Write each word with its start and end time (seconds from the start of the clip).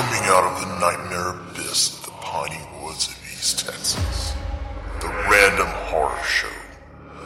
Coming 0.00 0.28
out 0.30 0.44
of 0.44 0.60
the 0.62 0.80
nightmare 0.80 1.28
abyss 1.28 1.98
of 1.98 2.06
the 2.06 2.10
piney 2.22 2.58
woods 2.82 3.08
of 3.08 3.18
East 3.34 3.66
Texas, 3.66 4.32
the 4.98 5.08
Random 5.08 5.66
Horror 5.66 6.24
Show, 6.24 6.48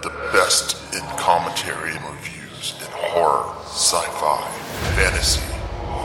the 0.03 0.09
best 0.33 0.75
in 0.93 1.03
commentary 1.17 1.95
and 1.95 2.05
reviews 2.05 2.75
in 2.81 2.91
horror, 2.91 3.55
sci-fi, 3.67 4.43
fantasy, 4.97 5.41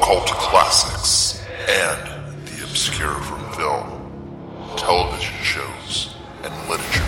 cult 0.04 0.27
classics, 0.27 1.43
and 1.68 2.45
the 2.45 2.63
obscure 2.63 3.15
from 3.15 3.51
film, 3.54 4.75
television 4.77 5.41
shows, 5.41 6.13
and 6.43 6.54
literature. 6.70 7.01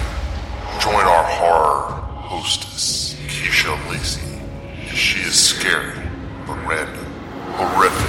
Join 0.80 1.06
our 1.06 1.24
horror 1.24 2.02
hostess, 2.24 3.14
Keisha 3.28 3.78
Lacey, 3.92 4.42
as 4.90 4.98
she 4.98 5.20
is 5.20 5.36
scary 5.36 6.02
but 6.48 6.58
random, 6.66 7.06
horrific 7.54 8.01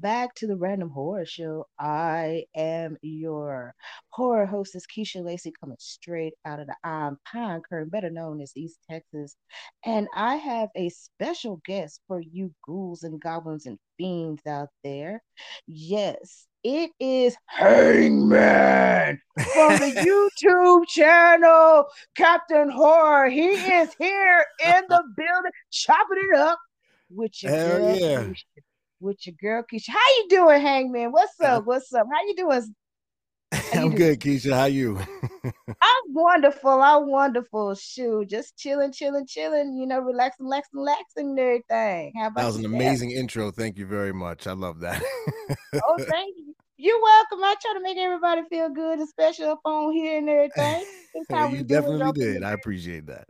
back 0.00 0.34
to 0.36 0.46
the 0.46 0.56
Random 0.56 0.90
Horror 0.90 1.26
Show. 1.26 1.66
I 1.78 2.44
am 2.56 2.96
your 3.02 3.74
horror 4.08 4.46
hostess, 4.46 4.86
Keisha 4.86 5.22
Lacey, 5.22 5.52
coming 5.60 5.76
straight 5.78 6.34
out 6.44 6.60
of 6.60 6.66
the 6.66 6.88
um, 6.88 7.18
Pine 7.30 7.60
Curtain, 7.68 7.88
better 7.88 8.10
known 8.10 8.40
as 8.40 8.52
East 8.56 8.78
Texas. 8.90 9.36
And 9.84 10.08
I 10.14 10.36
have 10.36 10.70
a 10.76 10.88
special 10.88 11.60
guest 11.66 12.00
for 12.08 12.20
you 12.20 12.52
ghouls 12.66 13.02
and 13.02 13.20
goblins 13.20 13.66
and 13.66 13.78
fiends 13.98 14.46
out 14.46 14.70
there. 14.82 15.22
Yes, 15.66 16.46
it 16.64 16.90
is 16.98 17.36
Hangman 17.46 19.20
from 19.54 19.76
the 19.78 20.34
YouTube 20.36 20.86
channel, 20.88 21.86
Captain 22.16 22.70
Horror. 22.70 23.28
He 23.28 23.48
is 23.48 23.90
here 23.98 24.44
in 24.64 24.82
the 24.88 25.02
building, 25.16 25.52
chopping 25.70 26.18
it 26.32 26.38
up 26.38 26.58
with 27.10 27.42
your 27.42 27.52
Hell 27.52 27.78
girl, 27.78 27.96
yeah. 27.96 28.24
Keisha. 28.24 28.44
With 29.00 29.26
your 29.26 29.34
girl 29.40 29.62
Keisha. 29.62 29.88
How 29.88 30.08
you 30.16 30.26
doing, 30.28 30.60
Hangman? 30.60 31.10
What's 31.10 31.40
up? 31.40 31.64
What's 31.64 31.92
up? 31.94 32.06
How 32.12 32.26
you 32.26 32.36
doing? 32.36 32.74
you 33.52 33.60
I'm 33.72 33.80
doing? 33.90 33.94
good, 33.96 34.20
Keisha. 34.20 34.52
How 34.52 34.66
you? 34.66 34.98
I'm 35.44 36.02
wonderful. 36.08 36.82
I'm 36.82 37.10
wonderful. 37.10 37.74
Shoot, 37.76 38.28
just 38.28 38.58
chilling, 38.58 38.92
chilling, 38.92 39.26
chilling. 39.26 39.74
You 39.74 39.86
know, 39.86 40.00
relaxing, 40.00 40.44
relaxing, 40.44 40.80
relaxing, 40.80 41.30
and 41.30 41.38
everything. 41.38 42.12
How 42.14 42.26
about 42.26 42.40
that 42.42 42.46
was 42.46 42.56
an 42.56 42.66
amazing 42.66 43.12
intro. 43.12 43.50
Thank 43.50 43.78
you 43.78 43.86
very 43.86 44.12
much. 44.12 44.46
I 44.46 44.52
love 44.52 44.80
that. 44.80 45.02
Oh, 45.74 45.96
thank 46.10 46.36
you. 46.36 46.54
You're 46.76 47.00
welcome. 47.00 47.38
I 47.42 47.54
try 47.60 47.74
to 47.74 47.82
make 47.82 47.98
everybody 47.98 48.42
feel 48.50 48.68
good, 48.68 49.00
especially 49.00 49.46
up 49.46 49.60
on 49.64 49.92
here 49.92 50.18
and 50.18 50.28
everything. 50.28 50.84
How 51.30 51.48
you 51.48 51.62
definitely 51.62 52.12
did. 52.12 52.42
I 52.42 52.52
appreciate 52.52 53.06
that. 53.06 53.28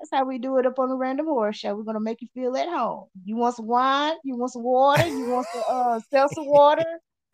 That's 0.00 0.10
how 0.12 0.24
we 0.24 0.38
do 0.38 0.56
it 0.56 0.64
up 0.64 0.78
on 0.78 0.88
the 0.88 0.96
Random 0.96 1.26
Horror 1.26 1.52
Show. 1.52 1.76
We're 1.76 1.82
gonna 1.82 2.00
make 2.00 2.22
you 2.22 2.28
feel 2.32 2.56
at 2.56 2.70
home. 2.70 3.08
You 3.22 3.36
want 3.36 3.56
some 3.56 3.66
wine? 3.66 4.14
You 4.24 4.34
want 4.34 4.50
some 4.52 4.62
water? 4.62 5.06
You 5.06 5.28
want 5.28 5.46
some 5.52 5.62
uh, 5.68 6.00
seltzer 6.10 6.42
water? 6.42 6.86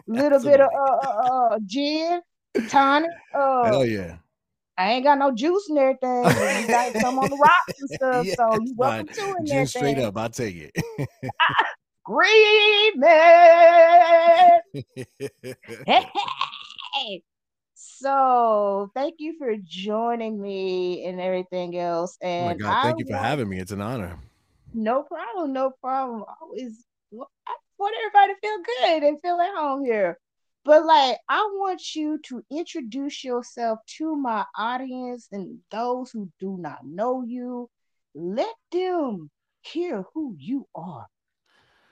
A 0.09 0.13
little 0.13 0.43
bit 0.43 0.61
of 0.61 0.69
uh, 0.77 0.83
uh, 0.83 1.55
uh, 1.55 1.59
gin, 1.65 2.21
tonic. 2.69 3.11
Uh, 3.33 3.65
Hell 3.67 3.87
yeah. 3.87 4.17
I 4.77 4.93
ain't 4.95 5.05
got 5.05 5.19
no 5.19 5.33
juice 5.33 5.69
and 5.69 5.79
everything. 5.79 6.25
but 6.25 6.61
You 6.61 6.67
got 6.67 6.93
some 6.95 7.21
on 7.21 7.31
the 7.31 7.37
rocks 7.41 7.81
and 7.81 7.91
stuff. 7.91 8.27
Yeah, 8.27 8.35
so 8.35 8.61
you 8.61 8.75
welcome 8.77 9.07
fine. 9.07 9.17
to 9.17 9.37
it 9.39 9.47
Gin 9.47 9.67
straight 9.69 9.99
up. 9.99 10.17
I'll 10.17 10.29
take 10.29 10.57
it. 10.57 10.73
Green 12.05 13.01
man. 13.01 14.61
Hey. 15.87 17.23
So 17.99 18.91
thank 18.95 19.15
you 19.19 19.37
for 19.39 19.55
joining 19.63 20.41
me 20.41 21.05
and 21.07 21.21
everything 21.21 21.79
else. 21.79 22.19
oh 22.23 22.27
my 22.27 22.53
And 22.53 22.61
God. 22.61 22.83
Thank 22.83 22.97
I 22.99 22.99
you 23.01 23.07
for 23.07 23.17
having 23.17 23.49
me. 23.49 23.59
It's 23.59 23.73
an 23.73 23.81
honor. 23.81 24.19
No 24.75 25.03
problem, 25.03 25.53
no 25.53 25.73
problem. 25.81 26.25
Always 26.41 26.85
I 27.13 27.55
want 27.79 27.95
everybody 27.99 28.35
to 28.35 28.41
feel 28.41 28.59
good 28.63 29.03
and 29.03 29.21
feel 29.23 29.41
at 29.41 29.55
home 29.55 29.85
here. 29.85 30.19
But 30.65 30.85
like 30.85 31.19
I 31.29 31.41
want 31.55 31.95
you 31.95 32.19
to 32.27 32.45
introduce 32.51 33.25
yourself 33.25 33.79
to 33.99 34.17
my 34.17 34.45
audience 34.59 35.29
and 35.33 35.59
those 35.71 36.11
who 36.11 36.31
do 36.39 36.59
not 36.59 36.85
know 36.85 37.23
you. 37.23 37.71
Let 38.15 38.55
them 38.73 39.31
hear 39.63 40.05
who 40.13 40.35
you 40.39 40.67
are. 40.75 41.07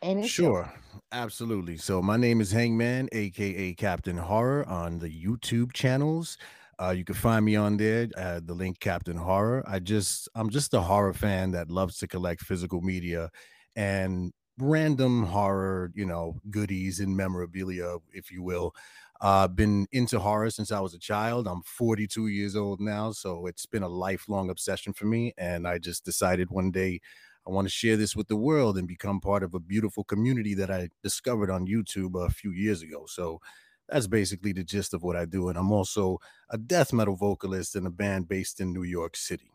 And 0.04 0.30
Sure. 0.30 0.72
Absolutely. 1.12 1.76
So 1.76 2.02
my 2.02 2.16
name 2.16 2.40
is 2.40 2.50
Hangman, 2.50 3.08
aka 3.12 3.74
Captain 3.74 4.16
Horror, 4.16 4.66
on 4.68 4.98
the 4.98 5.08
YouTube 5.08 5.72
channels. 5.72 6.38
Uh, 6.80 6.90
you 6.90 7.04
can 7.04 7.14
find 7.14 7.44
me 7.44 7.54
on 7.54 7.76
there. 7.76 8.08
Uh, 8.16 8.40
the 8.44 8.54
link 8.54 8.80
Captain 8.80 9.16
Horror. 9.16 9.62
I 9.66 9.78
just 9.78 10.28
I'm 10.34 10.50
just 10.50 10.74
a 10.74 10.80
horror 10.80 11.12
fan 11.14 11.52
that 11.52 11.70
loves 11.70 11.98
to 11.98 12.08
collect 12.08 12.42
physical 12.42 12.80
media 12.80 13.30
and 13.76 14.32
random 14.58 15.24
horror, 15.24 15.92
you 15.94 16.06
know, 16.06 16.40
goodies 16.50 16.98
and 17.00 17.16
memorabilia, 17.16 17.96
if 18.12 18.30
you 18.32 18.42
will. 18.42 18.74
Uh, 19.20 19.46
been 19.48 19.86
into 19.92 20.18
horror 20.18 20.50
since 20.50 20.72
I 20.72 20.80
was 20.80 20.94
a 20.94 20.98
child. 20.98 21.46
I'm 21.46 21.62
42 21.62 22.26
years 22.26 22.56
old 22.56 22.80
now, 22.80 23.12
so 23.12 23.46
it's 23.46 23.66
been 23.66 23.84
a 23.84 23.88
lifelong 23.88 24.50
obsession 24.50 24.92
for 24.92 25.06
me. 25.06 25.32
And 25.38 25.68
I 25.68 25.78
just 25.78 26.04
decided 26.04 26.50
one 26.50 26.72
day 26.72 27.00
I 27.46 27.50
want 27.50 27.66
to 27.66 27.72
share 27.72 27.96
this 27.96 28.16
with 28.16 28.28
the 28.28 28.36
world 28.36 28.78
and 28.78 28.88
become 28.88 29.20
part 29.20 29.42
of 29.42 29.54
a 29.54 29.60
beautiful 29.60 30.04
community 30.04 30.54
that 30.54 30.70
I 30.70 30.88
discovered 31.02 31.50
on 31.50 31.66
YouTube 31.66 32.14
a 32.14 32.30
few 32.30 32.52
years 32.52 32.82
ago. 32.82 33.04
So 33.06 33.40
that's 33.88 34.06
basically 34.06 34.52
the 34.52 34.64
gist 34.64 34.94
of 34.94 35.02
what 35.02 35.16
I 35.16 35.26
do. 35.26 35.48
And 35.48 35.58
I'm 35.58 35.70
also 35.70 36.18
a 36.48 36.56
death 36.56 36.92
metal 36.92 37.16
vocalist 37.16 37.76
in 37.76 37.84
a 37.86 37.90
band 37.90 38.28
based 38.28 38.60
in 38.60 38.72
New 38.72 38.84
York 38.84 39.16
City. 39.16 39.50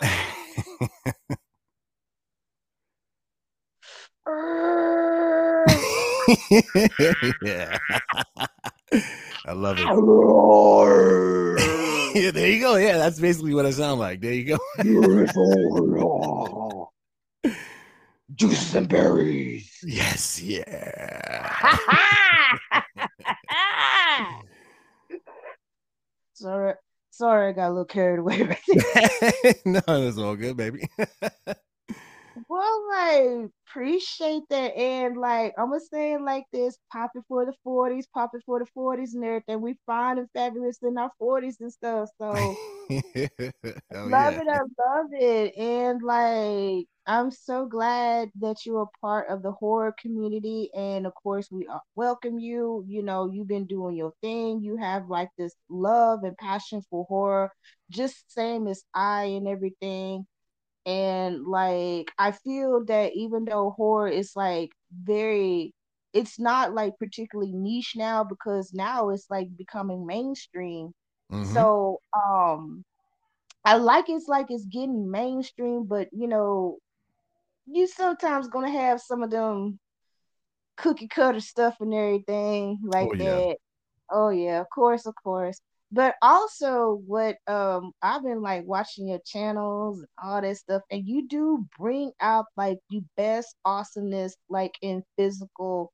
yeah. 0.00 0.24
yeah. 7.42 7.78
I 9.46 9.52
love 9.52 9.78
it. 9.78 9.86
yeah, 12.14 12.30
there 12.30 12.48
you 12.48 12.60
go. 12.60 12.76
Yeah, 12.76 12.98
that's 12.98 13.20
basically 13.20 13.54
what 13.54 13.66
I 13.66 13.70
sound 13.70 14.00
like. 14.00 14.20
There 14.20 14.32
you 14.32 14.56
go. 14.56 14.58
Juices 18.34 18.74
and 18.74 18.88
berries. 18.88 19.78
yes, 19.82 20.40
yeah. 20.40 21.68
sorry, 26.32 26.74
sorry, 27.10 27.48
I 27.48 27.52
got 27.52 27.68
a 27.68 27.70
little 27.70 27.84
carried 27.84 28.20
away 28.20 28.42
right 28.42 28.58
there. 28.68 29.54
no, 29.64 29.80
that's 29.86 30.18
all 30.18 30.36
good, 30.36 30.56
baby. 30.56 30.88
Well, 32.50 32.88
like, 32.90 33.50
appreciate 33.68 34.44
that. 34.50 34.76
And 34.76 35.16
like, 35.18 35.54
I'm 35.58 35.68
gonna 35.70 35.80
say 35.80 36.14
it 36.14 36.22
like 36.22 36.46
this: 36.52 36.78
pop 36.92 37.12
it 37.16 37.24
for 37.28 37.46
the 37.46 37.54
40s, 37.64 38.08
pop 38.08 38.32
it 38.34 38.42
for 38.46 38.60
the 38.60 38.66
40s 38.66 39.14
and 39.14 39.24
everything. 39.24 39.62
We 39.62 39.78
fine 39.86 40.18
and 40.18 40.30
fabulous 40.32 40.78
in 40.82 40.98
our 40.98 41.12
40s 41.18 41.60
and 41.60 41.72
stuff. 41.72 42.10
So 42.20 42.58
Hell 43.90 44.10
love 44.10 44.34
yeah. 44.34 44.38
it, 44.38 44.48
I 44.48 44.58
love 44.60 45.06
it. 45.12 45.56
And 45.56 46.02
like, 46.02 46.86
I'm 47.06 47.30
so 47.30 47.66
glad 47.66 48.30
that 48.40 48.64
you're 48.66 48.82
a 48.82 48.98
part 49.00 49.28
of 49.30 49.42
the 49.42 49.52
horror 49.52 49.94
community. 50.00 50.70
And 50.74 51.06
of 51.06 51.14
course, 51.14 51.50
we 51.50 51.66
uh, 51.68 51.78
welcome 51.96 52.38
you. 52.38 52.84
You 52.86 53.02
know, 53.02 53.30
you've 53.30 53.48
been 53.48 53.66
doing 53.66 53.96
your 53.96 54.12
thing. 54.22 54.60
You 54.62 54.76
have 54.76 55.08
like 55.08 55.30
this 55.38 55.54
love 55.70 56.24
and 56.24 56.36
passion 56.38 56.82
for 56.90 57.06
horror, 57.08 57.50
just 57.90 58.30
same 58.32 58.66
as 58.68 58.84
I 58.94 59.24
and 59.24 59.48
everything. 59.48 60.26
And 60.86 61.46
like, 61.46 62.10
I 62.18 62.32
feel 62.32 62.84
that 62.86 63.12
even 63.14 63.44
though 63.44 63.70
horror 63.76 64.08
is 64.08 64.32
like 64.36 64.70
very, 64.92 65.74
it's 66.12 66.38
not 66.40 66.74
like 66.74 66.98
particularly 66.98 67.52
niche 67.52 67.94
now 67.96 68.24
because 68.24 68.72
now 68.74 69.10
it's 69.10 69.28
like 69.30 69.56
becoming 69.56 70.06
mainstream. 70.06 70.92
Mhm. 71.30 71.42
So, 71.42 72.00
um, 72.14 72.84
I 73.64 73.76
like 73.76 74.08
it's 74.08 74.28
like 74.28 74.46
it's 74.50 74.66
getting 74.66 75.10
mainstream, 75.10 75.84
but 75.86 76.08
you 76.12 76.28
know, 76.28 76.78
you 77.66 77.86
sometimes 77.86 78.48
gonna 78.48 78.70
have 78.70 79.00
some 79.00 79.22
of 79.22 79.30
them 79.30 79.78
cookie 80.76 81.08
cutter 81.08 81.40
stuff 81.40 81.76
and 81.80 81.94
everything 81.94 82.78
like 82.84 83.08
Oh, 83.08 83.14
yeah. 83.14 83.40
that. 83.40 83.56
Oh 84.10 84.30
yeah, 84.30 84.60
of 84.60 84.68
course, 84.70 85.06
of 85.06 85.14
course. 85.22 85.60
But 85.92 86.14
also 86.22 87.02
what 87.06 87.36
um 87.48 87.92
I've 88.02 88.22
been 88.22 88.42
like 88.42 88.64
watching 88.66 89.08
your 89.08 89.20
channels 89.26 89.98
and 89.98 90.08
all 90.22 90.40
that 90.40 90.56
stuff, 90.56 90.82
and 90.90 91.06
you 91.06 91.26
do 91.28 91.66
bring 91.78 92.12
out 92.20 92.46
like 92.56 92.78
the 92.90 93.02
best 93.16 93.56
awesomeness 93.64 94.36
like 94.48 94.74
in 94.82 95.02
physical 95.16 95.92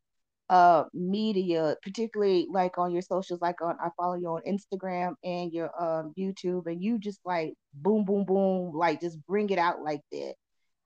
uh 0.50 0.84
media, 0.94 1.76
particularly 1.82 2.46
like 2.50 2.78
on 2.78 2.92
your 2.92 3.02
socials, 3.02 3.40
like 3.40 3.60
on 3.62 3.76
I 3.82 3.88
follow 3.96 4.14
you 4.16 4.28
on 4.28 4.42
Instagram 4.46 5.14
and 5.24 5.52
your 5.52 5.70
um 5.82 6.12
YouTube, 6.18 6.66
and 6.66 6.82
you 6.82 6.98
just 6.98 7.20
like 7.24 7.54
boom, 7.74 8.04
boom, 8.04 8.24
boom, 8.24 8.72
like 8.74 9.00
just 9.00 9.18
bring 9.26 9.48
it 9.50 9.58
out 9.58 9.82
like 9.82 10.02
that. 10.12 10.34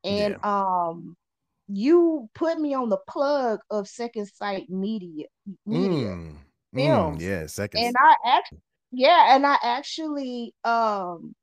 And 0.04 0.36
um 0.44 1.16
you 1.68 2.28
put 2.34 2.58
me 2.60 2.74
on 2.74 2.88
the 2.88 2.98
plug 3.08 3.60
of 3.70 3.88
Second 3.88 4.26
Sight 4.34 4.68
Media 4.70 5.26
Media 5.66 6.08
Mm, 6.08 6.32
mm, 6.32 6.36
Films, 6.74 7.22
yeah, 7.22 7.46
second. 7.46 7.84
and 7.84 7.94
I 7.98 8.16
actually 8.24 8.58
yeah, 8.92 9.34
and 9.37 9.46
I 9.46 9.56
actually 9.62 10.54
um 10.64 11.34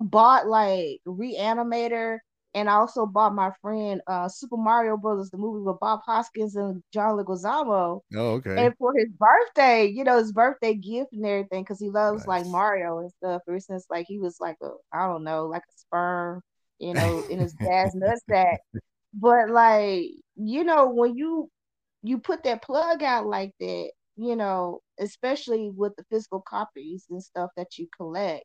bought 0.00 0.48
like 0.48 1.00
Reanimator, 1.06 2.18
and 2.54 2.70
I 2.70 2.74
also 2.74 3.06
bought 3.06 3.34
my 3.34 3.52
friend 3.62 4.02
uh 4.08 4.28
Super 4.28 4.56
Mario 4.58 4.96
Brothers, 4.98 5.30
the 5.30 5.38
movie 5.38 5.64
with 5.64 5.80
Bob 5.80 6.00
Hoskins 6.06 6.56
and 6.56 6.82
John 6.94 7.18
Leguizamo. 7.18 8.02
Oh, 8.14 8.34
okay. 8.36 8.58
And 8.58 8.74
for 8.78 8.94
his 8.96 9.08
birthday, 9.12 9.86
you 9.86 10.04
know, 10.04 10.18
his 10.18 10.32
birthday 10.32 10.74
gift 10.74 11.12
and 11.12 11.26
everything, 11.26 11.62
because 11.64 11.80
he 11.80 11.90
loves 11.90 12.26
like 12.26 12.46
Mario 12.46 12.98
and 13.00 13.10
stuff. 13.12 13.42
For 13.46 13.54
instance, 13.54 13.86
like 13.90 14.06
he 14.08 14.18
was 14.20 14.38
like 14.40 14.56
a, 14.62 14.70
I 14.92 15.06
don't 15.08 15.24
know, 15.24 15.46
like 15.46 15.62
a 15.62 15.78
sperm, 15.78 16.42
you 16.80 16.94
know, 16.94 17.24
in 17.28 17.40
his 17.40 17.54
dad's 17.54 17.94
nutsack. 17.96 18.58
But 19.14 19.50
like, 19.50 20.06
you 20.36 20.64
know, 20.64 20.88
when 20.90 21.16
you 21.16 21.50
you 22.02 22.18
put 22.18 22.44
that 22.44 22.62
plug 22.62 23.02
out 23.02 23.26
like 23.26 23.52
that, 23.60 23.92
you 24.16 24.36
know, 24.36 24.80
especially 24.98 25.70
with 25.70 25.94
the 25.96 26.04
physical 26.10 26.42
copies 26.48 27.06
and 27.10 27.22
stuff 27.22 27.50
that 27.56 27.78
you 27.78 27.88
collect. 27.96 28.44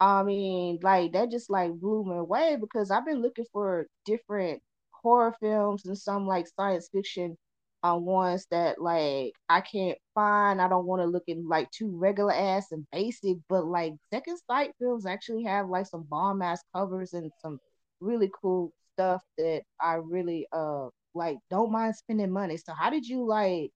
I 0.00 0.22
mean, 0.22 0.78
like 0.82 1.12
that 1.12 1.30
just 1.30 1.50
like 1.50 1.72
blew 1.74 2.04
me 2.04 2.16
away 2.16 2.56
because 2.60 2.90
I've 2.90 3.06
been 3.06 3.22
looking 3.22 3.46
for 3.52 3.86
different 4.04 4.62
horror 4.92 5.34
films 5.40 5.86
and 5.86 5.96
some 5.98 6.26
like 6.26 6.46
science 6.48 6.88
fiction 6.92 7.36
uh, 7.82 7.96
ones 7.96 8.46
that 8.50 8.80
like 8.80 9.32
I 9.48 9.60
can't 9.60 9.98
find. 10.14 10.60
I 10.60 10.68
don't 10.68 10.86
want 10.86 11.02
to 11.02 11.06
look 11.06 11.24
in 11.28 11.48
like 11.48 11.70
too 11.70 11.90
regular 11.96 12.32
ass 12.32 12.72
and 12.72 12.86
basic, 12.92 13.38
but 13.48 13.64
like 13.66 13.94
Second 14.12 14.38
Sight 14.50 14.72
films 14.80 15.06
actually 15.06 15.44
have 15.44 15.68
like 15.68 15.86
some 15.86 16.04
bomb 16.10 16.42
ass 16.42 16.62
covers 16.74 17.12
and 17.14 17.30
some 17.42 17.58
really 18.00 18.30
cool 18.40 18.72
stuff 18.94 19.22
that 19.38 19.62
I 19.80 19.94
really 19.94 20.46
uh 20.52 20.88
like 21.14 21.38
don't 21.50 21.72
mind 21.72 21.96
spending 21.96 22.30
money. 22.32 22.56
So 22.58 22.72
how 22.74 22.90
did 22.90 23.06
you 23.06 23.24
like 23.26 23.70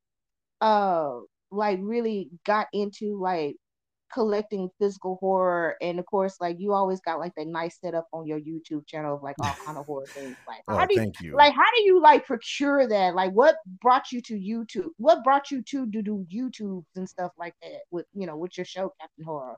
uh 0.60 1.20
like 1.50 1.78
really 1.82 2.30
got 2.46 2.68
into 2.72 3.20
like 3.20 3.56
collecting 4.12 4.68
physical 4.80 5.16
horror 5.20 5.76
and 5.80 6.00
of 6.00 6.06
course 6.06 6.36
like 6.40 6.56
you 6.58 6.72
always 6.72 7.00
got 7.00 7.20
like 7.20 7.32
that 7.36 7.46
nice 7.46 7.78
setup 7.80 8.06
on 8.12 8.26
your 8.26 8.40
YouTube 8.40 8.84
channel 8.86 9.14
of 9.16 9.22
like 9.22 9.36
all 9.38 9.56
kind 9.64 9.78
of 9.78 9.86
horror 9.86 10.08
things 10.14 10.36
like 10.48 10.62
how 10.68 10.84
Oh, 10.84 10.86
do 10.86 10.94
you 10.94 11.02
thank 11.02 11.20
you. 11.20 11.38
like 11.38 11.54
how 11.54 11.64
do 11.76 11.82
you 11.84 12.00
like 12.00 12.26
procure 12.26 12.88
that 12.88 13.14
like 13.14 13.32
what 13.32 13.56
brought 13.80 14.10
you 14.10 14.20
to 14.22 14.34
YouTube 14.34 14.88
what 14.96 15.22
brought 15.22 15.50
you 15.52 15.62
to 15.62 15.88
to 15.92 16.02
do 16.02 16.26
YouTubes 16.32 16.86
and 16.96 17.08
stuff 17.08 17.30
like 17.38 17.54
that 17.62 17.82
with 17.92 18.06
you 18.12 18.26
know 18.26 18.36
with 18.36 18.58
your 18.58 18.64
show 18.64 18.92
Captain 19.00 19.24
Horror 19.24 19.56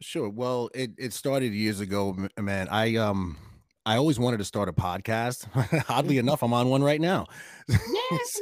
Sure. 0.00 0.28
Well, 0.28 0.68
it 0.74 0.92
it 0.98 1.12
started 1.12 1.52
years 1.54 1.80
ago, 1.80 2.16
man. 2.38 2.68
I 2.68 2.96
um 2.96 3.38
I 3.84 3.96
always 3.96 4.18
wanted 4.18 4.36
to 4.38 4.44
start 4.44 4.68
a 4.68 4.72
podcast. 4.72 5.46
Oddly 5.90 6.14
Mhm. 6.16 6.20
enough, 6.20 6.42
I'm 6.42 6.52
on 6.52 6.68
one 6.68 6.82
right 6.84 7.00
now. 7.00 7.26
yeah 7.68 7.78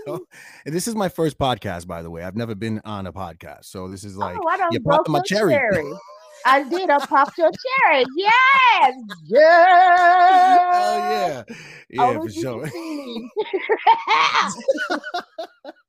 so 0.06 0.26
this 0.66 0.86
is 0.86 0.94
my 0.94 1.08
first 1.08 1.38
podcast, 1.38 1.86
by 1.86 2.02
the 2.02 2.10
way. 2.10 2.22
I've 2.22 2.36
never 2.36 2.54
been 2.54 2.80
on 2.84 3.06
a 3.06 3.12
podcast, 3.12 3.64
so 3.64 3.88
this 3.88 4.04
is 4.04 4.16
like 4.16 4.36
oh 4.38 4.48
I 4.48 4.68
you 4.70 4.80
popped 4.80 5.08
my 5.08 5.20
cherry. 5.22 5.52
cherry 5.54 5.90
I 6.46 6.62
did 6.68 6.88
I 6.90 6.98
popped 7.06 7.36
your 7.38 7.50
cherry 7.50 8.04
yes 8.16 8.94
Oh 9.32 10.98
yeah 11.10 11.42
yeah, 11.90 12.12
yeah, 12.12 12.18
for 12.20 12.30
sure. 12.30 12.62
can 12.62 12.70
see 12.70 13.30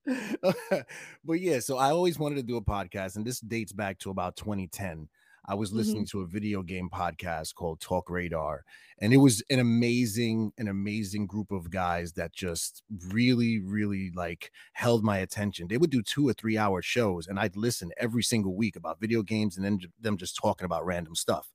me. 0.05 0.83
but 1.25 1.39
yeah, 1.39 1.59
so 1.59 1.77
I 1.77 1.91
always 1.91 2.17
wanted 2.19 2.35
to 2.35 2.43
do 2.43 2.57
a 2.57 2.61
podcast, 2.61 3.15
and 3.17 3.25
this 3.25 3.39
dates 3.39 3.71
back 3.73 3.99
to 3.99 4.09
about 4.11 4.35
2010. 4.37 5.07
I 5.51 5.55
was 5.55 5.73
listening 5.73 6.05
to 6.07 6.21
a 6.21 6.25
video 6.27 6.63
game 6.63 6.89
podcast 6.89 7.55
called 7.55 7.81
Talk 7.81 8.09
Radar, 8.09 8.63
and 8.99 9.13
it 9.13 9.17
was 9.17 9.43
an 9.49 9.59
amazing, 9.59 10.53
an 10.57 10.69
amazing 10.69 11.27
group 11.27 11.51
of 11.51 11.69
guys 11.69 12.13
that 12.13 12.31
just 12.33 12.83
really, 13.09 13.59
really 13.59 14.11
like 14.15 14.51
held 14.73 15.03
my 15.03 15.17
attention. 15.17 15.67
They 15.67 15.77
would 15.77 15.91
do 15.91 16.01
two 16.01 16.27
or 16.29 16.33
three 16.33 16.57
hour 16.57 16.81
shows, 16.81 17.27
and 17.27 17.37
I'd 17.39 17.57
listen 17.57 17.91
every 17.97 18.23
single 18.23 18.55
week 18.55 18.77
about 18.77 19.01
video 19.01 19.23
games 19.23 19.57
and 19.57 19.65
then 19.65 19.79
them 19.99 20.17
just 20.17 20.37
talking 20.37 20.65
about 20.65 20.85
random 20.85 21.15
stuff. 21.15 21.51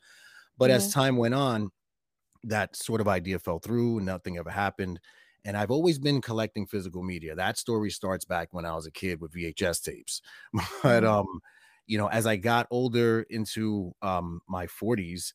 But 0.59 0.71
as 0.71 0.89
time 0.89 1.17
went 1.17 1.35
on, 1.35 1.71
that 2.45 2.77
sort 2.77 3.01
of 3.01 3.09
idea 3.09 3.39
fell 3.39 3.59
through 3.59 3.99
and 3.99 4.07
nothing 4.07 4.37
ever 4.39 4.51
happened. 4.51 5.01
And 5.45 5.57
I've 5.57 5.71
always 5.71 5.99
been 5.99 6.21
collecting 6.21 6.67
physical 6.67 7.03
media. 7.03 7.35
That 7.35 7.59
story 7.59 7.91
starts 7.91 8.25
back 8.25 8.49
when 8.53 8.65
I 8.65 8.75
was 8.75 8.87
a 8.87 8.91
kid 8.91 9.21
with 9.21 9.33
VHS 9.33 9.81
tapes. 9.81 10.21
But 10.83 11.05
Mhm. 11.05 11.05
um, 11.05 11.41
you 11.87 11.99
know, 11.99 12.09
as 12.09 12.27
I 12.27 12.37
got 12.37 12.67
older 12.71 13.23
into 13.31 13.93
um 14.03 14.41
my 14.49 14.67
40s, 14.67 15.33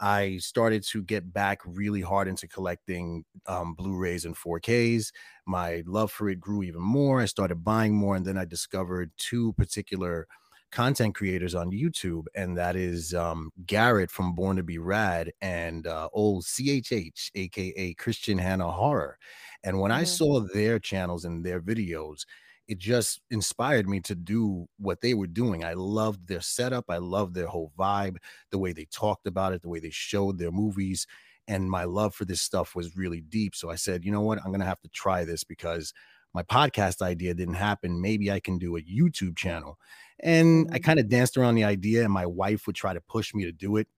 I 0.00 0.38
started 0.38 0.84
to 0.84 1.02
get 1.02 1.32
back 1.32 1.60
really 1.64 2.00
hard 2.02 2.28
into 2.28 2.46
collecting 2.48 3.24
um, 3.46 3.74
Blu-rays 3.74 4.24
and 4.24 4.36
4Ks. 4.36 5.12
My 5.46 5.82
love 5.86 6.12
for 6.12 6.28
it 6.28 6.40
grew 6.40 6.62
even 6.62 6.82
more. 6.82 7.20
I 7.20 7.26
started 7.26 7.64
buying 7.64 7.94
more, 7.96 8.14
and 8.16 8.24
then 8.26 8.38
I 8.38 8.44
discovered 8.44 9.10
two 9.16 9.52
particular 9.54 10.28
content 10.70 11.14
creators 11.14 11.54
on 11.54 11.70
YouTube, 11.70 12.24
and 12.34 12.56
that 12.58 12.76
is 12.76 13.14
um, 13.14 13.50
Garrett 13.66 14.10
from 14.10 14.34
Born 14.34 14.56
to 14.56 14.62
Be 14.62 14.78
Rad 14.78 15.32
and 15.40 15.86
uh, 15.86 16.08
old 16.12 16.44
CHH, 16.44 17.30
aka 17.34 17.94
Christian 17.94 18.38
Hannah 18.38 18.70
Horror. 18.70 19.18
And 19.64 19.80
when 19.80 19.90
I 19.90 20.04
Mhm. 20.04 20.04
saw 20.04 20.40
their 20.52 20.78
channels 20.78 21.24
and 21.24 21.44
their 21.44 21.60
videos, 21.60 22.24
it 22.68 22.78
just 22.78 23.22
inspired 23.30 23.88
me 23.88 24.00
to 24.02 24.14
do 24.14 24.68
what 24.78 25.00
they 25.00 25.14
were 25.14 25.26
doing. 25.26 25.64
I 25.64 25.72
loved 25.74 26.28
their 26.28 26.42
setup. 26.42 26.86
I 26.90 26.98
loved 26.98 27.34
their 27.34 27.46
whole 27.48 27.72
vibe, 27.78 28.18
the 28.50 28.58
way 28.58 28.72
they 28.72 28.84
talked 28.86 29.26
about 29.26 29.54
it, 29.54 29.62
the 29.62 29.68
way 29.70 29.80
they 29.80 29.90
showed 29.90 30.38
their 30.38 30.52
movies. 30.52 31.06
And 31.46 31.70
my 31.70 31.84
love 31.84 32.14
for 32.14 32.26
this 32.26 32.42
stuff 32.42 32.74
was 32.76 32.96
really 32.96 33.22
deep. 33.22 33.54
So 33.56 33.70
I 33.70 33.76
said, 33.76 34.04
you 34.04 34.12
know 34.12 34.20
what? 34.20 34.38
I'm 34.38 34.48
going 34.50 34.60
to 34.60 34.66
have 34.66 34.80
to 34.82 34.88
try 34.90 35.24
this 35.24 35.44
because 35.44 35.94
my 36.34 36.42
podcast 36.42 37.00
idea 37.00 37.32
didn't 37.34 37.54
happen. 37.54 38.02
Maybe 38.02 38.30
I 38.30 38.38
can 38.38 38.58
do 38.58 38.76
a 38.76 38.82
YouTube 38.82 39.36
channel. 39.36 39.78
And 40.20 40.68
I 40.72 40.78
Mhm. 40.78 40.78
kind 40.78 40.98
of 40.98 41.08
danced 41.08 41.36
around 41.38 41.54
the 41.54 41.64
idea, 41.64 42.04
and 42.04 42.12
my 42.12 42.26
wife 42.26 42.66
would 42.66 42.76
try 42.76 42.92
to 42.92 43.00
push 43.00 43.32
me 43.34 43.44
to 43.44 43.52
do 43.52 43.76
it 43.76 43.88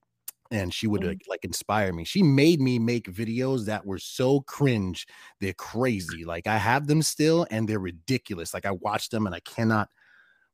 and 0.50 0.74
she 0.74 0.86
would 0.86 1.02
Mhm. 1.02 1.04
like, 1.04 1.22
like 1.28 1.44
inspire 1.44 1.92
me. 1.92 2.04
She 2.04 2.22
made 2.22 2.60
me 2.60 2.78
make 2.78 3.04
videos 3.06 3.66
that 3.66 3.86
were 3.86 3.98
so 3.98 4.40
cringe, 4.42 5.06
they're 5.40 5.52
crazy. 5.54 6.24
Like 6.24 6.46
I 6.46 6.58
have 6.58 6.86
them 6.86 7.02
still 7.02 7.46
and 7.50 7.68
they're 7.68 7.78
ridiculous. 7.80 8.52
Like 8.54 8.66
I 8.66 8.72
watch 8.72 9.10
them 9.10 9.26
and 9.26 9.34
I 9.34 9.40
cannot 9.40 9.88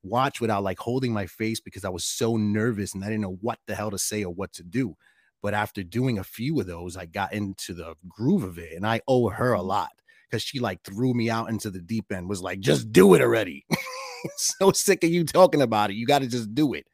watch 0.02 0.40
without 0.40 0.62
like 0.62 0.78
holding 0.78 1.12
my 1.12 1.26
face 1.26 1.60
because 1.60 1.84
I 1.84 1.88
was 1.88 2.04
so 2.04 2.36
nervous 2.36 2.94
and 2.94 3.04
I 3.04 3.08
didn't 3.08 3.22
know 3.22 3.38
what 3.40 3.58
the 3.66 3.74
hell 3.74 3.90
to 3.90 3.98
say 3.98 4.24
or 4.24 4.32
what 4.32 4.52
to 4.54 4.62
do. 4.62 4.96
But 5.42 5.54
after 5.54 5.82
doing 5.82 6.18
a 6.18 6.24
few 6.24 6.58
of 6.60 6.66
those, 6.66 6.96
I 6.96 7.06
got 7.06 7.32
into 7.32 7.74
the 7.74 7.94
groove 8.08 8.44
of 8.44 8.58
it 8.58 8.72
and 8.74 8.86
I 8.86 9.00
owe 9.08 9.28
her 9.28 9.52
a 9.52 9.62
Mhm. 9.62 9.62
lot 9.62 9.90
because 10.30 10.42
she 10.42 10.60
like 10.60 10.82
threw 10.82 11.14
me 11.14 11.30
out 11.30 11.48
into 11.50 11.70
the 11.70 11.80
deep 11.80 12.12
end, 12.12 12.28
was 12.28 12.42
like, 12.42 12.60
just 12.60 12.92
do 12.92 13.14
it 13.14 13.22
already. 13.22 13.64
so 14.36 14.72
sick 14.72 15.04
of 15.04 15.10
you 15.10 15.24
talking 15.24 15.62
about 15.62 15.90
it. 15.90 15.94
You 15.96 16.06
got 16.06 16.20
to 16.20 16.28
just 16.28 16.54
do 16.54 16.74
it, 16.74 16.86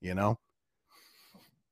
you 0.00 0.14
know? 0.14 0.38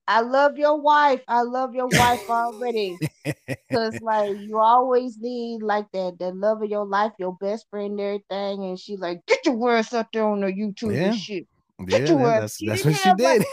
I 0.07 0.21
love 0.21 0.59
your 0.59 0.81
wife. 0.81 1.21
I 1.29 1.43
love 1.43 1.75
your 1.75 1.89
wife 1.89 2.21
already. 2.29 2.99
Cause 3.73 4.01
like 4.01 4.31
you 4.39 4.59
always 4.59 5.19
need 5.19 5.63
like 5.63 5.91
that 5.93 6.19
that 6.19 6.37
love 6.37 6.63
of 6.63 6.71
your 6.71 6.87
life, 6.87 7.13
your 7.19 7.37
best 7.41 7.67
friend, 7.71 7.93
and 7.93 8.01
everything. 8.01 8.65
And 8.65 8.79
she 8.79 8.97
like, 8.97 9.25
get 9.27 9.45
your 9.47 9.57
words 9.57 9.93
out 9.93 10.07
there 10.13 10.25
on 10.27 10.41
the 10.41 10.49
YouTube 10.49 10.95
Yeah. 10.95 11.09
and 11.09 11.15
shit. 11.19 11.47
Yeah, 11.87 11.99
your 11.99 12.17
words. 12.19 12.41
that's 12.41 12.57
She 12.57 12.67
that's 12.67 12.85
what 12.85 12.95
she 12.95 13.09
have, 13.09 13.21
like- 13.21 13.39
did. 13.41 13.49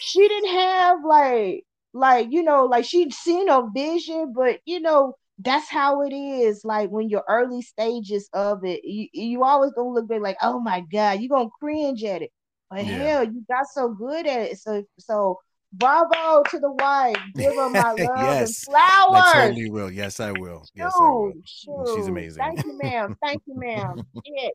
She 0.00 0.26
didn't 0.28 0.50
have 0.50 0.98
like 1.04 1.64
like 1.94 2.28
you 2.32 2.42
know 2.42 2.64
like 2.64 2.84
she'd 2.84 3.12
seen 3.14 3.48
a 3.48 3.62
vision, 3.74 4.32
but 4.34 4.60
you 4.64 4.80
know 4.80 5.14
that's 5.38 5.68
how 5.70 6.02
it 6.02 6.12
is. 6.12 6.64
Like 6.64 6.90
when 6.90 7.08
you're 7.08 7.24
early 7.28 7.62
stages 7.62 8.28
of 8.32 8.64
it, 8.64 8.80
you 8.84 9.08
you 9.12 9.44
always 9.44 9.72
gonna 9.74 9.90
look 9.90 10.08
back 10.08 10.20
like, 10.20 10.38
oh 10.42 10.58
my 10.60 10.80
god, 10.92 11.20
you're 11.20 11.28
gonna 11.28 11.50
cringe 11.60 12.02
at 12.04 12.22
it. 12.22 12.30
But 12.70 12.84
Yeah. 12.84 12.98
hell, 12.98 13.24
you 13.24 13.44
got 13.48 13.66
so 13.72 13.90
good 13.90 14.26
at 14.26 14.40
it. 14.50 14.58
So 14.58 14.82
so 14.98 15.38
bravo 15.72 16.42
to 16.50 16.58
the 16.58 16.70
wife. 16.70 17.16
Give 17.36 17.54
her 17.54 17.68
my 17.70 17.92
love 17.98 17.98
Yes, 17.98 18.66
and 18.66 18.76
I 18.76 19.10
flowers. 19.10 19.32
totally 19.32 19.70
will. 19.70 19.90
Yes, 19.90 20.20
I 20.20 20.32
will. 20.32 20.64
Yes, 20.74 20.92
I 21.00 21.04
will. 21.04 21.32
Shoot, 21.44 21.88
She's 21.94 22.06
amazing. 22.08 22.42
Thank 22.42 22.64
you, 22.64 22.78
ma'am. 22.78 23.16
Thank 23.22 23.42
you, 23.46 23.54
ma'am. 23.54 24.02
Shit. 24.26 24.54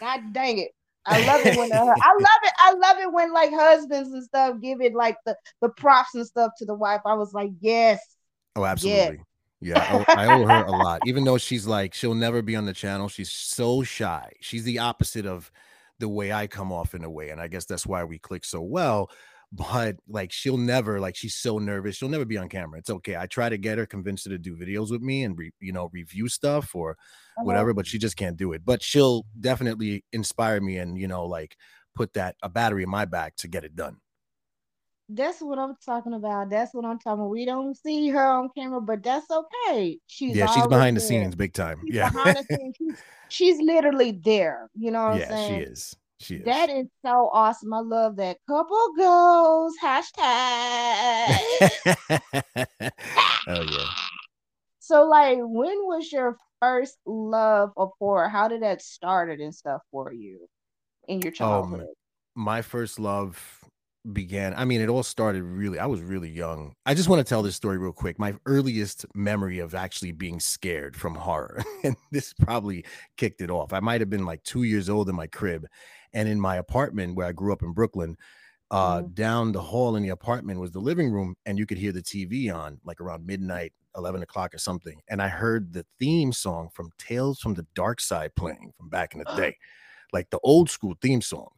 God 0.00 0.32
dang 0.32 0.58
it. 0.58 0.70
I 1.06 1.24
love 1.24 1.46
it 1.46 1.56
when 1.56 1.72
uh, 1.72 1.76
I 2.02 2.12
love 2.14 2.40
it. 2.42 2.52
I 2.58 2.72
love 2.74 2.98
it 2.98 3.12
when 3.12 3.32
like 3.32 3.50
husbands 3.52 4.10
and 4.12 4.24
stuff 4.24 4.56
give 4.60 4.80
it 4.80 4.94
like 4.94 5.16
the 5.24 5.36
the 5.62 5.68
props 5.70 6.14
and 6.14 6.26
stuff 6.26 6.52
to 6.58 6.64
the 6.64 6.74
wife. 6.74 7.00
I 7.06 7.14
was 7.14 7.32
like, 7.32 7.50
yes. 7.60 8.00
Oh, 8.56 8.64
absolutely. 8.64 9.20
Yeah, 9.60 10.04
I, 10.08 10.26
I 10.26 10.26
owe 10.26 10.46
her 10.46 10.64
a 10.64 10.70
lot. 10.70 11.06
Even 11.06 11.24
though 11.24 11.38
she's 11.38 11.66
like, 11.66 11.94
she'll 11.94 12.14
never 12.14 12.42
be 12.42 12.56
on 12.56 12.66
the 12.66 12.74
channel. 12.74 13.08
She's 13.08 13.32
so 13.32 13.82
shy. 13.82 14.32
She's 14.40 14.64
the 14.64 14.80
opposite 14.80 15.26
of 15.26 15.50
the 15.98 16.08
way 16.08 16.30
I 16.32 16.46
come 16.46 16.72
off 16.72 16.94
in 16.94 17.04
a 17.04 17.10
way. 17.10 17.30
And 17.30 17.40
I 17.40 17.48
guess 17.48 17.64
that's 17.64 17.86
why 17.86 18.04
we 18.04 18.18
click 18.18 18.44
so 18.44 18.60
well. 18.60 19.10
But 19.52 19.96
like, 20.08 20.32
she'll 20.32 20.58
never, 20.58 21.00
like, 21.00 21.16
she's 21.16 21.36
so 21.36 21.58
nervous. 21.58 21.96
She'll 21.96 22.08
never 22.08 22.24
be 22.24 22.36
on 22.36 22.48
camera. 22.48 22.78
It's 22.78 22.90
okay. 22.90 23.16
I 23.16 23.26
try 23.26 23.48
to 23.48 23.56
get 23.58 23.78
her, 23.78 23.86
convince 23.86 24.24
her 24.24 24.30
to 24.30 24.38
do 24.38 24.56
videos 24.56 24.90
with 24.90 25.02
me 25.02 25.22
and, 25.24 25.38
re, 25.38 25.52
you 25.60 25.72
know, 25.72 25.88
review 25.92 26.28
stuff 26.28 26.74
or 26.74 26.96
Uh-huh. 27.38 27.44
whatever, 27.44 27.72
but 27.74 27.86
she 27.86 27.98
just 27.98 28.16
can't 28.16 28.36
do 28.36 28.52
it. 28.52 28.64
But 28.64 28.82
she'll 28.82 29.24
definitely 29.40 30.04
inspire 30.12 30.60
me 30.60 30.78
and, 30.78 30.98
you 30.98 31.08
know, 31.08 31.24
like 31.24 31.56
put 31.94 32.12
that 32.14 32.36
a 32.42 32.48
battery 32.48 32.82
in 32.82 32.90
my 32.90 33.04
back 33.04 33.36
to 33.36 33.48
get 33.48 33.64
it 33.64 33.76
done. 33.76 33.98
That's 35.08 35.40
what 35.40 35.58
I'm 35.58 35.76
talking 35.84 36.14
about. 36.14 36.50
That's 36.50 36.74
what 36.74 36.84
I'm 36.84 36.98
talking 36.98 37.20
about. 37.20 37.30
We 37.30 37.44
don't 37.44 37.76
see 37.76 38.08
her 38.08 38.26
on 38.26 38.50
camera, 38.56 38.80
but 38.80 39.02
that's 39.04 39.26
okay. 39.30 40.00
She's 40.06 40.36
yeah, 40.36 40.46
she's 40.46 40.66
behind 40.66 40.96
the 40.96 41.00
scenes, 41.00 41.36
big 41.36 41.52
time. 41.52 41.84
She's 41.84 41.94
Yeah, 41.94 42.10
behind 42.10 42.36
the 42.36 42.44
scenes. 42.44 42.74
She's, 42.78 43.04
she's 43.28 43.60
literally 43.60 44.12
there. 44.12 44.68
You 44.74 44.90
know 44.90 45.02
what 45.02 45.12
I'm 45.12 45.20
yeah, 45.20 45.34
she 45.36 45.60
is. 45.60 45.96
She 46.20 46.36
is. 46.36 46.44
That 46.44 46.70
is 46.70 46.86
so 47.04 47.28
awesome. 47.32 47.72
I 47.74 47.80
love 47.80 48.16
that. 48.16 48.38
Couple 48.48 48.92
goals. 48.96 49.74
Hashtag. 49.82 51.36
oh 53.48 53.62
yeah. 53.62 53.86
so, 54.78 55.04
like, 55.06 55.38
when 55.40 55.76
was 55.86 56.10
your 56.10 56.36
first 56.60 56.96
love 57.04 57.70
of 57.76 57.90
horror? 57.98 58.28
How 58.28 58.48
did 58.48 58.62
that 58.62 58.80
started 58.82 59.40
and 59.40 59.54
stuff 59.54 59.82
for 59.90 60.12
you 60.12 60.48
in 61.08 61.20
your 61.20 61.30
Um, 61.32 61.34
childhood? 61.36 61.86
my 62.34 62.62
first 62.62 62.98
love 63.00 63.60
began 64.12 64.54
i 64.56 64.64
mean 64.64 64.80
it 64.80 64.88
all 64.88 65.02
started 65.02 65.42
really 65.42 65.80
i 65.80 65.86
was 65.86 66.00
really 66.00 66.28
young 66.30 66.72
i 66.84 66.94
just 66.94 67.08
want 67.08 67.18
to 67.18 67.28
tell 67.28 67.42
this 67.42 67.56
story 67.56 67.76
real 67.76 67.90
quick 67.92 68.20
my 68.20 68.32
earliest 68.46 69.04
memory 69.16 69.58
of 69.58 69.74
actually 69.74 70.12
being 70.12 70.38
scared 70.38 70.94
from 70.94 71.12
horror 71.16 71.60
and 71.82 71.96
this 72.12 72.32
probably 72.34 72.84
kicked 73.16 73.40
it 73.40 73.50
off 73.50 73.72
i 73.72 73.80
might 73.80 74.00
have 74.00 74.08
been 74.08 74.24
like 74.24 74.40
two 74.44 74.62
years 74.62 74.88
old 74.88 75.08
in 75.08 75.14
my 75.16 75.26
crib 75.26 75.66
and 76.16 76.28
in 76.28 76.40
my 76.40 76.56
apartment 76.56 77.16
where 77.16 77.28
i 77.28 77.32
grew 77.32 77.52
up 77.54 77.62
in 77.62 77.72
brooklyn 77.74 78.16
uh 78.70 79.02
Mhm. 79.02 79.14
down 79.14 79.52
the 79.52 79.62
hall 79.62 79.96
in 79.96 80.02
the 80.02 80.10
apartment 80.10 80.60
was 80.60 80.72
the 80.72 80.80
living 80.80 81.10
room 81.12 81.36
and 81.46 81.58
you 81.58 81.66
could 81.66 81.78
hear 81.78 81.92
the 81.92 82.02
tv 82.02 82.52
on 82.54 82.80
like 82.84 83.00
around 83.00 83.26
midnight 83.26 83.72
11 83.96 84.22
o'clock 84.22 84.54
or 84.54 84.58
something 84.58 85.00
and 85.08 85.22
i 85.22 85.28
heard 85.28 85.72
the 85.72 85.86
theme 86.00 86.32
song 86.32 86.68
from 86.74 86.90
tales 86.98 87.40
from 87.40 87.54
the 87.54 87.66
dark 87.74 88.00
side 88.00 88.34
playing 88.36 88.72
from 88.78 88.88
back 88.90 89.14
in 89.14 89.20
the 89.20 89.26
day 89.36 89.56
like 90.12 90.30
the 90.30 90.40
old 90.44 90.70
school 90.70 90.96
theme 91.02 91.22
song 91.22 91.50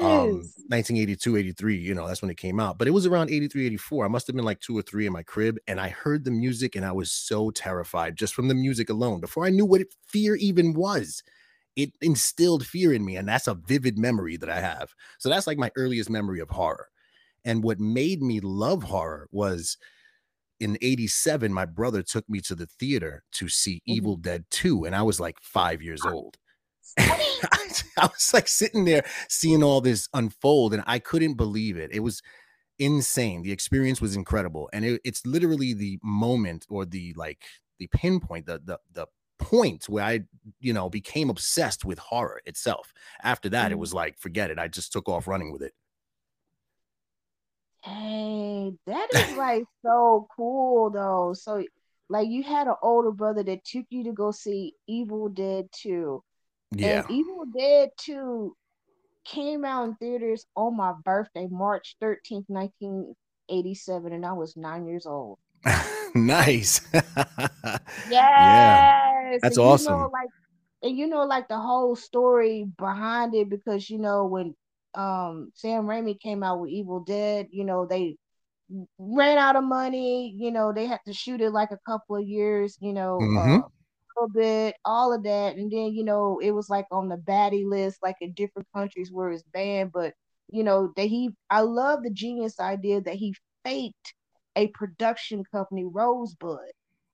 um 0.00 0.52
1982 0.68 1.36
83 1.36 1.76
you 1.78 1.94
know 1.94 2.06
that's 2.06 2.22
when 2.22 2.30
it 2.30 2.36
came 2.36 2.60
out 2.60 2.78
but 2.78 2.88
it 2.88 2.92
was 2.92 3.06
around 3.06 3.30
83 3.30 3.66
84 3.66 4.04
i 4.04 4.08
must 4.08 4.26
have 4.26 4.34
been 4.36 4.44
like 4.44 4.60
two 4.60 4.76
or 4.76 4.82
three 4.82 5.06
in 5.06 5.12
my 5.12 5.22
crib 5.22 5.58
and 5.68 5.80
i 5.80 5.88
heard 5.88 6.24
the 6.24 6.30
music 6.32 6.74
and 6.76 6.84
i 6.84 6.92
was 6.92 7.12
so 7.12 7.50
terrified 7.50 8.16
just 8.16 8.34
from 8.34 8.48
the 8.48 8.54
music 8.54 8.90
alone 8.90 9.20
before 9.20 9.46
i 9.46 9.50
knew 9.50 9.64
what 9.66 9.82
fear 10.08 10.34
even 10.36 10.74
was 10.74 11.22
it 11.76 11.92
instilled 12.00 12.66
fear 12.66 12.92
in 12.92 13.04
me 13.04 13.16
and 13.16 13.28
that's 13.28 13.46
a 13.48 13.54
vivid 13.54 13.98
memory 13.98 14.36
that 14.36 14.50
i 14.50 14.60
have 14.60 14.94
so 15.18 15.28
that's 15.28 15.46
like 15.46 15.58
my 15.58 15.70
earliest 15.76 16.10
memory 16.10 16.40
of 16.40 16.50
horror 16.50 16.88
and 17.44 17.64
what 17.64 17.80
made 17.80 18.22
me 18.22 18.40
love 18.40 18.84
horror 18.84 19.28
was 19.32 19.76
in 20.60 20.78
87 20.82 21.52
my 21.52 21.66
brother 21.66 22.02
took 22.02 22.28
me 22.28 22.40
to 22.42 22.54
the 22.54 22.66
theater 22.66 23.24
to 23.32 23.48
see 23.48 23.82
Mhm. 23.86 23.96
evil 23.96 24.16
dead 24.16 24.44
2 24.50 24.84
and 24.84 24.94
i 24.96 25.02
was 25.02 25.20
like 25.20 25.36
five 25.42 25.82
years 25.82 26.04
Ah. 26.04 26.10
old 26.10 26.38
I 26.98 28.06
was 28.06 28.32
like 28.34 28.48
sitting 28.48 28.84
there 28.84 29.04
seeing 29.28 29.62
all 29.62 29.80
this 29.80 30.08
unfold, 30.14 30.74
and 30.74 30.82
I 30.86 30.98
couldn't 30.98 31.34
believe 31.34 31.76
it. 31.76 31.90
It 31.92 32.00
was 32.00 32.22
insane. 32.78 33.42
The 33.42 33.52
experience 33.52 34.00
was 34.00 34.16
incredible, 34.16 34.70
and 34.72 34.84
it, 34.84 35.00
it's 35.04 35.26
literally 35.26 35.74
the 35.74 35.98
moment 36.02 36.66
or 36.70 36.84
the 36.86 37.14
like 37.16 37.44
the 37.78 37.88
pinpoint, 37.88 38.46
the 38.46 38.60
the 38.64 38.80
the 38.92 39.06
point 39.44 39.88
where 39.88 40.04
I, 40.04 40.20
you 40.58 40.72
know, 40.72 40.88
became 40.88 41.30
obsessed 41.30 41.84
with 41.84 41.98
horror 41.98 42.40
itself. 42.46 42.92
After 43.22 43.48
that, 43.50 43.72
it 43.72 43.78
was 43.78 43.92
mm. 43.92 43.96
like, 43.96 44.18
forget 44.18 44.50
it. 44.50 44.58
I 44.58 44.68
just 44.68 44.92
took 44.92 45.08
off 45.08 45.28
running 45.28 45.52
with 45.52 45.62
it. 45.62 45.72
Hey, 47.82 48.72
that 48.86 49.08
is 49.12 49.36
like 49.36 49.64
so 49.82 50.26
cool 50.34 50.88
though. 50.88 51.34
So 51.34 51.62
like 52.08 52.28
you 52.28 52.42
had 52.42 52.66
an 52.66 52.76
older 52.82 53.10
brother 53.10 53.42
that 53.42 53.64
took 53.64 53.84
you 53.90 54.04
to 54.04 54.12
go 54.12 54.30
see 54.30 54.74
Evil 54.86 55.28
Dead 55.28 55.68
2. 55.82 56.22
Yeah. 56.72 57.00
And 57.00 57.10
Evil 57.10 57.44
Dead 57.56 57.90
2 57.98 58.56
came 59.24 59.64
out 59.64 59.84
in 59.84 59.94
theaters 59.96 60.46
on 60.56 60.76
my 60.76 60.92
birthday, 61.04 61.46
March 61.50 61.96
13th, 62.02 62.44
1987, 62.48 64.12
and 64.12 64.24
I 64.24 64.32
was 64.32 64.56
nine 64.56 64.86
years 64.86 65.06
old. 65.06 65.38
nice. 66.14 66.80
Yes. 68.10 69.13
That's 69.40 69.56
and 69.56 69.62
You 69.64 69.78
awesome. 69.78 69.84
know, 69.84 70.10
like 70.12 70.30
and 70.82 70.96
you 70.98 71.06
know, 71.08 71.24
like 71.24 71.48
the 71.48 71.58
whole 71.58 71.96
story 71.96 72.64
behind 72.78 73.34
it, 73.34 73.48
because 73.50 73.90
you 73.90 73.98
know, 73.98 74.26
when 74.26 74.54
um 74.94 75.50
Sam 75.54 75.84
Raimi 75.86 76.18
came 76.20 76.42
out 76.42 76.60
with 76.60 76.70
Evil 76.70 77.00
Dead, 77.00 77.48
you 77.52 77.64
know, 77.64 77.86
they 77.86 78.16
ran 78.98 79.38
out 79.38 79.56
of 79.56 79.64
money, 79.64 80.34
you 80.36 80.50
know, 80.50 80.72
they 80.72 80.86
had 80.86 81.00
to 81.06 81.12
shoot 81.12 81.40
it 81.40 81.50
like 81.50 81.70
a 81.70 81.78
couple 81.86 82.16
of 82.16 82.24
years, 82.24 82.76
you 82.80 82.92
know, 82.92 83.30
Mhm. 83.30 83.36
uh 83.36 83.66
a 83.66 84.20
little 84.20 84.32
bit, 84.32 84.76
all 84.84 85.12
of 85.12 85.22
that. 85.24 85.56
And 85.56 85.70
then, 85.72 85.94
you 85.94 86.04
know, 86.04 86.38
it 86.42 86.52
was 86.52 86.68
like 86.70 86.86
on 86.90 87.08
the 87.08 87.16
baddie 87.16 87.66
list, 87.68 87.98
like 88.02 88.16
in 88.20 88.32
different 88.32 88.68
countries 88.74 89.10
where 89.12 89.30
it's 89.30 89.42
banned. 89.52 89.92
But, 89.92 90.14
you 90.50 90.64
know, 90.64 90.92
that 90.96 91.06
he 91.08 91.30
I 91.50 91.60
love 91.62 92.02
the 92.02 92.10
genius 92.10 92.60
idea 92.60 93.00
that 93.02 93.14
he 93.16 93.34
faked 93.64 94.14
a 94.56 94.68
production 94.68 95.44
company, 95.52 95.84
Rosebud 95.86 96.58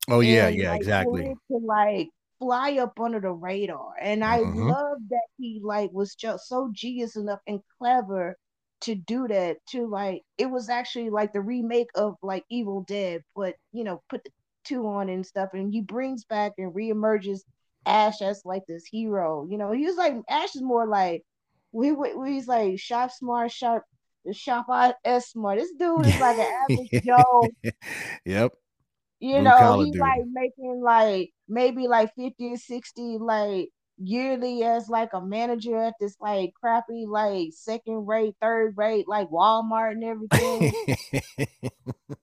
Oh 0.09 0.21
yeah, 0.21 0.49
and 0.49 0.57
yeah, 0.57 0.73
like 0.73 0.81
exactly. 0.81 1.35
to 1.51 1.59
like 1.59 2.09
fly 2.39 2.79
up 2.79 2.99
under 3.01 3.21
the 3.21 3.31
radar. 3.33 3.93
And 4.01 4.25
I 4.25 4.39
Mhm. 4.39 4.69
love 4.69 4.99
that 5.11 5.27
he 5.39 5.61
like 5.63 5.91
was 5.93 6.15
just 6.15 6.49
so 6.49 6.71
genius 6.73 7.17
enough 7.17 7.41
and 7.47 7.61
clever 7.79 8.37
to 8.83 8.95
do 8.95 9.29
that. 9.29 9.59
To 9.71 9.87
like 9.87 10.23
it 10.39 10.47
was 10.47 10.69
actually 10.69 11.11
like 11.11 11.33
the 11.33 11.41
remake 11.41 11.89
of 11.95 12.17
like 12.23 12.45
Evil 12.51 12.83
Dead, 12.89 13.23
but 13.37 13.57
you 13.73 13.85
know, 13.85 14.03
put 14.11 14.25
the 14.25 14.31
two 14.65 14.87
on 14.89 15.09
and 15.09 15.25
stuff. 15.27 15.51
And 15.55 15.73
he 15.73 15.81
brings 15.83 16.25
back 16.25 16.53
and 16.59 16.73
reemerges 16.75 17.41
Ash 17.87 18.21
as 18.23 18.43
like 18.45 18.63
this 18.67 18.85
hero. 18.87 19.47
You 19.51 19.59
know, 19.59 19.73
he 19.73 19.85
was 19.87 19.97
like 19.97 20.15
Ash 20.29 20.55
is 20.57 20.63
more 20.63 20.87
like 20.87 21.23
we 21.73 21.93
we 21.93 22.33
he's 22.33 22.49
like 22.49 22.79
sharp 22.79 23.13
smart, 23.13 23.53
sharp 23.53 23.85
sharp 24.33 24.67
S 25.05 25.31
smart. 25.31 25.59
This 25.59 25.73
dude 25.79 26.07
is 26.09 26.19
like 26.19 26.37
an 26.39 26.47
average 26.77 26.91
Joe 27.05 27.51
yep. 28.25 28.53
You 29.21 29.41
Blue 29.41 29.43
know, 29.43 29.57
collar 29.59 29.87
he 29.87 29.93
dude. 29.93 30.01
like 30.01 30.23
making 30.33 30.81
like 30.83 31.31
maybe 31.49 31.89
like 31.89 32.15
50 32.17 32.53
or 32.55 32.57
60 32.57 33.19
like 33.19 33.71
yearly 33.99 34.65
as 34.65 34.89
like 34.89 35.13
a 35.13 35.21
manager 35.21 35.77
at 35.79 35.95
this 36.01 36.17
like 36.21 36.53
crappy 36.55 37.07
like 37.07 37.51
second 37.53 38.07
rate, 38.07 38.35
third 38.41 38.75
rate 38.77 39.07
like 39.09 39.29
Walmart 39.31 39.93
and 39.93 40.05
everything. 40.05 40.73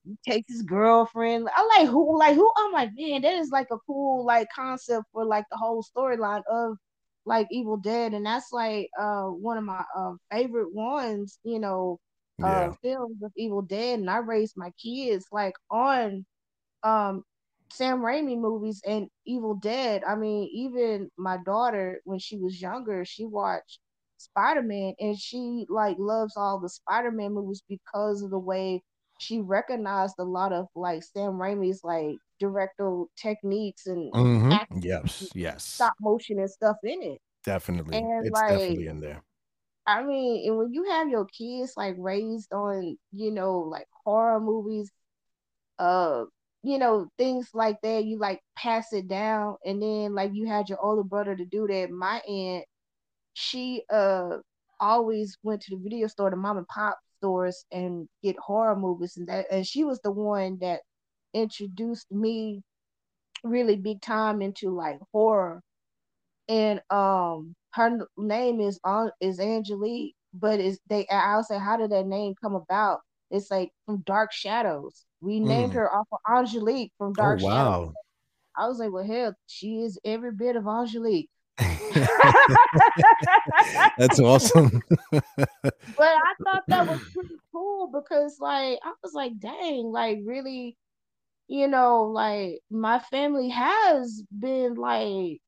He 0.06 0.18
takes 0.25 0.51
his 0.51 0.62
girlfriend. 0.63 1.50
I 1.56 1.80
like 1.80 1.89
who 1.89 2.18
like 2.18 2.36
who 2.36 2.51
I'm 2.58 2.72
like, 2.72 2.92
man, 2.98 3.22
that 3.24 3.34
is 3.36 3.51
like 3.51 3.68
a 3.72 3.77
cool 3.80 4.25
like 4.25 4.48
concept 4.56 5.06
for 5.12 5.25
like 5.25 5.46
the 5.51 5.58
whole 5.58 5.84
storyline 5.84 6.44
of 6.50 6.77
like 7.25 7.48
Evil 7.51 7.77
Dead. 7.77 8.13
And 8.13 8.25
that's 8.25 8.51
like 8.51 8.89
uh 9.00 9.25
one 9.25 9.58
of 9.58 9.63
my 9.66 9.84
uh 9.96 10.13
favorite 10.32 10.74
ones, 10.74 11.39
you 11.44 11.60
know, 11.60 12.00
uh 12.44 12.70
yeah. 12.70 12.74
films 12.82 13.22
of 13.24 13.32
Evil 13.36 13.62
Dead. 13.62 14.00
And 14.00 14.10
I 14.10 14.18
raised 14.20 14.56
my 14.58 14.72
kids 14.82 15.25
like 15.32 15.56
on 15.70 16.25
um 16.88 17.24
Sam 17.72 18.00
Raimi 18.01 18.38
movies 18.38 18.82
and 18.88 19.10
Evil 19.25 19.56
Dead. 19.56 20.03
I 20.08 20.15
mean, 20.15 20.50
even 20.53 21.10
my 21.17 21.38
daughter 21.46 22.01
when 22.06 22.20
she 22.20 22.38
was 22.38 22.62
younger, 22.62 23.06
she 23.06 23.25
watched 23.25 23.79
Spider-Man 24.17 24.96
and 25.00 25.20
she 25.20 25.65
like 25.70 25.98
loves 26.00 26.36
all 26.38 26.60
the 26.60 26.70
Spider-Man 26.70 27.34
movies 27.34 27.62
because 27.70 28.22
of 28.24 28.32
the 28.32 28.39
way 28.39 28.84
she 29.20 29.41
recognized 29.41 30.15
a 30.20 30.24
lot 30.24 30.53
of 30.53 30.67
like 30.75 31.03
Sam 31.03 31.34
Raimi's 31.34 31.84
like 31.84 32.17
directorial 32.39 33.10
techniques 33.17 33.88
and 33.88 34.13
hmm 34.13 34.51
action 34.51 34.70
Yes, 34.82 35.32
yes. 35.36 35.82
stop 35.82 35.94
motion 36.01 36.39
and 36.39 36.50
stuff 36.50 36.77
in 36.84 37.01
it. 37.03 37.20
Definitely. 37.44 37.98
And 37.98 38.27
It's 38.27 38.44
like 38.48 38.48
definitely 38.48 38.88
in 38.88 39.00
there. 39.00 39.24
I 39.86 40.03
mean, 40.03 40.48
and 40.48 40.58
when 40.58 40.74
you 40.74 40.84
have 40.86 41.10
your 41.10 41.25
kids 41.25 41.74
like 41.77 41.96
raised 41.98 42.51
on, 42.53 42.98
you 43.12 43.32
know, 43.32 43.60
like 43.60 43.88
horror 44.06 44.39
movies, 44.39 44.91
uh 45.79 46.25
you 46.64 46.78
know 46.78 47.08
things 47.18 47.50
like 47.54 47.78
that 47.82 48.06
you 48.06 48.18
like 48.20 48.42
pass 48.58 48.94
it 48.94 49.08
down 49.08 49.56
and 49.66 49.82
then 49.82 50.14
like 50.16 50.32
you 50.34 50.48
had 50.48 50.70
your 50.70 50.80
older 50.84 51.04
brother 51.04 51.36
to 51.36 51.46
do 51.46 51.68
that 51.68 51.90
my 51.92 52.20
aunt 52.22 52.66
she 53.34 53.84
uh 53.92 54.38
always 54.80 55.38
went 55.44 55.62
to 55.62 55.76
the 55.76 55.82
video 55.84 56.08
store 56.08 56.30
the 56.30 56.36
mom 56.36 56.58
and 56.58 56.68
pop 56.68 56.98
stores 57.20 57.66
and 57.72 58.08
get 58.24 58.38
horror 58.40 58.76
movies 58.76 59.18
and 59.18 59.28
that 59.28 59.46
and 59.52 59.66
she 59.68 59.84
was 59.84 60.00
the 60.02 60.12
one 60.12 60.58
that 60.60 60.82
introduced 61.34 62.12
me 62.12 62.62
really 63.44 63.76
big 63.76 64.02
time 64.02 64.42
into 64.42 64.70
like 64.72 65.00
horror 65.14 65.62
and 66.50 66.82
um 66.90 67.56
her 67.74 68.00
name 68.18 68.60
is 68.60 68.80
on 68.84 69.12
is 69.22 69.40
Angelique, 69.40 70.16
but 70.34 70.60
is 70.60 70.80
they 70.90 71.08
I 71.10 71.36
was 71.38 71.48
say 71.48 71.60
how 71.60 71.78
did 71.78 71.92
that 71.92 72.08
name 72.08 72.36
come 72.42 72.56
about? 72.56 73.02
It's 73.31 73.50
like 73.51 73.72
from 73.86 74.03
Dark 74.05 74.31
Shadows. 74.31 75.03
We 75.22 75.39
named 75.39 75.72
Mm. 75.72 75.75
her 75.75 75.93
off 75.93 76.07
of 76.12 76.19
Angelique 76.29 76.91
from 76.98 77.10
Oh 77.12 77.13
Dark 77.13 77.39
Shadows. 77.39 77.53
wow. 77.53 77.93
I 78.57 78.67
was 78.67 78.79
like, 78.79 78.91
well, 78.91 79.05
hell, 79.05 79.34
she 79.48 79.81
is 79.81 80.00
every 80.05 80.31
bit 80.31 80.55
of 80.55 80.67
Angelique. 80.67 81.29
That's 83.98 84.19
awesome. 84.19 84.81
but 85.12 85.24
I 86.00 86.34
thought 86.43 86.63
that 86.67 86.88
was 86.88 87.00
pretty 87.13 87.36
cool 87.51 87.88
because 87.88 88.38
like 88.39 88.79
I 88.84 88.93
was 89.03 89.13
like, 89.13 89.38
dang, 89.39 89.86
like 89.86 90.19
really, 90.25 90.75
you 91.48 91.67
know, 91.67 92.03
like 92.05 92.60
my 92.69 93.00
family 93.00 93.50
has 93.50 94.24
been 94.38 94.75
like 94.75 95.39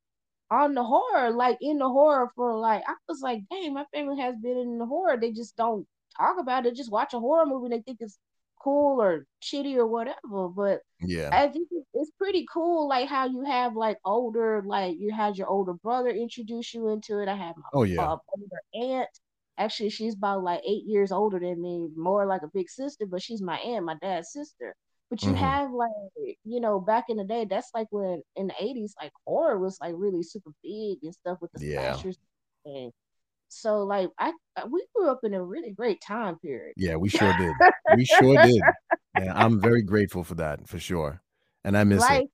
on 0.51 0.73
the 0.73 0.83
horror, 0.83 1.31
like 1.31 1.57
in 1.61 1.77
the 1.77 1.89
horror 1.89 2.29
for 2.35 2.55
like 2.57 2.81
I 2.87 2.93
was 3.07 3.21
like, 3.21 3.41
dang, 3.51 3.73
my 3.73 3.85
family 3.93 4.19
has 4.21 4.35
been 4.41 4.57
in 4.57 4.77
the 4.79 4.85
horror. 4.85 5.17
They 5.19 5.31
just 5.31 5.55
don't 5.55 5.85
talk 6.17 6.37
about 6.39 6.65
it, 6.65 6.75
just 6.75 6.91
watch 6.91 7.13
a 7.13 7.19
horror 7.19 7.45
movie 7.45 7.65
and 7.65 7.73
they 7.73 7.81
think 7.81 7.97
it's 8.01 8.17
cool 8.61 9.01
or 9.01 9.25
shitty 9.41 9.75
or 9.75 9.87
whatever. 9.87 10.49
But 10.49 10.81
yeah, 10.99 11.29
I 11.31 11.47
think 11.47 11.67
it's 11.93 12.11
pretty 12.17 12.45
cool, 12.51 12.87
like 12.87 13.07
how 13.07 13.25
you 13.25 13.43
have 13.45 13.75
like 13.75 13.97
older, 14.05 14.61
like 14.65 14.97
you 14.99 15.11
had 15.11 15.37
your 15.37 15.47
older 15.47 15.73
brother 15.73 16.09
introduce 16.09 16.73
you 16.73 16.89
into 16.89 17.19
it. 17.19 17.27
I 17.27 17.35
have 17.35 17.57
my 17.57 17.63
oh 17.73 17.83
yeah, 17.83 18.01
uh, 18.01 18.17
older 18.33 18.61
aunt. 18.73 19.09
Actually, 19.57 19.89
she's 19.89 20.15
about 20.15 20.43
like 20.43 20.61
eight 20.65 20.85
years 20.85 21.11
older 21.11 21.39
than 21.39 21.61
me, 21.61 21.89
more 21.95 22.25
like 22.25 22.43
a 22.43 22.51
big 22.53 22.69
sister, 22.69 23.05
but 23.05 23.21
she's 23.21 23.41
my 23.41 23.57
aunt, 23.57 23.85
my 23.85 23.95
dad's 24.01 24.31
sister. 24.31 24.73
But 25.09 25.23
you 25.23 25.29
mm-hmm. 25.29 25.43
have 25.43 25.71
like, 25.71 26.37
you 26.45 26.59
know, 26.59 26.79
back 26.79 27.05
in 27.09 27.17
the 27.17 27.23
day, 27.23 27.45
that's 27.49 27.71
like 27.73 27.87
when 27.89 28.21
in 28.35 28.47
the 28.47 28.53
80s, 28.53 28.91
like 29.01 29.11
horror 29.25 29.57
was 29.57 29.79
like 29.81 29.95
really 29.97 30.21
super 30.21 30.51
big 30.63 30.99
and 31.01 31.13
stuff 31.13 31.39
with 31.41 31.51
the 31.53 31.65
yeah. 31.65 31.93
slashers. 31.93 32.17
And 32.63 32.91
so 33.49 33.83
like 33.83 34.09
I 34.17 34.31
we 34.69 34.85
grew 34.95 35.09
up 35.09 35.21
in 35.23 35.33
a 35.33 35.43
really 35.43 35.71
great 35.71 36.01
time 36.01 36.37
period. 36.39 36.73
Yeah, 36.77 36.95
we 36.95 37.09
sure 37.09 37.33
did. 37.37 37.53
we 37.97 38.05
sure 38.05 38.41
did. 38.41 38.61
And 39.15 39.29
I'm 39.29 39.59
very 39.59 39.81
grateful 39.81 40.23
for 40.23 40.35
that 40.35 40.67
for 40.67 40.79
sure. 40.79 41.21
And 41.63 41.77
I 41.77 41.83
miss 41.83 41.99
like, 41.99 42.23
it. 42.23 42.29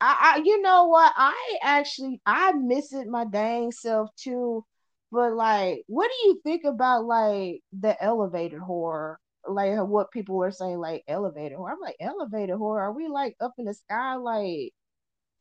I, 0.00 0.34
I 0.36 0.42
you 0.44 0.62
know 0.62 0.86
what? 0.86 1.12
I 1.16 1.58
actually 1.62 2.20
I 2.24 2.52
miss 2.52 2.92
it 2.92 3.06
my 3.08 3.24
dang 3.24 3.72
self 3.72 4.10
too. 4.16 4.64
But 5.12 5.34
like, 5.34 5.82
what 5.88 6.08
do 6.08 6.28
you 6.28 6.40
think 6.44 6.62
about 6.64 7.04
like 7.04 7.62
the 7.72 8.00
elevator 8.02 8.60
horror? 8.60 9.18
Like 9.46 9.76
what 9.78 10.12
people 10.12 10.36
were 10.36 10.52
saying, 10.52 10.78
like 10.78 11.02
elevator 11.08 11.56
horror. 11.56 11.72
I'm 11.72 11.80
like 11.80 11.96
elevator 11.98 12.56
horror. 12.56 12.82
Are 12.82 12.92
we 12.92 13.08
like 13.08 13.34
up 13.40 13.54
in 13.58 13.64
the 13.64 13.74
sky, 13.74 14.14
like 14.14 14.72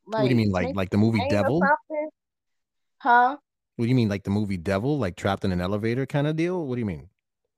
like? 0.07 0.23
What 0.23 0.23
do 0.23 0.29
you 0.29 0.35
mean, 0.35 0.51
like 0.51 0.75
like 0.75 0.89
the 0.89 0.97
movie 0.97 1.21
Devil? 1.29 1.61
Huh? 2.97 3.37
What 3.79 3.85
do 3.85 3.89
you 3.91 3.95
mean, 3.95 4.09
like 4.09 4.25
the 4.25 4.29
movie 4.29 4.57
Devil, 4.57 4.99
like 4.99 5.15
trapped 5.15 5.45
in 5.45 5.53
an 5.53 5.61
elevator 5.61 6.05
kind 6.05 6.27
of 6.27 6.35
deal? 6.35 6.67
What 6.67 6.75
do 6.75 6.79
you 6.79 6.85
mean? 6.85 7.07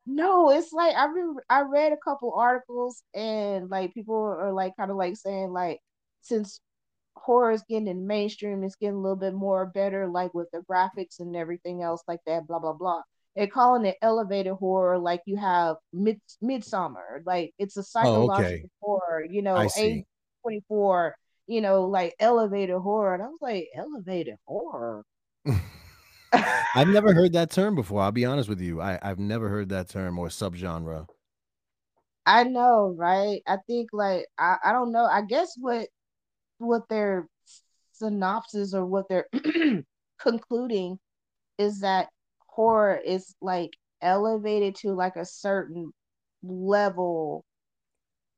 No, 0.05 0.51
it's 0.51 0.71
like 0.71 0.95
I 0.95 1.07
re- 1.07 1.41
I 1.49 1.61
read 1.61 1.93
a 1.93 1.97
couple 1.97 2.35
articles 2.37 3.01
and 3.15 3.71
like 3.71 3.95
people 3.95 4.15
are 4.15 4.53
like 4.53 4.77
kind 4.77 4.91
of 4.91 4.97
like 4.97 5.15
saying 5.15 5.49
like 5.49 5.79
since 6.21 6.61
horror 7.15 7.53
is 7.53 7.63
getting 7.67 7.87
in 7.87 8.05
mainstream, 8.05 8.63
it's 8.63 8.75
getting 8.75 8.97
a 8.97 9.01
little 9.01 9.15
bit 9.15 9.33
more 9.33 9.65
better, 9.65 10.07
like 10.07 10.31
with 10.35 10.47
the 10.53 10.59
graphics 10.69 11.19
and 11.19 11.35
everything 11.35 11.81
else 11.81 12.03
like 12.07 12.19
that, 12.27 12.45
blah 12.45 12.59
blah 12.59 12.73
blah. 12.73 13.01
They're 13.35 13.47
calling 13.47 13.87
it 13.87 13.97
elevated 14.03 14.53
horror, 14.53 14.99
like 14.99 15.21
you 15.25 15.37
have 15.37 15.77
mid 15.91 16.21
Midsommar, 16.43 17.25
like 17.25 17.55
it's 17.57 17.77
a 17.77 17.83
psychological 17.83 18.37
oh, 18.37 18.45
okay. 18.45 18.63
horror, 18.79 19.25
you 19.27 19.41
know, 19.41 19.57
A 19.57 20.05
twenty 20.43 20.63
four, 20.67 21.15
you 21.47 21.61
know, 21.61 21.85
like 21.85 22.13
elevated 22.19 22.77
horror, 22.77 23.15
and 23.15 23.23
I 23.23 23.25
was 23.25 23.39
like, 23.41 23.69
elevated 23.75 24.35
horror. 24.45 25.03
I've 26.33 26.87
never 26.87 27.13
heard 27.13 27.33
that 27.33 27.51
term 27.51 27.75
before. 27.75 28.01
I'll 28.01 28.11
be 28.11 28.25
honest 28.25 28.47
with 28.47 28.61
you. 28.61 28.81
I, 28.81 28.99
I've 29.01 29.19
never 29.19 29.49
heard 29.49 29.69
that 29.69 29.89
term 29.89 30.17
or 30.17 30.27
subgenre. 30.27 31.07
I 32.25 32.43
know, 32.43 32.93
right? 32.97 33.41
I 33.47 33.57
think 33.67 33.89
like 33.93 34.25
I, 34.37 34.57
I 34.63 34.71
don't 34.71 34.91
know. 34.91 35.05
I 35.05 35.23
guess 35.23 35.55
what 35.57 35.87
what 36.59 36.87
their 36.89 37.27
synopsis 37.93 38.73
or 38.73 38.85
what 38.85 39.09
they're 39.09 39.27
concluding 40.19 40.99
is 41.57 41.79
that 41.81 42.09
horror 42.47 42.99
is 43.03 43.35
like 43.41 43.71
elevated 44.01 44.75
to 44.75 44.93
like 44.93 45.15
a 45.15 45.25
certain 45.25 45.91
level. 46.43 47.43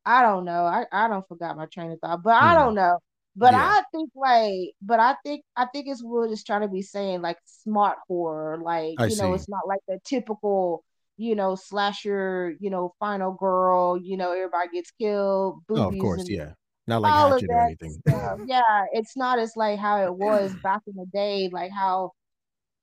I 0.06 0.22
don't 0.22 0.46
know. 0.46 0.66
I, 0.66 0.86
I 0.92 1.08
don't 1.08 1.28
forgot 1.28 1.58
my 1.58 1.66
train 1.66 1.92
of 1.92 2.00
thought, 2.00 2.24
but 2.24 2.38
hmm. 2.38 2.46
I 2.46 2.56
don't 2.56 2.76
know. 2.76 3.00
But 3.36 3.54
yeah. 3.54 3.63
I 3.63 3.82
think 3.92 4.12
like, 4.16 4.75
but 4.82 5.00
I 5.00 5.16
think 5.25 5.44
I 5.56 5.66
think 5.66 5.88
it's 5.88 6.04
what 6.04 6.30
it's 6.30 6.44
trying 6.44 6.62
to 6.62 6.68
be 6.68 6.84
saying 6.84 7.22
like 7.22 7.38
smart 7.46 7.98
horror, 8.08 8.60
like 8.62 8.96
I 9.00 9.08
you 9.08 9.16
know, 9.18 9.34
it's 9.34 9.50
not 9.50 9.68
like 9.68 9.80
the 9.88 10.00
typical 10.06 10.84
you 11.18 11.36
know 11.36 11.56
slasher, 11.56 12.54
you 12.60 12.70
know, 12.70 12.94
final 13.00 13.34
girl, 13.34 13.98
you 13.98 14.18
know, 14.18 14.32
everybody 14.32 14.70
gets 14.74 14.92
killed. 14.92 15.62
Oh, 15.70 15.90
of 15.90 15.98
course, 15.98 16.30
yeah. 16.30 16.54
Not 16.86 17.02
like 17.02 17.13
Hatchet 17.13 17.50
or 17.50 17.62
anything. 17.62 18.02
yeah, 18.46 18.86
it's 18.92 19.16
not 19.16 19.40
as 19.40 19.54
like 19.56 19.80
how 19.80 20.04
it 20.04 20.13
was 20.13 20.54
back 20.63 20.82
in 20.86 20.96
the 20.96 21.06
day, 21.12 21.50
like 21.52 21.72
how 21.72 22.12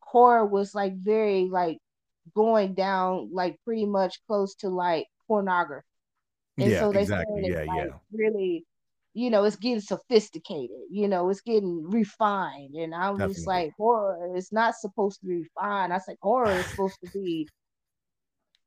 horror 0.00 0.44
was 0.44 0.74
like 0.74 0.96
very 0.96 1.48
like 1.50 1.78
going 2.34 2.74
down 2.74 3.30
like 3.32 3.56
pretty 3.64 3.86
much 3.86 4.18
close 4.26 4.54
to 4.56 4.68
like 4.68 5.06
pornography. 5.28 5.86
And 6.58 6.70
yeah, 6.70 6.80
so 6.80 6.92
they 6.92 7.02
exactly. 7.02 7.42
Yeah, 7.44 7.64
like, 7.64 7.68
yeah. 7.76 7.86
Really 8.12 8.64
you 9.12 9.30
know, 9.30 9.44
it's 9.44 9.56
getting 9.56 9.80
sophisticated, 9.80 10.76
you 10.88 11.08
know, 11.08 11.28
it's 11.30 11.40
getting 11.40 11.88
refined. 11.90 12.74
And 12.76 12.94
I 12.94 13.10
was 13.10 13.18
Definitely. 13.18 13.44
like, 13.44 13.72
horror 13.76 14.36
is 14.36 14.52
not 14.52 14.74
supposed 14.76 15.20
to 15.20 15.26
be 15.26 15.36
refined. 15.36 15.92
I 15.92 15.98
said, 15.98 16.16
horror 16.22 16.52
is 16.52 16.66
supposed 16.66 16.98
to 17.04 17.10
be 17.12 17.48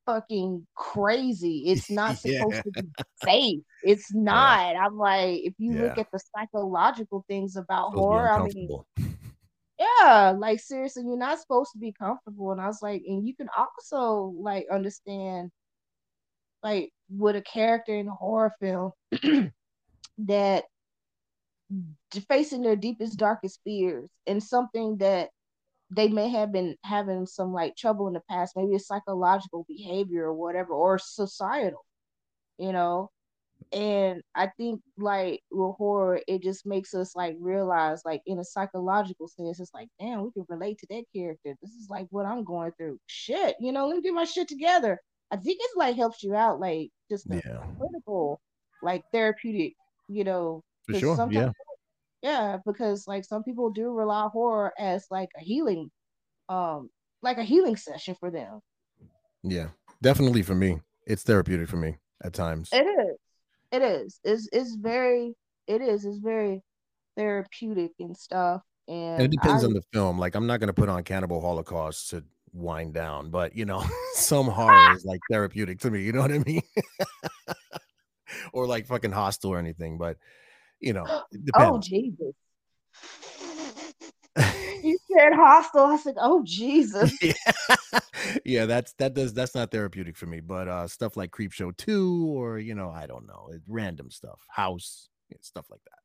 fucking 0.06 0.68
crazy. 0.76 1.64
It's 1.68 1.90
not 1.92 2.18
supposed 2.18 2.56
yeah. 2.56 2.62
to 2.62 2.72
be 2.72 2.90
safe. 3.24 3.60
It's 3.84 4.14
not. 4.14 4.74
Yeah. 4.74 4.86
I'm 4.86 4.98
like, 4.98 5.40
if 5.44 5.54
you 5.58 5.76
yeah. 5.76 5.82
look 5.84 5.98
at 5.98 6.08
the 6.12 6.20
psychological 6.36 7.24
things 7.30 7.56
about 7.56 7.94
horror, 7.94 8.30
I 8.30 8.44
mean, 8.44 8.70
yeah, 9.80 10.34
like 10.38 10.60
seriously, 10.60 11.04
you're 11.06 11.18
not 11.18 11.40
supposed 11.40 11.72
to 11.74 11.80
be 11.80 11.94
comfortable. 11.94 12.52
And 12.52 12.60
I 12.60 12.68
was 12.68 12.82
like, 12.82 13.04
and 13.08 13.26
you 13.26 13.36
can 13.36 13.50
also 13.58 14.34
like 14.38 14.66
understand 14.72 15.52
like 16.64 16.92
with 17.10 17.36
a 17.36 17.42
character 17.42 17.96
in 17.96 18.08
a 18.08 18.14
horror 18.14 18.54
film 18.60 18.92
that 20.20 20.66
facing 22.28 22.62
their 22.62 22.76
deepest, 22.76 23.18
darkest 23.18 23.60
fears 23.64 24.10
and 24.28 24.42
something 24.42 24.98
that 24.98 25.30
they 25.90 26.08
may 26.08 26.30
have 26.30 26.52
been 26.52 26.76
having 26.84 27.26
some 27.26 27.54
like 27.54 27.76
trouble 27.76 28.08
in 28.08 28.14
the 28.14 28.22
past, 28.30 28.56
maybe 28.56 28.74
it's 28.74 28.88
psychological 28.88 29.66
behavior 29.68 30.26
or 30.26 30.34
whatever, 30.34 30.74
or 30.74 30.98
societal, 30.98 31.86
you 32.58 32.72
know. 32.72 33.10
And 33.72 34.22
I 34.36 34.52
think 34.58 34.82
like 34.98 35.42
with 35.52 35.76
horror, 35.78 36.20
it 36.28 36.44
just 36.44 36.66
makes 36.66 36.94
us 36.94 37.16
like 37.16 37.36
realize, 37.40 38.02
like 38.06 38.22
in 38.26 38.40
a 38.40 38.44
psychological 38.44 39.28
sense, 39.28 39.60
it's 39.60 39.74
like, 39.74 39.88
damn, 40.00 40.24
we 40.24 40.32
can 40.32 40.46
relate 40.50 40.80
to 40.80 40.88
that 40.90 41.06
character. 41.16 41.56
This 41.62 41.72
is 41.72 41.88
like 41.90 42.08
what 42.10 42.26
I'm 42.26 42.44
going 42.44 42.72
through. 42.78 43.00
Shit, 43.08 43.56
you 43.60 43.72
know, 43.72 43.88
let 43.88 43.98
me 43.98 44.04
get 44.04 44.14
my 44.14 44.26
shit 44.26 44.48
together. 44.48 45.00
I 45.32 45.38
think 45.38 45.58
it's 45.62 45.76
like 45.76 45.96
helps 45.96 46.24
you 46.24 46.36
out, 46.36 46.60
like 46.60 46.90
just 47.10 47.26
yeah. 47.30 47.64
critical, 47.80 48.42
like 48.84 49.04
therapeutic 49.12 49.76
you 50.08 50.24
know, 50.24 50.64
for 50.86 50.96
sure, 50.96 51.28
yeah, 51.32 51.52
yeah, 52.22 52.58
because 52.66 53.08
like 53.08 53.26
some 53.26 53.44
people 53.44 53.70
do 53.70 53.92
rely 53.92 54.28
horror 54.32 54.74
as 54.80 55.06
like 55.12 55.30
a 55.40 55.44
healing, 55.44 55.92
um, 56.50 56.90
like 57.22 57.38
a 57.38 57.44
healing 57.44 57.76
session 57.76 58.16
for 58.20 58.32
them. 58.32 58.62
Yeah, 59.44 59.68
definitely 60.02 60.42
for 60.42 60.56
me, 60.56 60.80
it's 61.06 61.24
therapeutic 61.24 61.68
for 61.68 61.78
me 61.78 61.98
at 62.24 62.34
times. 62.34 62.70
It 62.72 62.86
is, 62.86 63.18
it 63.72 63.82
is, 63.82 64.20
it's 64.24 64.50
it's 64.52 64.76
very, 64.76 65.34
it 65.68 65.82
is, 65.82 66.06
it's 66.06 66.20
very 66.20 66.62
therapeutic 67.18 67.92
and 68.00 68.16
stuff. 68.16 68.62
And, 68.88 69.22
and 69.22 69.24
it 69.24 69.32
depends 69.32 69.64
I, 69.64 69.68
on 69.68 69.74
the 69.74 69.84
film. 69.94 70.18
Like, 70.18 70.36
I'm 70.36 70.48
not 70.48 70.60
gonna 70.60 70.74
put 70.74 70.90
on 70.90 71.04
Cannibal 71.04 71.42
Holocaust 71.42 72.10
to 72.12 72.24
wind 72.54 72.94
down, 72.94 73.30
but 73.32 73.56
you 73.56 73.66
know, 73.66 73.84
some 74.14 74.46
horror 74.46 74.96
is 74.96 75.06
like 75.06 75.20
therapeutic 75.30 75.80
to 75.80 75.92
me. 75.92 76.04
You 76.04 76.14
know 76.14 76.22
what 76.22 76.32
I 76.32 76.40
mean? 76.40 76.62
or 78.52 78.68
like 78.68 78.88
fucking 78.88 79.12
Hostel 79.12 79.52
or 79.52 79.60
anything, 79.60 79.98
but 79.98 80.18
you 80.80 80.94
know, 80.94 81.06
oh 81.56 81.80
Jesus. 81.80 82.34
you 84.84 84.98
said 85.12 85.34
Hostel. 85.34 85.86
I 85.86 85.98
said, 85.98 86.16
"Oh 86.18 86.44
Jesus." 86.46 87.18
Yeah. 87.22 88.00
yeah, 88.46 88.66
that's 88.66 88.94
that 88.94 89.14
does 89.14 89.34
that's 89.34 89.56
not 89.56 89.72
therapeutic 89.72 90.18
for 90.18 90.26
me. 90.26 90.40
But 90.40 90.68
uh 90.68 90.88
stuff 90.88 91.18
like 91.18 91.32
Creepshow 91.32 91.76
Two, 91.78 92.34
or 92.36 92.60
you 92.60 92.76
know, 92.76 92.90
I 92.90 93.06
don't 93.06 93.28
know, 93.28 93.50
random 93.68 94.10
stuff, 94.12 94.40
House, 94.50 95.10
stuff 95.42 95.66
like 95.70 95.82
that. 95.86 96.00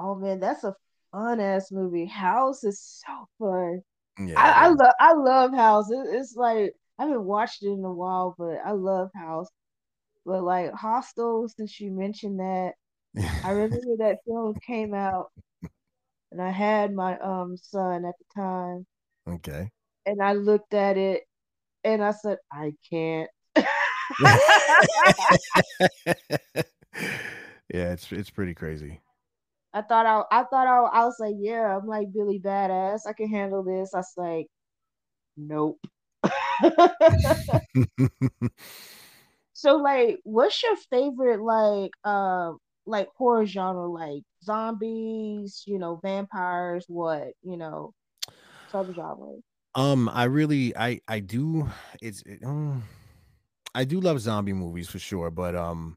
Oh 0.00 0.14
man, 0.14 0.40
that's 0.40 0.64
a 0.64 0.74
fun 1.12 1.40
ass 1.40 1.70
movie. 1.70 2.06
House 2.06 2.64
is 2.64 3.02
so 3.06 3.28
fun. 3.38 3.82
Yeah, 4.18 4.40
I, 4.40 4.66
I 4.66 4.68
love 4.68 4.94
I 5.00 5.12
love 5.14 5.54
House. 5.54 5.90
It, 5.90 6.06
it's 6.10 6.34
like 6.36 6.72
I 6.98 7.04
haven't 7.04 7.24
watched 7.24 7.62
it 7.62 7.70
in 7.70 7.84
a 7.84 7.92
while, 7.92 8.34
but 8.38 8.58
I 8.64 8.72
love 8.72 9.10
House. 9.14 9.48
But 10.24 10.42
like 10.42 10.72
Hostel, 10.72 11.48
since 11.48 11.80
you 11.80 11.90
mentioned 11.90 12.40
that, 12.40 12.72
I 13.44 13.50
remember 13.50 13.96
that 13.98 14.18
film 14.26 14.54
came 14.66 14.94
out, 14.94 15.30
and 16.30 16.40
I 16.40 16.50
had 16.50 16.94
my 16.94 17.18
um 17.18 17.56
son 17.56 18.04
at 18.04 18.14
the 18.18 18.40
time. 18.40 18.86
Okay. 19.28 19.70
And 20.06 20.22
I 20.22 20.34
looked 20.34 20.74
at 20.74 20.96
it, 20.96 21.22
and 21.84 22.02
I 22.02 22.12
said, 22.12 22.38
I 22.52 22.72
can't. 22.90 23.30
yeah, 23.56 23.64
it's 27.92 28.10
it's 28.12 28.30
pretty 28.30 28.54
crazy. 28.54 29.00
I 29.74 29.82
thought 29.82 30.06
I 30.06 30.22
I 30.30 30.44
thought 30.44 30.66
I, 30.66 31.00
I 31.00 31.04
was 31.04 31.16
like, 31.18 31.34
yeah, 31.38 31.76
I'm 31.76 31.86
like 31.86 32.12
Billy 32.12 32.38
Badass. 32.38 33.00
I 33.06 33.12
can 33.12 33.28
handle 33.28 33.62
this. 33.62 33.94
I 33.94 33.98
was 33.98 34.14
like, 34.16 34.46
nope. 35.36 35.78
So 39.52 39.76
like, 39.76 40.18
what's 40.24 40.62
your 40.62 40.76
favorite 40.90 41.42
like 41.42 41.92
uh 42.04 42.52
like 42.86 43.08
horror 43.16 43.46
genre? 43.46 43.88
Like 43.88 44.22
zombies, 44.42 45.62
you 45.66 45.78
know, 45.78 46.00
vampires, 46.02 46.84
what 46.88 47.32
you 47.42 47.56
know, 47.56 47.92
genre? 48.72 49.36
Um, 49.74 50.08
I 50.12 50.24
really, 50.24 50.76
I, 50.76 51.00
I 51.08 51.20
do. 51.20 51.68
It's, 52.00 52.22
it, 52.26 52.40
um, 52.44 52.82
I 53.74 53.84
do 53.84 54.00
love 54.00 54.20
zombie 54.20 54.52
movies 54.52 54.88
for 54.88 54.98
sure, 54.98 55.30
but 55.30 55.56
um, 55.56 55.96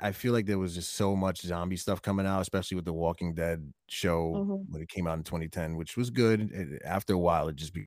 I 0.00 0.12
feel 0.12 0.32
like 0.32 0.46
there 0.46 0.58
was 0.58 0.74
just 0.74 0.94
so 0.94 1.16
much 1.16 1.40
zombie 1.42 1.76
stuff 1.76 2.00
coming 2.00 2.26
out, 2.26 2.40
especially 2.40 2.76
with 2.76 2.84
the 2.84 2.92
Walking 2.92 3.34
Dead 3.34 3.72
show 3.88 4.32
mm-hmm. 4.32 4.72
when 4.72 4.82
it 4.82 4.88
came 4.88 5.08
out 5.08 5.18
in 5.18 5.24
2010, 5.24 5.76
which 5.76 5.96
was 5.96 6.10
good. 6.10 6.52
It, 6.52 6.82
after 6.84 7.14
a 7.14 7.18
while, 7.18 7.48
it 7.48 7.56
just 7.56 7.74
be 7.74 7.86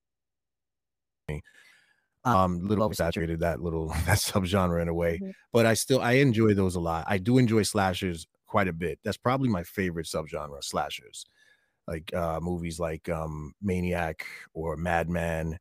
um 2.24 2.62
a 2.64 2.68
little 2.68 2.88
oversaturated 2.88 3.40
that 3.40 3.62
little 3.62 3.88
that 4.06 4.18
subgenre 4.18 4.82
in 4.82 4.88
a 4.88 4.94
way. 4.94 5.16
Mm-hmm. 5.16 5.32
But 5.52 5.66
I 5.66 5.74
still 5.74 6.02
I 6.02 6.14
enjoy 6.14 6.54
those 6.54 6.76
a 6.76 6.80
lot. 6.80 7.06
I 7.08 7.18
do 7.18 7.38
enjoy 7.38 7.64
slashers 7.64 8.28
quite 8.48 8.68
a 8.68 8.74
bit. 8.74 9.00
That's 9.04 9.18
probably 9.18 9.50
my 9.50 9.64
favorite 9.64 10.06
subgenre, 10.06 10.64
slashers. 10.64 11.26
Like 11.88 12.14
uh 12.14 12.40
movies 12.42 12.80
like 12.80 13.10
um 13.10 13.54
Maniac 13.62 14.26
or 14.54 14.78
Madman, 14.78 15.58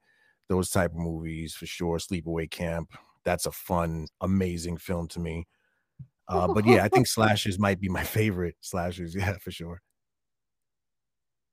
those 0.48 0.70
type 0.70 0.90
of 0.92 0.98
movies 0.98 1.54
for 1.54 1.66
sure. 1.66 1.98
Sleepaway 1.98 2.50
Camp. 2.50 2.92
That's 3.24 3.46
a 3.46 3.52
fun, 3.52 4.06
amazing 4.20 4.78
film 4.78 5.06
to 5.08 5.20
me. 5.20 5.46
Uh, 6.26 6.48
but 6.48 6.64
yeah, 6.64 6.84
I 6.84 6.88
think 6.94 7.06
slashers 7.06 7.58
might 7.58 7.80
be 7.80 7.88
my 7.88 8.04
favorite 8.18 8.56
slashers. 8.60 9.14
Yeah, 9.14 9.36
for 9.38 9.50
sure. 9.50 9.82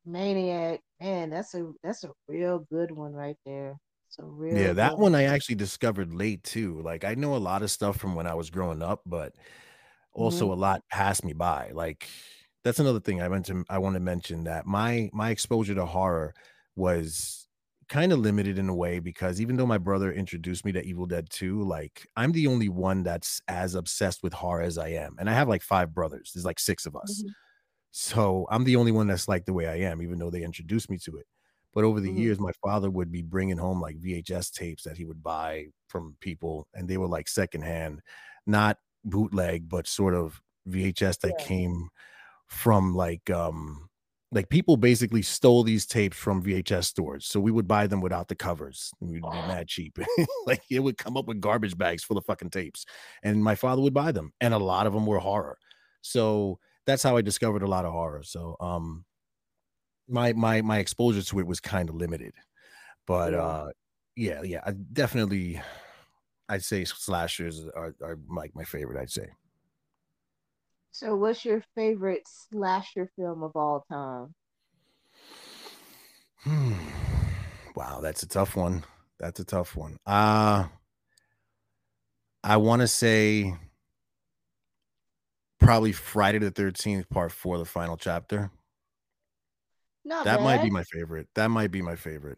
Maniac, 0.05 0.79
man, 1.01 1.29
that's 1.29 1.53
a 1.53 1.71
that's 1.83 2.03
a 2.05 2.11
real 2.29 2.59
good 2.71 2.91
one 2.91 3.13
right 3.13 3.35
there. 3.45 3.77
Real. 4.19 4.57
Yeah, 4.57 4.73
that 4.73 4.97
one 4.97 5.13
I 5.13 5.23
actually 5.23 5.55
discovered 5.55 6.13
late 6.13 6.43
too. 6.43 6.81
Like 6.81 7.03
I 7.03 7.15
know 7.15 7.35
a 7.35 7.37
lot 7.37 7.61
of 7.61 7.71
stuff 7.71 7.97
from 7.97 8.15
when 8.15 8.27
I 8.27 8.33
was 8.33 8.49
growing 8.49 8.81
up, 8.81 9.01
but 9.05 9.33
also 10.13 10.45
mm-hmm. 10.45 10.53
a 10.53 10.61
lot 10.61 10.83
passed 10.91 11.23
me 11.23 11.33
by. 11.33 11.69
Like 11.73 12.07
that's 12.63 12.79
another 12.79 12.99
thing 12.99 13.21
I 13.21 13.29
meant 13.29 13.45
to 13.47 13.63
I 13.69 13.77
want 13.77 13.93
to 13.93 13.99
mention 13.99 14.45
that 14.45 14.65
my 14.65 15.09
my 15.13 15.29
exposure 15.29 15.75
to 15.75 15.85
horror 15.85 16.33
was 16.75 17.47
kind 17.89 18.11
of 18.11 18.19
limited 18.19 18.57
in 18.59 18.69
a 18.69 18.75
way 18.75 18.99
because 18.99 19.39
even 19.39 19.55
though 19.55 19.65
my 19.65 19.77
brother 19.77 20.11
introduced 20.11 20.65
me 20.65 20.71
to 20.73 20.83
Evil 20.83 21.05
Dead 21.05 21.29
2, 21.29 21.63
like 21.63 22.05
I'm 22.17 22.31
the 22.31 22.47
only 22.47 22.69
one 22.69 23.03
that's 23.03 23.41
as 23.47 23.75
obsessed 23.75 24.23
with 24.23 24.33
horror 24.33 24.61
as 24.61 24.77
I 24.77 24.89
am. 24.89 25.15
And 25.19 25.29
I 25.29 25.33
have 25.33 25.47
like 25.47 25.61
five 25.61 25.93
brothers. 25.93 26.31
There's 26.33 26.45
like 26.45 26.59
six 26.59 26.85
of 26.85 26.95
us. 26.95 27.21
Mm-hmm. 27.21 27.31
So 27.91 28.45
I'm 28.51 28.63
the 28.63 28.75
only 28.75 28.91
one 28.91 29.07
that's 29.07 29.27
like 29.27 29.45
the 29.45 29.53
way 29.53 29.67
I 29.67 29.89
am, 29.89 30.01
even 30.01 30.19
though 30.19 30.29
they 30.29 30.43
introduced 30.43 30.89
me 30.89 30.97
to 31.05 31.17
it. 31.17 31.25
But 31.77 31.83
over 31.83 31.99
the 31.99 32.09
mm-hmm. 32.09 32.17
years, 32.17 32.39
my 32.39 32.53
father 32.53 32.89
would 32.89 33.11
be 33.11 33.21
bringing 33.21 33.59
home 33.59 33.79
like 33.79 33.99
VHS 33.99 34.51
tapes 34.51 34.81
that 34.81 34.97
he 34.97 35.05
would 35.05 35.21
buy 35.21 35.67
from 35.89 36.15
people, 36.21 36.67
and 36.73 36.87
they 36.89 36.97
were 36.97 37.05
like 37.05 37.27
secondhand, 37.27 38.01
not 38.47 38.79
bootleg, 39.05 39.69
but 39.69 39.85
sort 39.85 40.15
of 40.15 40.41
VHS 40.67 41.19
that 41.19 41.35
yeah. 41.37 41.45
came 41.45 41.89
from 42.47 42.95
like 42.95 43.29
um 43.29 43.89
like 44.31 44.49
people 44.49 44.75
basically 44.75 45.21
stole 45.21 45.61
these 45.61 45.85
tapes 45.85 46.17
from 46.17 46.41
VHS 46.41 46.85
stores. 46.85 47.27
So 47.27 47.39
we 47.39 47.51
would 47.51 47.67
buy 47.67 47.85
them 47.85 48.01
without 48.01 48.27
the 48.27 48.35
covers. 48.35 48.89
We'd 48.99 49.21
be 49.21 49.29
mad 49.29 49.67
cheap. 49.67 49.99
like 50.47 50.63
it 50.71 50.79
would 50.79 50.97
come 50.97 51.15
up 51.15 51.27
with 51.27 51.39
garbage 51.39 51.77
bags 51.77 52.03
full 52.03 52.17
of 52.17 52.25
fucking 52.25 52.49
tapes. 52.49 52.87
And 53.21 53.43
my 53.43 53.53
father 53.53 53.83
would 53.83 53.93
buy 53.93 54.11
them. 54.11 54.33
And 54.41 54.55
a 54.55 54.57
lot 54.57 54.87
of 54.87 54.93
them 54.93 55.05
were 55.05 55.19
horror. 55.19 55.59
So 56.01 56.57
that's 56.87 57.03
how 57.03 57.17
I 57.17 57.21
discovered 57.21 57.61
a 57.61 57.67
lot 57.67 57.85
of 57.85 57.91
horror. 57.91 58.23
So 58.23 58.55
um 58.59 59.05
my 60.07 60.33
my 60.33 60.61
my 60.61 60.79
exposure 60.79 61.21
to 61.21 61.39
it 61.39 61.47
was 61.47 61.59
kind 61.59 61.89
of 61.89 61.95
limited. 61.95 62.33
But 63.05 63.33
yeah. 63.33 63.39
uh 63.39 63.69
yeah, 64.15 64.41
yeah, 64.43 64.61
I 64.65 64.71
definitely 64.71 65.61
I'd 66.49 66.63
say 66.63 66.85
slashers 66.85 67.65
are, 67.75 67.93
are 68.01 68.17
like 68.29 68.55
my 68.55 68.63
favorite, 68.63 68.99
I'd 68.99 69.11
say. 69.11 69.27
So, 70.91 71.15
what's 71.15 71.45
your 71.45 71.63
favorite 71.75 72.23
slasher 72.25 73.11
film 73.15 73.43
of 73.43 73.51
all 73.55 73.85
time? 73.89 74.33
Hmm. 76.43 76.73
Wow, 77.75 77.99
that's 78.01 78.23
a 78.23 78.27
tough 78.27 78.55
one. 78.55 78.83
That's 79.19 79.39
a 79.39 79.45
tough 79.45 79.75
one. 79.75 79.97
Uh 80.03 80.67
I 82.43 82.57
want 82.57 82.81
to 82.81 82.87
say 82.87 83.53
probably 85.59 85.91
Friday 85.91 86.39
the 86.39 86.49
13th, 86.51 87.07
part 87.09 87.31
four, 87.31 87.59
the 87.59 87.65
final 87.65 87.97
chapter. 87.97 88.49
Not 90.07 90.25
that 90.25 90.37
bad. 90.37 90.43
might 90.43 90.63
be 90.63 90.69
my 90.69 90.83
favorite. 90.83 91.27
That 91.35 91.49
might 91.49 91.71
be 91.71 91.81
my 91.81 91.95
favorite. 91.95 92.37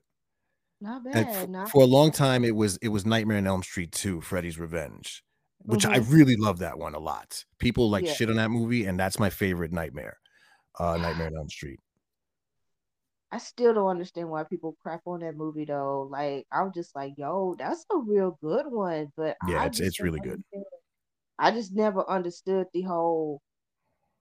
Not 0.82 1.04
bad. 1.04 1.28
F- 1.28 1.50
Not 1.50 1.70
for 1.70 1.84
a 1.84 1.86
long 1.86 2.12
time, 2.12 2.44
it 2.44 2.56
was 2.56 2.78
it 2.82 2.90
was 2.90 3.06
Nightmare 3.06 3.38
on 3.38 3.48
Elm 3.48 3.64
Street 3.64 3.92
2, 3.92 4.22
Freddy's 4.22 4.58
Revenge 4.58 5.24
which 5.64 5.82
mm-hmm. 5.82 5.94
I 5.94 5.98
really 5.98 6.36
love 6.36 6.60
that 6.60 6.78
one 6.78 6.96
a 6.96 7.00
lot. 7.00 7.44
People 7.60 7.90
like 7.90 8.06
yeah. 8.06 8.14
shit 8.14 8.30
on 8.30 8.38
that 8.38 8.50
movie, 8.50 8.86
and 8.86 9.00
that's 9.00 9.20
my 9.20 9.30
favorite 9.30 9.72
nightmare. 9.72 10.18
Uh 10.80 10.98
Nightmare 11.02 11.28
on 11.28 11.38
Elm 11.38 11.50
Street. 11.50 11.80
I 13.32 13.38
still 13.38 13.74
don't 13.74 13.90
understand 13.90 14.30
why 14.30 14.44
people 14.44 14.76
crap 14.82 15.02
on 15.06 15.20
that 15.20 15.36
movie 15.36 15.66
though. 15.66 16.08
Like 16.10 16.48
I'm 16.52 16.72
just 16.74 16.96
like, 16.96 17.14
yo, 17.18 17.56
that's 17.58 17.86
a 17.92 17.98
real 17.98 18.38
good 18.42 18.66
one. 18.68 19.12
But 19.16 19.38
yeah, 19.48 19.64
I 19.64 19.66
it's 19.66 19.80
it's 19.80 20.00
really 20.00 20.20
good. 20.20 20.42
I 21.38 21.52
just 21.52 21.74
never 21.74 22.10
understood 22.10 22.68
the 22.74 22.82
whole 22.82 23.42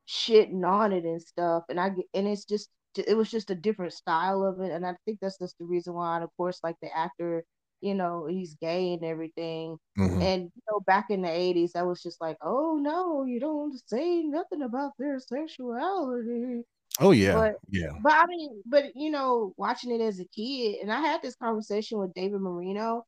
shitting 0.09 0.67
on 0.67 0.93
it 0.93 1.05
and 1.05 1.23
stuff. 1.23 1.65
And 1.69 1.81
I 1.81 1.93
and 2.13 2.27
it's 2.27 2.45
just 2.45 2.69
it 2.99 3.15
was 3.17 3.31
just 3.31 3.51
a 3.51 3.55
different 3.55 3.93
style 3.93 4.45
of 4.45 4.61
it. 4.61 4.73
And 4.73 4.87
I 4.87 4.95
think 5.05 5.19
that's 5.21 5.39
just 5.39 5.59
the 5.59 5.65
reason 5.65 5.95
why. 5.95 6.17
And 6.17 6.25
of 6.25 6.31
course, 6.37 6.61
like 6.63 6.77
the 6.81 6.97
actor 6.97 7.45
you 7.81 7.95
know, 7.95 8.27
he's 8.27 8.55
gay 8.55 8.93
and 8.93 9.05
everything. 9.05 9.79
Mm-hmm. 9.99 10.23
And 10.23 10.43
you 10.45 10.63
know, 10.71 10.81
back 10.87 11.07
in 11.11 11.23
the 11.23 11.29
80s, 11.29 11.77
I 11.77 11.83
was 11.83 12.03
just 12.03 12.21
like, 12.21 12.37
oh 12.43 12.79
no, 12.81 13.25
you 13.25 13.41
don't 13.41 13.81
say 13.87 14.23
nothing 14.23 14.63
about 14.63 14.93
their 14.99 15.19
sexuality. 15.21 16.63
Oh 17.01 17.13
yeah, 17.13 17.35
but, 17.35 17.55
yeah. 17.71 17.93
But 18.03 18.15
I 18.15 18.27
mean, 18.27 18.63
but 18.67 18.85
you 18.97 19.11
know, 19.11 19.53
watching 19.57 19.93
it 19.93 20.01
as 20.01 20.19
a 20.19 20.25
kid, 20.25 20.79
and 20.83 20.93
I 20.93 21.01
had 21.01 21.23
this 21.23 21.37
conversation 21.37 21.99
with 21.99 22.15
David 22.15 22.41
Marino, 22.41 23.05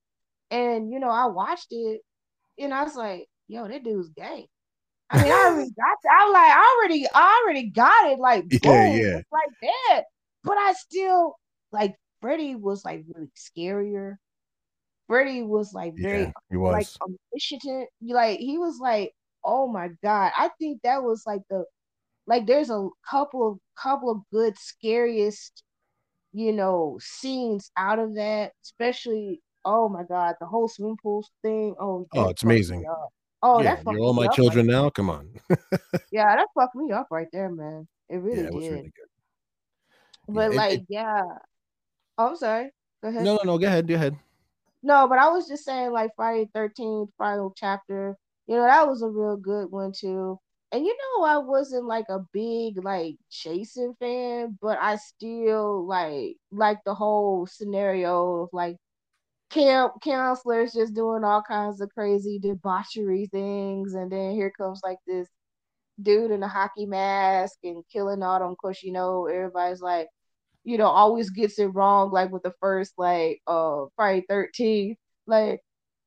and 0.50 0.92
you 0.92 1.00
know, 1.00 1.10
I 1.10 1.26
watched 1.26 1.68
it, 1.70 2.00
and 2.58 2.72
I 2.72 2.84
was 2.84 2.94
like, 2.94 3.26
yo, 3.48 3.66
that 3.66 3.82
dude's 3.82 4.10
gay. 4.10 4.46
I 5.10 5.22
mean, 5.22 5.32
I 5.32 5.46
already 5.46 5.70
got 5.70 5.98
that. 6.04 6.12
I 6.12 6.30
like, 6.30 6.52
I 6.52 6.76
already, 6.78 7.06
I 7.12 7.42
already 7.42 7.70
got 7.70 8.10
it. 8.12 8.18
Like, 8.18 8.48
boom, 8.48 8.60
yeah, 8.64 8.94
yeah. 8.94 9.20
like 9.32 9.50
that. 9.62 10.04
But 10.44 10.56
I 10.56 10.72
still 10.74 11.34
like 11.72 11.96
Freddy 12.20 12.54
was 12.54 12.84
like 12.84 13.04
really 13.12 13.30
scarier. 13.36 14.16
Freddy 15.08 15.42
was 15.42 15.72
like 15.72 15.94
very 15.96 16.22
yeah, 16.22 16.32
he 16.50 16.56
was. 16.56 16.72
like 16.72 16.86
omniscient. 17.32 17.88
Like 18.00 18.38
he 18.38 18.58
was 18.58 18.78
like, 18.80 19.12
oh 19.44 19.66
my 19.66 19.88
god. 20.02 20.32
I 20.38 20.50
think 20.58 20.82
that 20.82 21.02
was 21.02 21.24
like 21.26 21.42
the 21.50 21.64
like 22.26 22.46
there's 22.46 22.70
a 22.70 22.88
couple 23.08 23.50
of 23.50 23.58
couple 23.76 24.10
of 24.10 24.18
good 24.32 24.56
scariest, 24.56 25.64
you 26.32 26.52
know, 26.52 26.98
scenes 27.00 27.70
out 27.76 27.98
of 27.98 28.14
that, 28.14 28.52
especially 28.64 29.40
oh 29.64 29.88
my 29.88 30.04
god, 30.04 30.36
the 30.40 30.46
whole 30.46 30.68
swimming 30.68 30.96
pool 31.02 31.26
thing. 31.42 31.74
Oh, 31.80 32.06
oh, 32.14 32.28
it's 32.28 32.42
amazing. 32.42 32.84
Oh, 33.42 33.62
yeah, 33.62 33.76
that 33.76 33.92
you're 33.92 34.00
all 34.00 34.12
my 34.12 34.28
children 34.28 34.66
right 34.66 34.72
now. 34.72 34.90
Come 34.90 35.08
on. 35.08 35.28
yeah, 36.12 36.36
that 36.36 36.48
fucked 36.54 36.74
me 36.74 36.92
up 36.92 37.06
right 37.10 37.28
there, 37.32 37.50
man. 37.50 37.88
It 38.08 38.16
really 38.16 38.42
yeah, 38.42 38.48
it 38.48 38.52
did. 38.52 38.60
Really 38.60 38.92
but 40.28 40.52
yeah, 40.52 40.56
like, 40.56 40.78
it, 40.80 40.86
yeah. 40.88 41.22
Oh, 42.18 42.28
I'm 42.28 42.36
sorry. 42.36 42.70
Go 43.02 43.08
ahead. 43.08 43.24
No, 43.24 43.36
no, 43.36 43.52
no. 43.52 43.58
Go 43.58 43.66
ahead. 43.66 43.88
Go 43.88 43.94
ahead. 43.94 44.16
No, 44.82 45.08
but 45.08 45.18
I 45.18 45.28
was 45.28 45.48
just 45.48 45.64
saying 45.64 45.92
like 45.92 46.10
Friday 46.16 46.48
Thirteenth 46.54 47.10
final 47.18 47.52
chapter. 47.56 48.16
You 48.46 48.56
know 48.56 48.62
that 48.62 48.88
was 48.88 49.02
a 49.02 49.08
real 49.08 49.36
good 49.36 49.70
one 49.70 49.92
too. 49.92 50.38
And 50.72 50.84
you 50.84 50.96
know 50.96 51.24
I 51.24 51.38
wasn't 51.38 51.86
like 51.86 52.06
a 52.08 52.20
big 52.32 52.82
like 52.82 53.16
Jason 53.30 53.94
fan, 53.98 54.58
but 54.60 54.78
I 54.80 54.96
still 54.96 55.86
like 55.86 56.36
like 56.50 56.78
the 56.84 56.94
whole 56.94 57.46
scenario 57.46 58.42
of 58.42 58.48
like 58.52 58.76
camp 59.50 59.94
counselors 60.02 60.72
just 60.72 60.94
doing 60.94 61.24
all 61.24 61.42
kinds 61.42 61.80
of 61.80 61.90
crazy 61.90 62.38
debauchery 62.38 63.28
things, 63.32 63.94
and 63.94 64.10
then 64.10 64.32
here 64.32 64.52
comes 64.56 64.80
like 64.84 64.98
this 65.06 65.28
dude 66.02 66.30
in 66.30 66.42
a 66.42 66.48
hockey 66.48 66.86
mask 66.86 67.58
and 67.64 67.84
killing 67.92 68.22
all 68.22 68.38
them. 68.38 68.52
Of 68.52 68.58
course, 68.58 68.82
you 68.82 68.92
know 68.92 69.26
everybody's 69.26 69.80
like, 69.82 70.08
you 70.64 70.78
know, 70.78 70.86
always 70.88 71.30
gets 71.30 71.58
it 71.58 71.66
wrong, 71.66 72.10
like 72.10 72.30
with 72.32 72.42
the 72.42 72.54
first 72.60 72.94
like 72.98 73.40
uh 73.46 73.86
Friday 73.96 74.24
13th. 74.30 74.96
Like, 75.26 75.60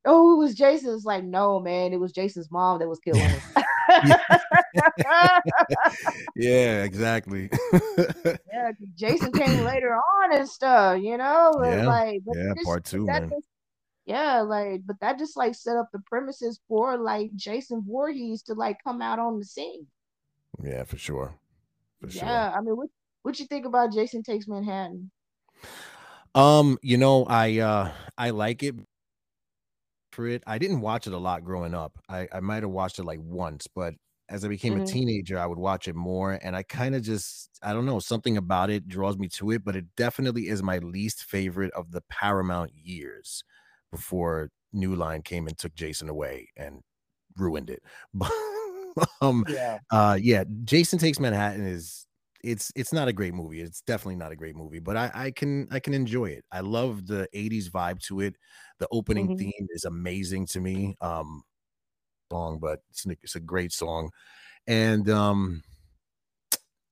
oh, 0.06 0.36
it 0.36 0.38
was 0.38 0.56
Jason's. 0.56 1.06
Like, 1.06 1.24
no, 1.24 1.60
man, 1.60 1.94
it 1.94 2.00
was 2.00 2.14
Jason's 2.14 2.52
mom 2.52 2.80
that 2.80 2.90
was 2.90 3.00
killing 3.00 3.22
him. 3.22 3.42
yeah, 6.36 6.84
exactly. 6.84 7.50
yeah, 8.52 8.72
Jason 8.96 9.32
came 9.32 9.64
later 9.64 9.96
on 9.96 10.36
and 10.36 10.48
stuff, 10.48 11.02
you 11.02 11.18
know. 11.18 11.52
Yeah, 11.64 11.88
like, 11.88 12.22
yeah, 12.34 12.54
just, 12.56 12.66
part 12.66 12.86
two, 12.86 13.06
man. 13.06 13.30
Just, 13.30 13.48
yeah, 14.06 14.42
like, 14.42 14.82
but 14.86 15.00
that 15.02 15.20
just 15.20 15.38
like 15.38 15.56
set 15.56 15.78
up 15.78 15.90
the 15.94 16.02
premises 16.06 16.60
for 16.68 16.98
like 16.98 17.34
Jason 17.36 17.84
Voorhees 17.88 18.44
to 18.44 18.54
like 18.54 18.78
come 18.84 19.02
out 19.02 19.20
on 19.20 19.40
the 19.40 19.46
scene. 19.46 19.88
Yeah, 20.64 20.84
for 20.84 20.98
sure. 20.98 21.36
For 22.02 22.08
yeah, 22.08 22.52
sure. 22.52 22.58
I 22.58 22.62
mean, 22.62 22.76
what 22.76 22.90
what 23.22 23.40
you 23.40 23.46
think 23.46 23.66
about 23.66 23.94
Jason 23.94 24.24
Takes 24.24 24.48
Manhattan? 24.48 25.12
Um, 26.36 26.78
you 26.82 26.98
know, 26.98 27.26
I 27.26 27.60
uh 27.60 27.92
I 28.18 28.32
like 28.32 28.64
it 28.64 28.76
for 30.14 30.28
it. 30.28 30.44
I 30.48 30.58
didn't 30.58 30.82
watch 30.82 31.08
it 31.08 31.14
a 31.14 31.18
lot 31.18 31.44
growing 31.44 31.74
up. 31.74 31.98
I 32.10 32.28
I 32.34 32.40
might 32.40 32.64
have 32.64 32.72
watched 32.72 33.00
it 33.00 33.04
like 33.04 33.20
once, 33.22 33.68
but 33.68 33.96
as 34.30 34.46
I 34.46 34.48
became 34.48 34.76
Mhm. 34.76 34.78
a 34.78 34.82
teenager, 34.82 35.38
I 35.40 35.46
would 35.46 35.58
watch 35.60 35.88
it 35.88 35.96
more, 35.96 36.40
and 36.42 36.56
I 36.56 36.64
kind 36.64 36.96
of 36.96 37.04
just 37.04 37.60
I 37.64 37.74
don't 37.74 37.86
know 37.86 38.00
something 38.00 38.38
about 38.38 38.70
it 38.70 38.88
draws 38.88 39.18
me 39.18 39.28
to 39.30 39.52
it, 39.52 39.64
but 39.66 39.76
it 39.76 39.86
definitely 39.98 40.48
is 40.48 40.64
my 40.64 40.78
least 40.80 41.24
favorite 41.26 41.74
of 41.74 41.92
the 41.92 42.02
Paramount 42.10 42.72
years 42.76 43.44
before 43.92 44.50
New 44.74 44.96
Line 44.96 45.22
came 45.24 45.48
and 45.48 45.58
took 45.58 45.76
Jason 45.76 46.10
away 46.10 46.50
and 46.58 46.82
ruined 47.38 47.70
it. 47.70 47.84
But 48.96 49.10
um, 49.22 49.46
Yeah. 49.46 49.80
uh, 49.92 50.20
yeah, 50.22 50.44
Jason 50.66 51.00
Takes 51.00 51.20
Manhattan 51.20 51.66
is 51.66 52.06
it's 52.44 52.72
it's 52.76 52.94
not 52.94 53.08
a 53.08 53.14
great 53.14 53.34
movie. 53.34 53.62
It's 53.62 53.82
definitely 53.82 54.18
not 54.18 54.32
a 54.32 54.36
great 54.36 54.56
movie, 54.56 54.80
but 54.80 54.98
I 54.98 55.12
I 55.14 55.32
can 55.32 55.68
I 55.72 55.80
can 55.80 55.94
enjoy 55.94 56.28
it. 56.28 56.46
I 56.52 56.62
love 56.62 57.08
the 57.08 57.28
80s 57.34 57.70
vibe 57.70 58.02
to 58.08 58.22
it. 58.22 58.36
The 58.80 58.88
opening 58.92 59.30
Mhm. 59.30 59.38
theme 59.38 59.68
is 59.72 59.86
amazing 59.86 60.48
to 60.48 60.62
me. 60.62 60.96
Um 61.02 61.44
song, 62.32 62.60
but 62.60 62.82
it's, 62.90 63.06
a- 63.06 63.12
it's 63.24 63.36
a 63.36 63.40
great 63.40 63.72
song. 63.74 64.12
And 64.68 65.10
um 65.10 65.64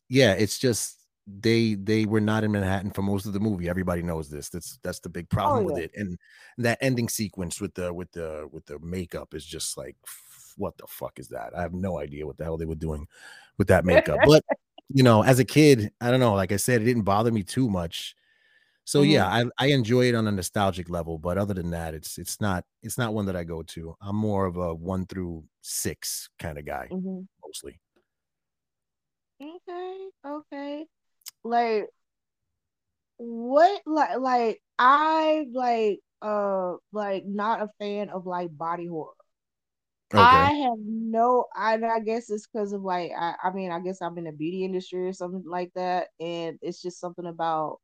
yeah, 0.09 0.33
it's 0.33 0.57
just 0.59 0.97
they 1.27 1.75
they 1.75 2.05
were 2.05 2.19
not 2.21 2.43
in 2.43 2.51
Manhattan 2.51 2.91
for 2.91 3.01
most 3.01 3.25
of 3.25 3.33
the 3.33 3.39
movie. 3.39 3.69
Everybody 3.69 4.01
knows 4.01 4.29
this. 4.29 4.49
That's 4.49 4.77
that's 4.83 4.99
the 4.99 5.09
big 5.09 5.29
problem 5.29 5.63
with 5.63 5.77
Oh, 5.77 5.77
yeah. 5.77 5.85
it. 5.85 5.91
And 5.95 6.17
that 6.57 6.77
ending 6.81 7.09
sequence 7.09 7.61
with 7.61 7.73
the 7.75 7.93
with 7.93 8.11
the 8.11 8.47
with 8.51 8.65
the 8.65 8.79
makeup 8.79 9.33
is 9.33 9.45
just 9.45 9.77
like 9.77 9.95
what 10.57 10.77
the 10.77 10.87
fuck 10.87 11.19
is 11.19 11.29
that? 11.29 11.55
I 11.57 11.61
have 11.61 11.73
no 11.73 11.99
idea 11.99 12.25
what 12.27 12.37
the 12.37 12.43
hell 12.43 12.57
they 12.57 12.65
were 12.65 12.75
doing 12.75 13.07
with 13.57 13.67
that 13.69 13.85
makeup. 13.85 14.21
But 14.23 14.43
you 14.93 15.03
know, 15.03 15.23
as 15.23 15.39
a 15.39 15.45
kid, 15.45 15.91
I 16.01 16.11
don't 16.11 16.19
know, 16.19 16.33
like 16.33 16.51
I 16.51 16.57
said, 16.57 16.81
it 16.81 16.85
didn't 16.85 17.03
bother 17.03 17.31
me 17.31 17.43
too 17.43 17.69
much. 17.69 18.15
So 18.85 19.01
Mhm. 19.01 19.11
yeah, 19.11 19.27
I, 19.27 19.45
I 19.57 19.67
enjoy 19.67 20.07
it 20.09 20.15
on 20.15 20.27
a 20.27 20.31
nostalgic 20.31 20.89
level, 20.89 21.17
but 21.17 21.37
other 21.37 21.53
than 21.53 21.71
that, 21.71 21.93
it's 21.93 22.17
it's 22.17 22.41
not 22.41 22.65
it's 22.81 22.97
not 22.97 23.13
one 23.13 23.25
that 23.27 23.35
I 23.35 23.43
go 23.43 23.63
to. 23.63 23.95
I'm 24.01 24.15
more 24.15 24.45
of 24.45 24.57
a 24.57 24.73
one 24.73 25.05
through 25.05 25.43
six 25.61 26.29
kind 26.39 26.57
of 26.57 26.65
guy, 26.65 26.89
Mhm. 26.91 27.27
mostly. 27.45 27.79
Okay, 29.41 30.09
okay. 30.25 30.85
Like 31.43 31.89
what 33.17 33.81
like 33.85 34.17
like 34.19 34.61
I 34.79 35.45
like 35.53 35.99
uh 36.21 36.75
like 36.91 37.25
not 37.25 37.61
a 37.61 37.69
fan 37.79 38.09
of 38.09 38.25
like 38.25 38.55
body 38.55 38.87
horror. 38.87 39.13
Okay. 40.13 40.21
I 40.21 40.51
have 40.51 40.77
no 40.79 41.45
I 41.55 41.75
I 41.75 41.99
guess 41.99 42.29
it's 42.29 42.47
because 42.47 42.73
of 42.73 42.81
like 42.83 43.11
I, 43.17 43.35
I 43.43 43.51
mean 43.51 43.71
I 43.71 43.79
guess 43.79 44.01
I'm 44.01 44.17
in 44.17 44.25
the 44.25 44.31
beauty 44.31 44.65
industry 44.65 45.07
or 45.07 45.13
something 45.13 45.43
like 45.45 45.71
that 45.75 46.09
and 46.19 46.59
it's 46.61 46.81
just 46.81 46.99
something 46.99 47.25
about 47.25 47.79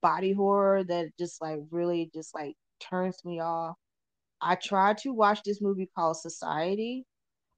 body 0.00 0.32
horror 0.32 0.84
that 0.84 1.10
just 1.18 1.40
like 1.42 1.60
really 1.70 2.10
just 2.14 2.34
like 2.34 2.54
turns 2.80 3.24
me 3.24 3.40
off. 3.40 3.76
I 4.40 4.56
tried 4.56 4.98
to 4.98 5.12
watch 5.12 5.42
this 5.44 5.60
movie 5.62 5.88
called 5.94 6.16
Society. 6.16 7.04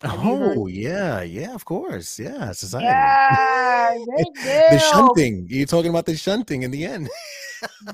Have? 0.02 0.18
Oh 0.18 0.66
yeah, 0.66 1.22
yeah, 1.22 1.54
of 1.54 1.64
course. 1.64 2.18
Yeah, 2.18 2.52
society. 2.52 3.16
Yeah, 3.36 3.94
the 4.68 4.78
shunting. 4.78 5.46
You're 5.48 5.66
talking 5.66 5.90
about 5.90 6.06
the 6.06 6.16
shunting 6.16 6.62
in 6.62 6.70
the 6.70 6.84
end. 6.84 7.08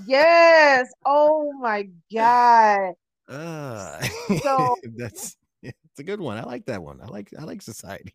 Yes. 0.07 0.88
Oh 1.05 1.53
my 1.53 1.88
God. 2.14 2.94
Uh, 3.28 4.00
So- 4.42 4.76
that's 4.96 5.37
it's 5.62 5.98
a 5.98 6.02
good 6.02 6.20
one. 6.20 6.38
I 6.38 6.42
like 6.44 6.66
that 6.66 6.82
one. 6.82 7.00
I 7.00 7.06
like 7.06 7.30
I 7.38 7.44
like 7.44 7.62
society. 7.62 8.14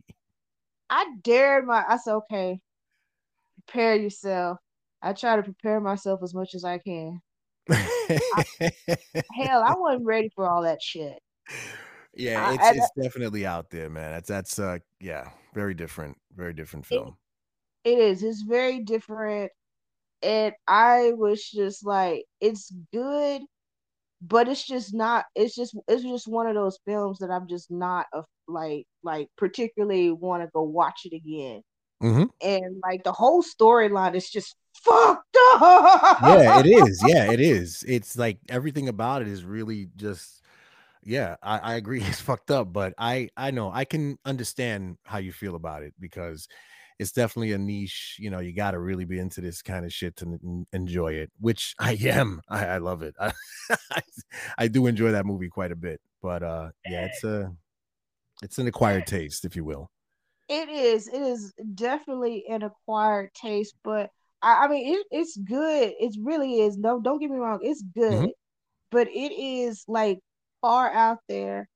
I 0.90 1.06
dared 1.24 1.66
my 1.66 1.84
I 1.88 1.98
said, 1.98 2.14
okay, 2.16 2.60
prepare 3.66 3.96
yourself. 3.96 4.58
I 5.02 5.14
try 5.14 5.36
to 5.36 5.44
prepare 5.44 5.80
myself 5.80 6.22
as 6.24 6.34
much 6.34 6.56
as 6.56 6.64
I 6.64 6.78
can. 6.80 7.22
Hell, 7.70 9.64
I 9.64 9.76
wasn't 9.78 10.06
ready 10.06 10.30
for 10.36 10.50
all 10.50 10.64
that 10.64 10.82
shit. 10.82 11.20
yeah, 12.14 12.48
I- 12.50 12.54
it's 12.56 12.64
and- 12.66 12.78
it's 12.78 12.92
definitely 13.02 13.46
out 13.46 13.70
there, 13.70 13.90
man. 13.90 14.12
That's 14.12 14.28
that's 14.30 14.60
uh 14.60 14.80
yeah, 15.00 15.30
very 15.54 15.74
different, 15.74 16.18
very 16.36 16.54
different 16.54 16.86
film. 16.86 17.18
It 17.84 18.00
is. 18.00 18.24
It's 18.24 18.42
very 18.42 18.80
different. 18.80 19.52
And 20.22 20.54
I 20.68 21.12
was 21.16 21.48
just 21.50 21.86
like, 21.86 22.26
it's 22.42 22.74
good, 22.92 23.44
but 24.22 24.48
it's 24.48 24.66
just 24.66 24.94
not, 24.94 25.26
it's 25.36 25.56
just 25.56 25.76
it's 25.88 26.04
just 26.04 26.28
one 26.28 26.48
of 26.48 26.56
those 26.56 26.80
films 26.86 27.20
that 27.20 27.32
I'm 27.32 27.48
just 27.48 27.70
not 27.72 28.08
a 28.14 28.24
like 28.48 28.88
like 29.04 29.30
particularly 29.38 30.12
want 30.12 30.44
to 30.44 30.50
go 30.54 30.64
watch 30.64 31.02
it 31.06 31.16
again. 31.16 31.62
Mhm. 32.02 32.30
And 32.42 32.78
like 32.84 33.04
the 33.04 33.12
whole 33.12 33.44
storyline 33.44 34.16
is 34.16 34.30
just 34.30 34.56
fucked 34.84 35.38
up. 35.54 36.22
yeah, 36.22 36.60
it 36.60 36.66
is. 36.66 37.04
Yeah, 37.08 37.32
it 37.32 37.40
is. 37.40 37.84
It's 37.88 38.18
like 38.18 38.40
everything 38.50 38.88
about 38.88 39.22
it 39.22 39.28
is 39.28 39.44
really 39.44 39.90
just 39.96 40.42
yeah, 41.04 41.38
I, 41.42 41.60
I 41.60 41.76
agree. 41.76 42.02
It's 42.08 42.20
fucked 42.22 42.52
up, 42.52 42.74
but 42.74 42.94
I 42.98 43.30
I 43.38 43.52
know 43.52 43.72
I 43.72 43.86
can 43.86 44.18
understand 44.26 44.98
how 45.06 45.20
you 45.20 45.32
feel 45.32 45.56
about 45.56 45.84
it 45.84 45.94
because 46.00 46.48
it's 47.00 47.12
definitely 47.12 47.54
a 47.54 47.58
niche. 47.58 48.18
You 48.20 48.30
know, 48.30 48.40
you 48.40 48.54
got 48.54 48.72
to 48.72 48.80
really 48.80 49.06
be 49.06 49.20
into 49.20 49.42
this 49.42 49.62
kind 49.62 49.86
of 49.86 49.94
shit 49.94 50.16
to 50.18 50.26
n- 50.26 50.66
enjoy 50.74 51.14
it, 51.14 51.32
which 51.40 51.76
I 51.80 51.98
am. 52.02 52.42
I, 52.50 52.66
I 52.66 52.78
love 52.78 53.04
it. 53.04 53.16
I, 53.20 53.32
I 54.58 54.68
do 54.68 54.88
enjoy 54.88 55.12
that 55.12 55.26
movie 55.26 55.50
quite 55.50 55.72
a 55.72 55.76
bit, 55.76 56.02
but 56.22 56.44
uh, 56.44 56.70
yeah, 56.86 57.06
it's 57.06 57.24
a 57.24 57.52
it's 58.42 58.58
an 58.58 58.68
acquired 58.68 59.08
taste, 59.08 59.46
if 59.46 59.56
you 59.56 59.64
will. 59.64 59.90
It 60.50 60.70
is. 60.70 61.08
It 61.08 61.22
is 61.22 61.54
definitely 61.76 62.46
an 62.50 62.64
acquired 62.64 63.34
taste, 63.34 63.76
but 63.84 64.10
I, 64.42 64.66
I 64.66 64.68
mean, 64.68 64.96
it, 64.96 65.06
it's 65.12 65.38
good. 65.38 65.94
It 66.00 66.16
really 66.22 66.62
is. 66.62 66.78
No, 66.78 67.00
don't 67.00 67.20
get 67.20 67.30
me 67.30 67.38
wrong. 67.38 67.60
It's 67.62 67.84
good, 67.96 68.30
but 68.92 69.08
it 69.08 69.34
is 69.34 69.84
like 69.88 70.20
far 70.62 70.92
out 70.92 71.20
there. 71.28 71.68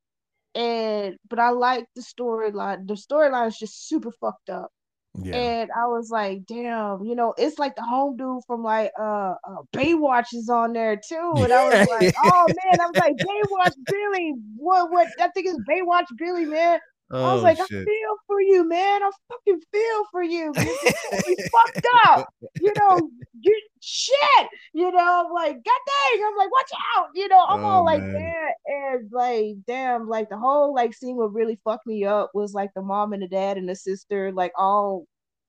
And 0.56 1.18
but 1.30 1.40
I 1.40 1.50
like 1.52 1.86
the 1.96 2.02
storyline. 2.02 2.88
The 2.88 2.96
storyline 2.96 3.48
is 3.48 3.58
just 3.58 3.88
super 3.88 4.12
fucked 4.20 4.50
up. 4.50 4.72
Yeah. 5.16 5.36
And 5.36 5.72
I 5.72 5.88
was 5.88 6.10
like, 6.10 6.46
damn, 6.46 7.04
you 7.04 7.16
know, 7.16 7.34
it's 7.38 7.60
like 7.60 7.76
the 7.76 7.84
home 7.84 8.16
dude 8.16 8.44
from 8.48 8.64
like 8.64 8.92
uh, 9.00 9.34
uh 9.44 9.62
Baywatch 9.74 10.34
is 10.34 10.50
on 10.50 10.74
there 10.74 10.96
too. 10.96 11.34
And 11.36 11.52
I 11.52 11.66
was 11.66 11.88
like, 11.90 12.14
oh 12.24 12.48
man, 12.48 12.80
I 12.80 12.86
was 12.86 12.98
like, 12.98 13.18
Baywatch 13.18 13.76
Billy. 13.86 14.34
What 14.56 14.90
what 14.90 15.08
I 15.20 15.28
think 15.30 15.48
it's 15.48 15.60
Baywatch 15.70 16.06
Billy, 16.18 16.46
man. 16.46 16.80
I 17.14 17.34
was 17.34 17.42
Oh, 17.42 17.44
like, 17.44 17.60
I 17.60 17.66
feel 17.66 18.16
for 18.28 18.42
you, 18.42 18.68
man. 18.68 19.04
I 19.04 19.12
fucking 19.30 19.62
feel 19.72 20.06
for 20.12 20.24
you. 20.24 20.52
Is 20.52 21.50
fucked 21.52 21.86
up. 22.06 22.30
You 22.60 22.74
know, 22.76 23.10
you 23.42 23.62
shit. 23.82 24.48
You 24.74 24.92
know, 24.92 25.26
I'm 25.26 25.32
like, 25.34 25.54
God 25.56 25.82
dang. 26.14 26.24
I'm 26.26 26.38
like, 26.38 26.52
watch 26.52 26.72
out. 26.98 27.08
You 27.16 27.28
know, 27.28 27.46
I'm 27.50 27.60
Oh, 27.60 27.66
all 27.66 27.86
like 27.86 28.02
man. 28.02 28.14
that. 28.14 28.54
And 28.66 29.12
like, 29.12 29.56
damn, 29.68 30.08
like 30.08 30.30
the 30.30 30.38
whole 30.38 30.74
like 30.74 30.94
scene 30.94 31.16
what 31.18 31.34
really 31.34 31.60
fucked 31.64 31.88
me 31.88 32.06
up 32.06 32.32
was 32.34 32.54
like 32.54 32.72
the 32.76 32.82
mom 32.82 33.14
and 33.14 33.24
the 33.24 33.28
dad 33.28 33.58
and 33.58 33.68
the 33.68 33.76
sister, 33.76 34.32
like 34.32 34.52
all 34.58 35.06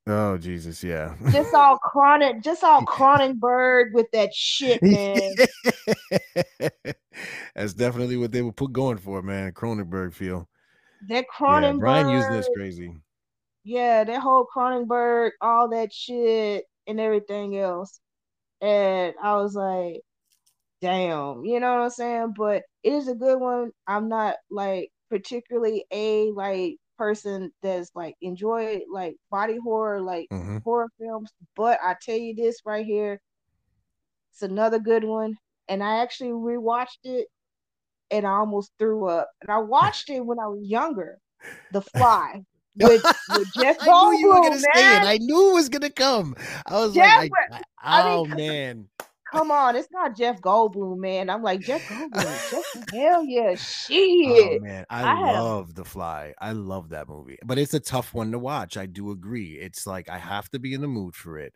Oh 0.07 0.37
Jesus, 0.37 0.83
yeah. 0.83 1.15
just 1.31 1.55
all 1.55 1.79
chronic, 1.83 2.43
just 2.43 2.65
all 2.65 2.83
Cronenberg 2.87 3.93
with 3.93 4.11
that 4.13 4.35
shit, 4.35 4.83
man. 4.85 5.35
That's 7.55 7.75
definitely 7.75 8.17
what 8.17 8.33
they 8.33 8.43
were 8.43 8.53
put 8.53 8.73
going 8.73 8.99
for, 8.99 9.23
man. 9.23 9.53
Cronenberg 9.53 10.13
feel. 10.15 10.49
That 11.09 11.27
Yeah, 11.47 11.73
Cronenberg. 11.73 11.79
Brian 11.79 12.07
Yuzna 12.09 12.39
is 12.39 12.49
crazy. 12.49 12.95
yeah, 13.65 14.05
that 14.05 14.21
whole 14.21 14.47
Cronenberg, 14.55 15.33
all 15.41 15.69
that 15.71 15.93
shit 15.93 16.65
and 16.87 17.01
everything 17.01 17.57
else. 17.59 18.01
And 18.61 19.15
I 19.23 19.37
was 19.37 19.55
like, 19.55 20.03
damn, 20.81 21.45
you 21.45 21.61
know 21.61 21.73
what 21.75 21.83
I'm 21.85 21.91
saying? 21.91 22.35
But 22.37 22.63
it 22.83 22.93
is 22.93 23.09
a 23.09 23.15
good 23.15 23.39
one. 23.41 23.73
I'm 23.87 24.09
not 24.09 24.37
like 24.51 24.91
particularly 25.11 25.85
a 25.93 26.31
like 26.33 26.77
person 26.99 27.53
that's 27.63 27.91
like 27.95 28.17
enjoy 28.23 28.81
like 28.93 29.17
body 29.31 29.59
horror, 29.63 30.01
like 30.01 30.29
hmm 30.31 30.59
horror 30.65 30.89
films. 30.99 31.31
But 31.57 31.79
I 31.83 31.97
tell 32.03 32.17
you 32.19 32.35
this 32.35 32.61
right 32.65 32.87
here, 32.87 33.21
it's 34.33 34.43
another 34.43 34.79
good 34.79 35.05
one. 35.05 35.37
And 35.69 35.83
I 35.83 36.03
actually 36.03 36.31
rewatched 36.31 36.99
it 37.05 37.29
and 38.13 38.27
I 38.27 38.33
almost 38.33 38.73
threw 38.79 39.09
up. 39.09 39.29
And 39.41 39.51
I 39.51 39.59
watched 39.59 40.11
it 40.11 40.21
when 40.25 40.39
I 40.39 40.47
was 40.47 40.61
younger. 40.63 41.19
The 41.73 41.81
Fly 41.97 42.43
with, 42.77 43.03
with 43.35 43.53
Jeff 43.55 43.79
I 43.81 43.87
knew 43.87 44.19
you 44.19 44.29
were 44.29 44.35
Goldblum, 44.35 44.43
gonna 44.43 44.59
say 44.61 44.69
it. 44.75 45.03
man. 45.03 45.07
I 45.07 45.19
knew 45.19 45.51
it 45.51 45.55
was 45.55 45.69
gonna 45.69 45.91
come. 45.91 46.37
I 46.67 46.75
was 46.75 46.95
Jeff 46.95 47.19
like, 47.19 47.33
I, 47.51 47.61
I 47.83 48.05
mean, 48.05 48.33
oh 48.33 48.37
man. 48.37 48.89
Come 49.33 49.51
on, 49.51 49.77
it's 49.77 49.89
not 49.91 50.15
Jeff 50.15 50.43
Goldblum, 50.43 50.99
man. 50.99 51.31
I'm 51.31 51.43
like 51.43 51.61
Jeff 51.61 51.83
Goldblum. 51.89 52.51
Jeff, 52.51 52.89
hell 52.93 53.25
yeah, 53.25 53.57
Oh 54.29 54.59
man, 54.61 54.85
I, 54.91 55.03
I 55.05 55.33
love 55.33 55.75
The 55.75 55.87
Fly. 55.87 56.35
I 56.39 56.53
love 56.53 56.91
that 56.91 57.09
movie, 57.09 57.39
but 57.45 57.59
it's 57.59 57.73
a 57.73 57.81
tough 57.81 58.13
one 58.13 58.31
to 58.33 58.39
watch. 58.39 58.77
I 58.77 58.85
do 58.85 59.11
agree. 59.11 59.53
It's 59.55 59.87
like 59.87 60.11
I 60.11 60.19
have 60.19 60.51
to 60.51 60.59
be 60.59 60.75
in 60.75 60.83
the 60.83 60.89
mood 60.89 61.15
for 61.17 61.39
it. 61.39 61.55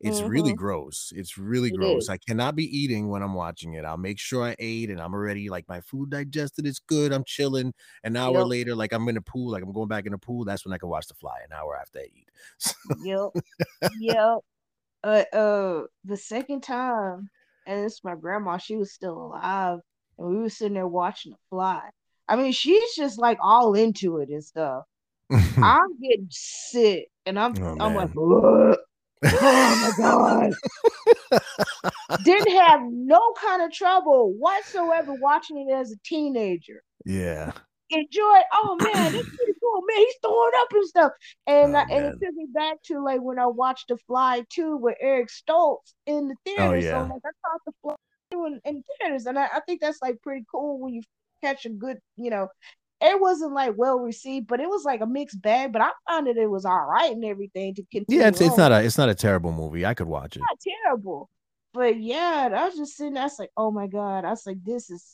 It's 0.00 0.22
really 0.22 0.52
Mhm. 0.52 0.56
gross. 0.56 1.12
It's 1.16 1.38
really 1.38 1.70
It 1.70 1.72
gross. 1.72 2.08
is. 2.08 2.10
I 2.10 2.18
cannot 2.18 2.54
be 2.54 2.64
eating 2.64 3.08
when 3.08 3.22
I'm 3.22 3.34
watching 3.34 3.74
it. 3.74 3.84
I'll 3.84 3.96
make 3.96 4.18
sure 4.18 4.44
I 4.44 4.54
ate 4.58 4.90
and 4.90 5.00
I'm 5.00 5.14
already 5.14 5.48
like 5.48 5.66
my 5.68 5.80
food 5.80 6.10
digested. 6.10 6.66
It's 6.66 6.80
good. 6.80 7.12
I'm 7.12 7.24
chilling. 7.24 7.72
An 8.04 8.16
hour 8.16 8.42
Yep. 8.42 8.44
later, 8.44 8.74
like 8.76 8.92
I'm 8.92 9.08
in 9.08 9.14
the 9.14 9.22
pool, 9.22 9.50
like 9.52 9.62
I'm 9.62 9.72
going 9.72 9.88
back 9.88 10.06
in 10.06 10.12
the 10.12 10.18
pool. 10.18 10.44
That's 10.44 10.64
when 10.64 10.74
I 10.74 10.78
can 10.78 10.88
watch 10.90 11.06
The 11.08 11.14
Fly. 11.14 11.38
An 11.44 11.52
hour 11.52 11.76
after 11.76 12.00
I 12.00 12.04
eat. 12.14 12.30
Yep, 12.84 13.30
yep. 13.90 14.38
Uh, 15.04 15.24
uh, 15.34 15.84
the 16.04 16.16
second 16.16 16.62
time, 16.62 17.30
and 17.66 17.84
it's 17.86 18.04
my 18.04 18.14
grandma. 18.16 18.58
She 18.58 18.76
was 18.76 18.92
still 18.92 19.14
alive, 19.28 19.80
and 20.18 20.28
we 20.30 20.38
were 20.38 20.50
sitting 20.50 20.74
there 20.74 20.88
watching 20.88 21.32
The 21.32 21.38
Fly. 21.50 21.90
I 22.28 22.36
mean, 22.36 22.52
she's 22.52 22.94
just 22.96 23.18
like 23.18 23.38
all 23.42 23.74
into 23.74 24.18
it 24.18 24.30
and 24.30 24.44
stuff. 24.44 24.84
I'm 25.62 25.98
getting 26.00 26.28
sick, 26.30 27.08
and 27.26 27.38
I'm 27.38 27.56
Oh, 27.60 27.76
I'm 27.80 27.94
like, 27.94 28.10
"Ugh." 28.16 28.78
Oh 29.24 29.94
my 29.98 30.02
god. 30.02 30.52
Didn't 32.24 32.52
have 32.52 32.80
no 32.90 33.20
kind 33.40 33.62
of 33.62 33.72
trouble 33.72 34.32
whatsoever 34.38 35.14
watching 35.14 35.68
it 35.68 35.72
as 35.72 35.92
a 35.92 35.96
teenager. 36.04 36.82
yeah. 37.04 37.52
Enjoy. 37.90 38.40
Oh 38.52 38.76
man, 38.80 39.12
that's 39.12 39.28
pretty 39.28 39.52
cool. 39.62 39.82
Man, 39.86 39.98
he's 39.98 40.14
throwing 40.20 40.50
up 40.58 40.68
and 40.72 40.88
stuff. 40.88 41.12
And 41.46 41.76
Oh, 41.76 41.78
I, 41.78 41.82
and 41.82 42.04
it 42.06 42.14
took 42.20 42.34
me 42.34 42.46
back 42.52 42.82
to 42.86 43.00
like 43.00 43.20
when 43.20 43.38
I 43.38 43.46
watched 43.46 43.88
The 43.88 43.96
Fly 44.08 44.44
2 44.50 44.76
with 44.76 44.96
Eric 45.00 45.28
Stoltz 45.28 45.94
in 46.06 46.26
the 46.28 46.34
oh, 46.34 46.40
theater. 46.44 46.62
Oh, 46.62 46.74
yeah. 46.74 46.90
So 47.08 47.14
like 47.14 47.22
I 47.24 47.30
caught 47.48 47.60
The 47.64 47.72
Fly 47.82 47.94
2 48.32 48.46
in, 48.46 48.60
in 48.64 48.82
theaters, 49.00 49.26
and 49.26 49.38
I, 49.38 49.44
I 49.54 49.60
think 49.66 49.80
that's 49.80 50.02
like 50.02 50.20
pretty 50.20 50.44
cool 50.50 50.80
when 50.80 50.94
you 50.94 51.02
catch 51.44 51.64
a 51.64 51.68
good, 51.70 51.98
you 52.16 52.30
know. 52.30 52.48
It 53.00 53.20
wasn't 53.20 53.52
like 53.52 53.74
well 53.76 53.98
received, 53.98 54.46
but 54.46 54.60
it 54.60 54.68
was 54.68 54.84
like 54.84 55.00
a 55.02 55.06
mixed 55.06 55.40
bag. 55.42 55.72
But 55.72 55.82
I 55.82 55.90
found 56.08 56.26
that 56.28 56.36
it 56.36 56.48
was 56.50 56.64
all 56.64 56.86
right 56.86 57.12
and 57.12 57.24
everything 57.24 57.74
to 57.74 57.82
continue. 57.92 58.22
Yeah, 58.22 58.28
it's 58.28 58.40
it's 58.40 58.56
not 58.56 58.72
a 58.72 58.82
it's 58.82 58.96
not 58.98 59.08
a 59.10 59.14
terrible 59.14 59.52
movie. 59.52 59.84
I 59.84 59.94
could 59.94 60.06
watch 60.06 60.36
it. 60.36 60.40
not 60.40 60.58
terrible. 60.84 61.28
But 61.74 62.00
yeah, 62.00 62.48
I 62.54 62.64
was 62.64 62.76
just 62.76 62.96
sitting 62.96 63.14
there, 63.14 63.24
I 63.24 63.26
was 63.26 63.38
like, 63.38 63.50
oh 63.56 63.70
my 63.70 63.86
God. 63.86 64.24
I 64.24 64.30
was 64.30 64.46
like, 64.46 64.64
this 64.64 64.88
is 64.88 65.04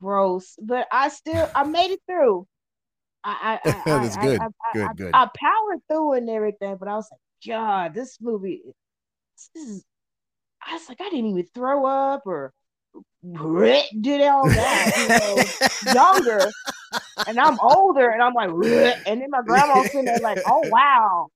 gross. 0.00 0.56
But 0.60 0.88
I 0.90 1.08
still 1.08 1.48
I 1.54 1.62
made 1.62 1.92
it 1.92 2.00
through. 2.08 2.48
I 3.22 3.60
I, 3.64 3.68
I 3.70 3.82
That's 3.86 4.16
I- 4.16 4.22
good. 4.22 4.40
I, 4.40 4.48
Good, 4.72 4.96
good. 4.96 5.10
I 5.14 5.28
powered 5.36 5.80
through 5.88 6.14
and 6.14 6.28
everything, 6.28 6.76
but 6.80 6.88
I 6.88 6.94
was 6.96 7.08
like, 7.12 7.20
God, 7.46 7.94
this 7.94 8.18
movie 8.20 8.62
this 9.54 9.62
is 9.68 9.84
I 10.66 10.72
was 10.72 10.88
like, 10.88 11.00
I 11.00 11.10
didn't 11.10 11.26
even 11.30 11.46
throw 11.54 11.86
up 11.86 12.22
or 12.26 12.52
did 13.22 14.20
all 14.22 14.48
that, 14.48 14.92
you 15.84 15.92
know, 15.92 15.92
younger. 15.94 16.50
And 17.26 17.38
I'm 17.38 17.58
older 17.60 18.10
and 18.10 18.22
I'm 18.22 18.34
like, 18.34 18.50
and 19.06 19.20
then 19.20 19.30
my 19.30 19.42
grandma's 19.42 19.86
sitting 19.86 20.04
there 20.04 20.18
like, 20.18 20.38
oh 20.46 20.62
wow. 20.68 21.28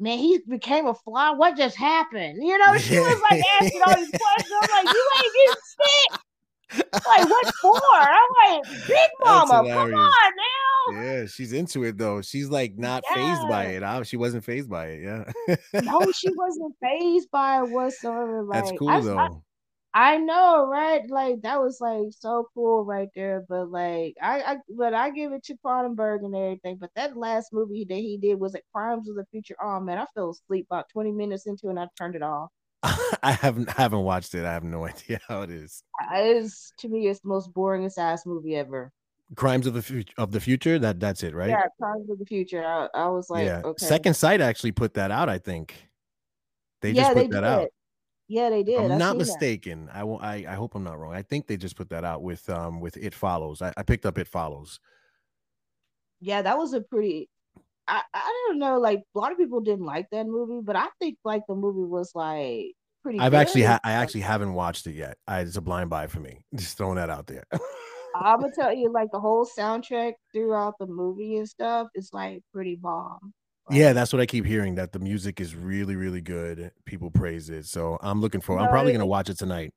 Man, 0.00 0.18
he 0.18 0.38
became 0.48 0.86
a 0.86 0.94
fly. 0.94 1.32
What 1.32 1.56
just 1.56 1.76
happened? 1.76 2.38
You 2.40 2.56
know, 2.56 2.78
she 2.78 2.98
was 3.00 3.20
like 3.30 3.42
asking 3.60 3.82
all 3.84 3.96
these 3.96 4.10
questions. 4.10 4.52
I'm 4.62 4.84
like, 4.84 4.94
you 4.94 5.10
ain't 5.16 5.34
getting 5.34 5.62
sick. 5.64 6.20
Like, 7.06 7.28
what 7.28 7.54
for? 7.60 7.80
I'm 7.94 8.52
like, 8.52 8.86
Big 8.86 9.10
Mama, 9.24 9.68
come 9.68 9.94
on 9.94 10.32
now. 10.36 11.02
Yeah, 11.02 11.26
she's 11.26 11.52
into 11.52 11.84
it 11.84 11.98
though. 11.98 12.22
She's 12.22 12.48
like 12.48 12.76
not 12.76 13.04
phased 13.12 13.48
by 13.48 13.66
it. 13.66 13.82
I, 13.82 14.02
she 14.02 14.16
wasn't 14.16 14.44
phased 14.44 14.70
by 14.70 14.86
it. 14.86 15.02
Yeah. 15.02 15.82
No, 15.82 16.12
she 16.12 16.30
wasn't 16.34 16.74
phased 16.80 17.30
by 17.30 17.62
it 17.62 17.70
whatsoever. 17.70 18.42
Like, 18.42 18.64
That's 18.64 18.78
cool 18.78 18.88
I, 18.88 19.00
though. 19.00 19.42
I, 20.00 20.16
know, 20.18 20.66
right? 20.66 21.08
Like 21.10 21.42
that 21.42 21.60
was 21.60 21.80
like 21.80 22.06
so 22.10 22.48
cool 22.54 22.84
right 22.84 23.08
there. 23.14 23.44
But 23.48 23.70
like 23.70 24.16
I, 24.22 24.40
I 24.40 24.56
but 24.76 24.94
I 24.94 25.10
give 25.10 25.32
it 25.32 25.44
to 25.44 25.56
Cronenberg 25.64 26.24
and 26.24 26.34
everything. 26.34 26.76
But 26.76 26.90
that 26.96 27.16
last 27.16 27.52
movie 27.52 27.84
that 27.88 27.94
he 27.94 28.16
did 28.16 28.36
was 28.36 28.54
it 28.54 28.64
Crimes 28.72 29.08
of 29.08 29.16
the 29.16 29.26
Future. 29.30 29.56
Oh 29.62 29.80
man, 29.80 29.98
I 29.98 30.06
fell 30.14 30.30
asleep 30.30 30.66
about 30.70 30.88
20 30.90 31.12
minutes 31.12 31.46
into 31.46 31.66
it 31.66 31.70
and 31.70 31.80
I 31.80 31.88
turned 31.96 32.14
it 32.14 32.22
off. 32.22 32.50
I 32.82 33.32
haven't 33.32 33.70
haven't 33.70 34.02
watched 34.02 34.34
it. 34.34 34.44
I 34.44 34.52
have 34.52 34.64
no 34.64 34.86
idea 34.88 35.20
how 35.28 35.42
it 35.42 35.50
is. 35.50 35.82
It 36.14 36.36
is 36.36 36.72
to 36.78 36.88
me 36.88 37.08
it's 37.08 37.20
the 37.20 37.28
most 37.28 37.52
boringest 37.52 37.98
ass 37.98 38.24
movie 38.26 38.56
ever. 38.56 38.92
Crimes 39.34 39.66
of 39.66 39.74
the 39.74 39.82
future 39.82 40.14
of 40.16 40.30
the 40.30 40.40
future. 40.40 40.78
That 40.78 41.00
that's 41.00 41.22
it, 41.22 41.34
right? 41.34 41.50
Yeah, 41.50 41.64
Crimes 41.78 42.08
of 42.08 42.18
the 42.18 42.24
Future. 42.24 42.64
I, 42.64 42.88
I 42.94 43.08
was 43.08 43.28
like, 43.28 43.44
yeah. 43.44 43.60
okay. 43.62 43.84
Second 43.84 44.14
Sight 44.14 44.40
actually 44.40 44.72
put 44.72 44.94
that 44.94 45.10
out. 45.10 45.28
I 45.28 45.36
think 45.36 45.74
they 46.80 46.92
yeah, 46.92 47.02
just 47.02 47.14
put 47.14 47.30
that 47.32 47.40
did. 47.40 47.44
out. 47.44 47.68
Yeah, 48.28 48.50
they 48.50 48.62
did. 48.62 48.78
I'm 48.78 48.92
I 48.92 48.96
not 48.98 49.12
that. 49.12 49.18
mistaken. 49.18 49.88
I 49.92 50.04
will. 50.04 50.18
I, 50.18 50.44
I 50.46 50.54
hope 50.54 50.74
I'm 50.74 50.84
not 50.84 50.98
wrong. 50.98 51.14
I 51.14 51.22
think 51.22 51.46
they 51.46 51.56
just 51.56 51.76
put 51.76 51.88
that 51.90 52.04
out 52.04 52.22
with 52.22 52.48
um 52.50 52.80
with 52.80 52.96
It 52.98 53.14
Follows. 53.14 53.62
I, 53.62 53.72
I 53.76 53.82
picked 53.82 54.04
up 54.04 54.18
It 54.18 54.28
Follows. 54.28 54.80
Yeah, 56.20 56.42
that 56.42 56.58
was 56.58 56.74
a 56.74 56.82
pretty. 56.82 57.28
I, 57.86 58.02
I 58.12 58.44
don't 58.48 58.58
know, 58.58 58.78
like 58.78 58.98
a 59.14 59.18
lot 59.18 59.32
of 59.32 59.38
people 59.38 59.62
didn't 59.62 59.86
like 59.86 60.08
that 60.12 60.26
movie, 60.26 60.60
but 60.62 60.76
I 60.76 60.88
think 60.98 61.16
like 61.24 61.42
the 61.48 61.54
movie 61.54 61.88
was 61.88 62.12
like 62.14 62.74
pretty. 63.02 63.18
I've 63.18 63.32
good 63.32 63.38
actually 63.38 63.62
ha- 63.62 63.80
I 63.82 63.92
actually 63.92 64.20
haven't 64.20 64.52
watched 64.52 64.86
it 64.86 64.94
yet. 64.94 65.16
I, 65.26 65.40
it's 65.40 65.56
a 65.56 65.62
blind 65.62 65.88
buy 65.88 66.06
for 66.06 66.20
me. 66.20 66.44
Just 66.54 66.76
throwing 66.76 66.96
that 66.96 67.08
out 67.08 67.26
there. 67.26 67.44
I'm 68.14 68.40
gonna 68.40 68.52
tell 68.54 68.74
you, 68.74 68.92
like 68.92 69.10
the 69.10 69.20
whole 69.20 69.46
soundtrack 69.46 70.14
throughout 70.34 70.74
the 70.78 70.86
movie 70.86 71.38
and 71.38 71.48
stuff 71.48 71.88
is 71.94 72.10
like 72.12 72.42
pretty 72.52 72.76
bomb. 72.76 73.32
Like, 73.68 73.78
yeah, 73.78 73.92
that's 73.92 74.12
what 74.12 74.20
I 74.20 74.26
keep 74.26 74.46
hearing. 74.46 74.76
That 74.76 74.92
the 74.92 74.98
music 74.98 75.40
is 75.40 75.54
really 75.54 75.96
really 75.96 76.20
good. 76.20 76.70
People 76.84 77.10
praise 77.10 77.50
it. 77.50 77.66
So 77.66 77.98
I'm 78.00 78.20
looking 78.20 78.40
for. 78.40 78.58
I'm 78.58 78.68
probably 78.68 78.92
gonna 78.92 79.06
watch 79.06 79.28
it 79.28 79.38
tonight. 79.38 79.72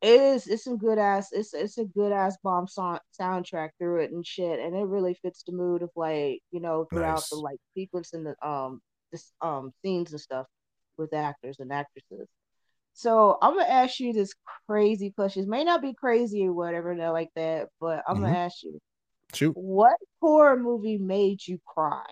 it 0.00 0.20
is. 0.20 0.46
It's 0.48 0.64
some 0.64 0.78
good 0.78 0.98
ass. 0.98 1.30
It's 1.32 1.52
it's 1.54 1.78
a 1.78 1.84
good 1.84 2.12
ass 2.12 2.36
bomb 2.42 2.66
song 2.66 2.98
soundtrack 3.20 3.70
through 3.78 4.00
it 4.02 4.12
and 4.12 4.26
shit, 4.26 4.58
and 4.60 4.74
it 4.74 4.84
really 4.86 5.14
fits 5.22 5.42
the 5.44 5.52
mood 5.52 5.82
of 5.82 5.90
like 5.94 6.40
you 6.52 6.60
know 6.60 6.86
throughout 6.90 7.22
the 7.30 7.36
like 7.36 7.58
sequence 7.74 8.12
and 8.14 8.26
the 8.26 8.34
um 8.48 8.80
this 9.12 9.32
um 9.42 9.72
scenes 9.84 10.12
and 10.12 10.20
stuff 10.20 10.46
with 10.96 11.12
actors 11.12 11.56
and 11.58 11.72
actresses. 11.72 12.28
So 12.94 13.36
I'm 13.42 13.56
gonna 13.56 13.68
ask 13.70 14.00
you 14.00 14.12
this 14.12 14.34
crazy 14.66 15.10
question. 15.10 15.42
It 15.44 15.48
may 15.48 15.64
not 15.64 15.82
be 15.82 15.94
crazy 15.94 16.46
or 16.46 16.52
whatever, 16.52 16.94
like 17.10 17.30
that, 17.36 17.68
but 17.80 18.02
I'm 18.08 18.16
Mhm. 18.16 18.20
gonna 18.22 18.36
ask 18.36 18.62
you, 18.62 18.78
Shoot. 19.34 19.56
what 19.56 19.96
horror 20.20 20.56
movie 20.58 20.98
made 20.98 21.46
you 21.46 21.58
cry? 21.66 22.04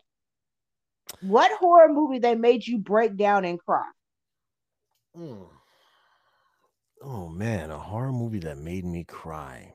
What 1.20 1.52
horror 1.58 1.92
movie 1.92 2.18
that 2.20 2.38
made 2.38 2.66
you 2.66 2.78
break 2.78 3.16
down 3.16 3.44
and 3.44 3.58
cry? 3.58 3.84
Mm. 5.16 5.48
Oh 7.02 7.28
man, 7.28 7.70
a 7.70 7.78
horror 7.78 8.12
movie 8.12 8.38
that 8.40 8.58
made 8.58 8.84
me 8.84 9.04
cry. 9.04 9.74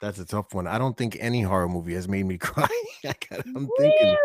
That's 0.00 0.18
a 0.18 0.26
tough 0.26 0.52
one. 0.52 0.66
I 0.66 0.78
don't 0.78 0.96
think 0.96 1.16
any 1.20 1.40
horror 1.42 1.68
movie 1.68 1.94
has 1.94 2.06
made 2.06 2.26
me 2.26 2.38
cry. 2.38 2.68
I 3.04 3.14
I'm 3.32 3.68
thinking. 3.78 4.16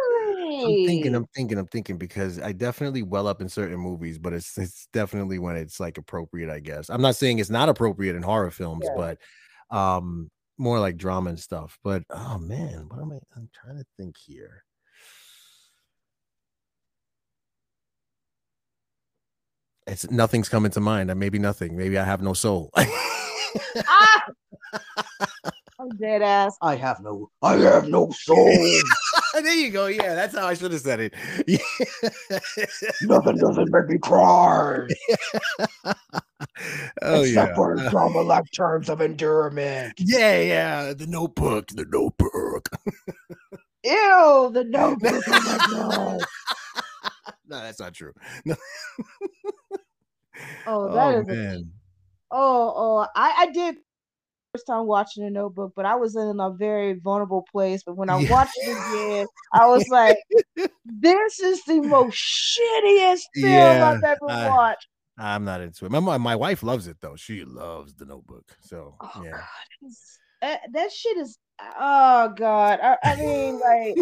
I'm 0.64 0.86
thinking, 0.86 1.16
I'm 1.16 1.26
thinking, 1.34 1.58
I'm 1.58 1.68
thinking 1.68 1.98
because 1.98 2.40
I 2.40 2.52
definitely 2.52 3.02
well 3.02 3.28
up 3.28 3.42
in 3.42 3.50
certain 3.50 3.78
movies, 3.80 4.18
but 4.20 4.34
it's 4.34 4.58
it's 4.58 4.88
definitely 4.94 5.40
when 5.40 5.56
it's 5.56 5.80
like 5.80 5.98
appropriate, 5.98 6.52
I 6.52 6.60
guess. 6.60 6.90
I'm 6.90 7.02
not 7.02 7.16
saying 7.16 7.40
it's 7.40 7.50
not 7.50 7.70
appropriate 7.70 8.16
in 8.16 8.22
horror 8.22 8.52
films, 8.52 8.86
Yeah. 8.86 8.94
but 8.96 9.18
um 9.72 10.30
more 10.58 10.80
like 10.80 10.98
drama 10.98 11.30
and 11.30 11.40
stuff. 11.40 11.80
But 11.84 12.04
oh 12.10 12.38
man, 12.38 12.86
what 12.88 13.02
am 13.02 13.12
I 13.12 13.20
I'm 13.36 13.50
trying 13.54 13.78
to 13.78 13.86
think 13.98 14.16
here. 14.18 14.64
It's 19.88 20.10
nothing's 20.12 20.48
coming 20.48 20.72
to 20.72 20.80
mind. 20.80 21.14
Maybe 21.16 21.40
nothing. 21.40 21.76
Maybe 21.76 21.98
I 21.98 22.04
have 22.06 22.22
no 22.22 22.34
soul. 22.34 22.72
ah! 22.78 24.26
I'm 25.80 25.90
dead 26.00 26.22
ass. 26.22 26.56
I 26.62 26.76
have 26.76 27.00
no, 27.02 27.32
I 27.42 27.56
have 27.58 27.88
no 27.90 28.12
soul. 28.12 28.56
there 29.44 29.54
you 29.54 29.70
go. 29.70 29.88
Yeah, 29.88 30.16
that's 30.16 30.36
how 30.38 30.48
I 30.48 30.54
should 30.54 30.72
have 30.72 30.82
said 30.82 31.00
it. 31.00 31.14
Yeah. 31.48 31.58
Nothing 33.02 33.38
doesn't 33.38 33.70
make 33.72 33.88
me 33.88 33.98
cry. 33.98 34.88
oh 37.02 37.24
except 37.24 37.52
yeah. 37.52 37.56
for 37.56 37.78
Uh, 37.80 37.90
drama 37.90 38.22
like 38.22 38.46
terms 38.52 38.90
of 38.90 39.02
endearment. 39.02 39.94
Yeah, 39.98 40.40
yeah. 40.42 40.94
The 40.94 41.08
notebook. 41.08 41.68
The 41.70 41.86
notebook. 41.86 42.70
Ew, 43.84 44.52
the 44.54 44.64
notebook. 44.68 45.24
Oh 45.28 45.42
my 45.42 45.58
god. 45.72 46.20
no, 47.48 47.60
that's 47.62 47.80
not 47.80 47.94
true. 47.94 48.14
No. 48.46 48.56
Oh, 50.66 50.92
that 50.94 51.16
oh 51.16 51.20
is 51.20 51.30
a. 51.30 51.64
Oh, 52.32 52.74
oh, 52.76 53.08
I, 53.16 53.34
I 53.40 53.52
did 53.52 53.78
first 54.54 54.68
time 54.68 54.86
watching 54.86 55.24
the 55.24 55.30
notebook, 55.30 55.74
but 55.76 55.86
I 55.86 55.96
was 55.96 56.16
in 56.16 56.40
a 56.40 56.50
very 56.52 56.94
vulnerable 56.94 57.46
place. 57.52 57.84
But 57.84 57.96
when 57.96 58.10
I 58.10 58.20
Yeah. 58.20 58.32
watched 58.32 58.58
it 58.58 58.70
again, 58.70 59.28
I 59.54 59.68
was 59.68 59.88
like, 59.90 60.18
this 60.86 61.40
is 61.40 61.64
the 61.66 61.82
most 61.82 62.16
shittiest 62.18 63.22
film 63.36 63.54
Yeah, 63.54 63.92
I've 63.92 64.04
ever 64.04 64.30
I- 64.30 64.50
watched. 64.50 64.88
I'm 65.18 65.44
not 65.46 65.62
into 65.62 65.86
it. 65.86 65.92
My 65.92 66.00
my- 66.00 66.18
my 66.18 66.36
wife 66.36 66.64
loves 66.64 66.88
it 66.88 66.98
though. 67.02 67.16
She 67.16 67.44
loves 67.46 67.94
the 67.94 68.06
notebook. 68.06 68.58
So 68.62 68.96
Oh, 69.00 69.12
yeah. 69.24 69.32
God. 69.32 69.42
it's- 69.82 70.20
eh, 70.42 70.58
That, 70.72 70.92
shit 70.92 71.18
is 71.18 71.38
oh 71.60 72.30
god. 72.36 72.80
I, 72.82 72.98
I 73.04 73.16
mean, 73.18 73.60
like 73.60 73.98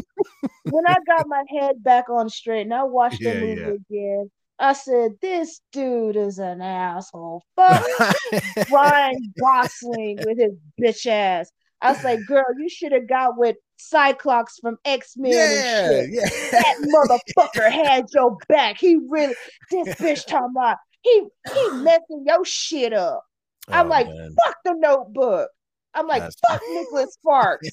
when 0.63 0.85
I 0.87 0.97
got 1.05 1.27
my 1.27 1.43
head 1.49 1.83
back 1.83 2.09
on 2.09 2.29
straight 2.29 2.61
and 2.61 2.73
I 2.73 2.83
watched 2.83 3.19
Yeah, 3.21 3.33
the 3.33 3.39
movie 3.41 3.61
again, 3.89 4.31
I 4.59 4.73
said, 4.73 5.11
This 5.21 5.61
dude 5.71 6.15
is 6.17 6.37
an 6.39 6.61
asshole. 6.61 7.43
Fuck 7.55 7.85
Ryan 8.71 9.33
Gosling 9.39 10.19
with 10.25 10.37
his 10.37 10.53
bitch 10.79 11.05
ass. 11.09 11.49
I 11.81 11.93
was 11.93 12.03
like, 12.03 12.19
girl, 12.27 12.43
you 12.57 12.67
should 12.67 12.91
have 12.91 13.07
got 13.07 13.37
with 13.37 13.55
Cyclops 13.77 14.59
from 14.59 14.75
X 14.83 15.13
Men 15.15 15.31
and 15.31 15.63
yeah, 15.63 15.89
shit. 16.01 16.09
yeah. 16.11 16.51
That 16.51 17.19
motherfucker 17.37 17.71
had 17.85 18.05
your 18.13 18.35
back. 18.49 18.77
He 18.77 18.97
really, 19.07 19.33
this 19.71 19.95
bitch 19.95 20.25
talking 20.27 20.49
about 20.53 20.75
he 21.01 21.23
he 21.53 21.69
messing 21.75 22.25
your 22.27 22.43
shit 22.43 22.91
up. 22.91 23.23
I'm 23.69 23.85
Oh, 23.85 23.89
like, 23.89 24.07
man. 24.07 24.35
fuck 24.45 24.57
the 24.65 24.73
Notebook. 24.73 25.49
I'm 25.93 26.05
like, 26.07 26.21
That's- 26.23 26.35
fuck 26.49 26.61
Nicholas 26.73 27.13
Sparks. 27.21 27.69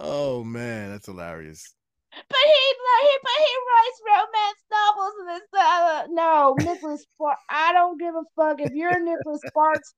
oh 0.00 0.44
man, 0.44 0.90
that's 0.92 1.06
hilarious. 1.06 1.74
But 2.16 2.44
he 2.44 2.62
he 3.02 3.18
but 3.22 3.38
he 3.38 3.54
writes 3.68 4.02
romance 4.06 4.62
novels 4.70 5.14
and 5.20 5.28
this 5.28 5.48
uh, 5.58 6.06
no 6.10 6.54
Nicholas 6.60 7.02
Sparks. 7.02 7.42
I 7.50 7.72
don't 7.72 7.98
give 7.98 8.14
a 8.14 8.22
fuck 8.36 8.60
if 8.60 8.72
you're 8.72 8.96
a 8.96 9.00
Nicholas 9.00 9.42
Sparks 9.42 9.94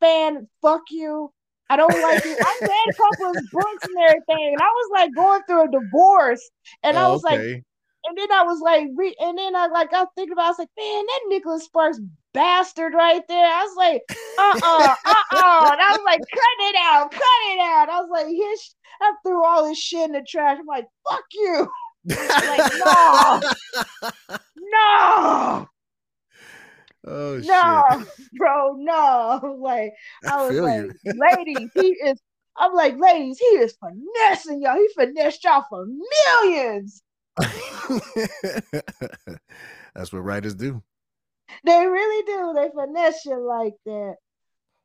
fan. 0.00 0.48
Fuck 0.62 0.82
you. 0.90 1.32
I 1.68 1.76
don't 1.76 2.00
like 2.00 2.24
you. 2.24 2.38
I 2.42 2.60
read 2.66 2.92
a 2.92 2.96
couple 3.02 3.26
of 3.32 3.50
books 3.50 3.84
and 3.86 3.96
everything, 4.08 4.54
and 4.54 4.62
I 4.62 4.66
was 4.66 4.90
like 4.92 5.14
going 5.14 5.42
through 5.48 5.64
a 5.64 5.70
divorce, 5.70 6.50
and 6.82 6.98
I 6.98 7.08
Oh, 7.08 7.10
was 7.10 7.22
like, 7.24 7.42
and 8.04 8.16
then 8.16 8.30
I 8.32 8.44
was 8.44 8.60
like, 8.60 8.88
re- 8.94 9.16
and 9.20 9.36
then 9.38 9.56
I 9.56 9.66
like 9.66 9.92
I 9.92 10.04
thinking 10.14 10.32
about, 10.32 10.46
I 10.46 10.50
was 10.50 10.58
like, 10.60 10.70
man, 10.78 11.04
that 11.06 11.20
Nicholas 11.28 11.64
Sparks 11.64 12.00
bastard 12.36 12.92
right 12.92 13.26
there. 13.28 13.46
I 13.46 13.62
was 13.62 13.76
like, 13.76 14.02
uh 14.38 14.60
uh 14.62 14.94
uh 15.32 15.70
and 15.72 15.80
I 15.80 15.92
was 15.92 16.02
like, 16.04 16.20
cut 16.20 16.58
it 16.60 16.76
out, 16.78 17.10
cut 17.10 17.22
it 17.22 17.60
out. 17.60 17.88
I 17.88 18.00
was 18.02 18.10
like, 18.12 18.26
his, 18.26 18.74
I 19.00 19.14
threw 19.24 19.42
all 19.42 19.66
this 19.66 19.78
shit 19.78 20.04
in 20.04 20.12
the 20.12 20.22
trash. 20.28 20.58
I'm 20.60 20.66
like, 20.66 20.86
fuck 21.08 21.24
you, 21.32 21.66
like 22.08 22.72
no, 22.84 23.40
no, 24.56 25.68
oh 27.06 27.40
shit. 27.40 27.48
no, 27.48 28.04
bro, 28.34 28.76
no. 28.78 29.56
Like 29.58 29.94
I 30.28 30.46
was 30.46 30.56
like, 30.56 30.90
you. 31.04 31.12
ladies, 31.36 31.70
he 31.74 31.88
is. 31.88 32.20
I'm 32.58 32.74
like, 32.74 32.98
ladies, 32.98 33.38
he 33.38 33.44
is 33.46 33.76
finessing 33.80 34.62
y'all. 34.62 34.76
He 34.76 34.88
finessed 34.94 35.44
y'all 35.44 35.64
for 35.68 35.86
millions. 36.42 37.02
That's 39.94 40.10
what 40.12 40.24
writers 40.24 40.54
do. 40.54 40.82
They 41.64 41.86
really 41.86 42.24
do. 42.24 42.52
They 42.54 42.70
finesse 42.74 43.24
you 43.24 43.38
like 43.46 43.74
that. 43.86 44.16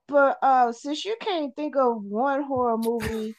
But 0.08 0.38
uh, 0.42 0.72
since 0.72 1.06
you 1.06 1.16
can't 1.20 1.56
think 1.56 1.76
of 1.76 2.04
one 2.04 2.44
horror 2.44 2.78
movie 2.78 3.36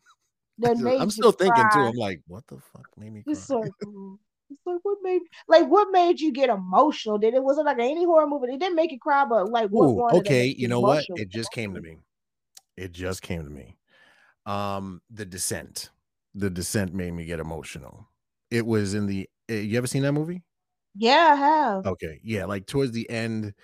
that 0.58 0.78
made 0.78 1.00
I'm 1.00 1.10
still 1.10 1.32
thinking 1.32 1.68
too. 1.72 1.86
I'm 1.86 1.96
like, 1.96 2.20
what 2.26 2.46
the 2.46 2.58
fuck 2.58 2.88
made 2.98 3.12
me 3.12 3.24
It's 3.26 3.48
cry? 3.48 3.60
like, 3.60 3.72
oh, 3.86 4.18
it's 4.50 4.60
like 4.66 4.78
what 4.82 4.98
made 5.02 5.22
like 5.48 5.66
what 5.68 5.88
made 5.90 6.20
you 6.20 6.32
get 6.32 6.50
emotional? 6.50 7.18
Did 7.18 7.34
it 7.34 7.42
wasn't 7.42 7.66
like 7.66 7.78
any 7.78 8.04
horror 8.04 8.26
movie? 8.26 8.52
It 8.52 8.60
didn't 8.60 8.76
make 8.76 8.92
you 8.92 8.98
cry, 8.98 9.24
but 9.24 9.48
like 9.48 9.70
what 9.70 9.88
Ooh, 9.88 10.18
okay. 10.18 10.44
You 10.56 10.68
know 10.68 10.80
what? 10.80 11.06
It 11.16 11.28
just 11.28 11.50
came 11.52 11.74
to 11.74 11.80
me. 11.80 11.98
It 12.76 12.92
just 12.92 13.22
came 13.22 13.44
to 13.44 13.50
me. 13.50 13.76
Um, 14.46 15.00
The 15.10 15.24
Descent. 15.24 15.90
The 16.34 16.50
Descent 16.50 16.94
made 16.94 17.12
me 17.12 17.24
get 17.24 17.40
emotional. 17.40 18.08
It 18.50 18.66
was 18.66 18.94
in 18.94 19.06
the. 19.06 19.28
eh, 19.48 19.60
You 19.60 19.78
ever 19.78 19.86
seen 19.86 20.02
that 20.02 20.12
movie? 20.12 20.42
Yeah, 20.94 21.32
I 21.32 21.34
have. 21.36 21.86
Okay, 21.86 22.20
yeah, 22.22 22.44
like 22.44 22.66
towards 22.66 22.92
the 22.92 23.08
end. 23.10 23.54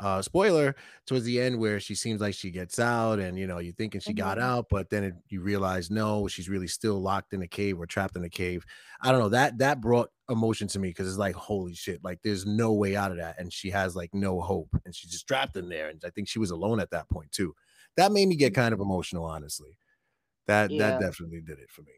Uh, 0.00 0.22
spoiler 0.22 0.76
towards 1.06 1.24
the 1.24 1.40
end 1.40 1.58
where 1.58 1.80
she 1.80 1.94
seems 1.94 2.20
like 2.20 2.34
she 2.34 2.50
gets 2.50 2.78
out, 2.78 3.18
and 3.20 3.38
you 3.38 3.46
know 3.46 3.58
you're 3.58 3.74
thinking 3.74 4.00
she 4.00 4.14
got 4.14 4.38
Mhm. 4.38 4.40
out, 4.40 4.66
but 4.70 4.90
then 4.90 5.04
it, 5.04 5.14
you 5.28 5.40
realize 5.42 5.90
no, 5.90 6.28
she's 6.28 6.48
really 6.50 6.68
still 6.68 7.00
locked 7.00 7.32
in 7.34 7.42
a 7.42 7.48
cave 7.48 7.80
or 7.80 7.86
trapped 7.86 8.16
in 8.16 8.24
a 8.24 8.30
cave. 8.30 8.64
I 9.02 9.12
don't 9.12 9.20
know 9.20 9.30
that 9.30 9.58
that 9.58 9.80
brought 9.80 10.10
emotion 10.30 10.68
to 10.68 10.78
me 10.80 10.88
because 10.90 11.08
it's 11.08 11.18
like 11.18 11.34
holy 11.36 11.74
shit, 11.74 12.04
like 12.04 12.20
there's 12.24 12.46
no 12.46 12.74
way 12.74 12.96
out 12.96 13.12
of 13.12 13.18
that, 13.18 13.38
and 13.40 13.52
she 13.52 13.70
has 13.70 13.96
like 13.96 14.14
no 14.14 14.40
hope, 14.42 14.70
and 14.84 14.94
she's 14.94 15.12
just 15.12 15.28
trapped 15.28 15.56
in 15.56 15.68
there, 15.70 15.88
and 15.90 16.02
I 16.04 16.10
think 16.10 16.28
she 16.28 16.40
was 16.40 16.50
alone 16.50 16.80
at 16.80 16.90
that 16.92 17.08
point 17.10 17.32
too. 17.32 17.54
That 17.96 18.12
made 18.12 18.28
me 18.28 18.36
get 18.36 18.54
kind 18.54 18.74
of 18.74 18.80
emotional, 18.80 19.24
honestly. 19.24 19.78
That 20.48 20.76
Yeah. 20.76 20.78
that 20.78 20.98
definitely 20.98 21.42
did 21.42 21.58
it 21.60 21.70
for 21.70 21.82
me. 21.82 21.94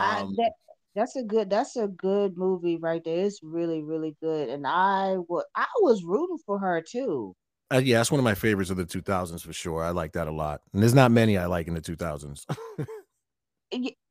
I, 0.00 0.22
Um, 0.22 0.36
that 0.36 0.52
that's 0.94 1.16
a 1.16 1.22
good 1.24 1.50
that's 1.50 1.76
a 1.76 1.88
good 1.88 2.36
movie 2.36 2.76
right 2.78 3.02
there. 3.04 3.24
It's 3.26 3.42
really 3.42 3.82
really 3.82 4.16
good, 4.22 4.48
and 4.48 4.66
I 4.66 5.18
was 5.18 5.44
I 5.54 5.66
was 5.80 6.04
rooting 6.04 6.38
for 6.46 6.58
her 6.60 6.82
too. 6.82 7.34
uh, 7.72 7.78
yeah, 7.82 7.98
that's 7.98 8.10
one 8.10 8.20
of 8.20 8.24
my 8.24 8.34
favorites 8.34 8.70
of 8.70 8.76
the 8.76 8.84
2000s 8.84 9.42
for 9.42 9.52
sure. 9.52 9.82
I 9.82 9.90
like 9.90 10.12
that 10.12 10.28
a 10.28 10.30
lot, 10.32 10.62
and 10.72 10.82
there's 10.82 10.94
not 10.94 11.10
many 11.10 11.36
I 11.38 11.46
like 11.46 11.66
in 11.66 11.74
the 11.74 11.80
2000s. 11.80 12.46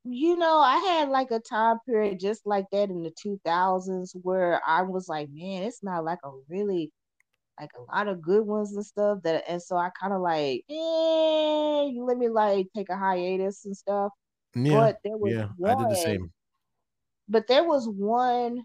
you 0.03 0.35
know, 0.37 0.57
I 0.59 0.77
had 0.77 1.09
like 1.09 1.31
a 1.31 1.39
time 1.39 1.77
period 1.85 2.19
just 2.19 2.45
like 2.45 2.65
that 2.71 2.89
in 2.89 3.03
the 3.03 3.11
2000s 3.11 4.15
where 4.21 4.61
I 4.65 4.81
was 4.83 5.07
like, 5.07 5.29
man, 5.31 5.63
it's 5.63 5.83
not 5.83 6.03
like 6.03 6.19
a 6.23 6.31
really 6.49 6.91
like 7.59 7.71
a 7.77 7.83
lot 7.95 8.07
of 8.09 8.21
good 8.21 8.45
ones 8.47 8.75
and 8.75 8.85
stuff 8.85 9.19
that 9.23 9.45
and 9.49 9.61
so 9.63 9.77
I 9.77 9.91
kind 9.99 10.13
of 10.13 10.21
like, 10.21 10.65
eh, 10.69 11.85
you 11.91 12.05
let 12.07 12.17
me 12.17 12.29
like 12.29 12.67
take 12.75 12.89
a 12.89 12.97
hiatus 12.97 13.65
and 13.65 13.77
stuff. 13.77 14.11
yeah, 14.55 14.87
But 14.87 14.99
there 15.03 15.17
was 15.17 15.35
yeah, 15.35 15.53
one, 15.57 15.61
I 15.65 15.75
did 15.75 15.89
the 15.89 15.95
same. 15.95 16.31
But 17.33 17.47
there 17.47 17.63
was 17.63 17.89
one 17.89 18.63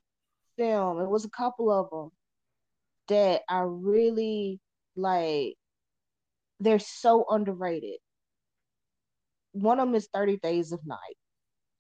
film, 0.59 1.01
it 1.01 1.09
was 1.09 1.25
a 1.25 1.31
couple 1.31 1.73
of 1.73 1.89
them 1.91 2.11
that 3.09 3.41
I 3.49 3.61
really 3.67 4.61
like. 4.95 5.55
They're 6.61 6.79
so 6.79 7.25
underrated. 7.31 7.97
One 9.53 9.81
of 9.81 9.89
them 9.89 9.95
is 9.95 10.09
30 10.13 10.37
Days 10.37 10.73
of 10.73 10.81
Night. 10.85 11.17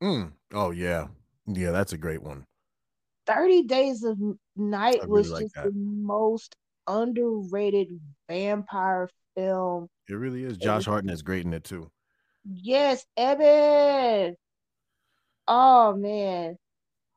Mm. 0.02 0.32
Oh 0.54 0.70
yeah, 0.70 1.08
yeah, 1.46 1.72
that's 1.72 1.92
a 1.92 1.98
great 1.98 2.22
one. 2.22 2.44
30 3.26 3.64
Days 3.64 4.02
of 4.02 4.16
Night 4.56 5.00
really 5.02 5.12
was 5.12 5.30
like 5.30 5.42
just 5.42 5.54
that. 5.56 5.64
the 5.64 5.72
most 5.74 6.56
underrated 6.86 7.88
vampire 8.30 9.10
film. 9.36 9.88
It 10.08 10.14
really 10.14 10.44
is. 10.44 10.56
Josh 10.56 10.86
Hartnett 10.86 11.12
is 11.12 11.22
great 11.22 11.44
in 11.44 11.52
it 11.52 11.64
too. 11.64 11.90
Yes, 12.44 13.04
Evan. 13.14 14.36
Oh 15.46 15.94
man. 15.94 16.56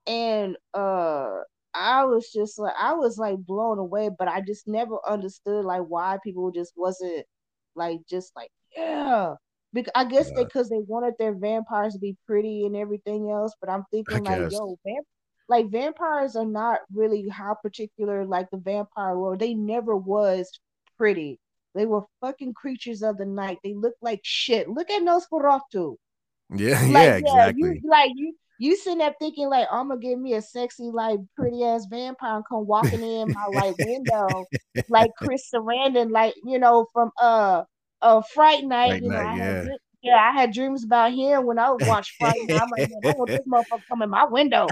And 0.08 0.58
uh 0.74 1.30
I 1.74 2.06
was 2.06 2.32
just 2.32 2.60
like 2.60 2.74
I 2.80 2.94
was 2.94 3.18
like 3.18 3.38
blown 3.40 3.80
away, 3.80 4.10
but 4.18 4.28
I 4.28 4.42
just 4.42 4.68
never 4.68 4.98
understood 5.08 5.66
like 5.66 5.84
why 5.84 6.18
people 6.24 6.52
just 6.52 6.74
wasn't 6.76 7.26
like 7.76 8.00
just 8.10 8.34
like 8.36 8.52
yeah. 8.76 9.36
Because 9.74 9.92
I 9.96 10.06
guess 10.06 10.32
they 10.34 10.42
Yeah. 10.42 10.44
because 10.44 10.70
they 10.70 10.80
wanted 10.80 11.14
their 11.18 11.34
vampires 11.34 11.94
to 11.94 12.00
be 12.00 12.18
pretty 12.28 12.66
and 12.66 12.76
everything 12.76 13.30
else, 13.32 13.54
but 13.62 13.70
I'm 13.70 13.86
thinking 13.92 14.24
like, 14.24 14.50
guess. 14.50 14.52
yo, 14.52 14.78
vamp 14.86 15.06
like 15.50 15.70
vampires 15.72 16.36
are 16.36 16.46
not 16.46 16.80
really 16.94 17.28
how 17.30 17.56
particular 17.56 18.26
like 18.26 18.50
the 18.52 18.58
vampire 18.58 19.18
world. 19.18 19.40
They 19.40 19.54
never 19.54 19.96
was 19.96 20.50
pretty. 20.98 21.40
They 21.76 21.86
were 21.86 22.04
fucking 22.22 22.54
creatures 22.54 23.02
of 23.02 23.18
the 23.18 23.26
night. 23.26 23.60
They 23.64 23.74
look 23.74 23.96
like 24.02 24.22
shit. 24.24 24.70
Look 24.70 24.90
at 24.90 25.02
Nosferatu. 25.04 25.96
Yeah, 26.54 26.82
Like, 26.92 27.14
yeah, 27.26 27.48
exactly. 27.48 27.62
you 27.62 27.82
like 27.84 28.12
you 28.16 28.36
you 28.62 28.76
sitting 28.76 29.00
there 29.00 29.16
thinking 29.18 29.50
like 29.50 29.68
I'm 29.72 29.88
gonna 29.88 30.00
give 30.00 30.20
me 30.20 30.36
a 30.36 30.42
sexy, 30.42 30.84
like 30.84 31.18
pretty 31.36 31.64
ass 31.64 31.88
vampire 31.90 32.36
and 32.36 32.46
come 32.48 32.68
walking 32.68 33.02
in 33.02 33.34
my 33.34 33.46
like 33.54 33.76
window, 33.80 34.46
like 34.88 35.10
Chris 35.18 35.50
Sarandon, 35.52 36.12
like 36.12 36.36
you 36.46 36.60
know 36.60 36.86
from 36.94 37.10
uh 37.20 37.64
uh 38.04 38.22
Fright 38.36 38.64
Night. 38.64 38.90
Fright 38.90 39.02
you 39.02 39.10
know, 39.10 39.24
Night, 39.24 39.34
I 39.34 39.38
yeah. 39.38 39.66
yeah, 40.04 40.30
I 40.30 40.32
had 40.32 40.54
dreams 40.54 40.84
about 40.84 41.12
him 41.12 41.48
when 41.48 41.58
I 41.58 41.72
would 41.72 41.88
watch 41.88 42.16
Fright 42.20 42.38
Night. 42.44 42.62
I'm 42.62 42.70
like, 42.70 42.92
I 43.04 43.14
want 43.18 43.30
this 43.30 43.40
motherfucker 43.52 43.82
come 43.90 44.04
in 44.04 44.12
my 44.12 44.26
window. 44.26 44.68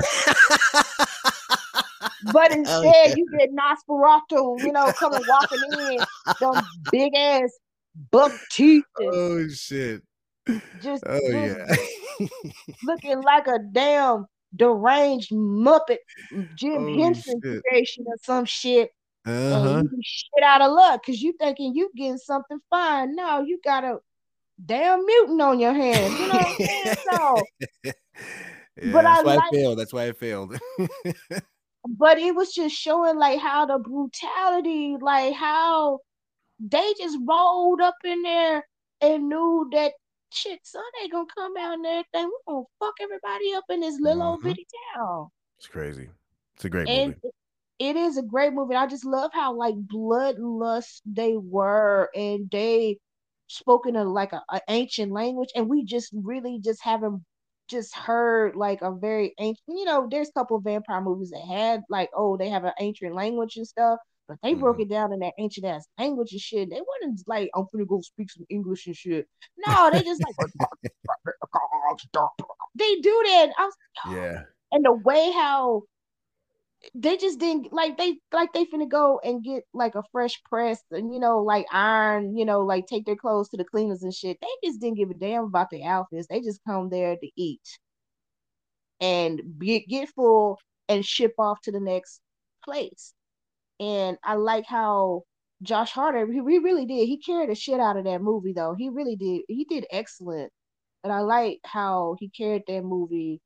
But 2.32 2.52
instead, 2.56 2.94
yeah. 2.94 3.16
you 3.16 3.26
get 3.40 3.50
Nosferatu, 3.52 4.62
you 4.62 4.72
know, 4.72 4.92
coming 4.92 5.24
walking 5.28 5.60
in, 5.80 5.98
them 6.40 6.64
big 6.92 7.16
ass 7.16 7.50
buck 8.12 8.34
teeth, 8.52 8.84
and 9.00 9.12
oh 9.12 9.48
shit. 9.48 10.04
Just, 10.82 11.04
Oh 11.06 11.20
just 11.32 11.58
yeah. 12.20 12.28
looking 12.84 13.22
like 13.22 13.48
a 13.48 13.60
damn 13.72 14.26
deranged 14.56 15.32
Muppet 15.32 15.98
Jim 16.56 16.98
Henson 16.98 17.40
shit. 17.44 17.64
creation 17.64 18.06
or 18.08 18.16
some 18.24 18.46
shit. 18.46 18.92
uh-huh. 19.26 19.80
And 19.80 19.90
you 19.92 20.00
shit 20.04 20.44
out 20.44 20.62
of 20.62 20.72
luck 20.72 21.02
because 21.06 21.22
you 21.22 21.34
thinking 21.40 21.76
you 21.76 21.90
getting 21.96 22.18
something 22.18 22.60
fine. 22.70 23.16
No, 23.16 23.42
you 23.42 23.60
got 23.64 23.84
a 23.84 23.98
damn 24.66 25.06
mutant 25.06 25.42
on 25.42 25.60
your 25.60 25.74
hands. 25.74 26.20
You 26.20 26.28
know 26.28 26.34
what 26.34 26.48
I'm 26.48 26.56
saying? 26.56 26.96
So, 27.12 27.42
yeah, 27.84 27.92
but 28.92 29.04
that's 29.04 29.20
I 29.20 29.24
why 29.24 29.36
like- 29.36 29.44
I 29.44 29.56
failed. 29.56 29.80
That's 29.80 29.94
why 29.94 30.08
I 30.08 30.12
failed. 30.14 30.60
but 31.88 32.18
it 32.18 32.36
was 32.36 32.54
just 32.54 32.76
showing 32.76 33.18
like 33.18 33.40
how 33.40 33.66
the 33.66 33.78
brutality, 33.78 34.98
like 35.00 35.34
how 35.34 36.00
they 36.60 36.94
just 37.00 37.18
rolled 37.28 37.82
up 37.82 37.96
in 38.04 38.22
there 38.24 38.66
and 39.02 39.30
knew 39.30 39.70
that 39.72 39.94
shit, 40.32 40.60
son 40.66 40.84
ain't 41.02 41.12
gonna 41.12 41.26
come 41.34 41.56
out 41.58 41.74
and 41.76 41.86
everything. 41.86 42.32
We're 42.48 42.54
gonna 42.54 42.66
fuck 42.80 42.96
everybody 43.02 43.54
up 43.54 43.66
in 43.70 43.82
this 43.82 44.00
little 44.00 44.24
old 44.24 44.42
Mhm. 44.42 44.44
bitty 44.46 44.68
town. 44.96 45.30
it's 45.58 45.68
crazy. 45.68 46.10
It's 46.56 46.66
a 46.66 46.70
great 46.70 46.88
and 46.88 47.08
movie. 47.10 47.20
it- 47.24 47.36
it 47.80 47.96
is 47.96 48.18
a 48.18 48.22
great 48.24 48.54
movie. 48.54 48.76
I 48.76 48.88
just 48.88 49.06
love 49.06 49.32
how 49.34 49.54
like 49.54 49.76
bloodlust 49.88 51.02
they 51.06 51.38
were, 51.38 52.10
and 52.16 52.50
they 52.52 53.00
spoken 53.48 53.96
in 53.96 54.02
a 54.08 54.10
like 54.10 54.34
a, 54.34 54.44
a 54.50 54.62
ancient 54.70 55.12
language, 55.12 55.50
and 55.56 55.70
we 55.70 55.84
just 55.84 56.12
really 56.14 56.60
just 56.60 56.82
haven't 56.84 57.24
just 57.68 57.96
heard 57.96 58.56
like 58.56 58.82
a 58.82 58.92
very 58.92 59.34
ancient. 59.40 59.64
You 59.68 59.86
know, 59.86 60.08
there's 60.10 60.30
a 60.30 60.34
couple 60.34 60.58
of 60.58 60.64
vampire 60.64 61.02
movies 61.02 61.30
that 61.32 61.42
had 61.46 61.84
like 61.90 62.10
oh 62.16 62.36
they 62.38 62.50
have 62.50 62.66
an 62.66 62.74
ancient 62.80 63.16
language 63.16 63.58
and 63.58 63.68
stuff, 63.68 64.00
but 64.30 64.38
they 64.42 64.54
broke 64.54 64.76
mm-hmm. 64.78 64.84
it 64.84 64.90
down 64.90 65.12
in 65.12 65.20
that 65.20 65.34
ancient 65.38 65.66
ass 65.66 65.86
language 65.98 66.32
and 66.32 66.40
shit. 66.40 66.70
They 66.70 66.82
wasn't 66.82 67.28
like 67.28 67.50
I'm 67.56 67.66
gonna 67.74 67.86
go 67.86 68.00
speak 68.00 68.32
some 68.32 68.46
English 68.50 68.88
and 68.88 68.96
shit. 68.96 69.28
No, 69.68 69.90
they 69.92 70.02
just 70.02 70.24
like 70.24 70.36
they 72.76 72.96
do 73.02 73.24
that. 73.26 73.50
I 73.58 73.66
was 73.66 73.76
Yeah. 74.10 74.44
and 74.72 74.86
the 74.86 74.94
way 74.94 75.32
how 75.32 75.84
they 76.96 77.18
just 77.18 77.40
didn't 77.40 77.74
like 77.74 77.98
they 77.98 78.20
like 78.32 78.54
they 78.54 78.64
finna 78.66 78.88
go 78.88 79.20
and 79.22 79.44
get 79.44 79.64
like 79.74 79.96
a 79.96 80.04
fresh 80.14 80.42
press 80.44 80.82
and 80.92 81.14
you 81.14 81.20
know 81.20 81.40
like 81.40 81.66
iron 81.74 82.38
you 82.38 82.46
know 82.46 82.62
like 82.62 82.88
take 82.88 83.06
their 83.06 83.18
clothes 83.18 83.50
to 83.50 83.58
the 83.58 83.66
cleaners 83.66 84.02
and 84.04 84.14
shit 84.14 84.38
they 84.40 84.48
just 84.68 84.80
didn't 84.80 84.96
give 84.96 85.10
a 85.10 85.14
damn 85.14 85.44
about 85.44 85.70
the 85.72 85.84
outfits 85.84 86.28
they 86.30 86.40
just 86.40 86.62
come 86.66 86.88
there 86.90 87.18
to 87.18 87.30
eat 87.36 87.60
and 89.02 89.42
get 89.60 89.88
get 89.90 90.08
full 90.10 90.58
and 90.88 91.06
ship 91.06 91.34
off 91.38 91.62
to 91.62 91.72
the 91.72 91.80
next 91.80 92.20
place. 92.64 93.14
And 93.80 94.18
I 94.24 94.36
like 94.36 94.66
how 94.66 95.24
Josh 95.62 95.92
Hartnett, 95.92 96.28
he, 96.28 96.34
he 96.34 96.60
really 96.60 96.86
did. 96.86 97.08
He 97.08 97.18
carried 97.18 97.50
the 97.50 97.56
shit 97.56 97.80
out 97.80 97.98
of 97.98 98.06
that 98.06 98.22
movie, 98.22 98.54
though. 98.54 98.76
He 98.78 98.90
really 98.90 99.16
did. 99.16 99.42
He 99.48 99.66
did 99.66 99.86
excellent. 99.92 100.52
And 101.04 101.14
I 101.14 101.20
like 101.22 101.60
how 101.64 102.16
he 102.20 102.30
carried 102.30 102.64
that 102.68 102.84
movie. 102.84 103.42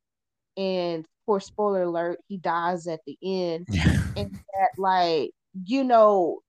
And 0.58 1.06
for 1.26 1.40
spoiler 1.40 1.84
alert, 1.84 2.20
he 2.28 2.38
dies 2.38 2.88
at 2.88 3.02
the 3.06 3.18
end. 3.24 3.68
and 4.18 4.34
that, 4.34 4.70
like, 4.78 5.32
you 5.66 5.84
know, 5.84 6.40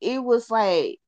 it 0.00 0.22
was 0.22 0.50
like, 0.50 0.98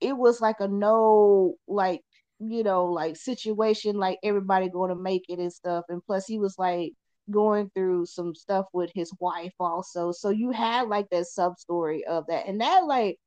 it 0.00 0.16
was 0.16 0.40
like 0.40 0.60
a 0.60 0.68
no, 0.68 1.54
like, 1.68 2.02
you 2.38 2.62
know, 2.62 2.86
like 2.86 3.16
situation, 3.16 3.96
like 3.96 4.18
everybody 4.22 4.68
going 4.70 4.88
to 4.90 4.96
make 4.96 5.26
it 5.28 5.38
and 5.38 5.52
stuff. 5.52 5.84
And 5.88 6.02
plus, 6.04 6.26
he 6.26 6.38
was 6.38 6.58
like 6.58 6.92
going 7.30 7.70
through 7.74 8.06
some 8.06 8.34
stuff 8.34 8.66
with 8.72 8.90
his 8.94 9.12
wife 9.20 9.54
also. 9.60 10.12
So 10.12 10.30
you 10.30 10.50
had 10.50 10.88
like 10.88 11.08
that 11.10 11.26
sub 11.26 11.58
story 11.58 12.04
of 12.06 12.26
that. 12.28 12.46
And 12.46 12.60
that, 12.60 12.84
like, 12.86 13.18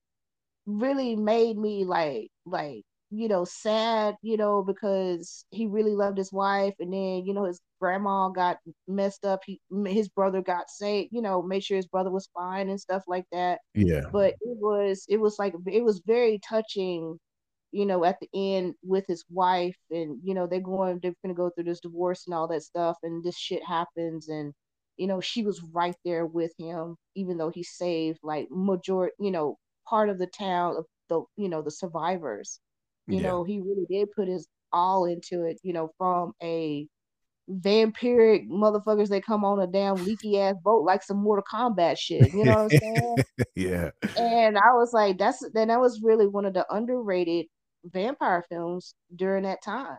really 0.66 1.16
made 1.16 1.58
me 1.58 1.84
like 1.86 2.30
like 2.46 2.84
you 3.12 3.28
know 3.28 3.44
sad 3.46 4.16
you 4.22 4.38
know 4.38 4.64
because 4.64 5.46
he 5.52 5.68
really 5.68 5.92
loved 5.96 6.18
his 6.18 6.32
wife 6.32 6.74
and 6.80 6.92
then 6.94 7.26
you 7.26 7.34
know 7.34 7.44
his 7.46 7.62
grandma 7.80 8.30
got 8.30 8.58
messed 8.88 9.26
up 9.26 9.42
he 9.46 9.60
his 9.86 10.10
brother 10.10 10.42
got 10.42 10.70
saved 10.70 11.10
you 11.12 11.22
know 11.22 11.42
made 11.42 11.64
sure 11.64 11.78
his 11.78 11.88
brother 11.88 12.10
was 12.10 12.30
fine 12.34 12.70
and 12.70 12.80
stuff 12.80 13.04
like 13.08 13.26
that 13.32 13.60
yeah 13.76 14.02
but 14.12 14.32
it 14.42 14.58
was 14.60 15.06
it 15.10 15.18
was 15.18 15.38
like 15.38 15.54
it 15.68 15.84
was 15.84 16.02
very 16.06 16.40
touching 16.40 17.20
you 17.74 17.86
know 17.86 18.06
at 18.06 18.20
the 18.20 18.30
end 18.34 18.76
with 18.84 19.06
his 19.08 19.26
wife 19.30 19.76
and 19.90 20.20
you 20.24 20.34
know 20.34 20.48
they're 20.48 20.62
going 20.62 21.00
they're 21.02 21.16
gonna 21.24 21.34
go 21.34 21.50
through 21.50 21.64
this 21.64 21.82
divorce 21.82 22.26
and 22.26 22.34
all 22.34 22.48
that 22.48 22.62
stuff 22.62 22.98
and 23.04 23.24
this 23.24 23.38
shit 23.38 23.64
happens 23.66 24.30
and 24.30 24.54
you 24.96 25.08
know 25.08 25.20
she 25.20 25.44
was 25.44 25.62
right 25.74 25.96
there 26.06 26.26
with 26.26 26.54
him 26.58 26.96
even 27.16 27.38
though 27.38 27.50
he 27.50 27.64
saved 27.64 28.20
like 28.24 28.48
majority 28.52 29.14
you 29.20 29.32
know 29.32 29.58
part 29.90 30.08
of 30.08 30.20
the 30.20 30.28
town 30.28 30.78
of 30.78 30.86
the 31.10 31.22
you 31.36 31.50
know 31.50 31.64
the 31.64 31.72
survivors 31.72 32.60
you 33.08 33.18
yeah. 33.18 33.24
know 33.24 33.44
he 33.44 33.60
really 33.60 33.86
did 33.90 34.08
put 34.16 34.28
his 34.28 34.48
all 34.72 35.06
into 35.06 35.44
it 35.44 35.60
you 35.64 35.74
know 35.74 35.90
from 35.98 36.32
a 36.44 36.88
vampiric 37.50 38.48
motherfuckers 38.48 39.10
that 39.10 39.26
come 39.26 39.44
on 39.44 39.60
a 39.60 39.68
damn 39.68 39.96
leaky 40.06 40.40
ass 40.40 40.56
boat 40.64 40.84
like 40.84 41.04
some 41.04 41.18
Mortal 41.18 41.44
Kombat 41.52 41.98
shit. 41.98 42.34
You 42.34 42.46
know 42.46 42.64
what 42.64 42.74
I'm 42.74 42.80
saying? 42.80 43.16
yeah. 43.56 43.90
And 44.18 44.58
I 44.58 44.74
was 44.74 44.94
like, 44.94 45.18
that's 45.18 45.44
then 45.54 45.68
that 45.68 45.82
was 45.82 46.02
really 46.02 46.26
one 46.26 46.46
of 46.46 46.54
the 46.54 46.66
underrated 46.74 47.48
vampire 47.86 48.44
films 48.50 48.96
during 49.16 49.44
that 49.44 49.62
time. 49.64 49.98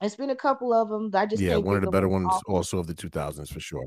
It's 0.00 0.16
been 0.16 0.30
a 0.30 0.36
couple 0.36 0.72
of 0.72 0.88
them. 0.88 1.10
I 1.14 1.26
just 1.26 1.42
yeah, 1.42 1.56
one 1.56 1.76
of 1.76 1.82
the 1.82 1.90
better 1.90 2.08
ones 2.08 2.32
also 2.46 2.78
of 2.78 2.86
the 2.86 2.94
2000s 2.94 3.52
for 3.52 3.60
sure. 3.60 3.84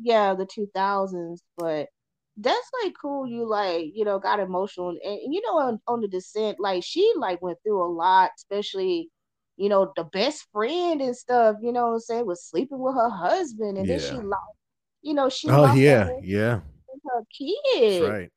Yeah, 0.00 0.34
the 0.34 0.46
2000s, 0.46 1.38
but 1.56 1.88
that's 2.36 2.70
like 2.82 2.94
cool. 3.00 3.26
You 3.26 3.48
like, 3.48 3.86
you 3.94 4.04
know, 4.04 4.18
got 4.18 4.40
emotional 4.40 4.88
and, 4.88 4.98
and 5.02 5.32
you 5.34 5.40
know, 5.42 5.58
on, 5.58 5.80
on, 5.86 6.00
the 6.00 6.08
descent, 6.08 6.58
like 6.58 6.82
she 6.84 7.12
like 7.16 7.40
went 7.42 7.58
through 7.62 7.84
a 7.84 7.86
lot, 7.92 8.30
especially, 8.36 9.08
you 9.56 9.68
know, 9.68 9.92
the 9.94 10.04
best 10.04 10.46
friend 10.52 11.00
and 11.00 11.16
stuff, 11.16 11.56
you 11.62 11.72
know 11.72 11.88
what 11.88 11.92
I'm 11.92 12.00
saying, 12.00 12.26
was 12.26 12.44
sleeping 12.44 12.80
with 12.80 12.94
her 12.94 13.10
husband 13.10 13.78
and 13.78 13.86
yeah. 13.86 13.98
then 13.98 14.08
she 14.08 14.16
lost, 14.16 14.56
you 15.02 15.14
know, 15.14 15.28
she 15.28 15.48
Oh 15.48 15.72
yeah, 15.74 16.10
yeah. 16.22 16.60
Her 17.04 17.22
kid. 17.38 18.02
That's 18.02 18.10
right. 18.10 18.32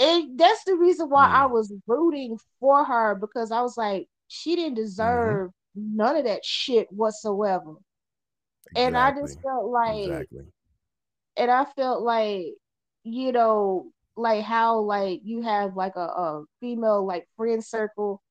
And 0.00 0.38
that's 0.38 0.64
the 0.64 0.76
reason 0.76 1.10
why 1.10 1.26
mm. 1.26 1.32
I 1.32 1.46
was 1.46 1.72
rooting 1.86 2.38
for 2.58 2.84
her 2.84 3.14
because 3.14 3.52
I 3.52 3.60
was 3.60 3.76
like, 3.76 4.06
she 4.28 4.56
didn't 4.56 4.74
mm-hmm. 4.74 4.84
deserve 4.84 5.50
mm-hmm. 5.50 5.96
none 5.96 6.16
of 6.16 6.24
that 6.24 6.44
shit 6.44 6.90
whatsoever. 6.90 7.74
Exactly. 8.74 8.82
And 8.82 8.96
I 8.96 9.10
just 9.12 9.40
felt 9.42 9.66
like 9.66 10.06
exactly. 10.06 10.40
and 11.36 11.50
I 11.50 11.64
felt 11.76 12.02
like 12.02 12.46
you 13.04 13.32
know, 13.32 13.90
like 14.16 14.42
how 14.42 14.80
like 14.80 15.20
you 15.22 15.42
have 15.42 15.76
like 15.76 15.96
a, 15.96 16.00
a 16.00 16.44
female 16.60 17.06
like 17.06 17.26
friend 17.36 17.62
circle 17.64 18.22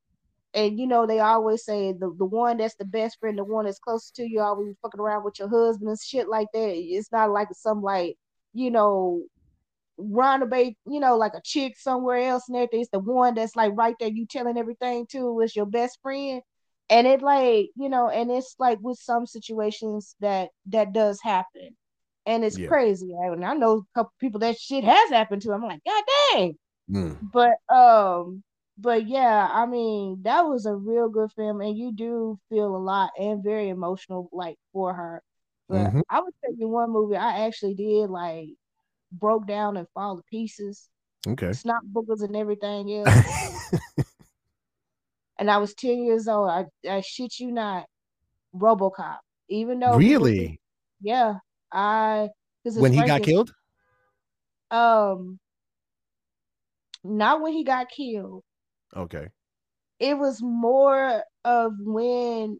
and 0.53 0.80
you 0.80 0.88
know 0.88 1.05
they 1.05 1.20
always 1.20 1.63
say 1.63 1.91
the, 1.91 2.13
the 2.17 2.26
one 2.26 2.57
that's 2.57 2.76
the 2.76 2.86
best 2.86 3.20
friend 3.20 3.38
the 3.38 3.43
one 3.43 3.65
that's 3.65 3.80
closest 3.80 4.15
to 4.15 4.28
you 4.28 4.41
always 4.41 4.76
fucking 4.82 4.99
around 4.99 5.24
with 5.24 5.38
your 5.38 5.47
husband 5.47 5.89
and 5.89 5.99
shit 5.99 6.28
like 6.28 6.47
that 6.53 6.74
it's 6.76 7.11
not 7.11 7.30
like 7.30 7.47
some 7.53 7.82
like 7.82 8.15
you 8.53 8.72
know 8.72 9.22
roundabout 10.00 10.74
you 10.88 11.00
know 11.00 11.18
like 11.18 11.34
a 11.34 11.41
chick 11.43 11.78
somewhere 11.78 12.18
else 12.18 12.43
and 12.47 12.56
everything 12.56 12.82
it's 12.82 12.89
the 12.91 13.00
one 13.00 13.36
that's 13.36 13.56
like 13.56 13.72
right 13.76 13.95
there 14.00 14.10
you 14.10 14.26
telling 14.26 14.58
everything 14.58 15.06
to 15.08 15.39
is 15.41 15.56
your 15.56 15.66
best 15.66 16.00
friend 16.02 16.41
and 16.89 17.06
it 17.06 17.22
like 17.22 17.68
you 17.76 17.89
know 17.89 18.10
and 18.10 18.32
it's 18.32 18.56
like 18.60 18.80
with 18.82 18.97
some 18.97 19.26
situations 19.26 20.16
that 20.22 20.50
that 20.68 20.93
does 20.93 21.20
happen 21.22 21.76
and 22.30 22.45
it's 22.45 22.58
yeah. 22.58 22.68
crazy. 22.68 23.12
And 23.20 23.43
I 23.43 23.56
know 23.56 23.78
a 23.78 23.95
couple 23.95 24.14
people 24.20 24.39
that 24.41 24.60
shit 24.60 24.84
has 24.84 25.10
happened 25.10 25.41
to. 25.43 25.52
I'm 25.52 25.64
like, 25.64 25.82
God 25.84 26.04
dang. 26.32 26.58
Mm. 26.91 27.18
But 27.34 27.58
um, 27.74 28.43
but 28.78 29.08
yeah, 29.08 29.50
I 29.52 29.66
mean, 29.66 30.20
that 30.24 30.41
was 30.41 30.66
a 30.66 30.76
real 30.76 31.10
good 31.10 31.32
film, 31.36 31.62
and 31.62 31.78
you 31.78 31.91
do 31.91 32.39
feel 32.50 32.76
a 32.76 32.78
lot 32.78 33.12
and 33.20 33.43
very 33.43 33.70
emotional, 33.70 34.30
like 34.32 34.58
for 34.74 34.93
her. 34.93 35.24
But 35.68 35.88
mm-hmm. 35.88 36.02
I 36.10 36.22
would 36.22 36.34
tell 36.43 36.54
you 36.56 36.68
one 36.68 36.91
movie 36.91 37.16
I 37.16 37.45
actually 37.47 37.76
did 37.76 38.10
like 38.10 38.50
broke 39.12 39.47
down 39.47 39.78
and 39.78 39.88
fall 39.93 40.18
to 40.18 40.24
pieces. 40.30 40.89
Okay. 41.28 41.51
Snot 41.53 41.84
boogers 41.91 42.24
and 42.24 42.36
everything 42.36 42.93
else. 42.93 43.76
and 45.38 45.51
I 45.51 45.57
was 45.57 45.74
10 45.74 46.03
years 46.03 46.28
old. 46.28 46.49
I, 46.49 46.66
I 46.89 47.01
shit 47.01 47.39
you 47.39 47.51
not, 47.51 47.86
Robocop. 48.55 49.18
Even 49.49 49.80
though 49.80 49.97
really, 49.97 50.62
yeah, 51.01 51.36
I 51.72 52.30
when 52.64 52.93
he 52.93 53.03
got 53.03 53.24
killed. 53.24 53.51
Um, 54.70 55.39
not 57.03 57.41
when 57.41 57.53
he 57.53 57.64
got 57.64 57.89
killed. 57.89 58.43
Okay. 58.95 59.28
It 59.99 60.18
was 60.18 60.41
more 60.41 61.24
of 61.43 61.74
when 61.80 62.60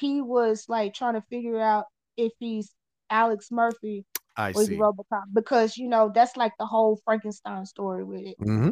he 0.00 0.20
was 0.20 0.66
like 0.68 0.94
trying 0.94 1.14
to 1.14 1.22
figure 1.30 1.60
out 1.60 1.84
if 2.16 2.32
he's 2.38 2.74
Alex 3.08 3.50
Murphy 3.50 4.04
I 4.40 4.52
or 4.52 4.64
see. 4.64 4.76
Robocop 4.76 5.24
because 5.32 5.76
you 5.76 5.88
know 5.88 6.10
that's 6.14 6.36
like 6.36 6.52
the 6.58 6.66
whole 6.66 7.00
Frankenstein 7.04 7.64
story 7.66 8.04
with 8.04 8.22
it. 8.22 8.36
Mm-hmm. 8.40 8.70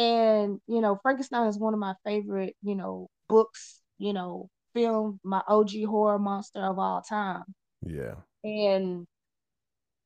And 0.00 0.60
you 0.66 0.80
know, 0.80 0.98
Frankenstein 1.02 1.48
is 1.48 1.58
one 1.58 1.74
of 1.74 1.80
my 1.80 1.94
favorite, 2.04 2.56
you 2.62 2.76
know, 2.76 3.08
books, 3.28 3.80
you 3.98 4.12
know, 4.12 4.48
film, 4.74 5.20
my 5.24 5.42
OG 5.48 5.84
horror 5.84 6.18
monster 6.18 6.60
of 6.60 6.78
all 6.78 7.02
time. 7.02 7.44
Yeah 7.82 8.14
and 8.44 9.06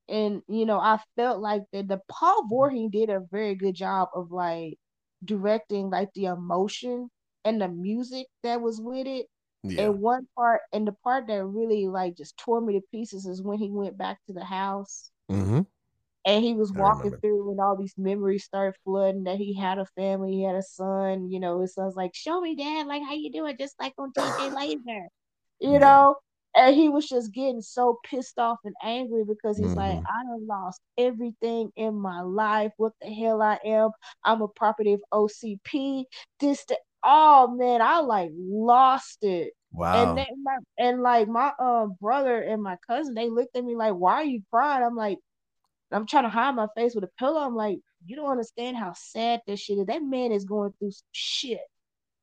and 0.08 0.42
you 0.48 0.66
know 0.66 0.78
I 0.78 0.98
felt 1.16 1.40
like 1.40 1.62
that 1.72 1.88
the 1.88 2.00
Paul 2.08 2.48
Verhoeven 2.50 2.90
did 2.90 3.10
a 3.10 3.22
very 3.30 3.54
good 3.54 3.74
job 3.74 4.08
of 4.14 4.30
like 4.30 4.78
directing 5.24 5.90
like 5.90 6.10
the 6.14 6.26
emotion 6.26 7.08
and 7.44 7.60
the 7.60 7.68
music 7.68 8.26
that 8.42 8.60
was 8.60 8.80
with 8.80 9.06
it. 9.06 9.26
Yeah. 9.64 9.84
And 9.84 10.00
one 10.00 10.26
part 10.36 10.60
and 10.72 10.86
the 10.86 10.92
part 10.92 11.26
that 11.26 11.44
really 11.44 11.86
like 11.86 12.16
just 12.16 12.36
tore 12.36 12.60
me 12.60 12.74
to 12.74 12.82
pieces 12.90 13.26
is 13.26 13.42
when 13.42 13.58
he 13.58 13.70
went 13.70 13.96
back 13.96 14.18
to 14.26 14.34
the 14.34 14.44
house. 14.44 15.10
Mm-hmm. 15.30 15.62
And 16.26 16.42
he 16.42 16.54
was 16.54 16.72
walking 16.72 17.14
through, 17.20 17.50
and 17.50 17.60
all 17.60 17.76
these 17.76 17.92
memories 17.98 18.44
started 18.44 18.78
flooding. 18.82 19.24
That 19.24 19.36
he 19.36 19.54
had 19.54 19.78
a 19.78 19.84
family, 19.94 20.32
he 20.32 20.42
had 20.42 20.54
a 20.54 20.62
son. 20.62 21.30
You 21.30 21.38
know, 21.38 21.60
his 21.60 21.74
son's 21.74 21.96
like, 21.96 22.14
"Show 22.14 22.40
me, 22.40 22.56
Dad, 22.56 22.86
like 22.86 23.02
how 23.02 23.12
you 23.12 23.30
doing?" 23.30 23.56
Just 23.58 23.74
like 23.78 23.92
on 23.98 24.10
TJ 24.16 24.50
Lazer, 24.54 25.06
you 25.60 25.72
yeah. 25.72 25.78
know 25.78 26.16
and 26.56 26.74
he 26.74 26.88
was 26.88 27.08
just 27.08 27.32
getting 27.32 27.60
so 27.60 27.98
pissed 28.04 28.38
off 28.38 28.58
and 28.64 28.74
angry 28.82 29.24
because 29.24 29.58
he's 29.58 29.68
mm-hmm. 29.68 29.78
like, 29.78 29.98
I 29.98 30.18
have 30.30 30.40
lost 30.46 30.80
everything 30.96 31.70
in 31.76 31.94
my 31.94 32.20
life. 32.20 32.72
What 32.76 32.92
the 33.00 33.12
hell 33.12 33.42
I 33.42 33.58
am? 33.64 33.90
I'm 34.24 34.40
a 34.40 34.48
property 34.48 34.92
of 34.92 35.02
OCP. 35.12 36.04
This, 36.38 36.64
the, 36.66 36.78
oh 37.04 37.48
man, 37.48 37.82
I 37.82 38.00
like 38.00 38.30
lost 38.34 39.18
it. 39.22 39.52
Wow. 39.72 40.10
And 40.10 40.18
then 40.18 40.26
my, 40.42 40.56
and 40.78 41.02
like 41.02 41.28
my 41.28 41.52
um 41.58 41.96
brother 42.00 42.40
and 42.40 42.62
my 42.62 42.76
cousin, 42.86 43.14
they 43.14 43.28
looked 43.28 43.56
at 43.56 43.64
me 43.64 43.76
like, 43.76 43.94
"Why 43.94 44.14
are 44.14 44.24
you 44.24 44.42
crying?" 44.50 44.84
I'm 44.84 44.96
like, 44.96 45.18
I'm 45.90 46.06
trying 46.06 46.24
to 46.24 46.30
hide 46.30 46.54
my 46.54 46.68
face 46.76 46.94
with 46.94 47.04
a 47.04 47.10
pillow. 47.18 47.40
I'm 47.40 47.54
like, 47.54 47.78
you 48.06 48.16
don't 48.16 48.30
understand 48.30 48.76
how 48.76 48.94
sad 48.96 49.40
this 49.46 49.60
shit 49.60 49.78
is. 49.78 49.86
That 49.86 50.02
man 50.02 50.32
is 50.32 50.44
going 50.44 50.72
through 50.78 50.92
some 50.92 51.06
shit. 51.12 51.60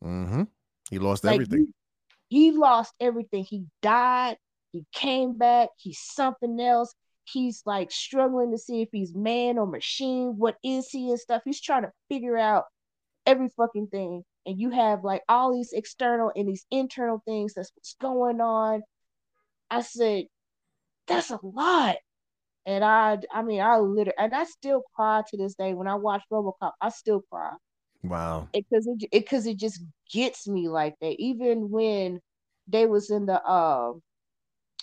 Mm-hmm. 0.03 0.43
He 0.89 0.99
lost 0.99 1.23
like, 1.23 1.35
everything. 1.35 1.73
He 2.27 2.51
lost 2.51 2.93
everything. 2.99 3.43
He 3.43 3.65
died. 3.81 4.37
He 4.71 4.85
came 4.93 5.37
back. 5.37 5.69
He's 5.77 5.99
something 5.99 6.59
else. 6.59 6.93
He's 7.25 7.63
like 7.65 7.91
struggling 7.91 8.51
to 8.51 8.57
see 8.57 8.81
if 8.81 8.89
he's 8.91 9.13
man 9.13 9.57
or 9.57 9.67
machine. 9.67 10.35
What 10.37 10.57
is 10.63 10.89
he 10.89 11.09
and 11.09 11.19
stuff? 11.19 11.41
He's 11.45 11.61
trying 11.61 11.83
to 11.83 11.91
figure 12.09 12.37
out 12.37 12.65
every 13.25 13.49
fucking 13.55 13.87
thing. 13.87 14.23
And 14.45 14.59
you 14.59 14.71
have 14.71 15.03
like 15.03 15.21
all 15.29 15.53
these 15.53 15.71
external 15.73 16.31
and 16.35 16.47
these 16.47 16.65
internal 16.71 17.21
things 17.25 17.53
that's 17.53 17.71
what's 17.75 17.95
going 18.01 18.41
on. 18.41 18.81
I 19.69 19.81
said, 19.81 20.25
that's 21.07 21.29
a 21.29 21.39
lot. 21.43 21.97
And 22.65 22.83
I, 22.83 23.19
I 23.33 23.41
mean, 23.41 23.61
I 23.61 23.77
literally, 23.77 24.17
and 24.17 24.33
I 24.33 24.45
still 24.45 24.83
cry 24.95 25.23
to 25.29 25.37
this 25.37 25.55
day 25.55 25.73
when 25.73 25.87
I 25.87 25.95
watch 25.95 26.23
RoboCop. 26.31 26.71
I 26.79 26.89
still 26.89 27.23
cry. 27.31 27.51
Wow. 28.03 28.49
Because 28.53 28.87
it 28.87 29.09
because 29.11 29.45
it, 29.45 29.51
it, 29.51 29.57
just 29.57 29.83
gets 30.11 30.47
me 30.47 30.67
like 30.67 30.95
that. 31.01 31.15
Even 31.19 31.69
when 31.69 32.19
they 32.67 32.85
was 32.85 33.09
in 33.09 33.25
the 33.25 33.41
uh, 33.43 33.93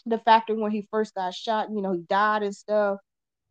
the 0.07 0.19
factory 0.19 0.57
when 0.57 0.73
he 0.73 0.89
first 0.91 1.15
got 1.15 1.35
shot, 1.35 1.69
you 1.71 1.83
know, 1.83 1.93
he 1.93 2.03
died 2.09 2.43
and 2.43 2.55
stuff. 2.55 2.99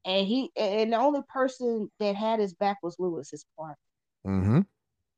And 0.06 0.26
he 0.26 0.52
and 0.56 0.94
the 0.94 0.98
only 0.98 1.22
person 1.28 1.90
that 2.00 2.16
had 2.16 2.40
his 2.40 2.54
back 2.54 2.78
was 2.82 2.96
Lewis, 3.00 3.30
his 3.32 3.46
partner. 3.58 3.76
Mm-hmm. 4.26 4.60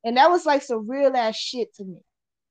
And 0.04 0.16
that 0.16 0.30
was 0.30 0.46
like 0.46 0.62
some 0.62 0.88
real 0.88 1.16
ass 1.16 1.36
shit 1.36 1.74
to 1.76 1.84
me. 1.84 1.98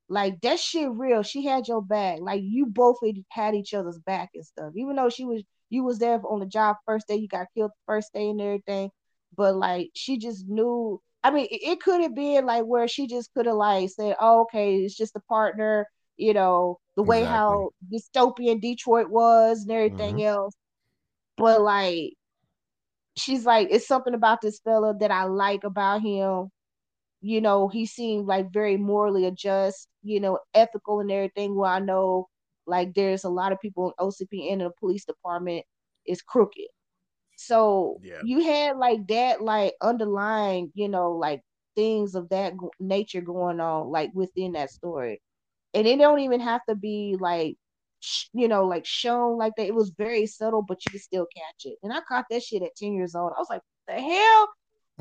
Like 0.09 0.41
that 0.41 0.59
shit 0.59 0.89
real. 0.91 1.23
She 1.23 1.45
had 1.45 1.67
your 1.67 1.81
back. 1.83 2.19
Like 2.21 2.41
you 2.43 2.65
both 2.65 2.97
had 3.31 3.55
each 3.55 3.73
other's 3.73 3.99
back 3.99 4.29
and 4.35 4.45
stuff. 4.45 4.73
Even 4.75 4.95
though 4.95 5.09
she 5.09 5.25
was 5.25 5.43
you 5.69 5.83
was 5.83 5.99
there 5.99 6.19
on 6.27 6.39
the 6.39 6.45
job 6.47 6.77
first 6.85 7.07
day, 7.07 7.15
you 7.15 7.27
got 7.27 7.47
killed 7.55 7.71
the 7.71 7.93
first 7.93 8.13
day 8.13 8.29
and 8.29 8.41
everything. 8.41 8.91
But 9.35 9.55
like 9.55 9.91
she 9.95 10.17
just 10.17 10.47
knew. 10.47 11.01
I 11.23 11.31
mean, 11.31 11.47
it, 11.51 11.61
it 11.63 11.81
could 11.81 12.01
have 12.01 12.15
been 12.15 12.45
like 12.45 12.63
where 12.65 12.87
she 12.87 13.05
just 13.07 13.33
could 13.33 13.45
have 13.45 13.55
like 13.55 13.89
said, 13.89 14.15
oh, 14.19 14.41
"Okay, 14.43 14.77
it's 14.77 14.95
just 14.97 15.15
a 15.15 15.19
partner." 15.21 15.87
You 16.17 16.33
know, 16.33 16.79
the 16.95 17.03
way 17.03 17.23
Exactly. 17.23 17.35
how 17.35 17.71
dystopian 17.93 18.61
Detroit 18.61 19.09
was 19.09 19.61
and 19.63 19.71
everything 19.71 20.17
Mhm. 20.17 20.25
else. 20.25 20.55
But 21.37 21.61
like, 21.61 22.13
she's 23.17 23.45
like, 23.45 23.67
it's 23.71 23.87
something 23.87 24.13
about 24.13 24.41
this 24.41 24.59
fella 24.59 24.95
that 24.99 25.11
I 25.11 25.25
like 25.25 25.63
about 25.63 26.01
him. 26.01 26.51
You 27.21 27.41
know, 27.41 27.67
he 27.69 27.85
seemed 27.85 28.27
like 28.27 28.51
very 28.53 28.77
morally 28.77 29.25
adjust, 29.25 29.89
you 30.03 30.19
know, 30.19 30.39
ethical 30.53 30.99
and 31.01 31.11
everything. 31.11 31.55
Where 31.55 31.71
I 31.71 31.79
know, 31.79 32.29
like, 32.67 32.93
there's 32.95 33.23
a 33.25 33.29
lot 33.29 33.51
of 33.51 33.59
people 33.61 33.87
in 33.89 33.93
OCP 33.99 34.51
and 34.51 34.61
in 34.61 34.67
the 34.67 34.73
police 34.79 35.05
department 35.05 35.65
is 36.05 36.21
crooked. 36.21 36.67
So 37.37 38.01
Yeah. 38.01 38.21
you 38.21 38.43
had 38.43 38.77
like 38.77 39.07
that, 39.07 39.41
like 39.41 39.73
underlying, 39.81 40.71
you 40.75 40.89
know, 40.89 41.11
like 41.11 41.41
things 41.75 42.15
of 42.15 42.29
that 42.29 42.53
nature 42.79 43.21
going 43.21 43.59
on, 43.59 43.89
like 43.91 44.11
within 44.13 44.53
that 44.53 44.71
story, 44.71 45.21
and 45.73 45.87
it 45.87 45.97
don't 45.99 46.19
even 46.19 46.41
have 46.41 46.61
to 46.69 46.75
be 46.75 47.17
like, 47.19 47.57
sh- 48.01 48.27
you 48.33 48.47
know, 48.47 48.65
like 48.67 48.85
shown 48.85 49.37
like 49.37 49.53
that. 49.57 49.67
It 49.67 49.75
was 49.75 49.91
very 49.91 50.25
subtle, 50.27 50.63
but 50.63 50.85
you 50.85 50.91
could 50.91 51.01
still 51.01 51.27
catch 51.35 51.65
it. 51.65 51.77
And 51.83 51.93
I 51.93 52.01
caught 52.01 52.25
that 52.31 52.43
shit 52.43 52.63
at 52.63 52.75
ten 52.77 52.93
years 52.93 53.15
old. 53.15 53.33
I 53.35 53.39
was 53.39 53.49
like, 53.49 53.61
the 53.87 53.93
hell. 54.01 54.49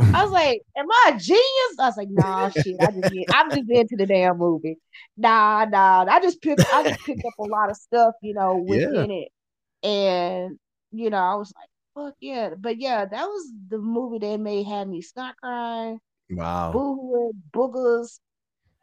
I 0.00 0.22
was 0.24 0.32
like, 0.32 0.62
"Am 0.76 0.86
I 0.90 1.12
a 1.14 1.18
genius?" 1.18 1.78
I 1.78 1.86
was 1.86 1.96
like, 1.96 2.08
"Nah, 2.10 2.48
shit. 2.50 2.76
I 2.80 2.90
just 2.92 3.12
get, 3.12 3.26
I'm 3.32 3.52
just 3.52 3.70
into 3.70 3.96
the 3.96 4.06
damn 4.06 4.38
movie. 4.38 4.78
Nah, 5.16 5.64
nah. 5.66 6.04
I 6.08 6.20
just 6.20 6.40
picked, 6.42 6.62
I 6.72 6.82
just 6.84 7.04
picked 7.04 7.24
up 7.24 7.38
a 7.38 7.42
lot 7.44 7.70
of 7.70 7.76
stuff, 7.76 8.14
you 8.22 8.34
know, 8.34 8.64
Yeah. 8.66 8.86
within 8.86 9.10
it, 9.10 9.28
and 9.86 10.58
you 10.92 11.10
know, 11.10 11.18
I 11.18 11.34
was 11.34 11.52
like, 11.56 11.68
fuck 11.94 12.14
yeah. 12.20 12.50
But 12.58 12.78
yeah, 12.78 13.04
that 13.04 13.26
was 13.26 13.52
the 13.68 13.78
movie 13.78 14.18
that 14.26 14.38
made 14.40 14.66
had 14.66 14.88
me 14.88 15.02
snot 15.02 15.36
crying, 15.36 16.00
Wow. 16.30 16.72
boohoo, 16.72 17.32
boogers. 17.52 18.18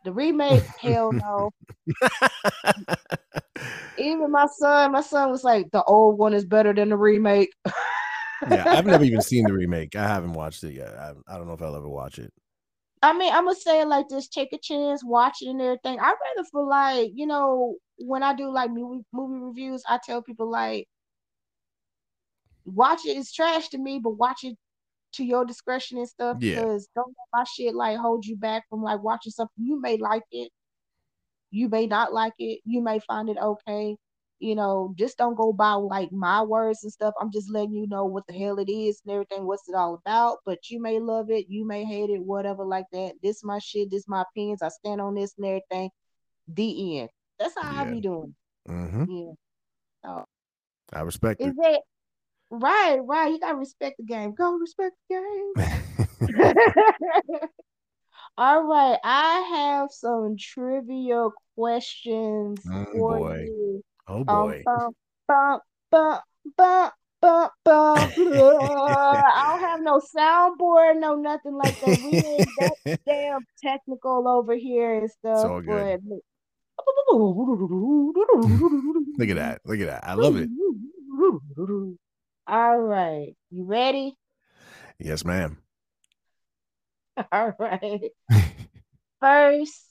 The 0.03 0.11
remake, 0.13 0.63
hell 0.79 1.13
no. 1.13 1.51
Even 3.97 4.31
my 4.31 4.45
son, 4.57 4.91
my 4.91 5.01
son 5.01 5.31
was 5.31 5.43
like, 5.43 5.71
the 5.71 5.83
old 5.83 6.17
one 6.17 6.33
is 6.33 6.45
better 6.45 6.73
than 6.73 6.89
the 6.89 6.97
remake. 6.97 7.49
yeah, 8.49 8.63
I've 8.67 8.85
never 8.85 9.03
even 9.03 9.21
seen 9.21 9.45
the 9.45 9.53
remake. 9.61 9.95
I 9.95 10.07
haven't 10.07 10.33
watched 10.33 10.63
it 10.63 10.73
yet. 10.73 10.95
I, 10.97 11.13
I 11.27 11.37
don't 11.37 11.47
know 11.47 11.53
if 11.53 11.61
I'll 11.61 11.75
ever 11.75 11.89
watch 11.89 12.19
it. 12.19 12.31
I 13.01 13.13
mean, 13.13 13.31
I'm 13.31 13.45
gonna 13.45 13.55
say 13.55 13.85
like 13.85 14.07
this: 14.09 14.27
take 14.27 14.53
a 14.53 14.57
chance, 14.57 15.03
watch 15.03 15.37
it 15.41 15.49
and 15.49 15.61
everything. 15.61 15.99
I 15.99 16.05
rather 16.05 16.47
for 16.51 16.63
like, 16.63 17.11
you 17.13 17.27
know, 17.27 17.75
when 17.97 18.23
I 18.23 18.33
do 18.35 18.51
like 18.51 18.71
movie 18.71 19.03
movie 19.13 19.39
reviews, 19.39 19.83
I 19.87 19.99
tell 20.03 20.21
people 20.21 20.49
like, 20.49 20.87
watch 22.65 23.01
it. 23.05 23.17
It's 23.17 23.31
trash 23.31 23.69
to 23.69 23.77
me, 23.77 23.99
but 23.99 24.11
watch 24.11 24.43
it 24.43 24.57
to 25.13 25.23
your 25.23 25.45
discretion 25.45 25.97
and 25.97 26.07
stuff. 26.07 26.37
Yeah. 26.39 26.55
Because 26.55 26.87
don't 26.95 27.07
let 27.07 27.39
my 27.39 27.43
shit 27.43 27.75
like 27.75 27.97
hold 27.97 28.25
you 28.25 28.35
back 28.37 28.63
from 28.69 28.81
like 28.81 29.01
watching 29.03 29.31
something. 29.31 29.63
You 29.63 29.79
may 29.79 29.97
like 29.97 30.23
it, 30.31 30.51
you 31.51 31.69
may 31.69 31.87
not 31.87 32.13
like 32.13 32.33
it, 32.39 32.61
you 32.65 32.81
may 32.81 32.99
find 32.99 33.29
it 33.29 33.37
okay. 33.37 33.95
You 34.39 34.55
know, 34.55 34.93
just 34.97 35.17
don't 35.17 35.35
go 35.35 35.53
by 35.53 35.73
like 35.73 36.11
my 36.11 36.41
words 36.41 36.83
and 36.83 36.91
stuff. 36.91 37.13
I'm 37.19 37.31
just 37.31 37.49
letting 37.51 37.73
you 37.73 37.87
know 37.87 38.05
what 38.05 38.27
the 38.27 38.33
hell 38.33 38.59
it 38.59 38.69
is 38.69 39.01
and 39.05 39.13
everything, 39.13 39.45
what's 39.45 39.67
it 39.69 39.75
all 39.75 39.95
about. 39.95 40.39
But 40.45 40.69
you 40.69 40.81
may 40.81 40.99
love 40.99 41.29
it, 41.29 41.45
you 41.49 41.65
may 41.65 41.85
hate 41.85 42.09
it, 42.09 42.21
whatever, 42.21 42.65
like 42.65 42.85
that. 42.91 43.13
This 43.23 43.43
my 43.43 43.59
shit, 43.59 43.89
this 43.91 44.07
my 44.07 44.23
opinions. 44.23 44.61
I 44.61 44.69
stand 44.69 44.99
on 45.01 45.15
this 45.15 45.33
and 45.37 45.45
everything. 45.45 45.89
The 46.47 46.99
end. 46.99 47.09
That's 47.39 47.55
how 47.55 47.81
I 47.81 47.85
Yeah. 47.85 47.91
be 47.91 48.01
doing. 48.01 48.35
Mm-hmm. 48.67 49.03
Yeah. 50.03 50.23
I 50.93 51.01
respect 51.01 51.41
Is 51.41 51.47
it. 51.47 51.55
that 51.57 51.81
right? 52.51 52.99
Right. 53.03 53.31
You 53.31 53.39
gotta 53.39 53.57
respect 53.57 53.97
the 53.97 54.03
game. 54.03 54.33
Go 54.33 54.53
respect 54.57 54.95
the 55.09 55.15
game. 55.15 55.53
All 58.37 58.63
right, 58.65 58.97
I 59.03 59.39
have 59.55 59.91
some 59.91 60.35
trivia 60.37 61.29
questions 61.55 62.65
Mm, 62.65 62.85
for 62.91 63.17
boy. 63.19 63.43
you. 63.45 63.83
Oh 64.07 64.23
boy. 64.23 64.63
I 67.67 69.57
don't 69.57 69.61
have 69.69 69.81
no 69.81 69.99
soundboard, 70.15 70.99
no 70.99 71.15
nothing 71.15 71.53
like 71.55 71.79
that. 71.79 71.99
We 72.03 72.11
ain't 72.13 72.49
that 72.57 72.99
damn 73.07 73.45
technical 73.63 74.27
over 74.27 74.55
here 74.55 74.95
and 74.95 75.09
stuff. 75.09 75.45
all 75.51 75.61
good. 75.61 76.01
but- 76.07 76.19
Look 79.17 79.29
at 79.29 79.35
that. 79.37 79.61
Look 79.65 79.79
at 79.79 79.87
that. 79.87 80.03
I 80.07 80.13
love 80.15 80.35
it. 80.37 80.49
All 82.47 82.77
right, 82.79 83.33
you 83.49 83.63
ready? 83.63 84.15
Yes, 84.99 85.23
ma'am. 85.25 85.57
All 87.31 87.53
right. 87.57 88.11
First 89.21 89.81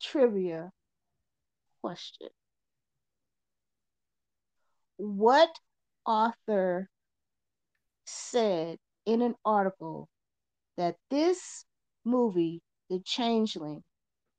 trivia 0.00 0.70
question. 1.82 2.28
What 4.96 5.50
author 6.06 6.88
said 8.06 8.78
in 9.04 9.22
an 9.22 9.34
article 9.44 10.08
that 10.76 10.96
this 11.10 11.64
movie, 12.04 12.62
The 12.88 13.00
Changeling, 13.04 13.82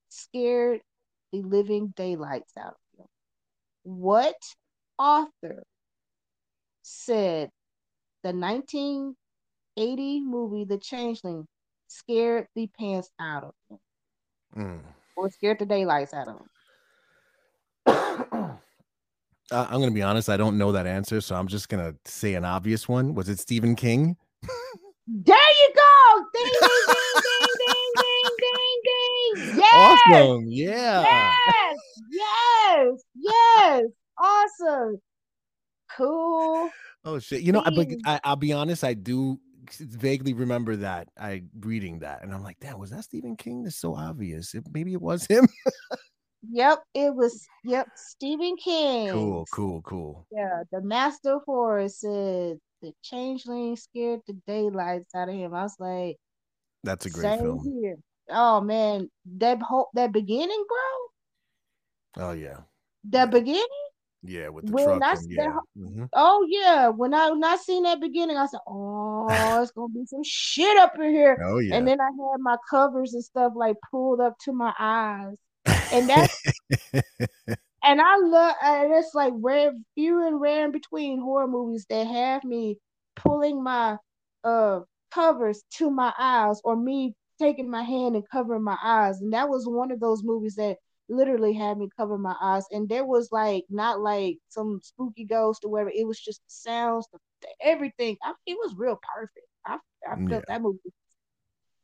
scared 0.09 0.81
the 1.31 1.41
living 1.41 1.93
daylights 1.95 2.53
out 2.57 2.75
of 2.75 2.99
him? 2.99 3.07
What 3.83 4.35
author 4.97 5.63
said 6.81 7.49
the 8.23 8.33
1980 8.33 10.21
movie, 10.21 10.65
The 10.65 10.77
Changeling, 10.77 11.45
scared 11.87 12.47
the 12.55 12.67
pants 12.79 13.09
out 13.19 13.43
of 13.43 13.53
him? 13.69 13.79
Mm. 14.55 14.81
or 15.15 15.29
scared 15.31 15.59
the 15.59 15.65
daylights 15.65 16.13
out 16.13 16.27
of 16.27 16.35
him. 16.35 16.47
Uh, 19.51 19.67
I'm 19.69 19.79
gonna 19.79 19.91
be 19.91 20.01
honest. 20.01 20.29
I 20.29 20.37
don't 20.37 20.57
know 20.57 20.71
that 20.71 20.87
answer, 20.87 21.21
so 21.21 21.35
I'm 21.35 21.47
just 21.47 21.69
gonna 21.69 21.93
say 22.05 22.35
an 22.35 22.45
obvious 22.45 22.87
one. 22.87 23.13
Was 23.13 23.29
it 23.29 23.39
Stephen 23.39 23.75
King? 23.75 24.15
There 25.05 25.35
you 25.37 25.73
go! 25.75 26.25
Ding, 26.33 26.45
ding, 26.45 26.69
ding, 26.87 27.51
ding, 27.57 27.91
ding, 27.97 28.31
ding, 28.37 28.37
ding, 28.37 28.81
ding. 28.85 29.57
Yes! 29.57 29.99
Awesome. 30.07 30.45
Yeah. 30.47 31.01
Yes! 31.45 31.77
Yes! 32.09 33.03
Yes! 33.15 33.83
Awesome! 34.17 35.01
Cool. 35.97 36.69
Oh 37.03 37.19
shit. 37.19 37.41
You 37.41 37.51
know, 37.51 37.61
I, 37.65 37.69
but 37.75 37.87
I, 38.05 38.19
I'll 38.23 38.35
be 38.37 38.53
honest. 38.53 38.83
I 38.83 38.93
do 38.93 39.39
vaguely 39.79 40.33
remember 40.33 40.77
that 40.77 41.09
I 41.19 41.43
reading 41.59 41.99
that, 41.99 42.23
and 42.23 42.33
I'm 42.33 42.43
like, 42.43 42.59
damn, 42.61 42.79
was 42.79 42.91
that 42.91 43.03
Stephen 43.03 43.35
King? 43.35 43.63
That's 43.63 43.75
so 43.75 43.95
obvious. 43.95 44.53
It, 44.53 44.63
maybe 44.71 44.93
it 44.93 45.01
was 45.01 45.25
him. 45.25 45.47
Yep, 46.51 46.83
it 46.93 47.15
was. 47.15 47.47
Yep, 47.63 47.87
Stephen 47.95 48.55
King. 48.57 49.09
cool. 49.11 49.45
Cool. 49.51 49.81
Cool. 49.83 50.27
Yeah, 50.31 50.63
the 50.71 50.81
master 50.81 51.35
of 51.35 51.43
horror 51.45 51.87
said 51.89 52.57
the 52.81 52.93
changeling 53.01 53.75
scared 53.75 54.21
the 54.27 54.33
daylights 54.47 55.13
out 55.15 55.29
of 55.29 55.35
him. 55.35 55.53
I 55.53 55.63
was 55.63 55.75
like, 55.79 56.17
That's 56.83 57.05
a 57.05 57.09
great 57.09 57.37
same 57.37 57.39
film. 57.39 57.81
here. 57.81 57.97
Oh 58.29 58.61
man, 58.61 59.09
that 59.37 59.61
whole 59.61 59.89
that 59.93 60.11
beginning, 60.11 60.65
bro. 60.67 62.25
Oh 62.25 62.31
yeah. 62.31 62.57
The 63.09 63.27
beginning. 63.27 63.67
Yeah, 64.23 64.49
with 64.49 64.65
the 64.65 64.71
When 64.71 64.85
truck. 64.85 65.03
I 65.03 65.11
And, 65.15 65.31
yeah. 65.31 65.43
that 65.43 65.61
Mhm. 65.77 66.09
Oh 66.13 66.45
yeah, 66.47 66.89
when 66.89 67.13
I 67.13 67.31
when 67.31 67.43
I 67.43 67.57
seen 67.57 67.83
that 67.83 67.99
beginning, 67.99 68.37
I 68.37 68.45
said, 68.45 68.61
"Oh, 68.67 69.61
it's 69.61 69.71
gonna 69.71 69.89
be 69.89 70.05
some 70.05 70.23
shit 70.23 70.77
up 70.77 70.93
in 70.99 71.11
here." 71.11 71.37
Oh 71.43 71.59
yeah. 71.59 71.77
And 71.77 71.87
then 71.87 71.99
I 71.99 72.05
had 72.05 72.39
my 72.39 72.57
covers 72.69 73.13
and 73.13 73.23
stuff 73.23 73.53
like 73.55 73.75
pulled 73.91 74.21
up 74.21 74.37
to 74.45 74.53
my 74.53 74.73
eyes, 74.79 75.35
and 75.93 76.09
that's 76.09 76.33
and 77.83 78.01
I 78.01 78.17
love 78.17 78.55
and 78.63 78.93
it's 78.93 79.13
like 79.13 79.33
rare, 79.37 79.73
few 79.95 80.25
and 80.27 80.39
rare 80.39 80.65
in 80.65 80.71
between 80.71 81.19
horror 81.19 81.47
movies 81.47 81.85
that 81.89 82.07
have 82.07 82.43
me 82.43 82.79
pulling 83.15 83.63
my 83.63 83.97
uh 84.43 84.81
covers 85.11 85.63
to 85.77 85.89
my 85.91 86.13
eyes, 86.17 86.59
or 86.63 86.75
me 86.75 87.15
taking 87.39 87.69
my 87.69 87.83
hand 87.83 88.15
and 88.15 88.27
covering 88.31 88.63
my 88.63 88.77
eyes, 88.83 89.21
and 89.21 89.33
that 89.33 89.49
was 89.49 89.67
one 89.67 89.91
of 89.91 89.99
those 89.99 90.23
movies 90.23 90.55
that 90.55 90.77
literally 91.09 91.53
had 91.53 91.77
me 91.77 91.89
cover 91.97 92.17
my 92.17 92.35
eyes, 92.41 92.65
and 92.71 92.89
there 92.89 93.05
was 93.05 93.29
like 93.31 93.65
not 93.69 93.99
like 94.01 94.37
some 94.49 94.79
spooky 94.83 95.25
ghost 95.25 95.63
or 95.65 95.71
whatever. 95.71 95.91
It 95.93 96.07
was 96.07 96.19
just 96.19 96.39
the 96.39 96.51
sounds, 96.51 97.07
the, 97.13 97.19
the 97.41 97.47
everything. 97.61 98.17
I, 98.23 98.33
it 98.47 98.57
was 98.63 98.75
real 98.77 98.99
perfect. 99.15 99.47
I 99.65 99.77
I 100.09 100.15
felt 100.29 100.45
Yeah. 100.45 100.45
that 100.47 100.61
movie 100.61 100.79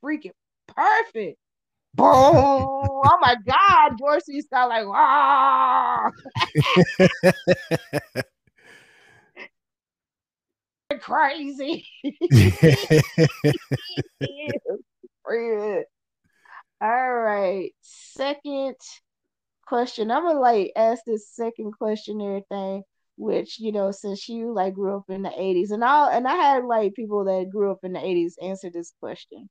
freaking 0.04 0.34
perfect. 0.68 1.38
Boom. 1.96 2.08
Oh 2.08 3.18
my 3.22 3.36
God, 3.46 3.98
George 3.98 4.24
C. 4.24 4.42
Like, 4.52 4.86
ah, 4.88 6.12
crazy. 11.02 11.86
All 16.82 17.14
right, 17.14 17.72
second 17.82 18.76
question. 19.68 20.12
I'm 20.12 20.24
gonna 20.24 20.40
like 20.40 20.72
ask 20.76 21.04
this 21.06 21.30
second 21.30 21.74
question, 21.78 22.22
everything. 22.22 22.84
Which 23.18 23.60
you 23.60 23.72
know, 23.72 23.92
since 23.92 24.30
you 24.30 24.54
like 24.54 24.74
grew 24.76 24.96
up 24.98 25.10
in 25.10 25.24
the 25.24 25.30
'80s, 25.30 25.72
and 25.72 25.84
I 25.84 26.16
and 26.16 26.28
I 26.28 26.36
had 26.36 26.66
like 26.66 26.94
people 26.94 27.26
that 27.26 27.50
grew 27.52 27.72
up 27.72 27.80
in 27.84 27.94
the 27.94 28.00
'80s 28.00 28.34
answer 28.42 28.70
this 28.70 28.94
question. 29.00 29.50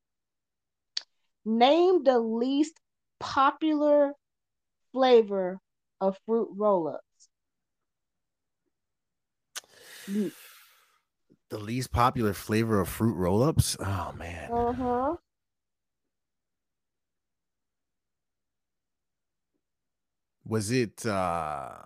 Name 1.49 2.05
the 2.05 2.19
least 2.19 2.79
popular 3.21 4.13
flavor 4.93 5.59
of 5.99 6.19
fruit 6.27 6.51
roll-ups. 6.53 7.31
The 11.49 11.59
least 11.59 11.91
popular 11.91 12.35
flavor 12.35 12.81
of 12.81 12.91
fruit 12.91 13.15
roll-ups. 13.15 13.79
Oh 13.81 14.13
man. 14.15 14.53
Uh 14.53 14.73
huh. 14.73 15.17
Was 20.45 20.71
it 20.71 21.07
uh 21.07 21.79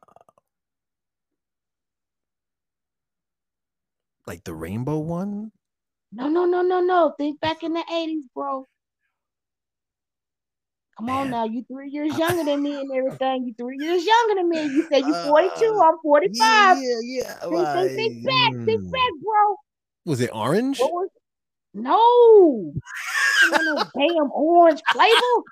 like 4.26 4.42
the 4.42 4.54
rainbow 4.54 4.98
one? 4.98 5.52
No, 6.10 6.28
no, 6.28 6.46
no, 6.46 6.62
no, 6.62 6.80
no. 6.80 7.14
Think 7.16 7.40
back 7.40 7.62
in 7.62 7.74
the 7.74 7.84
80s, 7.88 8.24
bro. 8.34 8.66
Come 10.98 11.08
on 11.08 11.30
now, 11.30 11.44
you 11.44 11.64
three 11.70 11.90
years 11.90 12.16
younger 12.18 12.44
than 12.44 12.62
me 12.62 12.80
and 12.80 12.90
everything. 12.94 13.46
You 13.46 13.54
three 13.58 13.78
years 13.78 14.04
younger 14.04 14.34
than 14.36 14.48
me. 14.48 14.62
You 14.62 14.86
said 14.90 15.06
you 15.06 15.14
Uh, 15.14 15.28
42, 15.28 15.82
I'm 15.82 15.94
45. 16.02 16.78
Yeah, 16.78 16.94
yeah. 17.02 17.34
Think, 17.40 17.68
think, 17.68 17.90
think 17.96 18.24
back, 18.24 18.64
think 18.66 18.82
back, 18.92 19.12
bro. 19.22 19.56
Was 20.04 20.20
it 20.20 20.30
orange? 20.32 20.78
What 20.80 20.92
was 20.92 21.08
No. 21.74 22.74
No 23.50 23.76
damn 23.98 24.30
orange 24.32 24.82
flavor. 24.92 25.42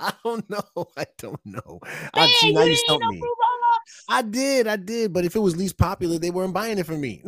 I 0.00 0.12
don't 0.24 0.48
know. 0.50 0.62
I 0.96 1.06
don't 1.18 1.44
know. 1.44 1.80
Man, 1.82 2.10
I 2.14 2.26
see 2.28 2.48
you 2.48 2.52
now 2.54 2.60
didn't 2.60 2.70
you 2.70 2.76
stumped 2.76 3.04
no 3.04 3.10
me. 3.10 3.22
I 4.08 4.22
did, 4.22 4.66
I 4.66 4.76
did. 4.76 5.12
But 5.12 5.24
if 5.24 5.34
it 5.34 5.40
was 5.40 5.56
least 5.56 5.78
popular, 5.78 6.18
they 6.18 6.30
weren't 6.30 6.54
buying 6.54 6.78
it 6.78 6.86
for 6.86 6.96
me. 6.96 7.24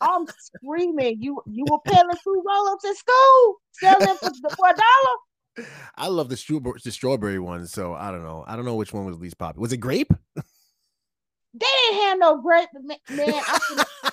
I'm 0.00 0.26
screaming. 0.38 1.18
You 1.20 1.42
you 1.46 1.64
were 1.68 1.78
peddling 1.86 2.16
fruit 2.22 2.42
roll-ups 2.46 2.84
at 2.84 2.96
school, 2.96 3.56
selling 3.72 4.16
for, 4.16 4.30
for 4.56 4.68
a 4.68 4.74
dollar. 4.74 5.16
I 5.96 6.08
love 6.08 6.28
the 6.28 6.36
strawberry, 6.36 6.78
the 6.82 6.92
strawberry 6.92 7.38
one. 7.38 7.66
So 7.66 7.94
I 7.94 8.10
don't 8.10 8.22
know. 8.22 8.44
I 8.46 8.56
don't 8.56 8.64
know 8.64 8.74
which 8.74 8.92
one 8.92 9.04
was 9.04 9.18
least 9.18 9.38
popular. 9.38 9.60
Was 9.62 9.72
it 9.72 9.78
grape? 9.78 10.12
They 11.52 11.66
didn't 11.88 12.02
have 12.02 12.18
no 12.18 12.40
grape, 12.40 12.68
man. 12.84 12.96
I, 13.10 13.84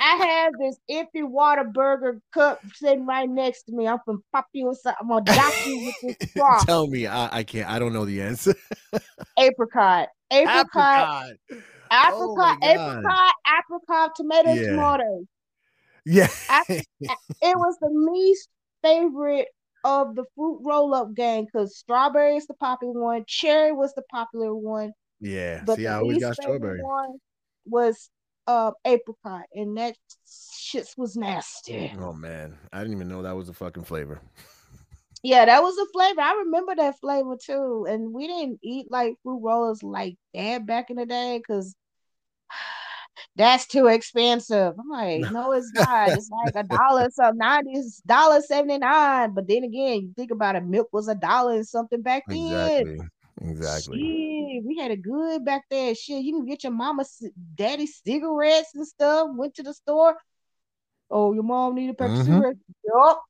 I 0.00 0.16
have 0.24 0.52
this 0.60 0.76
empty 0.88 1.22
Whataburger 1.22 2.20
cup 2.32 2.60
sitting 2.74 3.06
right 3.06 3.28
next 3.28 3.64
to 3.64 3.72
me. 3.72 3.88
I'm 3.88 3.98
gonna 4.06 4.18
pop 4.32 4.46
you 4.52 4.68
with 4.68 4.78
something. 4.78 4.98
I'm 5.00 5.08
gonna 5.08 5.24
dock 5.24 5.66
you 5.66 5.86
with 6.02 6.16
this 6.18 6.30
straw. 6.30 6.60
Tell 6.62 6.86
me. 6.86 7.06
I, 7.06 7.38
I 7.38 7.42
can't. 7.44 7.68
I 7.68 7.78
don't 7.78 7.92
know 7.92 8.04
the 8.04 8.22
answer. 8.22 8.54
apricot, 9.38 10.08
apricot, 10.30 10.56
apricot, 10.74 11.36
Oh 11.90 12.56
apricot, 12.62 13.34
apricot, 13.58 14.14
tomato, 14.16 14.52
Yeah. 14.52 14.70
tomato. 14.70 15.26
Yeah. 16.04 16.28
It 16.68 16.84
was 17.56 17.76
the 17.80 17.90
least 17.90 18.48
favorite 18.82 19.48
of 19.86 20.16
the 20.16 20.24
fruit 20.34 20.60
roll 20.64 20.92
up 20.94 21.14
gang 21.14 21.44
because 21.44 21.76
strawberry 21.76 22.36
is 22.36 22.46
the 22.48 22.54
popular 22.54 23.00
one, 23.00 23.24
cherry 23.28 23.70
was 23.70 23.94
the 23.94 24.02
popular 24.10 24.54
one, 24.54 24.92
yeah. 25.20 25.62
but 25.64 25.76
See, 25.76 25.86
I 25.86 25.98
always 25.98 26.20
got 26.20 26.34
strawberry. 26.34 26.82
one 26.82 27.18
was 27.64 28.10
uh 28.48 28.72
apricot, 28.84 29.44
and 29.54 29.78
that 29.78 29.96
shits 30.26 30.98
was 30.98 31.16
nasty. 31.16 31.92
Oh 32.00 32.12
man, 32.12 32.58
I 32.72 32.80
didn't 32.80 32.94
even 32.94 33.08
know 33.08 33.22
that 33.22 33.36
was 33.36 33.48
a 33.48 33.54
fucking 33.54 33.84
flavor. 33.84 34.20
Yeah, 35.22 35.44
that 35.44 35.60
was 35.60 35.76
a 35.76 35.86
flavor. 35.92 36.20
I 36.20 36.34
remember 36.44 36.76
that 36.76 37.00
flavor 37.00 37.36
too. 37.42 37.84
And 37.88 38.12
we 38.12 38.28
didn't 38.28 38.60
eat 38.62 38.86
like 38.92 39.14
fruit 39.24 39.40
rollers 39.42 39.82
like 39.82 40.14
that 40.34 40.66
back 40.66 40.88
in 40.88 40.96
the 40.96 41.06
day 41.06 41.38
because 41.38 41.74
that's 43.36 43.66
too 43.66 43.86
expensive. 43.86 44.74
I'm 44.78 44.88
like, 44.88 45.30
no, 45.30 45.52
it's 45.52 45.72
not. 45.72 46.10
It's 46.10 46.30
like 46.30 46.54
a 46.56 46.62
dollar 46.66 47.08
something. 47.10 47.38
Ninety 47.38 47.82
dollar 48.06 48.40
seventy 48.40 48.78
nine. 48.78 49.34
But 49.34 49.46
then 49.46 49.64
again, 49.64 50.00
you 50.02 50.12
think 50.16 50.30
about 50.30 50.56
it, 50.56 50.64
milk 50.64 50.88
was 50.92 51.08
a 51.08 51.14
dollar 51.14 51.54
and 51.54 51.66
something 51.66 52.02
back 52.02 52.24
then. 52.28 52.38
Exactly. 52.38 53.00
Exactly. 53.42 53.98
Shit, 53.98 54.64
we 54.64 54.78
had 54.80 54.90
a 54.90 54.96
good 54.96 55.44
back 55.44 55.64
there. 55.70 55.94
Shit, 55.94 56.24
you 56.24 56.32
can 56.32 56.46
get 56.46 56.64
your 56.64 56.72
mama, 56.72 57.04
daddy 57.54 57.86
cigarettes 57.86 58.74
and 58.74 58.86
stuff. 58.86 59.28
Went 59.34 59.54
to 59.56 59.62
the 59.62 59.74
store. 59.74 60.16
Oh, 61.10 61.34
your 61.34 61.42
mom 61.42 61.74
need 61.74 61.90
a 61.90 61.94
pack 61.94 62.10
of 62.10 62.16
Mhm. 62.16 62.24
cigarettes. 62.24 62.58
Yup. 62.84 63.22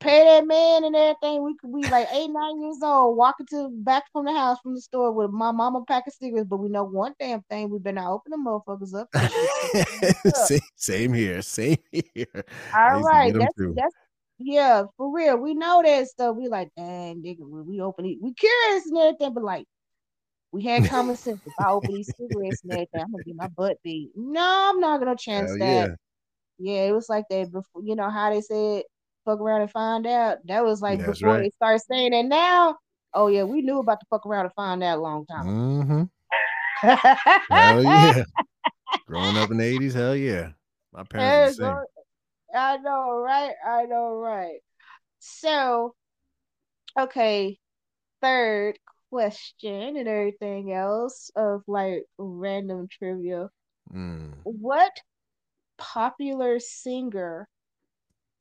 Pay 0.00 0.24
that 0.24 0.46
man 0.46 0.82
and 0.84 0.96
everything. 0.96 1.44
We 1.44 1.56
could 1.56 1.72
be 1.72 1.88
like 1.88 2.08
eight, 2.12 2.28
nine 2.28 2.60
years 2.60 2.78
old, 2.82 3.16
walking 3.16 3.46
to 3.50 3.68
back 3.72 4.02
from 4.12 4.24
the 4.24 4.32
house 4.32 4.58
from 4.60 4.74
the 4.74 4.80
store 4.80 5.12
with 5.12 5.30
my 5.30 5.52
mama 5.52 5.84
pack 5.86 6.08
of 6.08 6.12
cigarettes. 6.12 6.48
But 6.48 6.56
we 6.56 6.68
know 6.68 6.84
one 6.84 7.14
damn 7.20 7.42
thing: 7.42 7.70
we 7.70 7.78
better 7.78 7.94
not 7.94 8.12
open 8.12 8.32
the 8.32 8.36
motherfuckers 8.36 8.94
up. 10.34 10.44
same, 10.46 10.60
same 10.74 11.12
here. 11.12 11.40
Same 11.40 11.78
here. 11.92 12.44
All 12.74 13.00
right, 13.02 13.32
that's 13.32 13.54
that's 13.76 13.94
yeah, 14.38 14.84
for 14.96 15.14
real. 15.14 15.38
We 15.38 15.54
know 15.54 15.82
that 15.84 16.08
stuff. 16.08 16.36
We 16.36 16.48
like, 16.48 16.68
dang, 16.76 17.22
nigga, 17.22 17.40
we 17.40 17.80
open 17.80 18.04
it, 18.06 18.18
we 18.20 18.34
curious 18.34 18.86
and 18.86 18.98
everything, 18.98 19.34
but 19.34 19.44
like, 19.44 19.66
we 20.52 20.64
had 20.64 20.84
common 20.88 21.16
sense. 21.16 21.40
If 21.46 21.52
I 21.58 21.70
open 21.70 21.94
these 21.94 22.12
cigarettes 22.18 22.62
and 22.62 22.72
everything, 22.72 23.00
I'm 23.00 23.12
gonna 23.12 23.24
get 23.24 23.36
my 23.36 23.48
butt 23.48 23.78
beat. 23.82 24.10
No, 24.14 24.70
I'm 24.70 24.80
not 24.80 24.98
gonna 24.98 25.16
chance 25.16 25.50
Hell 25.50 25.58
that. 25.58 25.88
yeah. 25.88 25.94
Yeah, 26.58 26.82
it 26.88 26.92
was 26.92 27.08
like 27.08 27.24
that 27.30 27.52
before. 27.52 27.82
You 27.82 27.96
know 27.96 28.10
how 28.10 28.30
they 28.30 28.40
said, 28.40 28.82
"Fuck 29.26 29.40
around 29.40 29.62
and 29.62 29.70
find 29.70 30.06
out." 30.06 30.38
That 30.46 30.64
was 30.64 30.80
like 30.80 31.00
That's 31.00 31.20
before 31.20 31.34
right. 31.34 31.42
they 31.42 31.50
started 31.50 31.80
saying 31.80 32.14
it 32.14 32.24
Now, 32.24 32.76
oh 33.12 33.26
yeah, 33.26 33.42
we 33.44 33.60
knew 33.60 33.80
about 33.80 34.00
the 34.00 34.06
fuck 34.08 34.24
around 34.24 34.46
and 34.46 34.54
find 34.54 34.82
out 34.82 34.98
a 34.98 35.00
long 35.02 35.26
time. 35.26 35.46
Mm-hmm. 35.46 36.02
Hell 37.50 37.82
yeah. 37.82 38.22
Growing 39.06 39.36
up 39.36 39.50
in 39.50 39.58
the 39.58 39.78
80s, 39.78 39.94
hell 39.94 40.16
yeah. 40.16 40.50
My 40.92 41.04
parents 41.04 41.58
you 41.58 41.64
were 41.64 41.70
the 41.70 42.02
same. 42.54 42.58
I 42.58 42.76
know, 42.78 43.18
right? 43.18 43.52
I 43.66 43.84
know, 43.84 44.14
right? 44.14 44.60
So, 45.18 45.94
okay, 46.98 47.58
third 48.22 48.78
question 49.10 49.96
and 49.96 50.08
everything 50.08 50.72
else 50.72 51.30
of 51.36 51.62
like 51.66 52.04
random 52.18 52.88
trivia. 52.88 53.48
Mm. 53.92 54.32
What 54.44 54.92
popular 55.78 56.58
singer 56.58 57.48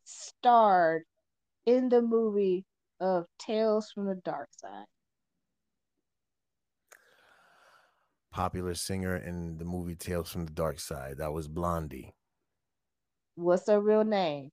starred 0.06 1.04
in 1.66 1.90
the 1.90 2.02
movie 2.02 2.66
of 3.00 3.26
Tales 3.40 3.92
from 3.94 4.06
the 4.06 4.16
Dark 4.16 4.50
Side? 4.60 4.86
Popular 8.32 8.74
singer 8.74 9.18
in 9.18 9.58
the 9.58 9.66
movie 9.66 9.96
Tales 9.96 10.32
from 10.32 10.46
the 10.46 10.52
Dark 10.52 10.80
Side. 10.80 11.18
That 11.18 11.34
was 11.34 11.48
Blondie. 11.48 12.14
What's 13.36 13.68
her 13.68 13.82
real 13.82 14.04
name? 14.04 14.52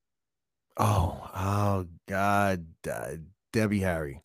Oh, 0.76 1.30
oh 1.34 1.86
God. 2.09 2.66
Uh, 2.88 3.16
Debbie 3.53 3.80
Harry. 3.80 4.22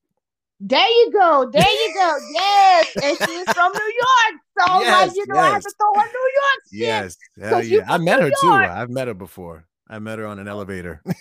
There 0.59 0.87
you 0.87 1.11
go. 1.11 1.49
There 1.51 1.61
you 1.61 1.93
go. 1.93 2.17
Yes. 2.33 2.91
And 3.03 3.17
she's 3.17 3.53
from 3.53 3.71
New 3.73 3.93
York. 3.93 4.41
So, 4.59 4.73
like, 4.79 5.15
you 5.15 5.25
know, 5.27 5.39
I 5.39 5.45
have 5.45 5.53
yes. 5.53 5.63
to 5.63 5.73
throw 5.77 6.01
her 6.01 6.07
New 6.07 6.31
York 6.35 6.59
shit. 6.71 6.79
Yes. 6.79 7.17
Hell 7.39 7.63
yeah. 7.63 7.85
I 7.87 7.97
met 7.97 8.19
New 8.19 8.25
her 8.25 8.31
too. 8.41 8.49
I've 8.49 8.89
met 8.89 9.07
her 9.07 9.13
before. 9.13 9.67
I 9.89 9.99
met 9.99 10.19
her 10.19 10.25
on 10.25 10.39
an 10.39 10.47
elevator. 10.47 11.01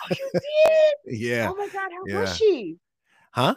Oh, 0.00 0.08
you 0.18 0.30
did? 0.40 0.94
yeah. 1.04 1.48
Oh 1.50 1.54
my 1.56 1.68
God, 1.68 1.90
how 1.92 2.06
Yeah. 2.06 2.20
was 2.20 2.34
she? 2.34 2.78
Huh? 3.32 3.56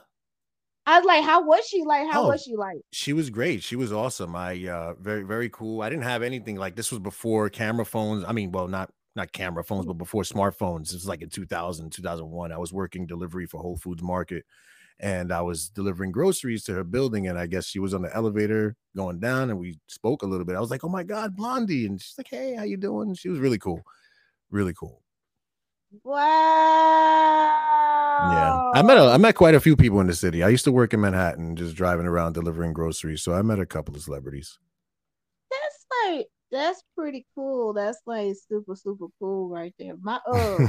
I 0.85 0.99
was 0.99 1.05
like, 1.05 1.23
how 1.23 1.43
was 1.45 1.67
she? 1.67 1.83
Like, 1.83 2.07
how 2.07 2.23
Oh. 2.23 2.27
was 2.27 2.43
she 2.43 2.55
like? 2.55 2.81
she 2.91 3.13
was 3.13 3.29
great. 3.29 3.63
She 3.63 3.75
was 3.75 3.91
awesome. 3.93 4.35
I 4.35 4.67
uh 4.67 4.95
very 4.95 5.23
very 5.23 5.49
cool. 5.49 5.81
I 5.81 5.89
didn't 5.89 6.03
have 6.03 6.23
anything 6.23 6.57
like 6.57 6.75
this 6.75 6.91
was 6.91 6.99
before 6.99 7.49
camera 7.49 7.85
phones. 7.85 8.23
I 8.25 8.33
mean, 8.33 8.51
well, 8.51 8.67
not 8.67 8.93
not 9.15 9.31
camera 9.33 9.63
phones, 9.63 9.85
but 9.85 9.93
before 9.95 10.23
smartphones. 10.23 10.85
This 10.85 10.93
was 10.95 11.07
like 11.07 11.21
in 11.21 11.29
2000, 11.29 11.91
2001. 11.91 12.51
I 12.51 12.57
was 12.57 12.73
working 12.73 13.07
delivery 13.07 13.45
for 13.47 13.61
Whole 13.61 13.77
Foods 13.77 14.03
Market 14.03 14.45
and 14.99 15.31
I 15.33 15.41
was 15.41 15.69
delivering 15.69 16.11
groceries 16.13 16.63
to 16.65 16.73
her 16.75 16.83
building 16.85 17.27
and 17.27 17.39
I 17.39 17.47
guess 17.47 17.65
she 17.67 17.79
was 17.79 17.93
on 17.93 18.03
the 18.03 18.15
elevator 18.15 18.75
going 18.95 19.19
down 19.19 19.49
and 19.51 19.59
we 19.59 19.79
spoke 19.89 20.23
a 20.23 20.27
little 20.27 20.45
bit. 20.45 20.55
I 20.57 20.61
was 20.61 20.71
like, 20.71 20.83
"Oh 20.85 20.89
my 20.89 21.03
god, 21.03 21.35
Blondie." 21.35 21.85
And 21.87 22.01
she's 22.01 22.17
like, 22.17 22.29
"Hey, 22.29 22.55
how 22.55 22.63
you 22.63 22.77
doing?" 22.77 23.15
She 23.15 23.29
was 23.29 23.39
really 23.39 23.59
cool. 23.59 23.81
Really 24.51 24.73
cool. 24.73 25.01
Wow. 26.03 26.21
Yeah. 28.31 28.71
I 28.79 28.81
met 28.83 28.97
a, 28.97 29.01
I 29.01 29.17
met 29.17 29.35
quite 29.35 29.55
a 29.55 29.59
few 29.59 29.75
people 29.75 29.99
in 29.99 30.07
the 30.07 30.13
city. 30.13 30.43
I 30.43 30.49
used 30.49 30.63
to 30.65 30.71
work 30.71 30.93
in 30.93 31.01
Manhattan 31.01 31.55
just 31.55 31.75
driving 31.75 32.05
around 32.05 32.33
delivering 32.33 32.73
groceries. 32.73 33.23
So 33.23 33.33
I 33.33 33.41
met 33.41 33.59
a 33.59 33.65
couple 33.65 33.95
of 33.95 34.01
celebrities. 34.01 34.59
That's 35.49 35.85
like 36.05 36.27
that's 36.51 36.83
pretty 36.95 37.25
cool. 37.35 37.73
That's 37.73 37.99
like 38.05 38.35
super 38.47 38.75
super 38.75 39.07
cool 39.19 39.49
right 39.49 39.73
there. 39.79 39.95
My 40.01 40.19
uh 40.31 40.67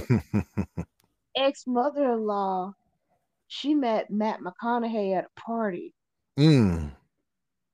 ex 1.37 1.65
mother 1.67 2.13
in 2.13 2.27
law, 2.27 2.73
she 3.49 3.75
met 3.75 4.11
Matt 4.11 4.41
McConaughey 4.41 5.17
at 5.17 5.25
a 5.25 5.41
party. 5.41 5.95
Mm. 6.39 6.93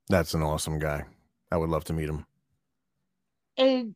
That's 0.09 0.35
an 0.35 0.43
awesome 0.43 0.79
guy. 0.79 1.05
I 1.51 1.57
would 1.57 1.71
love 1.71 1.85
to 1.85 1.93
meet 1.93 2.09
him. 2.09 2.27
And 3.57 3.95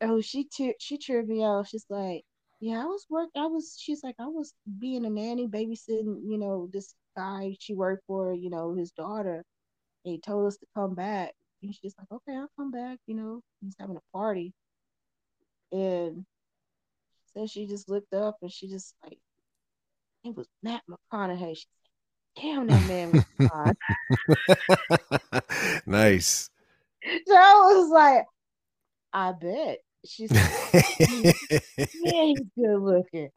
oh, 0.00 0.20
she 0.20 0.44
te- 0.44 0.74
she 0.80 0.98
cheered 0.98 1.28
me 1.28 1.42
out. 1.44 1.68
She's 1.68 1.86
like, 1.90 2.24
"Yeah, 2.60 2.82
I 2.82 2.86
was 2.86 3.06
work. 3.10 3.30
I 3.36 3.46
was." 3.46 3.76
She's 3.80 4.02
like, 4.02 4.16
"I 4.18 4.26
was 4.26 4.54
being 4.78 5.04
a 5.06 5.10
nanny, 5.10 5.46
babysitting. 5.48 6.20
You 6.24 6.38
know, 6.38 6.68
this 6.72 6.94
guy 7.16 7.56
she 7.60 7.74
worked 7.74 8.04
for. 8.06 8.32
You 8.34 8.50
know, 8.50 8.74
his 8.74 8.90
daughter. 8.92 9.44
And 10.04 10.12
he 10.14 10.20
told 10.20 10.46
us 10.46 10.56
to 10.58 10.66
come 10.74 10.94
back." 10.94 11.32
And 11.62 11.74
she's 11.74 11.94
like, 11.98 12.08
"Okay, 12.12 12.36
I'll 12.36 12.50
come 12.56 12.70
back." 12.70 12.98
You 13.06 13.14
know, 13.16 13.40
he's 13.60 13.74
having 13.78 13.96
a 13.96 14.16
party, 14.16 14.52
and 15.72 16.24
so 17.34 17.46
she 17.46 17.66
just 17.66 17.88
looked 17.90 18.14
up 18.14 18.36
and 18.40 18.50
she 18.50 18.66
just 18.66 18.94
like, 19.04 19.18
it 20.24 20.34
was 20.34 20.48
Matt 20.62 20.82
McConaughey. 20.88 21.56
She's 21.56 21.66
like, 22.36 22.42
"Damn, 22.44 22.66
that 22.68 22.88
man 22.88 23.12
was 23.12 23.24
hot." 23.52 23.76
nice. 25.86 26.50
So 27.28 27.36
I 27.36 27.72
was 27.72 27.88
like, 27.90 28.24
I 29.12 29.30
bet. 29.30 29.78
She's 30.08 30.30
like, 30.30 31.34
yeah, 31.78 32.22
he's 32.24 32.40
good 32.56 32.80
looking. 32.80 33.28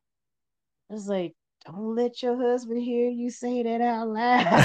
I 0.90 0.94
was 0.94 1.08
like, 1.08 1.34
don't 1.66 1.96
let 1.96 2.22
your 2.24 2.38
husband 2.38 2.82
hear 2.82 3.10
you 3.10 3.30
say 3.30 3.64
that 3.64 3.82
out 3.82 4.08
loud. 4.08 4.58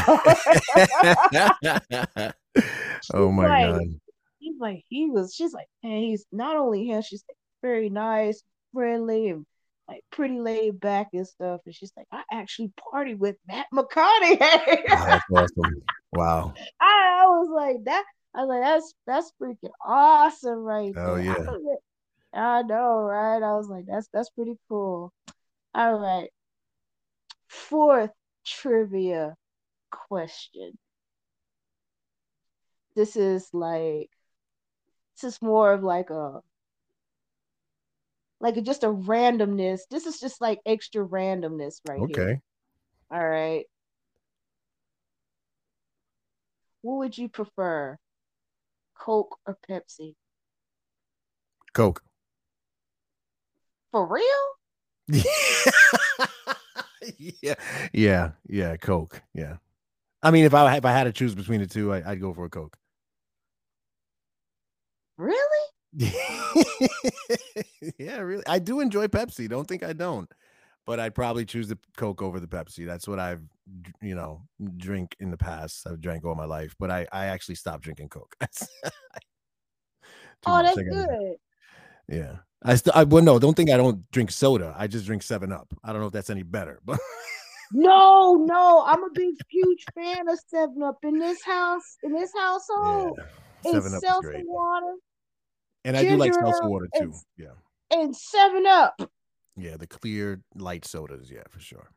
oh 3.14 3.32
my 3.32 3.48
like, 3.48 3.72
god. 3.72 4.00
he's 4.38 4.59
like, 4.59 4.84
he 4.88 5.11
was, 5.11 5.34
she's 5.34 5.52
like, 5.52 5.66
and 5.82 5.92
he's 5.92 6.24
not 6.32 6.57
only 6.57 6.86
him, 6.86 7.02
she's 7.02 7.24
like, 7.28 7.36
very 7.62 7.90
nice, 7.90 8.42
friendly, 8.72 9.28
and 9.28 9.44
like 9.88 10.02
pretty 10.11 10.40
laid 10.40 10.80
back 10.80 11.09
and 11.12 11.26
stuff. 11.26 11.61
And 11.66 11.74
she's 11.74 11.92
like, 11.96 12.07
I 12.12 12.22
actually 12.32 12.72
party 12.90 13.14
with 13.14 13.36
Matt 13.46 13.66
McConaughey. 13.72 14.38
Oh, 14.90 15.18
awesome. 15.36 15.82
Wow. 16.12 16.55
I, 16.80 17.22
I 17.22 17.26
was 17.26 17.48
like, 17.55 17.84
that 17.84 18.05
I 18.34 18.40
was 18.40 18.48
like, 18.48 18.62
that's 18.62 18.94
that's 19.07 19.32
freaking 19.40 19.72
awesome 19.84 20.59
right 20.59 20.92
Oh, 20.96 21.16
there. 21.16 21.24
Yeah. 21.24 21.74
I 22.35 22.62
know, 22.62 23.01
right? 23.03 23.43
I 23.43 23.57
was 23.57 23.68
like, 23.68 23.87
that's 23.87 24.09
that's 24.12 24.30
pretty 24.30 24.59
cool. 24.68 25.12
All 25.74 25.95
right. 25.95 26.30
Fourth 27.49 28.11
trivia 28.45 29.37
question. 29.91 30.76
This 32.97 33.16
is 33.16 33.49
like 33.53 34.11
this 35.14 35.35
is 35.35 35.43
more 35.43 35.72
of 35.72 35.82
like 35.82 36.11
a 36.11 36.41
like 38.41 38.62
just 38.62 38.85
a 38.85 38.89
randomness. 38.89 39.80
This 39.91 40.07
is 40.07 40.20
just 40.20 40.41
like 40.41 40.61
extra 40.66 41.05
randomness 41.05 41.80
right 41.89 41.99
here. 41.99 42.22
Okay. 42.22 42.41
All 43.11 43.26
right. 43.26 43.64
What 46.82 46.99
would 46.99 47.16
you 47.16 47.28
prefer? 47.28 47.97
Coke 48.95 49.39
or 49.47 49.57
Pepsi? 49.68 50.14
Coke. 51.72 52.03
For 53.95 54.07
real? 54.09 54.24
yeah. 57.40 57.55
Yeah. 57.92 58.30
Yeah. 58.49 58.76
Coke. 58.76 59.22
Yeah. 59.32 59.59
I 60.20 60.32
mean, 60.32 60.45
if 60.47 60.53
I 60.53 60.76
if 60.76 60.84
I 60.84 60.90
had 60.90 61.05
to 61.05 61.12
choose 61.12 61.32
between 61.36 61.61
the 61.61 61.68
two, 61.68 61.92
I, 61.92 62.11
I'd 62.11 62.20
go 62.20 62.34
for 62.34 62.45
a 62.45 62.51
Coke. 62.51 62.76
Really? 65.16 65.68
yeah, 68.01 68.18
really. 68.18 68.42
I 68.49 68.59
do 68.59 68.80
enjoy 68.80 69.07
Pepsi. 69.07 69.49
Don't 69.49 69.68
think 69.68 69.84
I 69.84 69.92
don't. 69.92 70.28
But 70.86 70.99
I'd 70.99 71.14
probably 71.14 71.45
choose 71.45 71.68
the 71.68 71.78
Coke 71.97 72.20
over 72.20 72.40
the 72.40 72.49
Pepsi. 72.49 72.84
That's 72.84 73.07
what 73.07 73.20
I've, 73.20 73.45
you 74.03 74.16
know, 74.16 74.42
drink 74.76 75.14
in 75.20 75.30
the 75.30 75.36
past. 75.36 75.86
I've 75.86 76.01
drank 76.01 76.24
all 76.24 76.34
my 76.34 76.47
life, 76.47 76.74
but 76.80 76.90
I 76.90 77.07
I 77.12 77.26
actually 77.26 77.55
stopped 77.55 77.84
drinking 77.84 78.09
Coke. 78.09 78.34
Oh, 80.47 80.62
that's 80.62 80.76
good. 80.76 81.36
Yeah. 82.07 82.36
I 82.64 82.76
still 82.76 82.92
I 82.96 83.04
well 83.04 83.22
no, 83.22 83.38
don't 83.38 83.54
think 83.54 83.70
I 83.70 83.76
don't 83.76 84.10
drink 84.10 84.30
soda. 84.30 84.74
I 84.76 84.86
just 84.86 85.06
drink 85.06 85.22
7 85.22 85.52
Up. 85.52 85.72
I 85.84 85.92
don't 85.92 86.00
know 86.00 86.06
if 86.06 86.12
that's 86.12 86.30
any 86.30 86.42
better, 86.42 86.80
but 86.84 86.98
No, 87.72 88.34
no, 88.34 88.84
I'm 88.86 89.02
a 89.04 89.10
big, 89.12 89.34
huge 89.48 89.84
fan 89.94 90.28
of 90.28 90.38
Seven 90.48 90.82
Up 90.82 90.98
in 91.02 91.18
this 91.18 91.42
house. 91.44 91.96
In 92.02 92.12
this 92.12 92.30
household, 92.36 93.18
it's 93.64 93.72
7 93.72 93.92
Up 93.92 93.96
is 93.96 94.00
seltzer 94.00 94.30
great. 94.30 94.44
water 94.46 94.94
And 95.84 95.96
I 95.96 96.02
do 96.02 96.16
like 96.16 96.34
seltzer 96.34 96.68
water 96.68 96.88
and 96.94 97.12
too. 97.12 97.18
Yeah. 97.36 97.48
and 97.90 98.16
Seven 98.16 98.66
Up. 98.66 99.00
Yeah, 99.56 99.76
the 99.76 99.86
clear 99.86 100.40
light 100.54 100.84
sodas, 100.84 101.30
yeah, 101.30 101.42
for 101.50 101.60
sure. 101.60 101.90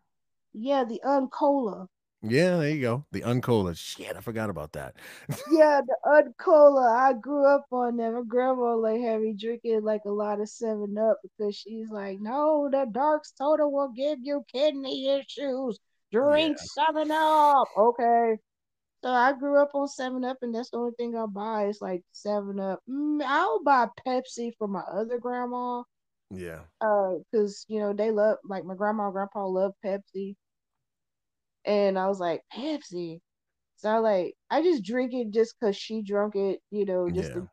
Yeah, 0.53 0.83
the 0.83 1.01
uncola. 1.05 1.87
Yeah, 2.23 2.57
there 2.57 2.69
you 2.69 2.81
go. 2.81 3.05
The 3.11 3.21
Uncola. 3.21 3.77
Shit, 3.77 4.15
I 4.15 4.21
forgot 4.21 4.49
about 4.49 4.73
that. 4.73 4.95
Yeah, 5.51 5.81
the 5.85 5.95
uncola. 6.05 6.91
I 6.91 7.13
grew 7.13 7.45
up 7.45 7.65
on 7.71 7.97
that. 7.97 8.11
My 8.11 8.21
grandma 8.27 8.75
like 8.75 9.01
had 9.01 9.21
me 9.21 9.33
drinking 9.33 9.83
like 9.83 10.01
a 10.05 10.11
lot 10.11 10.41
of 10.41 10.49
Seven 10.49 10.97
Up 10.97 11.17
because 11.21 11.55
she's 11.55 11.89
like, 11.89 12.19
no, 12.19 12.69
the 12.71 12.87
dark 12.91 13.23
soda 13.25 13.67
will 13.67 13.89
give 13.95 14.19
you 14.21 14.43
kidney 14.51 15.09
issues. 15.09 15.77
Drink 16.11 16.57
Seven 16.59 17.11
Up. 17.11 17.67
Okay. 17.77 18.37
So 19.03 19.09
I 19.11 19.33
grew 19.33 19.61
up 19.61 19.69
on 19.75 19.87
Seven 19.87 20.23
Up, 20.25 20.37
and 20.41 20.55
that's 20.55 20.71
the 20.71 20.77
only 20.77 20.93
thing 20.97 21.15
I 21.15 21.27
buy. 21.27 21.65
It's 21.65 21.81
like 21.81 22.01
Seven 22.13 22.59
Up. 22.59 22.79
Mm, 22.89 23.21
I'll 23.23 23.61
buy 23.63 23.87
Pepsi 24.05 24.53
for 24.57 24.67
my 24.67 24.81
other 24.91 25.19
grandma, 25.19 25.83
Yeah. 26.31 26.61
uh, 26.81 27.13
because 27.31 27.63
you 27.67 27.79
know 27.79 27.93
they 27.93 28.09
love 28.09 28.37
like 28.43 28.65
my 28.65 28.73
grandma 28.73 29.05
and 29.05 29.13
grandpa 29.13 29.45
love 29.45 29.73
Pepsi, 29.85 30.35
and 31.67 31.99
I 31.99 32.07
was 32.09 32.19
like 32.21 32.43
Pepsi. 32.53 33.21
So 33.77 33.89
I 33.89 33.99
like 33.99 34.35
I 34.51 34.63
just 34.63 34.83
drink 34.83 35.13
it 35.13 35.31
just 35.31 35.55
because 35.59 35.77
she 35.77 36.01
drunk 36.03 36.35
it, 36.35 36.61
you 36.71 36.85
know, 36.85 37.11
just 37.11 37.33
Yeah. 37.33 37.33
to 37.33 37.49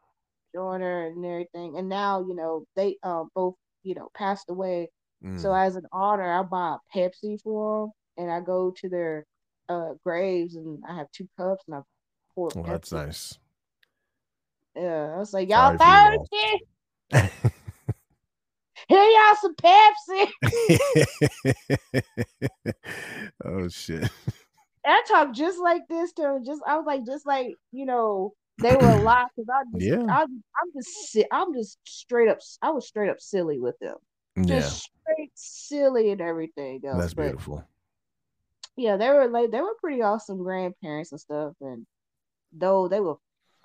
join 0.55 0.81
her 0.83 1.07
and 1.09 1.25
everything. 1.25 1.79
And 1.79 1.89
now 1.89 2.21
you 2.27 2.35
know 2.37 2.67
they 2.77 2.99
um 3.05 3.31
both 3.35 3.57
you 3.85 3.95
know 3.95 4.11
passed 4.15 4.51
away. 4.51 4.91
So 5.35 5.53
Mm. 5.53 5.55
as 5.55 5.77
an 5.77 5.87
honor, 5.93 6.33
I 6.33 6.43
buy 6.43 6.77
a 6.77 6.99
Pepsi 6.99 7.41
for 7.43 7.87
them, 7.87 7.93
and 8.25 8.33
I 8.33 8.41
go 8.41 8.73
to 8.79 8.91
their 8.91 9.27
uh 9.69 9.95
graves, 10.05 10.57
and 10.57 10.83
I 10.89 10.97
have 10.97 11.11
two 11.13 11.29
cups, 11.39 11.65
and 11.69 11.77
I 11.77 11.83
pour 12.35 12.55
Well, 12.55 12.65
Pepsi. 12.67 12.73
that's 12.73 12.93
nice. 12.93 13.39
Yeah, 14.77 15.15
I 15.15 15.19
was 15.19 15.33
like, 15.33 15.49
y'all 15.49 15.73
Sorry 15.73 15.79
for 15.79 15.91
your 15.91 16.05
loss. 16.05 16.29
thirsty? 16.31 16.65
Here 18.89 19.03
y'all 19.03 19.37
some 19.41 19.55
Pepsi. 19.57 20.31
oh 23.45 23.69
shit. 23.69 24.11
I 24.87 25.03
talk 25.09 25.33
just 25.33 25.59
like 25.59 25.83
this 25.89 26.13
to 26.15 26.23
them. 26.23 26.45
Just 26.45 26.61
I 26.67 26.77
was 26.77 26.85
like, 26.87 27.07
just 27.07 27.27
like 27.27 27.55
you 27.73 27.87
know, 27.87 28.35
they 28.59 28.75
were 28.77 28.89
alive 28.91 29.27
because 29.35 29.49
I 29.53 29.63
just, 29.73 29.85
Yeah. 29.87 30.07
I, 30.09 30.23
I'm 30.23 30.73
just, 30.77 31.19
I'm 31.33 31.55
just 31.55 31.79
straight 31.85 32.29
up. 32.29 32.39
I 32.63 32.71
was 32.71 32.87
straight 32.87 33.09
up 33.11 33.21
silly 33.21 33.59
with 33.59 33.79
them, 33.81 33.97
Yeah, 34.37 34.61
just 34.61 34.83
straight 35.03 35.31
silly 35.35 36.11
and 36.11 36.21
everything 36.21 36.83
else. 36.87 37.01
that's 37.01 37.15
but 37.15 37.23
beautiful. 37.23 37.65
yeah, 38.77 38.97
they 38.99 39.09
were 39.09 39.29
like, 39.29 39.51
they 39.51 39.61
were 39.61 39.75
pretty 39.81 40.03
awesome 40.03 40.43
grandparents 40.43 41.13
and 41.13 41.21
stuff. 41.21 41.55
And 41.61 41.87
though 42.53 42.87
they 42.89 43.01
were 43.01 43.17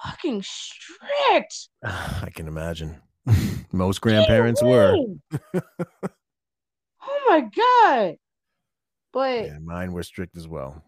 fucking 0.01 0.41
strict. 0.43 1.69
I 1.83 2.29
can 2.33 2.47
imagine. 2.47 3.01
Most 3.71 4.01
grandparents 4.01 4.61
were. 4.61 4.97
Oh 7.01 7.25
my 7.29 7.41
god! 7.41 8.17
But 9.13 9.53
Yeah, 9.53 9.59
mine 9.59 9.91
were 9.93 10.03
strict 10.03 10.37
as 10.37 10.47
well. 10.47 10.83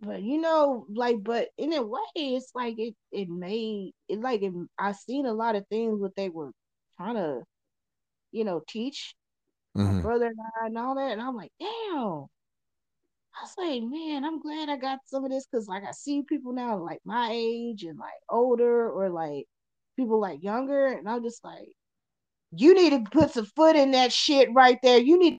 but 0.00 0.22
you 0.22 0.38
know, 0.40 0.86
like, 0.90 1.22
but 1.22 1.48
in 1.58 1.72
a 1.72 1.82
way, 1.82 2.00
it's 2.16 2.50
like 2.54 2.78
it 2.78 2.94
it 3.12 3.28
made 3.28 3.92
it 4.08 4.20
like 4.20 4.42
it, 4.42 4.52
I 4.78 4.92
seen 4.92 5.26
a 5.26 5.32
lot 5.32 5.56
of 5.56 5.66
things 5.68 6.00
what 6.00 6.14
they 6.16 6.28
were 6.28 6.52
trying 6.96 7.14
to, 7.16 7.42
you 8.32 8.44
know, 8.44 8.62
teach 8.68 9.14
my 9.82 9.92
Mhm. 9.92 10.02
brother 10.02 10.26
and 10.28 10.38
I 10.62 10.66
and 10.68 10.78
all 10.78 10.96
that, 10.96 11.12
and 11.12 11.22
I'm 11.22 11.36
like, 11.36 11.52
damn. 11.60 12.26
I 13.38 13.42
was 13.42 13.54
like, 13.58 13.82
man, 13.82 14.24
I'm 14.24 14.40
glad 14.40 14.68
I 14.68 14.76
got 14.76 15.00
some 15.06 15.24
of 15.24 15.30
this 15.30 15.46
because 15.46 15.68
like 15.68 15.84
I 15.84 15.92
see 15.92 16.22
people 16.22 16.52
now 16.52 16.76
like 16.78 17.00
my 17.04 17.30
age 17.32 17.84
and 17.84 17.98
like 17.98 18.14
older 18.28 18.90
or 18.90 19.10
like 19.10 19.46
people 19.96 20.20
like 20.20 20.42
younger, 20.42 20.86
and 20.86 21.08
I'm 21.08 21.22
just 21.22 21.44
like, 21.44 21.68
you 22.56 22.74
need 22.74 22.90
to 22.90 23.10
put 23.10 23.32
some 23.32 23.46
foot 23.46 23.76
in 23.76 23.92
that 23.92 24.12
shit 24.12 24.48
right 24.54 24.78
there. 24.82 24.98
You 24.98 25.18
need 25.18 25.38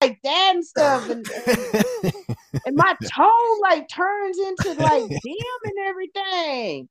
like 0.00 0.18
that 0.24 0.52
and 0.54 0.64
stuff, 0.64 1.08
and, 1.10 1.26
and 1.46 2.12
and 2.66 2.76
my 2.76 2.96
tone 3.14 3.60
like 3.62 3.88
turns 3.88 4.38
into 4.38 4.72
like 4.74 5.02
damn 5.02 5.60
and 5.64 5.78
everything. 5.86 6.88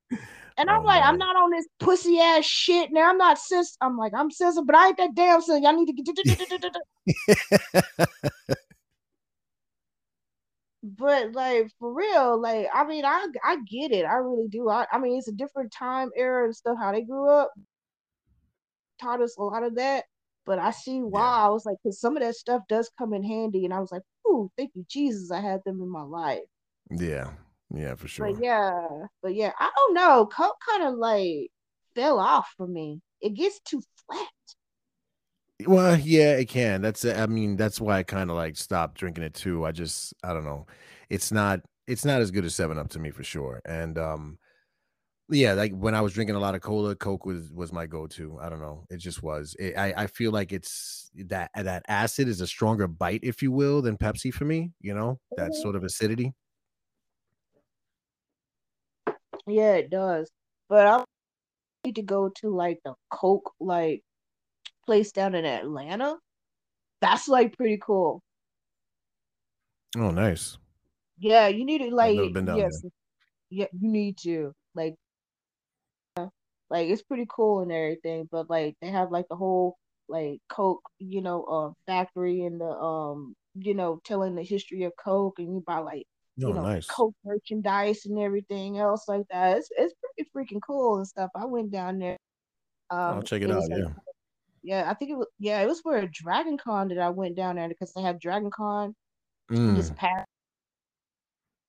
And 0.57 0.69
oh, 0.69 0.73
I'm 0.73 0.81
Oh, 0.81 0.85
like, 0.85 1.03
I'm 1.03 1.17
not 1.17 1.35
on 1.37 1.51
this 1.51 1.65
pussy 1.79 2.19
ass 2.19 2.45
shit. 2.45 2.91
Now 2.91 3.09
I'm 3.09 3.17
not 3.17 3.37
sis. 3.39 3.77
I'm 3.81 3.97
like, 3.97 4.13
I'm 4.13 4.29
sensitive, 4.29 4.67
but 4.67 4.75
I 4.75 4.87
ain't 4.87 4.97
that 4.97 5.15
damn 5.15 5.41
sensitive. 5.41 5.63
Y'all 5.63 5.77
need 5.77 5.87
to 5.87 5.93
get. 5.93 7.55
But 10.81 11.33
like 11.33 11.69
for 11.77 11.93
real, 11.93 12.39
like 12.41 12.67
I 12.73 12.85
mean, 12.85 13.03
I 13.05 13.27
I 13.43 13.57
get 13.69 13.91
it. 13.91 14.05
I 14.05 14.15
really 14.15 14.47
do. 14.47 14.69
I, 14.69 14.85
I 14.91 14.97
mean, 14.97 15.17
it's 15.17 15.27
a 15.27 15.33
different 15.33 15.71
time 15.73 16.09
era 16.15 16.45
and 16.45 16.55
stuff. 16.55 16.77
How 16.79 16.91
they 16.93 17.01
grew 17.01 17.29
up 17.29 17.51
taught 18.99 19.21
us 19.21 19.37
a 19.37 19.43
lot 19.43 19.63
of 19.63 19.75
that. 19.75 20.05
But 20.45 20.59
I 20.59 20.71
see 20.71 20.99
why. 20.99 21.21
I 21.21 21.49
was 21.49 21.65
like, 21.65 21.77
because 21.83 21.99
some 21.99 22.17
of 22.17 22.23
that 22.23 22.35
stuff 22.35 22.63
does 22.67 22.89
come 22.97 23.13
in 23.13 23.23
handy, 23.23 23.65
and 23.65 23.73
I 23.73 23.79
was 23.79 23.91
like, 23.91 24.01
ooh, 24.27 24.49
thank 24.57 24.71
you, 24.73 24.85
Jesus, 24.89 25.31
I 25.31 25.41
had 25.41 25.61
them 25.65 25.81
in 25.81 25.89
my 25.89 26.01
life. 26.01 26.39
Yeah, 26.89 27.29
yeah, 27.73 27.95
for 27.95 28.07
sure. 28.07 28.31
But 28.31 28.43
yeah, 28.43 28.87
but 29.21 29.35
yeah, 29.35 29.51
I 29.59 29.69
don't 29.75 29.93
know. 29.93 30.25
Coke 30.25 30.57
kind 30.67 30.83
of 30.83 30.95
like 30.95 31.51
fell 31.95 32.19
off 32.19 32.51
for 32.57 32.67
me. 32.67 33.01
It 33.21 33.35
gets 33.35 33.59
too 33.59 33.81
flat. 34.07 34.27
Well, 35.65 35.99
yeah, 35.99 36.37
it 36.37 36.47
can. 36.47 36.81
That's 36.81 37.03
I 37.05 37.25
mean, 37.27 37.57
that's 37.57 37.81
why 37.81 37.97
I 37.97 38.03
kind 38.03 38.29
of 38.29 38.37
like 38.37 38.55
stopped 38.55 38.97
drinking 38.97 39.25
it 39.25 39.33
too. 39.33 39.65
I 39.65 39.71
just 39.71 40.13
I 40.23 40.33
don't 40.33 40.45
know. 40.45 40.65
It's 41.09 41.31
not 41.31 41.61
it's 41.85 42.05
not 42.05 42.21
as 42.21 42.31
good 42.31 42.45
as 42.45 42.55
7 42.55 42.77
Up 42.77 42.89
to 42.89 42.99
me 42.99 43.11
for 43.11 43.23
sure. 43.23 43.61
And 43.65 43.97
um 43.97 44.37
yeah, 45.29 45.53
like 45.53 45.73
when 45.73 45.95
I 45.95 46.01
was 46.01 46.13
drinking 46.13 46.35
a 46.35 46.39
lot 46.39 46.55
of 46.55 46.61
cola, 46.61 46.95
Coke 46.95 47.25
was 47.25 47.51
was 47.51 47.71
my 47.71 47.85
go-to. 47.85 48.39
I 48.39 48.49
don't 48.49 48.59
know. 48.59 48.85
It 48.89 48.97
just 48.97 49.21
was. 49.23 49.55
It, 49.59 49.77
I 49.77 49.93
I 50.03 50.07
feel 50.07 50.31
like 50.31 50.51
it's 50.51 51.11
that 51.25 51.51
that 51.55 51.83
acid 51.87 52.27
is 52.27 52.41
a 52.41 52.47
stronger 52.47 52.87
bite, 52.87 53.21
if 53.23 53.41
you 53.41 53.51
will, 53.51 53.81
than 53.81 53.97
Pepsi 53.97 54.33
for 54.33 54.45
me. 54.45 54.71
You 54.81 54.93
know 54.95 55.19
that 55.37 55.51
Mhm. 55.51 55.61
sort 55.61 55.75
of 55.75 55.83
acidity. 55.83 56.33
Yeah, 59.47 59.73
it 59.75 59.89
does. 59.89 60.29
But 60.67 60.87
I 60.87 61.03
need 61.85 61.95
to 61.95 62.03
go 62.03 62.29
to 62.41 62.49
like 62.49 62.79
the 62.83 62.95
Coke 63.11 63.53
like 63.59 64.03
place 64.85 65.11
down 65.11 65.35
in 65.35 65.45
Atlanta. 65.45 66.17
That's 67.01 67.27
like 67.27 67.57
pretty 67.57 67.79
cool. 67.81 68.21
Oh, 69.97 70.11
nice. 70.11 70.57
Yeah, 71.17 71.47
you 71.47 71.65
need 71.65 71.79
to 71.79 71.93
like 71.93 72.15
never 72.15 72.29
been 72.29 72.45
down 72.45 72.59
yes, 72.59 72.81
yeah, 73.49 73.67
you 73.73 73.89
need 73.89 74.17
to 74.19 74.53
like 74.75 74.95
like 76.69 76.87
it's 76.89 77.01
pretty 77.03 77.25
cool 77.29 77.61
and 77.61 77.71
everything. 77.71 78.27
But 78.31 78.49
like 78.49 78.75
they 78.81 78.89
have 78.89 79.11
like 79.11 79.27
the 79.29 79.35
whole 79.35 79.77
like 80.07 80.39
Coke, 80.49 80.81
you 80.99 81.21
know, 81.21 81.43
uh, 81.45 81.71
factory 81.91 82.43
and 82.45 82.59
the 82.59 82.65
um, 82.69 83.35
you 83.55 83.73
know, 83.73 83.99
telling 84.05 84.35
the 84.35 84.43
history 84.43 84.83
of 84.83 84.93
Coke, 85.03 85.39
and 85.39 85.53
you 85.53 85.63
buy 85.65 85.79
like 85.79 86.05
Oh, 86.43 86.49
you 86.49 86.53
know 86.53 86.63
nice. 86.63 86.87
Coke 86.87 87.15
merchandise 87.25 88.05
and 88.05 88.17
everything 88.19 88.77
else 88.79 89.07
like 89.07 89.25
that. 89.31 89.57
It's 89.57 89.69
it's 89.77 89.93
pretty 90.01 90.29
freaking 90.55 90.61
cool 90.65 90.97
and 90.97 91.07
stuff. 91.07 91.29
I 91.35 91.45
went 91.45 91.71
down 91.71 91.99
there. 91.99 92.17
Um, 92.89 93.17
I'll 93.17 93.21
check 93.23 93.41
it 93.41 93.47
was 93.47 93.69
out. 93.69 93.71
like 93.71 93.79
Yeah. 93.83 93.93
yeah, 94.63 94.89
I 94.89 94.93
think 94.93 95.11
it 95.11 95.17
was 95.17 95.27
yeah, 95.39 95.61
it 95.61 95.67
was 95.67 95.81
for 95.81 95.97
a 95.97 96.07
Dragon 96.11 96.57
Con 96.57 96.87
that 96.89 96.99
I 96.99 97.09
went 97.09 97.35
down 97.35 97.55
there 97.55 97.67
because 97.69 97.93
they 97.93 98.01
have 98.01 98.19
Dragon 98.19 98.51
Con 98.51 98.95
this 99.49 99.89
Mm. 99.89 99.95
past 99.97 100.25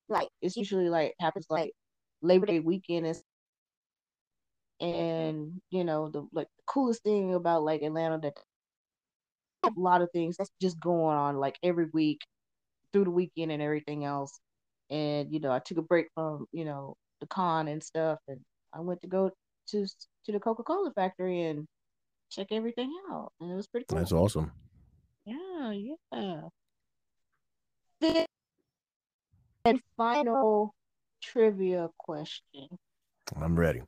like 0.09 0.29
it's 0.43 0.57
usually 0.57 0.89
like 0.89 1.15
happens 1.21 1.47
like 1.49 1.73
Labor 2.23 2.47
Day 2.47 2.61
weekend 2.61 3.07
and 3.07 3.17
Mm-hmm. 4.81 4.99
and 4.99 5.61
you 5.71 5.85
know 5.85 6.09
the 6.09 6.27
like 6.33 6.49
the 6.57 6.63
coolest 6.67 7.03
thing 7.03 7.35
about 7.35 7.63
like 7.63 7.83
Atlanta 7.83 8.19
that 8.21 8.33
a 9.65 9.71
lot 9.77 10.01
of 10.01 10.11
things 10.13 10.37
that's 10.39 10.51
just 10.61 10.81
going 10.81 11.17
on 11.17 11.37
like 11.37 11.59
every 11.63 11.87
week 11.93 12.23
through 12.93 13.05
the 13.05 13.11
weekend 13.11 13.53
and 13.53 13.63
everything 13.63 14.05
else. 14.05 14.39
And 14.89 15.33
you 15.33 15.41
know, 15.41 15.53
I 15.53 15.61
took 15.61 15.79
a 15.79 15.83
break 15.83 16.07
from 16.15 16.47
you 16.53 16.65
know 16.65 16.97
the 17.21 17.27
con 17.27 17.69
and 17.69 17.83
stuff, 17.83 18.19
and 18.27 18.41
I 18.73 18.81
went 18.81 19.03
to 19.03 19.09
go 19.09 19.31
to 19.69 19.87
to 19.87 20.33
the 20.33 20.41
Coca 20.41 20.63
Cola 20.63 20.91
factory 20.95 21.43
and 21.43 21.67
check 22.31 22.49
everything 22.51 22.93
out, 23.11 23.33
and 23.41 23.53
it 23.53 23.55
was 23.55 23.67
pretty 23.69 23.87
cool. 23.89 23.99
That's 23.99 24.13
awesome. 24.13 24.51
Yeah, 25.27 25.73
yeah. 25.73 26.41
Fifth 28.01 28.27
and 29.65 29.81
final 29.97 30.75
trivia 31.23 31.91
question. 31.99 32.67
I'm 33.41 33.59
ready. 33.59 33.83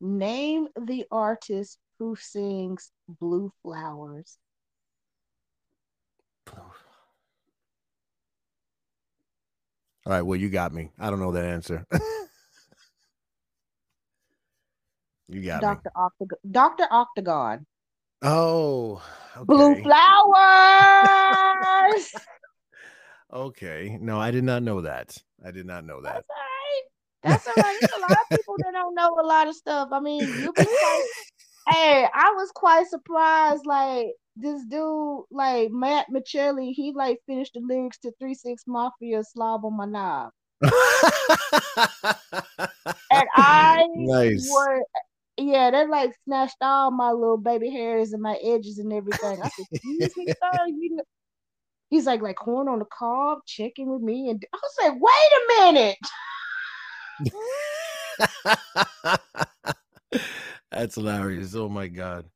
Name 0.00 0.68
the 0.80 1.04
artist 1.10 1.78
who 1.98 2.16
sings 2.16 2.90
Blue 3.08 3.52
Flowers. 3.62 4.38
All 10.06 10.12
right. 10.12 10.22
Well, 10.22 10.38
you 10.38 10.50
got 10.50 10.74
me. 10.74 10.90
I 10.98 11.08
don't 11.08 11.20
know 11.20 11.32
that 11.32 11.44
answer. 11.44 11.86
you 15.28 15.42
got 15.42 15.62
me. 15.62 15.68
Dr. 15.68 15.90
Octagon. 15.96 16.38
Dr. 16.50 16.86
Octagon. 16.90 17.64
Oh, 18.24 19.02
Blue. 19.46 19.74
Flowers. 19.82 20.02
Okay. 23.32 23.98
No, 24.00 24.20
I 24.20 24.30
did 24.30 24.44
not 24.44 24.62
know 24.62 24.80
that. 24.82 25.16
I 25.44 25.50
did 25.50 25.66
not 25.66 25.84
know 25.84 26.00
that. 26.02 26.14
That's 26.14 26.28
all 26.30 26.36
right. 26.36 26.82
That's 27.24 27.48
all 27.48 27.54
right. 27.54 27.76
There's 27.80 27.90
a 27.98 28.00
lot 28.00 28.12
of 28.12 28.28
people 28.30 28.54
that 28.58 28.70
don't 28.72 28.94
know 28.94 29.08
a 29.20 29.26
lot 29.26 29.48
of 29.48 29.56
stuff. 29.56 29.88
I 29.90 29.98
mean, 29.98 30.22
you'll 30.40 30.52
be 30.52 30.64
quite 30.64 31.08
hey, 31.68 32.06
I 32.14 32.32
was 32.36 32.52
quite 32.54 32.86
surprised. 32.86 33.66
Like 33.66 34.06
this 34.36 34.64
dude, 34.66 35.24
like 35.32 35.70
Matt 35.72 36.06
Michelli, 36.12 36.72
he 36.72 36.92
like 36.94 37.18
finished 37.26 37.54
the 37.54 37.60
lyrics 37.60 37.98
to 37.98 38.12
Three 38.20 38.34
Six 38.34 38.64
Mafia 38.68 39.24
"Slob 39.24 39.64
on 39.64 39.76
My 39.76 39.86
Knob," 39.86 40.30
and 40.62 40.72
I 43.34 43.84
Nice. 43.96 44.48
were, 44.52 44.80
yeah, 45.38 45.70
that 45.70 45.88
like 45.88 46.12
snatched 46.24 46.56
all 46.60 46.90
my 46.90 47.10
little 47.10 47.36
baby 47.36 47.70
hairs 47.70 48.12
and 48.12 48.22
my 48.22 48.36
edges 48.42 48.78
and 48.78 48.92
everything. 48.92 49.40
I 49.42 49.48
said, 49.48 49.66
"Excuse 49.72 50.16
me, 50.16 50.28
sir, 50.42 50.66
you." 50.68 51.00
He's 51.90 52.06
like, 52.06 52.22
like 52.22 52.36
corn 52.36 52.68
on 52.68 52.78
the 52.80 52.86
cob, 52.86 53.38
checking 53.46 53.90
with 53.90 54.02
me, 54.02 54.30
and 54.30 54.44
I 54.52 54.58
was 54.62 54.76
like, 54.82 54.94
"Wait 55.00 55.32
a 55.38 55.72
minute." 55.72 55.98
That's 60.70 60.94
hilarious. 60.94 61.54
Oh 61.54 61.68
my 61.68 61.88
god. 61.88 62.26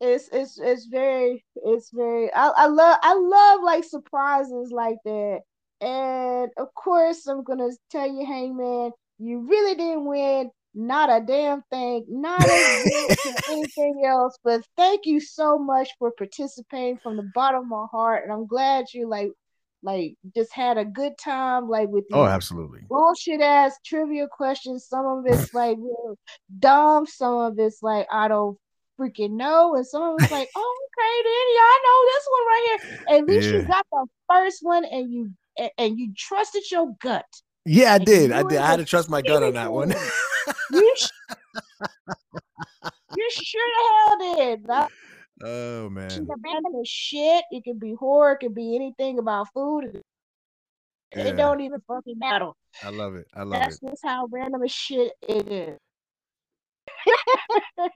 it's 0.00 0.28
it's 0.32 0.58
it's 0.60 0.86
very 0.86 1.44
it's 1.64 1.90
very 1.90 2.32
I, 2.34 2.48
I 2.56 2.66
love 2.66 2.98
I 3.02 3.14
love 3.14 3.60
like 3.62 3.84
surprises 3.84 4.70
like 4.70 4.98
that. 5.04 5.40
And 5.80 6.50
of 6.58 6.74
course 6.74 7.26
I'm 7.26 7.42
gonna 7.44 7.70
tell 7.90 8.06
you, 8.06 8.24
Hangman, 8.26 8.92
you 9.18 9.40
really 9.48 9.74
didn't 9.74 10.06
win 10.06 10.50
not 10.76 11.10
a 11.10 11.24
damn 11.24 11.62
thing, 11.70 12.04
not 12.08 12.46
a 12.46 12.84
anything 13.50 14.02
else. 14.06 14.36
But 14.44 14.62
thank 14.76 15.06
you 15.06 15.20
so 15.20 15.58
much 15.58 15.88
for 15.98 16.12
participating 16.12 16.98
from 16.98 17.16
the 17.16 17.28
bottom 17.34 17.62
of 17.62 17.68
my 17.68 17.86
heart. 17.90 18.24
And 18.24 18.32
I'm 18.32 18.46
glad 18.46 18.84
you 18.92 19.08
like 19.08 19.30
like 19.82 20.16
just 20.34 20.52
had 20.52 20.78
a 20.78 20.84
good 20.84 21.12
time 21.18 21.68
like 21.68 21.88
with 21.88 22.04
Oh, 22.12 22.24
absolutely. 22.26 22.80
bullshit 22.88 23.40
ass 23.40 23.76
trivia 23.84 24.28
questions. 24.28 24.86
Some 24.86 25.06
of 25.06 25.24
it's 25.26 25.54
like 25.54 25.76
real 25.80 26.18
dumb, 26.58 27.06
some 27.06 27.38
of 27.38 27.58
it's 27.58 27.82
like 27.82 28.06
I 28.12 28.28
don't 28.28 28.58
freaking 29.00 29.32
know, 29.32 29.74
and 29.76 29.86
some 29.86 30.02
of 30.02 30.16
it's 30.20 30.30
like, 30.30 30.48
oh, 30.56 30.76
okay, 30.86 31.22
then 31.24 31.46
yeah, 31.54 31.60
I 31.62 31.78
know 31.86 31.98
this 32.12 32.28
one 32.30 32.46
right 32.46 32.66
here. 32.66 33.18
At 33.18 33.26
least 33.26 33.48
you 33.48 33.62
got 33.62 33.86
the 33.90 34.06
first 34.28 34.58
one, 34.62 34.84
and 34.84 35.10
you 35.10 35.30
and, 35.56 35.70
and 35.78 35.98
you 35.98 36.12
trusted 36.16 36.70
your 36.70 36.94
gut. 37.00 37.24
Yeah, 37.64 37.94
I 37.94 37.98
did. 37.98 38.30
I 38.30 38.42
did. 38.42 38.58
I 38.58 38.66
had 38.66 38.78
to 38.78 38.84
trust 38.84 39.08
my 39.08 39.22
gut 39.22 39.42
on 39.42 39.54
that 39.54 39.72
one. 39.72 39.94
You 40.70 40.94
sh- 40.96 41.10
you 43.16 43.28
sure 43.30 43.62
the 43.76 43.88
hell 43.88 44.36
did. 44.36 44.66
That 44.66 44.90
oh 45.42 45.90
man. 45.90 46.26
random 46.44 46.80
as 46.80 46.88
shit. 46.88 47.44
It 47.50 47.64
could 47.64 47.80
be 47.80 47.94
horror. 47.94 48.32
It 48.32 48.38
could 48.40 48.54
be 48.54 48.76
anything 48.76 49.18
about 49.18 49.48
food. 49.52 50.02
Yeah. 51.14 51.24
It 51.24 51.36
don't 51.36 51.60
even 51.60 51.80
fucking 51.86 52.18
matter. 52.18 52.50
I 52.82 52.90
love 52.90 53.14
it. 53.14 53.26
I 53.34 53.42
love 53.42 53.60
That's 53.60 53.76
it. 53.76 53.80
That's 53.82 53.92
just 53.92 54.04
how 54.04 54.26
random 54.30 54.62
as 54.62 54.72
shit 54.72 55.12
it 55.26 55.48
is. 55.50 55.78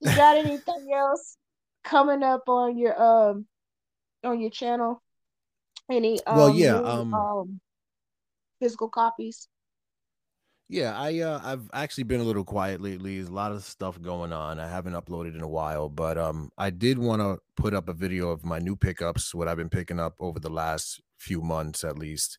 you 0.00 0.14
got 0.14 0.36
anything 0.36 0.88
else 0.94 1.36
coming 1.82 2.22
up 2.22 2.48
on 2.48 2.78
your 2.78 3.00
um 3.00 3.46
on 4.22 4.40
your 4.40 4.50
channel? 4.50 5.02
Any 5.90 6.24
um, 6.24 6.36
Well, 6.36 6.50
yeah, 6.50 6.78
new, 6.78 6.84
um, 6.84 7.14
um 7.14 7.60
physical 8.60 8.88
copies? 8.88 9.48
Yeah, 10.68 10.98
I 10.98 11.18
uh 11.20 11.40
I've 11.44 11.70
actually 11.74 12.04
been 12.04 12.20
a 12.20 12.24
little 12.24 12.44
quiet 12.44 12.80
lately. 12.80 13.16
There's 13.16 13.28
a 13.28 13.32
lot 13.32 13.52
of 13.52 13.62
stuff 13.64 14.00
going 14.00 14.32
on. 14.32 14.58
I 14.58 14.66
haven't 14.68 14.94
uploaded 14.94 15.34
in 15.34 15.42
a 15.42 15.48
while, 15.48 15.88
but 15.90 16.16
um 16.16 16.50
I 16.56 16.70
did 16.70 16.98
want 16.98 17.20
to 17.20 17.38
put 17.60 17.74
up 17.74 17.88
a 17.88 17.92
video 17.92 18.30
of 18.30 18.44
my 18.44 18.58
new 18.58 18.74
pickups, 18.76 19.34
what 19.34 19.46
I've 19.46 19.58
been 19.58 19.68
picking 19.68 20.00
up 20.00 20.14
over 20.20 20.40
the 20.40 20.48
last 20.50 21.02
few 21.18 21.42
months 21.42 21.84
at 21.84 21.98
least. 21.98 22.38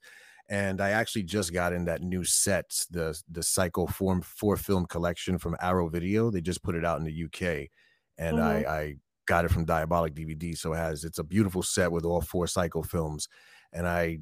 And 0.50 0.82
I 0.82 0.90
actually 0.92 1.24
just 1.24 1.54
got 1.54 1.74
in 1.74 1.86
that 1.86 2.02
new 2.02 2.24
set, 2.24 2.72
the 2.90 3.20
the 3.30 3.44
Psycho 3.44 3.86
Form 3.88 4.22
4 4.22 4.58
film 4.58 4.86
collection 4.88 5.38
from 5.38 5.56
Arrow 5.62 5.88
Video. 5.90 6.32
They 6.32 6.42
just 6.42 6.64
put 6.64 6.76
it 6.76 6.86
out 6.86 6.98
in 7.00 7.04
the 7.06 7.14
UK 7.14 7.70
and 8.18 8.40
I 8.40 8.56
I 8.68 8.96
got 9.28 9.46
it 9.46 9.52
from 9.52 9.66
Diabolic 9.66 10.16
DVD, 10.16 10.56
so 10.56 10.74
it 10.74 10.78
has 10.78 11.04
it's 11.04 11.20
a 11.20 11.24
beautiful 11.24 11.62
set 11.64 11.92
with 11.92 12.06
all 12.06 12.22
four 12.22 12.48
Psycho 12.48 12.82
films 12.82 13.28
and 13.72 13.88
I 13.88 14.20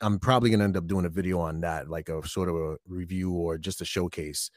I'm 0.00 0.18
probably 0.18 0.50
gonna 0.50 0.64
end 0.64 0.76
up 0.76 0.86
doing 0.86 1.04
a 1.04 1.10
video 1.10 1.40
on 1.40 1.60
that, 1.60 1.88
like 1.88 2.08
a 2.08 2.26
sort 2.26 2.48
of 2.48 2.56
a 2.56 2.76
review 2.86 3.32
or 3.32 3.58
just 3.58 3.80
a 3.80 3.84
showcase 3.84 4.50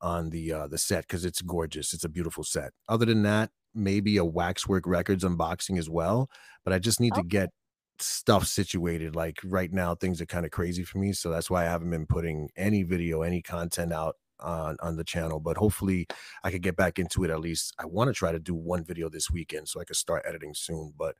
on 0.00 0.30
the 0.30 0.52
uh 0.52 0.66
the 0.68 0.78
set 0.78 1.04
because 1.04 1.24
it's 1.24 1.42
gorgeous. 1.42 1.92
It's 1.94 2.04
a 2.04 2.08
beautiful 2.08 2.44
set. 2.44 2.72
Other 2.88 3.06
than 3.06 3.22
that, 3.24 3.50
maybe 3.74 4.16
a 4.16 4.24
Waxwork 4.24 4.86
Records 4.86 5.24
unboxing 5.24 5.78
as 5.78 5.90
well. 5.90 6.30
But 6.64 6.72
I 6.72 6.78
just 6.78 7.00
need 7.00 7.14
to 7.14 7.22
get 7.22 7.50
stuff 7.98 8.46
situated. 8.46 9.16
Like 9.16 9.38
right 9.44 9.72
now, 9.72 9.94
things 9.94 10.20
are 10.20 10.26
kind 10.26 10.44
of 10.44 10.50
crazy 10.52 10.82
for 10.84 10.98
me, 10.98 11.12
so 11.12 11.30
that's 11.30 11.50
why 11.50 11.62
I 11.62 11.68
haven't 11.68 11.90
been 11.90 12.06
putting 12.06 12.50
any 12.56 12.82
video, 12.82 13.22
any 13.22 13.42
content 13.42 13.92
out 13.92 14.16
on 14.40 14.76
on 14.80 14.96
the 14.96 15.04
channel. 15.04 15.40
But 15.40 15.56
hopefully, 15.56 16.06
I 16.42 16.50
could 16.50 16.62
get 16.62 16.76
back 16.76 16.98
into 16.98 17.24
it. 17.24 17.30
At 17.30 17.40
least 17.40 17.74
I 17.78 17.86
want 17.86 18.08
to 18.08 18.14
try 18.14 18.32
to 18.32 18.38
do 18.40 18.54
one 18.54 18.84
video 18.84 19.08
this 19.08 19.30
weekend 19.30 19.68
so 19.68 19.80
I 19.80 19.84
could 19.84 19.96
start 19.96 20.24
editing 20.26 20.54
soon. 20.54 20.92
But 20.98 21.16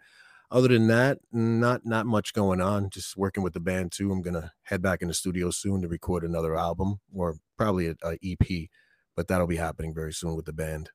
other 0.50 0.68
than 0.68 0.86
that, 0.88 1.18
not 1.32 1.84
not 1.84 2.06
much 2.06 2.32
going 2.32 2.60
on. 2.60 2.90
Just 2.90 3.16
working 3.16 3.42
with 3.42 3.54
the 3.54 3.60
band 3.60 3.92
too. 3.92 4.12
I'm 4.12 4.22
gonna 4.22 4.52
head 4.62 4.82
back 4.82 5.02
in 5.02 5.08
the 5.08 5.14
studio 5.14 5.50
soon 5.50 5.82
to 5.82 5.88
record 5.88 6.24
another 6.24 6.56
album 6.56 7.00
or 7.12 7.36
probably 7.56 7.88
a, 7.88 7.94
a 8.04 8.18
EP, 8.22 8.68
but 9.16 9.28
that'll 9.28 9.46
be 9.46 9.56
happening 9.56 9.94
very 9.94 10.12
soon 10.12 10.36
with 10.36 10.46
the 10.46 10.52
band. 10.52 10.90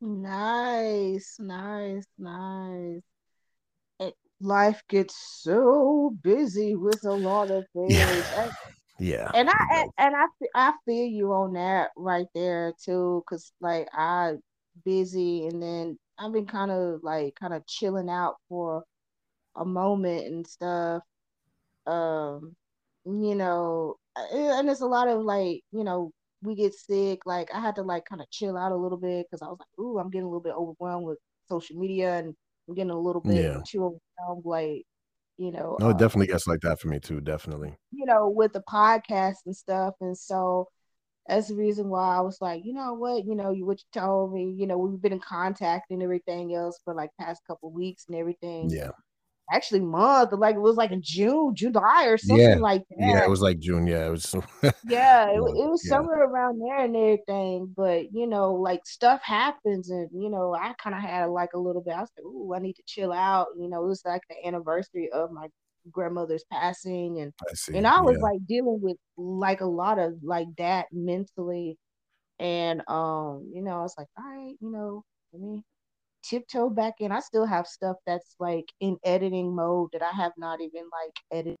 Nice, 0.00 1.36
nice, 1.38 2.06
nice. 2.18 3.02
It, 4.00 4.14
life 4.40 4.82
gets 4.88 5.14
so 5.42 6.16
busy 6.22 6.74
with 6.74 7.04
a 7.04 7.12
lot 7.12 7.50
of 7.50 7.64
things. 7.74 7.94
Yeah. 7.94 8.50
Yeah. 8.98 9.30
And 9.34 9.50
I 9.50 9.88
and, 9.98 10.14
I 10.14 10.26
I 10.54 10.72
feel 10.84 11.06
you 11.06 11.32
on 11.32 11.54
that 11.54 11.90
right 11.96 12.26
there 12.34 12.72
too, 12.84 13.24
cause 13.28 13.52
like 13.60 13.88
I 13.92 14.34
busy 14.84 15.46
and 15.46 15.62
then 15.62 15.98
I've 16.18 16.32
been 16.32 16.46
kind 16.46 16.70
of 16.70 17.00
like 17.02 17.34
kind 17.34 17.54
of 17.54 17.66
chilling 17.66 18.08
out 18.08 18.36
for 18.48 18.84
a 19.56 19.64
moment 19.64 20.26
and 20.26 20.46
stuff. 20.46 21.02
Um, 21.86 22.54
you 23.04 23.34
know, 23.34 23.96
and 24.16 24.68
it's 24.68 24.80
a 24.80 24.86
lot 24.86 25.08
of 25.08 25.22
like, 25.22 25.62
you 25.72 25.84
know, 25.84 26.12
we 26.42 26.54
get 26.54 26.74
sick. 26.74 27.26
Like 27.26 27.50
I 27.54 27.60
had 27.60 27.76
to 27.76 27.82
like 27.82 28.04
kind 28.04 28.22
of 28.22 28.30
chill 28.30 28.56
out 28.56 28.72
a 28.72 28.76
little 28.76 28.98
bit 28.98 29.26
because 29.26 29.42
I 29.42 29.46
was 29.46 29.58
like, 29.58 29.84
ooh, 29.84 29.98
I'm 29.98 30.10
getting 30.10 30.26
a 30.26 30.28
little 30.28 30.40
bit 30.40 30.54
overwhelmed 30.54 31.06
with 31.06 31.18
social 31.48 31.76
media 31.76 32.18
and 32.18 32.34
I'm 32.68 32.74
getting 32.74 32.90
a 32.90 32.98
little 32.98 33.20
bit 33.20 33.44
yeah. 33.44 33.60
too 33.66 34.00
overwhelmed, 34.18 34.44
like, 34.44 34.84
you 35.36 35.50
know. 35.52 35.76
No, 35.80 35.90
it 35.90 35.94
uh, 35.94 35.98
definitely 35.98 36.28
gets 36.28 36.46
like 36.46 36.60
that 36.60 36.80
for 36.80 36.88
me 36.88 37.00
too, 37.00 37.20
definitely. 37.20 37.74
You 37.92 38.06
know, 38.06 38.28
with 38.28 38.52
the 38.52 38.62
podcast 38.62 39.38
and 39.46 39.56
stuff. 39.56 39.94
And 40.00 40.16
so 40.16 40.68
that's 41.26 41.48
the 41.48 41.54
reason 41.54 41.88
why 41.88 42.16
I 42.16 42.20
was 42.20 42.38
like, 42.40 42.64
you 42.64 42.74
know 42.74 42.94
what, 42.94 43.24
you 43.24 43.34
know, 43.34 43.50
you 43.50 43.64
what 43.64 43.80
you 43.80 44.00
told 44.00 44.32
me, 44.32 44.54
you 44.56 44.66
know, 44.66 44.76
we've 44.76 45.00
been 45.00 45.12
in 45.12 45.20
contact 45.20 45.90
and 45.90 46.02
everything 46.02 46.54
else 46.54 46.78
for 46.84 46.94
like 46.94 47.10
past 47.18 47.42
couple 47.46 47.72
weeks 47.72 48.04
and 48.08 48.16
everything. 48.16 48.68
Yeah. 48.68 48.90
Actually, 49.52 49.80
month 49.80 50.32
like 50.32 50.56
it 50.56 50.60
was 50.60 50.76
like 50.76 50.90
in 50.90 51.02
June, 51.02 51.54
July 51.54 52.06
or 52.06 52.16
something 52.16 52.40
yeah. 52.40 52.54
like 52.54 52.82
that. 52.88 52.98
Yeah, 52.98 53.24
it 53.24 53.28
was 53.28 53.42
like 53.42 53.58
June. 53.58 53.86
Yeah, 53.86 54.06
it 54.06 54.10
was. 54.10 54.34
yeah, 54.88 55.28
it, 55.28 55.36
it 55.36 55.68
was 55.68 55.82
yeah. 55.84 55.90
somewhere 55.90 56.24
around 56.24 56.62
there 56.62 56.78
and 56.78 56.96
everything. 56.96 57.70
But 57.76 58.10
you 58.10 58.26
know, 58.26 58.54
like 58.54 58.80
stuff 58.86 59.20
happens, 59.22 59.90
and 59.90 60.08
you 60.14 60.30
know, 60.30 60.54
I 60.54 60.72
kind 60.82 60.96
of 60.96 61.02
had 61.02 61.26
like 61.26 61.50
a 61.52 61.58
little 61.58 61.82
bit. 61.82 61.92
I 61.92 62.00
was 62.00 62.10
like, 62.16 62.24
"Ooh, 62.24 62.54
I 62.54 62.58
need 62.58 62.72
to 62.76 62.82
chill 62.86 63.12
out." 63.12 63.48
You 63.58 63.68
know, 63.68 63.84
it 63.84 63.88
was 63.88 64.02
like 64.06 64.22
the 64.30 64.48
anniversary 64.48 65.10
of 65.12 65.30
my 65.30 65.48
grandmother's 65.90 66.44
passing 66.50 67.20
and 67.20 67.32
I 67.42 67.76
and 67.76 67.86
I 67.86 68.00
was 68.00 68.16
yeah. 68.16 68.22
like 68.22 68.46
dealing 68.46 68.80
with 68.80 68.96
like 69.16 69.60
a 69.60 69.66
lot 69.66 69.98
of 69.98 70.14
like 70.22 70.48
that 70.58 70.86
mentally 70.92 71.76
and 72.38 72.82
um 72.88 73.50
you 73.52 73.62
know 73.62 73.78
I 73.78 73.82
was 73.82 73.94
like 73.98 74.08
all 74.18 74.24
right 74.24 74.56
you 74.60 74.70
know 74.70 75.04
let 75.32 75.42
me 75.42 75.62
tiptoe 76.24 76.70
back 76.70 76.94
in. 77.00 77.12
I 77.12 77.20
still 77.20 77.46
have 77.46 77.66
stuff 77.66 77.96
that's 78.06 78.34
like 78.40 78.64
in 78.80 78.96
editing 79.04 79.54
mode 79.54 79.90
that 79.92 80.02
I 80.02 80.10
have 80.10 80.32
not 80.36 80.60
even 80.60 80.82
like 80.84 81.14
edited 81.30 81.58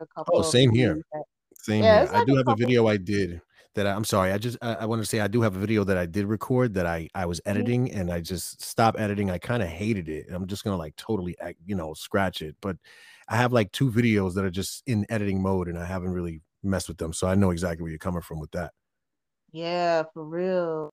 like 0.00 0.08
a 0.08 0.14
couple 0.14 0.38
oh 0.38 0.42
same 0.42 0.72
here. 0.72 1.00
that, 1.12 1.24
same 1.54 1.84
yeah, 1.84 2.04
here. 2.04 2.12
like 2.12 2.22
I 2.22 2.24
do 2.24 2.36
have 2.36 2.48
a 2.48 2.56
video 2.56 2.88
I 2.88 2.96
did 2.96 3.40
that 3.74 3.86
I, 3.86 3.92
am 3.92 4.04
sorry. 4.04 4.32
I 4.32 4.38
just 4.38 4.58
I, 4.62 4.74
I, 4.74 4.84
want 4.86 5.02
to 5.02 5.06
say 5.06 5.20
I 5.20 5.28
do 5.28 5.42
have 5.42 5.56
a 5.56 5.58
video 5.58 5.84
that 5.84 5.96
I 5.96 6.06
did 6.06 6.26
record 6.26 6.74
that 6.74 6.86
I 6.86 7.08
I 7.14 7.26
was 7.26 7.40
mm-hmm. 7.40 7.50
editing 7.50 7.92
and 7.92 8.12
I 8.12 8.20
just 8.20 8.62
stopped 8.62 8.98
editing. 8.98 9.30
I 9.30 9.38
kind 9.38 9.62
of 9.62 9.68
hated 9.68 10.08
it. 10.08 10.26
I'm 10.30 10.46
just 10.46 10.64
gonna 10.64 10.76
like 10.76 10.96
totally 10.96 11.36
you 11.64 11.74
know 11.74 11.94
scratch 11.94 12.42
it. 12.42 12.56
But 12.60 12.76
I 13.28 13.36
have 13.36 13.52
like 13.52 13.72
two 13.72 13.90
videos 13.90 14.34
that 14.34 14.44
are 14.44 14.50
just 14.50 14.82
in 14.86 15.06
editing 15.08 15.40
mode 15.40 15.68
and 15.68 15.78
I 15.78 15.84
haven't 15.84 16.12
really 16.12 16.42
messed 16.62 16.88
with 16.88 16.98
them. 16.98 17.12
So 17.12 17.26
I 17.26 17.34
know 17.34 17.50
exactly 17.50 17.82
where 17.82 17.90
you're 17.90 17.98
coming 17.98 18.22
from 18.22 18.40
with 18.40 18.50
that. 18.52 18.72
Yeah, 19.52 20.04
for 20.14 20.24
real. 20.24 20.90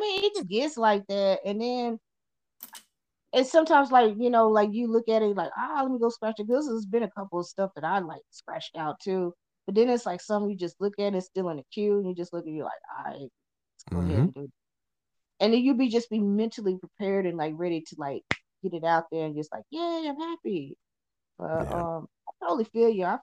I 0.00 0.02
mean, 0.02 0.24
it 0.24 0.34
just 0.34 0.48
gets 0.48 0.76
like 0.76 1.06
that, 1.08 1.38
and 1.44 1.60
then 1.60 1.98
and 3.32 3.46
sometimes 3.46 3.90
like 3.90 4.14
you 4.18 4.30
know 4.30 4.48
like 4.48 4.72
you 4.72 4.86
look 4.86 5.08
at 5.08 5.22
it 5.22 5.36
like 5.36 5.50
ah 5.56 5.80
let 5.82 5.90
me 5.90 5.98
go 5.98 6.08
scratch 6.08 6.36
it. 6.38 6.48
This 6.48 6.66
has 6.66 6.86
been 6.86 7.02
a 7.02 7.10
couple 7.10 7.40
of 7.40 7.46
stuff 7.46 7.70
that 7.74 7.84
I 7.84 7.98
like 7.98 8.22
scratched 8.30 8.76
out 8.76 9.00
too 9.00 9.34
but 9.66 9.74
then 9.74 9.88
it's 9.88 10.06
like 10.06 10.20
some 10.20 10.48
you 10.48 10.56
just 10.56 10.80
look 10.80 10.94
at 10.98 11.14
it 11.14 11.22
still 11.22 11.48
in 11.48 11.56
the 11.56 11.64
queue 11.72 11.98
and 11.98 12.08
you 12.08 12.14
just 12.14 12.32
look 12.32 12.46
at 12.46 12.52
you 12.52 12.64
like, 12.64 12.72
all 12.98 13.04
right, 13.04 13.20
let's 13.20 13.84
go 13.90 13.96
mm-hmm. 13.96 14.10
ahead 14.10 14.18
and 14.18 14.34
do 14.34 14.40
it. 14.42 14.50
And 15.40 15.52
then 15.52 15.60
you 15.60 15.74
be 15.74 15.88
just 15.88 16.10
be 16.10 16.20
mentally 16.20 16.78
prepared 16.78 17.26
and 17.26 17.36
like 17.36 17.54
ready 17.56 17.80
to 17.80 17.96
like 17.98 18.22
get 18.62 18.74
it 18.74 18.84
out 18.84 19.04
there 19.10 19.26
and 19.26 19.36
just 19.36 19.52
like, 19.52 19.64
yeah, 19.70 20.04
I'm 20.06 20.16
happy. 20.18 20.76
But 21.38 21.68
yeah. 21.68 21.80
um 21.80 22.06
I 22.28 22.46
totally 22.46 22.64
feel 22.64 22.88
you. 22.88 23.04
I 23.04 23.18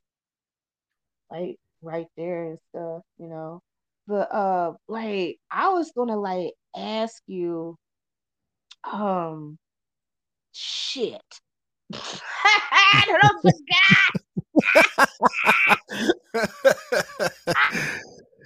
like 1.31 1.57
right 1.81 2.07
there 2.17 2.43
and 2.43 2.57
stuff, 2.69 3.01
you 3.17 3.27
know. 3.27 3.61
But 4.07 4.33
uh 4.33 4.73
like 4.87 5.37
I 5.49 5.69
was 5.69 5.91
gonna 5.95 6.19
like 6.19 6.53
ask 6.75 7.21
you 7.27 7.77
um 8.91 9.57
shit. 10.51 11.21
I 11.93 13.17
don't 13.21 13.41
forgot 13.41 14.11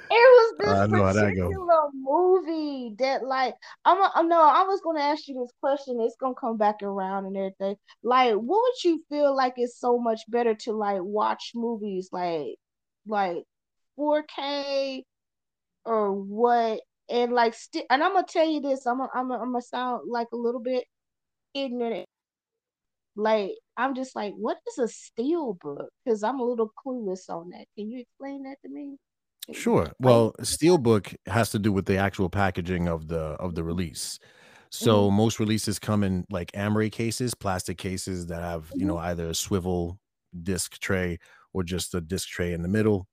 it 0.09 0.74
was 0.91 1.15
this 1.15 1.23
uh, 1.23 1.25
particular 1.27 1.89
movie 1.93 2.95
that 2.99 3.23
like 3.23 3.55
I'm 3.83 3.97
a, 3.97 4.27
no 4.27 4.41
I 4.41 4.63
was 4.63 4.81
gonna 4.83 5.01
ask 5.01 5.27
you 5.27 5.35
this 5.39 5.51
question 5.61 5.99
it's 6.01 6.15
gonna 6.19 6.35
come 6.35 6.57
back 6.57 6.83
around 6.83 7.25
and 7.25 7.37
everything 7.37 7.75
like 8.03 8.33
what 8.33 8.61
would 8.63 8.83
you 8.83 9.03
feel 9.09 9.35
like 9.35 9.53
is 9.57 9.77
so 9.77 9.97
much 9.97 10.21
better 10.27 10.55
to 10.61 10.73
like 10.73 11.01
watch 11.01 11.51
movies 11.55 12.09
like 12.11 12.55
like 13.07 13.43
4K 13.97 15.03
or 15.85 16.11
what 16.13 16.81
and 17.09 17.33
like 17.33 17.53
still 17.53 17.83
and 17.89 18.03
I'm 18.03 18.13
gonna 18.13 18.25
tell 18.27 18.47
you 18.47 18.61
this 18.61 18.85
I'm 18.85 18.99
a, 19.01 19.09
I'm 19.13 19.31
a, 19.31 19.35
I'm 19.35 19.51
gonna 19.51 19.61
sound 19.61 20.09
like 20.09 20.27
a 20.33 20.37
little 20.37 20.61
bit 20.61 20.85
ignorant 21.53 22.07
like 23.15 23.51
I'm 23.77 23.95
just 23.95 24.15
like, 24.15 24.33
what 24.35 24.57
is 24.67 24.77
a 24.77 24.87
steel 24.87 25.57
book? 25.61 25.89
Because 26.03 26.23
I'm 26.23 26.39
a 26.39 26.43
little 26.43 26.71
clueless 26.85 27.29
on 27.29 27.49
that. 27.51 27.65
Can 27.77 27.89
you 27.91 27.99
explain 28.01 28.43
that 28.43 28.57
to 28.63 28.69
me? 28.69 28.97
Sure. 29.53 29.91
Well, 29.99 30.33
steel 30.41 30.77
book 30.77 31.13
has 31.27 31.51
to 31.51 31.59
do 31.59 31.71
with 31.71 31.85
the 31.85 31.97
actual 31.97 32.29
packaging 32.29 32.87
of 32.87 33.07
the 33.07 33.35
of 33.39 33.55
the 33.55 33.63
release. 33.63 34.19
So 34.71 35.07
mm-hmm. 35.07 35.17
most 35.17 35.39
releases 35.39 35.79
come 35.79 36.03
in 36.03 36.25
like 36.31 36.51
Amaray 36.53 36.91
cases, 36.91 37.35
plastic 37.35 37.77
cases 37.77 38.27
that 38.27 38.41
have, 38.41 38.65
mm-hmm. 38.65 38.79
you 38.81 38.85
know, 38.87 38.97
either 38.97 39.29
a 39.29 39.35
swivel 39.35 39.99
disc 40.43 40.79
tray 40.79 41.19
or 41.53 41.63
just 41.63 41.93
a 41.95 42.01
disc 42.01 42.27
tray 42.29 42.53
in 42.53 42.61
the 42.63 42.67
middle. 42.67 43.07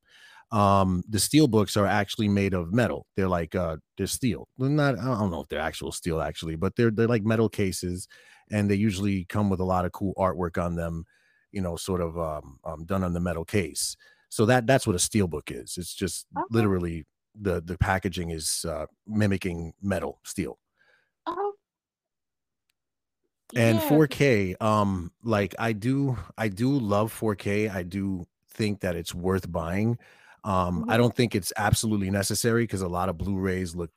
Um, 0.53 1.03
the 1.09 1.21
steel 1.21 1.49
books 1.49 1.77
are 1.77 1.87
actually 1.87 2.29
made 2.29 2.55
of 2.55 2.73
metal. 2.73 3.07
They're 3.17 3.29
like 3.29 3.55
uh 3.55 3.77
they're 3.99 4.07
steel. 4.07 4.49
They're 4.59 4.71
not 4.71 4.99
I 4.99 5.05
don't 5.05 5.31
know 5.31 5.43
if 5.43 5.49
they're 5.49 5.61
actual 5.61 5.93
steel 5.93 6.21
actually, 6.23 6.57
but 6.57 6.77
they're 6.77 6.91
they're 6.91 7.09
like 7.09 7.25
metal 7.25 7.49
cases 7.49 8.09
and 8.51 8.71
they 8.71 8.75
usually 8.77 9.25
come 9.27 9.51
with 9.51 9.61
a 9.61 9.65
lot 9.65 9.85
of 9.87 9.93
cool 9.93 10.15
artwork 10.19 10.63
on 10.63 10.77
them, 10.77 11.05
you 11.53 11.61
know, 11.63 11.77
sort 11.77 12.01
of 12.01 12.19
um, 12.19 12.59
um, 12.65 12.85
done 12.85 13.05
on 13.05 13.13
the 13.15 13.21
metal 13.21 13.45
case. 13.45 13.97
So 14.33 14.47
that 14.47 14.67
that's 14.67 14.87
what 14.87 14.97
a 14.97 14.99
steel 14.99 15.29
book 15.29 15.51
is. 15.51 15.77
It's 15.77 15.93
just 15.93 16.25
okay. 16.35 16.47
literally 16.51 17.05
the 17.39 17.61
the 17.61 17.77
packaging 17.77 18.31
is 18.31 18.65
uh, 18.67 18.87
mimicking 19.07 19.75
metal 19.83 20.21
steel. 20.25 20.59
Oh. 21.27 21.53
And 23.55 23.79
yeah. 23.79 23.89
4K, 23.91 24.63
um, 24.63 25.13
like 25.23 25.55
I 25.59 25.75
do, 25.75 26.17
I 26.39 26.49
do 26.49 26.71
love 26.71 27.13
4K. 27.13 27.71
I 27.71 27.83
do 27.83 28.25
think 28.49 28.81
that 28.81 28.97
it's 28.97 29.15
worth 29.15 29.53
buying. 29.53 29.99
Um, 30.45 30.81
mm-hmm. 30.81 30.91
I 30.91 30.97
don't 30.97 31.15
think 31.15 31.35
it's 31.35 31.53
absolutely 31.59 32.09
necessary 32.11 32.63
because 32.63 32.81
a 32.81 32.89
lot 32.89 33.11
of 33.11 33.19
Blu-rays 33.19 33.77
look 33.77 33.91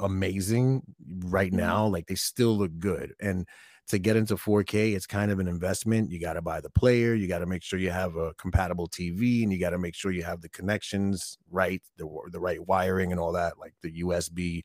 amazing 0.00 0.80
right 1.26 1.50
mm-hmm. 1.50 1.60
now. 1.60 1.86
Like 1.88 2.06
they 2.06 2.14
still 2.14 2.56
look 2.56 2.78
good. 2.78 3.12
And 3.20 3.46
to 3.88 3.98
get 3.98 4.16
into 4.16 4.36
4K, 4.36 4.94
it's 4.94 5.06
kind 5.06 5.30
of 5.30 5.40
an 5.40 5.48
investment. 5.48 6.10
You 6.10 6.18
got 6.18 6.34
to 6.34 6.42
buy 6.42 6.60
the 6.60 6.70
player, 6.70 7.14
you 7.14 7.28
got 7.28 7.40
to 7.40 7.46
make 7.46 7.62
sure 7.62 7.78
you 7.78 7.90
have 7.90 8.16
a 8.16 8.32
compatible 8.34 8.88
TV, 8.88 9.42
and 9.42 9.52
you 9.52 9.58
got 9.58 9.70
to 9.70 9.78
make 9.78 9.94
sure 9.94 10.10
you 10.10 10.22
have 10.22 10.40
the 10.40 10.48
connections 10.48 11.38
right, 11.50 11.82
the 11.98 12.08
the 12.30 12.40
right 12.40 12.66
wiring 12.66 13.12
and 13.12 13.20
all 13.20 13.32
that, 13.32 13.58
like 13.58 13.74
the 13.82 14.02
USB. 14.02 14.62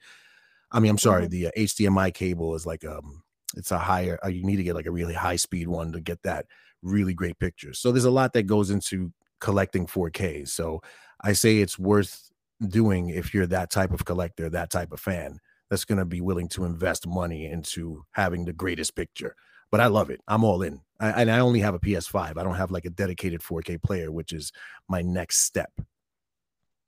I 0.71 0.79
mean, 0.79 0.91
I'm 0.91 0.97
sorry, 0.97 1.23
mm-hmm. 1.23 1.31
the 1.31 1.47
uh, 1.47 1.51
HDMI 1.57 2.13
cable 2.13 2.55
is 2.55 2.65
like 2.65 2.85
um, 2.85 3.23
it's 3.57 3.71
a 3.71 3.77
higher. 3.77 4.17
Uh, 4.23 4.29
you 4.29 4.45
need 4.45 4.57
to 4.57 4.63
get 4.63 4.75
like 4.75 4.85
a 4.85 4.91
really 4.91 5.13
high 5.13 5.35
speed 5.35 5.67
one 5.67 5.91
to 5.91 5.99
get 5.99 6.21
that 6.23 6.45
really 6.81 7.13
great 7.13 7.37
picture. 7.39 7.73
So 7.73 7.91
there's 7.91 8.05
a 8.05 8.11
lot 8.11 8.33
that 8.33 8.43
goes 8.43 8.69
into 8.69 9.11
collecting 9.41 9.85
4K. 9.85 10.47
So 10.47 10.81
I 11.21 11.33
say 11.33 11.57
it's 11.57 11.77
worth 11.77 12.31
doing 12.65 13.09
if 13.09 13.33
you're 13.33 13.47
that 13.47 13.69
type 13.69 13.91
of 13.91 14.05
collector, 14.05 14.49
that 14.49 14.69
type 14.69 14.93
of 14.93 14.99
fan 14.99 15.39
that's 15.69 15.85
going 15.85 15.99
to 15.99 16.05
be 16.05 16.21
willing 16.21 16.47
to 16.49 16.65
invest 16.65 17.07
money 17.07 17.45
into 17.45 18.03
having 18.11 18.45
the 18.45 18.53
greatest 18.53 18.95
picture. 18.95 19.35
But 19.71 19.81
I 19.81 19.87
love 19.87 20.09
it. 20.09 20.19
I'm 20.27 20.43
all 20.43 20.63
in. 20.63 20.81
I, 20.99 21.21
and 21.21 21.31
I 21.31 21.39
only 21.39 21.59
have 21.59 21.75
a 21.75 21.79
PS5. 21.79 22.37
I 22.37 22.43
don't 22.43 22.55
have 22.55 22.71
like 22.71 22.85
a 22.85 22.89
dedicated 22.89 23.41
4K 23.41 23.81
player, 23.81 24.11
which 24.11 24.33
is 24.33 24.51
my 24.87 25.01
next 25.01 25.41
step. 25.41 25.71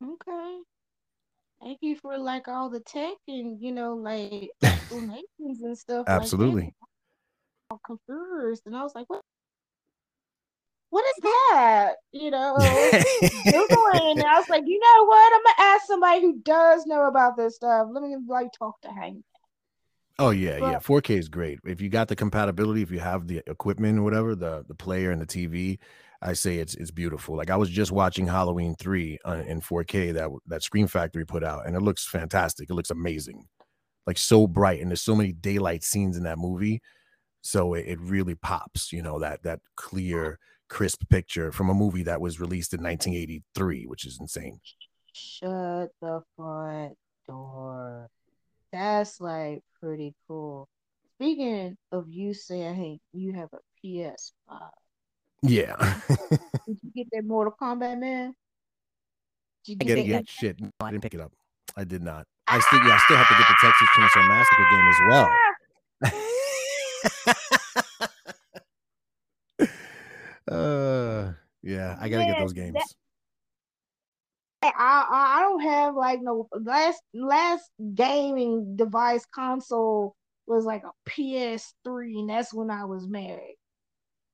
Okay. 0.03 0.57
Thank 1.61 1.77
you 1.81 1.95
for 1.95 2.17
like 2.17 2.47
all 2.47 2.71
the 2.71 2.79
tech 2.79 3.13
and 3.27 3.61
you 3.61 3.71
know 3.71 3.93
like 3.93 4.49
explanations 4.63 5.61
and 5.61 5.77
stuff. 5.77 6.05
Absolutely. 6.07 6.73
Like 7.69 7.79
confused, 7.85 8.63
and 8.65 8.75
I 8.75 8.83
was 8.83 8.95
like, 8.95 9.07
"What?" 9.09 9.21
What 10.91 11.05
is 11.05 11.23
that? 11.23 11.93
You 12.11 12.31
know, 12.31 12.55
Googling, 12.59 14.11
and 14.11 14.23
I 14.23 14.37
was 14.37 14.49
like, 14.49 14.63
you 14.65 14.79
know 14.79 15.05
what? 15.05 15.33
I'm 15.33 15.41
gonna 15.43 15.69
ask 15.73 15.85
somebody 15.87 16.21
who 16.21 16.39
does 16.39 16.85
know 16.85 17.07
about 17.07 17.37
this 17.37 17.55
stuff. 17.55 17.87
Let 17.91 18.03
me 18.03 18.15
like 18.27 18.51
talk 18.51 18.79
to 18.81 18.89
Hank. 18.89 19.23
Oh 20.19 20.29
yeah, 20.31 20.59
But- 20.59 20.71
yeah. 20.71 20.79
4K 20.79 21.17
is 21.17 21.29
great. 21.29 21.59
If 21.65 21.81
you 21.81 21.89
got 21.89 22.07
the 22.09 22.15
compatibility, 22.15 22.81
if 22.81 22.91
you 22.91 22.99
have 22.99 23.27
the 23.27 23.41
equipment 23.47 23.99
or 23.99 24.03
whatever, 24.03 24.35
the 24.35 24.63
the 24.67 24.75
player 24.75 25.11
and 25.11 25.21
the 25.21 25.25
TV, 25.25 25.79
I 26.21 26.33
say 26.33 26.57
it's 26.57 26.75
it's 26.75 26.91
beautiful. 26.91 27.35
Like 27.37 27.49
I 27.49 27.55
was 27.55 27.69
just 27.69 27.91
watching 27.93 28.27
Halloween 28.27 28.75
3 28.75 29.17
uh, 29.25 29.43
in 29.47 29.61
4K 29.61 30.13
that 30.13 30.29
that 30.47 30.61
Scream 30.61 30.87
Factory 30.87 31.25
put 31.25 31.43
out 31.43 31.65
and 31.65 31.75
it 31.75 31.81
looks 31.81 32.05
fantastic. 32.05 32.69
It 32.69 32.73
looks 32.73 32.91
amazing. 32.91 33.47
Like 34.05 34.17
so 34.17 34.45
bright 34.45 34.81
and 34.81 34.89
there's 34.89 35.01
so 35.01 35.15
many 35.15 35.31
daylight 35.31 35.83
scenes 35.83 36.17
in 36.17 36.23
that 36.23 36.37
movie. 36.37 36.81
So 37.43 37.73
it, 37.75 37.85
it 37.87 37.99
really 38.01 38.35
pops, 38.35 38.91
you 38.91 39.01
know, 39.01 39.19
that 39.19 39.41
that 39.43 39.61
clear 39.75 40.37
crisp 40.71 41.03
picture 41.09 41.51
from 41.51 41.69
a 41.69 41.73
movie 41.73 42.03
that 42.03 42.21
was 42.21 42.39
released 42.39 42.73
in 42.73 42.81
1983, 42.81 43.85
which 43.87 44.05
is 44.05 44.17
insane. 44.21 44.61
Shut 45.11 45.89
the 46.01 46.23
front 46.37 46.93
door. 47.27 48.09
That's 48.71 49.19
like 49.19 49.63
pretty 49.81 50.15
cool. 50.27 50.69
Speaking 51.17 51.77
of 51.91 52.05
you 52.09 52.33
saying, 52.33 52.75
hey, 52.75 52.99
you 53.11 53.33
have 53.33 53.49
a 53.53 53.59
PS5. 53.85 54.69
Yeah. 55.43 55.99
Did 56.09 56.79
you 56.81 56.91
get 56.95 57.07
that 57.11 57.25
Mortal 57.25 57.53
Kombat, 57.61 57.99
man? 57.99 58.33
Did 59.65 59.77
I 59.81 59.83
you 59.83 59.87
get 59.87 59.97
it 59.97 60.01
that- 60.03 60.07
yet. 60.07 60.29
Shit. 60.29 60.61
No, 60.61 60.69
I 60.79 60.91
didn't 60.91 61.03
pick 61.03 61.13
it 61.13 61.19
up. 61.21 61.33
I 61.75 61.83
did 61.83 62.01
not. 62.01 62.25
I 62.47 62.59
still 62.59 62.79
yeah, 62.79 62.95
I 62.95 62.97
still 63.05 63.17
have 63.17 63.27
to 63.27 63.33
get 63.33 63.47
the 63.47 63.55
Texas 63.61 63.87
Chainsaw 63.95 64.27
Massacre 64.27 64.67
game 64.71 64.87
as 64.87 64.99
well. 65.09 65.29
uh 70.47 71.33
yeah, 71.63 71.97
I 71.99 72.09
gotta 72.09 72.25
get 72.25 72.37
those 72.37 72.53
games. 72.53 72.75
that- 72.75 72.95
I, 74.63 74.69
I 74.77 75.37
I 75.37 75.41
don't 75.41 75.61
have 75.61 75.95
like 75.95 76.21
no 76.21 76.47
last 76.53 77.01
last 77.13 77.69
gaming 77.95 78.75
device 78.75 79.25
console 79.33 80.15
was 80.47 80.65
like 80.65 80.83
a 80.83 80.91
PS3, 81.09 82.19
and 82.19 82.29
that's 82.29 82.53
when 82.53 82.69
I 82.69 82.85
was 82.85 83.07
married. 83.07 83.57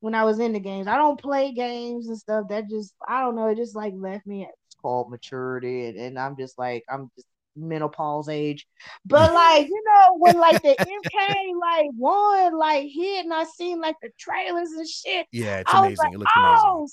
When 0.02 0.16
I 0.16 0.26
was 0.26 0.40
into 0.40 0.60
games, 0.60 0.88
I 0.88 0.98
don't 0.98 1.20
play 1.20 1.54
games 1.54 2.08
and 2.10 2.18
stuff. 2.18 2.48
That 2.50 2.70
just 2.70 2.94
I 3.08 3.22
don't 3.22 3.36
know. 3.36 3.48
It 3.48 3.58
just 3.58 3.76
like 3.76 3.94
left 3.96 4.28
me 4.28 4.44
at 4.44 4.52
it's 4.68 4.76
called 4.82 5.10
maturity, 5.10 5.88
and, 5.88 5.98
and 5.98 6.20
I'm 6.20 6.36
just 6.38 6.58
like 6.58 6.84
I'm 6.90 7.10
just 7.16 7.28
menopause 7.58 8.30
age. 8.30 8.68
But 9.06 9.34
like 9.34 9.68
you 9.68 9.84
know 9.86 10.16
when 10.18 10.38
like 10.40 10.62
the 10.62 10.76
MK 10.80 11.52
like 11.60 11.90
one 11.98 12.58
like 12.58 12.88
hit, 12.94 13.26
and 13.26 13.34
I 13.34 13.44
seen 13.46 13.82
like 13.82 13.96
the 14.02 14.10
trailers 14.18 14.70
and 14.72 14.88
shit. 14.88 15.28
yeah, 15.32 15.58
it's 15.60 15.74
amazing. 15.74 15.98
like, 15.98 16.14
it 16.14 16.20
looks 16.20 16.32
oh, 16.36 16.88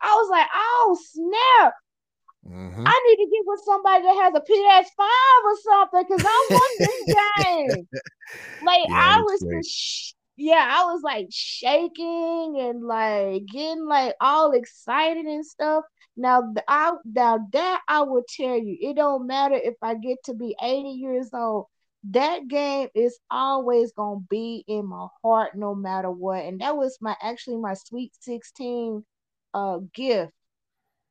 I 0.00 0.14
was 0.14 0.28
like, 0.30 0.46
oh 0.54 0.98
snap! 1.12 1.72
amazing. 2.44 2.82
Mhm. 2.84 2.84
I 2.86 3.06
need 3.08 3.24
to 3.24 3.30
get 3.30 3.42
with 3.46 3.60
somebody 3.64 4.02
that 4.02 4.16
has 4.16 4.34
a 4.34 4.40
PS5 4.40 5.44
or 5.44 5.56
something 5.62 6.04
because 6.08 6.24
I 6.26 6.46
want 6.50 6.78
this 6.78 7.14
game. 7.44 7.88
Like 8.66 8.80
Yeah, 8.88 9.16
I 9.16 9.20
was 9.20 9.42
great. 9.42 9.62
just, 9.62 9.70
sh- 9.70 10.12
yeah, 10.36 10.66
I 10.70 10.84
was 10.92 11.02
like 11.02 11.28
shaking 11.30 12.56
and 12.60 12.82
like 12.84 13.46
getting 13.46 13.86
like 13.86 14.14
all 14.20 14.52
excited 14.52 15.26
and 15.26 15.44
stuff. 15.44 15.84
Now, 16.16 16.52
I 16.68 16.92
now 17.04 17.38
that 17.52 17.80
I 17.88 18.02
will 18.02 18.24
tell 18.28 18.56
you, 18.58 18.76
it 18.80 18.96
don't 18.96 19.26
matter 19.26 19.54
if 19.54 19.74
I 19.82 19.94
get 19.94 20.18
to 20.24 20.34
be 20.34 20.56
80 20.62 20.88
years 20.90 21.30
old. 21.34 21.66
That 22.10 22.48
game 22.48 22.88
is 22.94 23.18
always 23.30 23.92
gonna 23.92 24.20
be 24.28 24.64
in 24.66 24.86
my 24.86 25.06
heart 25.22 25.56
no 25.56 25.74
matter 25.74 26.10
what. 26.10 26.44
And 26.44 26.60
that 26.60 26.76
was 26.76 26.98
my 27.00 27.16
actually 27.22 27.58
my 27.58 27.74
Sweet 27.74 28.12
16 28.20 29.04
uh 29.54 29.78
gift. 29.94 30.32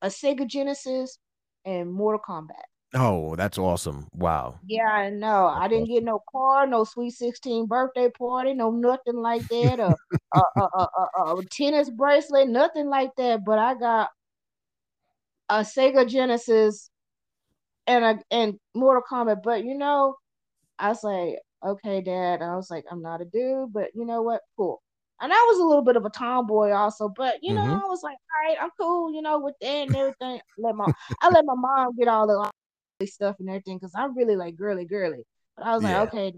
A 0.02 0.07
Sega 0.07 0.48
Genesis 0.48 1.18
and 1.65 1.91
Mortal 1.91 2.22
Kombat. 2.27 2.65
Oh, 2.93 3.35
that's 3.35 3.57
awesome. 3.57 4.07
Wow. 4.13 4.61
Yeah, 4.68 4.88
I 4.88 5.09
know. 5.09 5.47
I 5.47 5.68
didn't 5.68 5.88
get 5.89 6.03
no 6.03 6.22
car, 6.31 6.68
no 6.68 6.84
sweet 6.84 7.11
16 7.11 7.65
birthday 7.68 8.09
party, 8.09 8.53
no 8.53 8.72
nothing 8.72 9.15
like 9.18 9.47
that, 9.49 9.80
a, 9.80 9.97
a, 10.34 10.39
a, 10.57 10.88
a, 11.18 11.38
a 11.39 11.43
tennis 11.51 11.89
bracelet, 11.89 12.47
nothing 12.49 12.88
like 12.88 13.11
that. 13.18 13.43
But 13.45 13.57
I 13.59 13.73
got 13.76 14.09
a 15.49 15.59
Sega 15.61 16.07
Genesis 16.07 16.89
and 17.88 18.05
a 18.05 18.19
and 18.31 18.59
Mortal 18.76 19.03
Kombat. 19.09 19.43
But 19.43 19.63
you 19.65 19.76
know, 19.77 20.15
I 20.80 20.89
was 20.89 21.03
like, 21.03 21.38
okay, 21.65 22.01
Dad. 22.01 22.41
I 22.41 22.55
was 22.55 22.69
like, 22.72 22.85
I'm 22.91 23.01
not 23.01 23.22
a 23.22 23.26
dude, 23.26 23.73
but 23.73 23.89
you 23.95 24.05
know 24.05 24.22
what? 24.23 24.41
Cool. 24.57 24.81
And 25.22 25.34
I 25.34 25.38
was 25.49 25.59
a 25.59 25.63
little 25.65 25.84
bit 25.84 25.97
of 25.97 26.05
a 26.05 26.09
tomboy 26.11 26.72
also, 26.72 27.09
but 27.09 27.38
you 27.43 27.53
know, 27.53 27.61
Mhm. 27.63 27.81
I 27.85 27.88
was 27.89 28.03
like, 28.03 28.18
all 28.18 28.47
right, 28.49 28.57
I'm 28.61 28.72
cool, 28.80 29.13
you 29.13 29.22
know, 29.22 29.39
with 29.39 29.55
that 29.61 29.68
and 29.88 29.95
everything. 29.95 30.41
Let 30.57 30.76
my 30.76 30.89
I 31.22 31.30
let 31.30 31.45
my 31.45 31.55
mom 31.55 31.95
get 31.97 32.07
all 32.09 32.27
the 32.27 32.51
stuff 33.07 33.38
and 33.40 33.49
everything 33.49 33.78
because 33.78 33.94
I'm 33.95 34.15
really 34.18 34.36
like 34.36 34.56
girly, 34.56 34.86
girly. 34.86 35.23
But 35.57 35.65
I 35.68 35.76
was 35.76 35.84
Yeah. 35.84 36.02
like, 36.02 36.14
okay, 36.14 36.34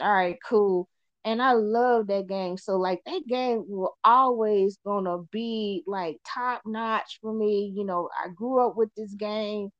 all 0.00 0.12
right, 0.12 0.36
cool. 0.48 0.88
And 1.24 1.42
I 1.42 1.52
love 1.52 2.06
that 2.08 2.26
game. 2.28 2.56
So 2.56 2.76
like 2.78 3.00
that 3.06 3.22
game 3.28 3.64
will 3.68 3.96
always 4.04 4.78
gonna 4.84 5.18
be 5.32 5.82
like 5.86 6.18
top 6.26 6.62
notch 6.64 7.18
for 7.20 7.32
me. 7.32 7.72
You 7.74 7.84
know, 7.84 8.08
I 8.16 8.28
grew 8.28 8.66
up 8.66 8.76
with 8.76 8.90
this 8.96 9.12
game, 9.14 9.70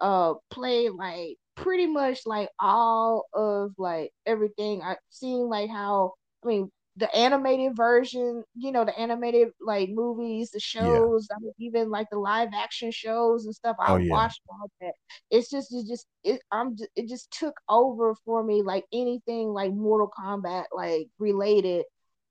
uh, 0.00 0.34
played 0.50 0.92
like 0.92 1.36
pretty 1.56 1.86
much 1.86 2.20
like 2.26 2.50
all 2.60 3.26
of 3.34 3.72
like 3.78 4.12
everything. 4.26 4.82
I've 4.82 4.98
seen 5.10 5.48
like 5.48 5.70
how 5.70 6.14
I 6.44 6.48
mean 6.48 6.70
the 6.98 7.14
animated 7.14 7.76
version, 7.76 8.44
you 8.54 8.72
know, 8.72 8.84
the 8.84 8.98
animated 8.98 9.48
like 9.60 9.88
movies, 9.90 10.50
the 10.50 10.60
shows, 10.60 11.28
I 11.34 11.38
mean, 11.40 11.52
even 11.58 11.90
like 11.90 12.08
the 12.10 12.18
live 12.18 12.50
action 12.54 12.90
shows 12.92 13.46
and 13.46 13.54
stuff. 13.54 13.76
I 13.80 13.92
Oh, 13.92 13.96
yeah. 13.96 14.20
watched 14.20 14.42
all 14.50 14.70
that 14.80 14.92
it's 15.30 15.50
just 15.50 15.72
it 15.74 15.86
just 15.88 16.06
it 16.24 16.40
I'm 16.52 16.76
just, 16.76 16.90
it 16.96 17.08
just 17.08 17.30
took 17.32 17.54
over 17.68 18.14
for 18.24 18.42
me 18.44 18.62
like 18.62 18.84
anything 18.92 19.48
like 19.48 19.72
Mortal 19.72 20.10
Kombat 20.18 20.64
like 20.74 21.08
related 21.18 21.84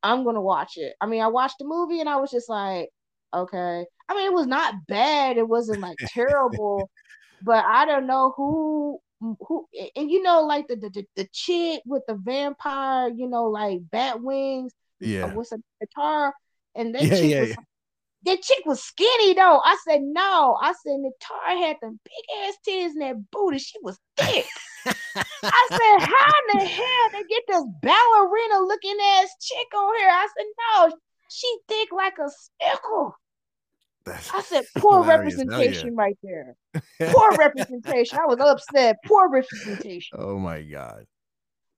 I'm 0.04 0.24
gonna 0.24 0.42
watch 0.42 0.78
it 0.78 0.96
I 1.02 1.06
mean 1.08 1.22
I 1.22 1.28
watched 1.28 1.58
the 1.60 1.66
movie 1.66 2.00
and 2.00 2.10
I 2.10 2.18
was 2.18 2.32
just 2.32 2.50
like 2.50 2.90
okay 3.34 3.86
I 4.10 4.16
mean 4.16 4.26
it 4.28 4.34
was 4.34 4.48
not 4.48 4.88
bad 4.88 5.38
it 5.38 5.48
wasn't 5.48 5.82
like 5.82 6.00
terrible 6.08 6.90
but 7.42 7.66
I 7.66 7.86
don't 7.86 8.08
know 8.08 8.34
who 8.36 9.00
who 9.20 9.68
and 9.96 10.12
you 10.12 10.22
know 10.22 10.42
like 10.42 10.68
the 10.68 10.76
the, 10.76 11.06
the, 11.16 11.28
chick 11.34 11.82
with 11.86 12.04
the 12.08 12.16
vampire 12.16 13.10
you 13.10 13.28
know 13.28 13.46
like 13.46 13.80
bat 13.92 14.22
wings 14.22 14.74
uh, 15.04 15.08
Yeah. 15.08 15.26
what's 15.34 15.52
a 15.52 15.58
guitar 15.80 16.34
and 16.76 16.94
that 16.94 17.04
Yeah, 17.04 17.16
chick 17.16 17.32
yeah, 17.32 17.40
was 17.42 17.50
yeah. 17.50 17.56
that 18.26 18.42
chick 18.42 18.66
was 18.66 18.84
skinny 18.84 19.34
though. 19.34 19.62
I 19.64 19.78
said 19.88 20.02
no. 20.02 20.58
I 20.62 20.74
said 20.74 20.98
Nitara 21.00 21.66
had 21.66 21.78
them 21.82 22.00
big 22.04 22.46
ass 22.46 22.56
titties 22.68 22.92
and 22.92 23.02
that 23.02 23.32
booty. 23.32 23.58
She 23.58 23.78
was 23.82 23.98
thick. 24.18 24.46
I 24.86 25.68
said, 25.70 26.06
how 26.06 26.32
in 26.54 26.60
the 26.60 26.66
hell 26.66 27.10
they 27.14 27.24
get 27.30 27.44
this 27.48 27.64
ballerina 27.82 28.60
looking 28.66 28.98
ass 29.20 29.30
chick 29.42 29.68
on 29.76 29.98
here? 29.98 30.10
I 30.10 30.28
said, 30.38 30.46
no, 30.76 30.98
she 31.30 31.58
thick 31.68 31.90
like 31.92 32.18
a 32.20 32.30
stickle. 32.30 33.16
That's 34.08 34.34
I 34.34 34.42
said, 34.42 34.66
poor. 34.78 35.04
Hell 35.04 35.06
yeah. 35.06 35.16
representation 35.18 35.96
right 35.96 36.18
there. 36.24 36.56
Poor 37.02 37.32
representation. 37.38 38.18
I 38.20 38.26
was 38.26 38.40
upset. 38.40 38.98
Poor 39.06 39.30
representation. 39.30 40.18
Oh 40.22 40.38
my 40.40 40.62
god. 40.64 41.06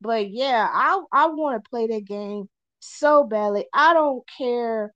But 0.02 0.30
yeah, 0.32 0.68
I 0.72 1.02
I 1.12 1.28
want 1.28 1.64
to 1.64 1.70
play 1.70 1.88
that 1.88 2.06
game 2.06 2.48
so 2.80 3.24
badly. 3.26 3.66
I 3.74 3.94
don't 3.94 4.24
care 4.38 4.94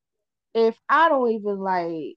if 0.54 0.78
I 0.88 1.10
don't 1.10 1.32
even 1.32 1.60
like 1.60 2.16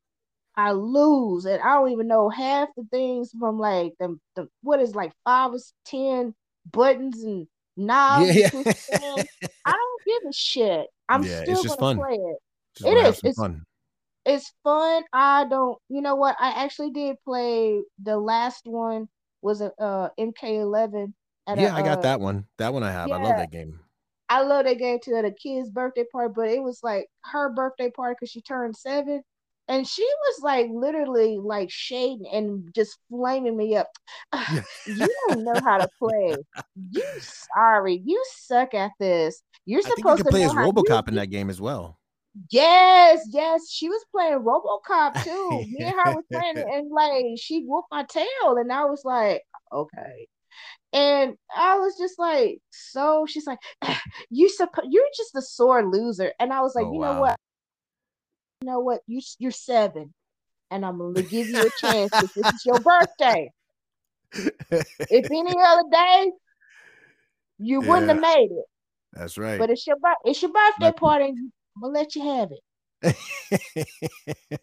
I 0.56 0.72
lose 0.72 1.44
and 1.44 1.60
I 1.60 1.74
don't 1.74 1.90
even 1.90 2.06
know 2.06 2.28
half 2.30 2.68
the 2.76 2.84
things 2.90 3.30
from 3.38 3.58
like 3.58 3.92
the, 3.98 4.18
the 4.36 4.48
what 4.62 4.80
is 4.80 4.94
like 4.94 5.12
five 5.24 5.52
or 5.52 5.58
ten 5.84 6.34
buttons 6.70 7.22
and 7.24 7.46
knobs. 7.76 8.26
Yeah, 8.28 8.32
yeah. 8.42 8.48
twists 8.50 8.88
and 8.90 9.02
turns. 9.16 9.28
I 9.66 9.72
don't 9.72 10.02
give 10.22 10.30
a 10.30 10.32
shit. 10.32 10.86
I'm 11.08 11.22
Yeah, 11.24 11.42
still 11.42 11.62
gonna 11.64 11.76
fun. 11.76 11.96
play 11.98 12.14
it. 12.14 12.36
Just 12.76 12.88
It 12.88 12.96
is. 12.96 13.18
It's- 13.18 13.36
fun. 13.36 13.64
It's 14.26 14.52
fun. 14.64 15.04
I 15.12 15.46
don't. 15.48 15.78
You 15.88 16.02
know 16.02 16.16
what? 16.16 16.36
I 16.40 16.64
actually 16.64 16.90
did 16.90 17.16
play 17.24 17.80
the 18.02 18.18
last 18.18 18.62
one 18.66 19.08
was 19.40 19.60
a 19.60 19.72
uh, 19.80 20.08
MK11. 20.18 21.14
At 21.46 21.58
Yeah, 21.58 21.72
a, 21.72 21.78
I 21.78 21.82
got 21.82 21.98
uh, 21.98 22.02
that 22.02 22.20
one. 22.20 22.44
That 22.58 22.74
one 22.74 22.82
I 22.82 22.90
have. 22.90 23.10
I 23.12 23.16
love 23.16 23.36
that 23.36 23.52
game. 23.52 23.78
I 24.28 24.42
love 24.42 24.64
that 24.64 24.78
game 24.78 24.98
too 25.02 25.14
at 25.14 25.24
a 25.24 25.30
kid's 25.30 25.70
birthday 25.70 26.04
party, 26.10 26.32
but 26.34 26.48
it 26.48 26.60
was 26.60 26.80
like 26.82 27.06
her 27.24 27.48
birthday 27.50 27.90
party 27.90 28.16
because 28.18 28.30
she 28.30 28.42
turned 28.42 28.76
seven. 28.76 29.22
And 29.68 29.86
she 29.86 30.02
was 30.02 30.42
like 30.42 30.68
literally 30.72 31.38
like 31.38 31.70
shading 31.70 32.26
and 32.32 32.72
just 32.74 32.98
flaming 33.10 33.56
me 33.56 33.76
up. 33.76 33.88
you 34.86 35.14
don't 35.28 35.44
know 35.44 35.60
how 35.60 35.78
to 35.78 35.88
play. 35.98 36.36
You 36.92 37.04
sorry. 37.54 38.02
You 38.04 38.22
suck 38.36 38.74
at 38.74 38.92
this. 38.98 39.42
You're 39.64 39.82
think 39.82 39.98
you 39.98 40.02
supposed 40.02 40.22
can 40.22 40.30
play 40.32 40.44
as 40.44 40.52
RoboCop 40.52 40.84
you- 40.88 41.08
in 41.08 41.14
that 41.14 41.30
game 41.30 41.48
as 41.50 41.60
well. 41.60 41.98
Yes, 42.50 43.26
yes. 43.30 43.70
She 43.70 43.88
was 43.88 44.04
playing 44.12 44.40
RoboCop 44.40 45.20
too. 45.24 45.64
Me 45.70 45.84
and 45.84 45.98
her 45.98 46.14
was 46.14 46.24
playing 46.32 46.56
and 46.72 46.90
like 46.90 47.24
she 47.38 47.64
whooped 47.66 47.88
my 47.90 48.04
tail, 48.04 48.56
and 48.58 48.72
I 48.72 48.84
was 48.84 49.04
like, 49.04 49.42
okay. 49.72 50.28
And 50.92 51.36
I 51.54 51.78
was 51.78 51.96
just 51.98 52.18
like, 52.18 52.60
so 52.70 53.26
she's 53.28 53.46
like, 53.46 53.58
ah, 53.82 54.00
you 54.30 54.48
suppo- 54.48 54.88
you're 54.88 55.04
just 55.16 55.34
a 55.36 55.42
sore 55.42 55.84
loser. 55.84 56.32
And 56.40 56.52
I 56.52 56.60
was 56.62 56.74
like, 56.74 56.86
Oh, 56.86 56.92
you 56.94 57.00
know 57.00 57.20
what? 57.20 57.36
you 58.62 58.68
know 58.68 58.80
what? 58.80 59.00
You 59.06 59.20
you're 59.38 59.50
seven, 59.50 60.12
and 60.70 60.84
I'm 60.84 60.98
gonna 60.98 61.22
give 61.22 61.48
you 61.48 61.66
a 61.66 61.70
chance 61.80 62.12
because 62.18 62.34
this 62.34 62.52
is 62.52 62.64
your 62.64 62.78
birthday. 62.78 63.50
if 64.32 65.26
any 65.30 65.56
other 65.62 65.84
day, 65.92 66.32
you 67.58 67.80
wouldn't 67.80 68.08
have 68.08 68.20
made 68.20 68.50
it. 68.50 68.64
That's 69.12 69.38
right. 69.38 69.58
But 69.58 69.70
it's 69.70 69.86
your 69.86 69.96
it's 70.24 70.42
your 70.42 70.52
birthday 70.52 70.92
party. 70.92 71.32
I'm 71.76 71.82
gonna 71.82 71.94
let 71.94 72.14
you 72.16 72.22
have 72.22 72.50
it. 72.52 72.60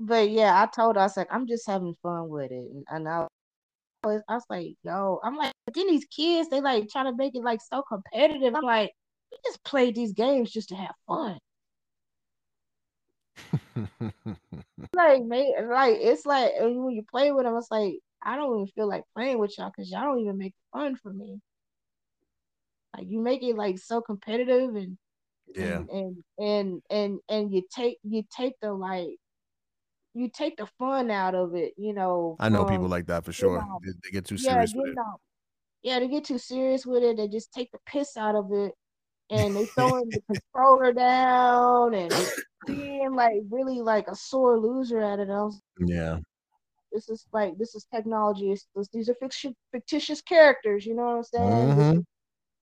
but 0.00 0.30
yeah, 0.30 0.62
I 0.62 0.66
told 0.66 0.96
her 0.96 1.02
I 1.02 1.04
was 1.04 1.16
like, 1.16 1.28
I'm 1.30 1.46
just 1.46 1.66
having 1.66 1.94
fun 2.02 2.28
with 2.28 2.50
it, 2.50 2.70
and, 2.88 3.08
I 3.08 3.26
was, 4.02 4.22
I 4.28 4.34
was 4.34 4.44
like, 4.48 4.76
yo, 4.82 5.20
I'm 5.22 5.36
like, 5.36 5.52
then 5.74 5.88
these 5.88 6.06
kids, 6.06 6.48
they 6.48 6.60
like 6.60 6.88
trying 6.88 7.06
to 7.06 7.16
make 7.16 7.34
it 7.34 7.42
like 7.42 7.60
so 7.60 7.82
competitive. 7.82 8.54
I'm 8.54 8.64
like, 8.64 8.92
we 9.30 9.38
just 9.44 9.62
played 9.64 9.94
these 9.94 10.12
games 10.12 10.50
just 10.50 10.70
to 10.70 10.76
have 10.76 10.94
fun. 11.06 11.38
like, 14.94 15.22
man, 15.24 15.68
like 15.70 15.98
it's 16.00 16.24
like 16.24 16.52
when 16.58 16.90
you 16.90 17.02
play 17.10 17.32
with 17.32 17.44
them, 17.44 17.56
it's 17.56 17.70
like 17.70 17.94
I 18.22 18.36
don't 18.36 18.54
even 18.54 18.66
feel 18.68 18.88
like 18.88 19.04
playing 19.14 19.38
with 19.38 19.56
y'all 19.58 19.70
because 19.74 19.90
y'all 19.90 20.02
don't 20.04 20.20
even 20.20 20.38
make 20.38 20.54
fun 20.72 20.96
for 20.96 21.12
me. 21.12 21.40
Like 22.96 23.06
you 23.08 23.20
make 23.20 23.42
it 23.42 23.56
like 23.56 23.78
so 23.78 24.00
competitive 24.00 24.74
and 24.74 24.96
yeah, 25.54 25.76
and 25.76 25.88
and 25.90 26.16
and 26.38 26.82
and, 26.90 27.20
and 27.28 27.52
you 27.52 27.62
take 27.74 27.98
you 28.02 28.22
take 28.36 28.54
the 28.60 28.72
like 28.72 29.16
you 30.16 30.30
take 30.30 30.56
the 30.56 30.66
fun 30.78 31.10
out 31.10 31.34
of 31.34 31.54
it, 31.54 31.74
you 31.76 31.92
know. 31.92 32.36
I 32.40 32.48
know 32.48 32.64
from, 32.64 32.70
people 32.70 32.88
like 32.88 33.06
that 33.06 33.24
for 33.24 33.32
sure. 33.32 33.58
Know, 33.58 33.78
they, 33.84 33.92
they, 34.02 34.10
get 34.10 34.24
too 34.24 34.38
serious 34.38 34.72
yeah, 34.74 34.80
with 34.80 34.90
it. 34.90 34.96
Know, 34.96 35.20
yeah, 35.82 35.98
they 36.00 36.08
get 36.08 36.24
too 36.24 36.38
serious 36.38 36.86
with 36.86 37.02
it. 37.02 37.18
They 37.18 37.28
just 37.28 37.52
take 37.52 37.70
the 37.70 37.78
piss 37.86 38.16
out 38.16 38.34
of 38.34 38.50
it, 38.50 38.72
and 39.30 39.54
they 39.54 39.66
throwing 39.66 40.08
the 40.08 40.20
controller 40.54 40.92
down 40.92 41.94
and 41.94 42.12
being 42.66 43.14
like 43.14 43.34
really 43.50 43.80
like 43.80 44.08
a 44.08 44.14
sore 44.14 44.58
loser 44.58 45.00
at 45.00 45.18
it. 45.18 45.28
Was, 45.28 45.60
yeah. 45.78 46.18
This 46.92 47.10
is 47.10 47.26
like 47.32 47.58
this 47.58 47.74
is 47.74 47.86
technology. 47.94 48.52
It's, 48.52 48.66
this, 48.74 48.88
these 48.88 49.10
are 49.10 49.14
fiction, 49.14 49.54
fictitious 49.70 50.22
characters. 50.22 50.86
You 50.86 50.94
know 50.94 51.04
what 51.04 51.16
I'm 51.16 51.24
saying? 51.24 51.50
Mm-hmm. 51.50 52.00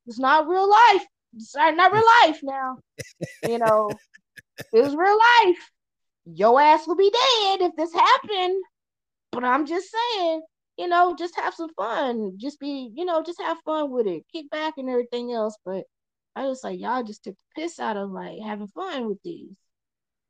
It's 0.06 0.18
not 0.18 0.48
real 0.48 0.68
life. 0.68 1.06
It's 1.36 1.54
not 1.56 1.92
real 1.92 2.02
life 2.22 2.40
now. 2.42 2.78
you 3.48 3.58
know, 3.58 3.90
it 4.72 4.82
was 4.82 4.94
real 4.94 5.18
life 5.18 5.70
your 6.26 6.60
ass 6.60 6.86
will 6.86 6.96
be 6.96 7.10
dead 7.10 7.60
if 7.62 7.76
this 7.76 7.92
happened. 7.92 8.62
But 9.32 9.44
I'm 9.44 9.66
just 9.66 9.92
saying, 9.92 10.42
you 10.78 10.88
know, 10.88 11.14
just 11.18 11.36
have 11.36 11.54
some 11.54 11.70
fun. 11.74 12.34
Just 12.38 12.60
be, 12.60 12.90
you 12.94 13.04
know, 13.04 13.22
just 13.22 13.40
have 13.40 13.58
fun 13.64 13.90
with 13.90 14.06
it. 14.06 14.24
Kick 14.32 14.50
back 14.50 14.74
and 14.78 14.88
everything 14.88 15.32
else. 15.32 15.56
But 15.64 15.84
I 16.36 16.44
just 16.44 16.64
like 16.64 16.80
y'all 16.80 17.02
just 17.02 17.24
took 17.24 17.34
the 17.34 17.62
piss 17.62 17.78
out 17.78 17.96
of 17.96 18.10
like 18.10 18.38
having 18.40 18.68
fun 18.68 19.08
with 19.08 19.18
these. 19.24 19.56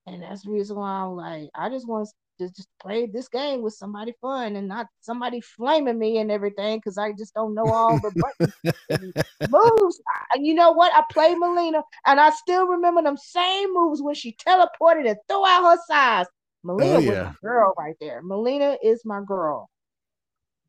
And 0.06 0.22
that's 0.22 0.42
the 0.42 0.50
reason 0.50 0.76
why 0.76 0.90
I'm 0.90 1.16
like, 1.16 1.50
I 1.54 1.70
just 1.70 1.88
want 1.88 2.08
to 2.38 2.48
just 2.48 2.68
play 2.80 3.06
this 3.06 3.28
game 3.28 3.62
with 3.62 3.74
somebody 3.74 4.12
fun 4.20 4.56
and 4.56 4.68
not 4.68 4.86
somebody 5.00 5.40
flaming 5.40 5.98
me 5.98 6.18
and 6.18 6.30
everything 6.30 6.78
because 6.78 6.98
I 6.98 7.12
just 7.12 7.34
don't 7.34 7.54
know 7.54 7.66
all 7.66 7.98
the 7.98 8.10
moves. 9.50 10.00
And 10.34 10.46
you 10.46 10.54
know 10.54 10.72
what? 10.72 10.92
I 10.94 11.02
played 11.10 11.38
Mileena 11.38 11.82
and 12.06 12.20
I 12.20 12.30
still 12.30 12.66
remember 12.66 13.02
them 13.02 13.16
same 13.16 13.72
moves 13.72 14.02
when 14.02 14.14
she 14.14 14.32
teleported 14.34 15.08
and 15.08 15.18
threw 15.28 15.46
out 15.46 15.64
her 15.64 15.78
sais. 15.86 16.28
Mileena 16.64 16.96
oh, 16.96 16.98
yeah. 16.98 17.10
was 17.10 17.18
my 17.18 17.34
girl 17.42 17.74
right 17.78 17.96
there. 18.00 18.22
Mileena 18.22 18.76
is 18.82 19.04
my 19.04 19.20
girl. 19.26 19.68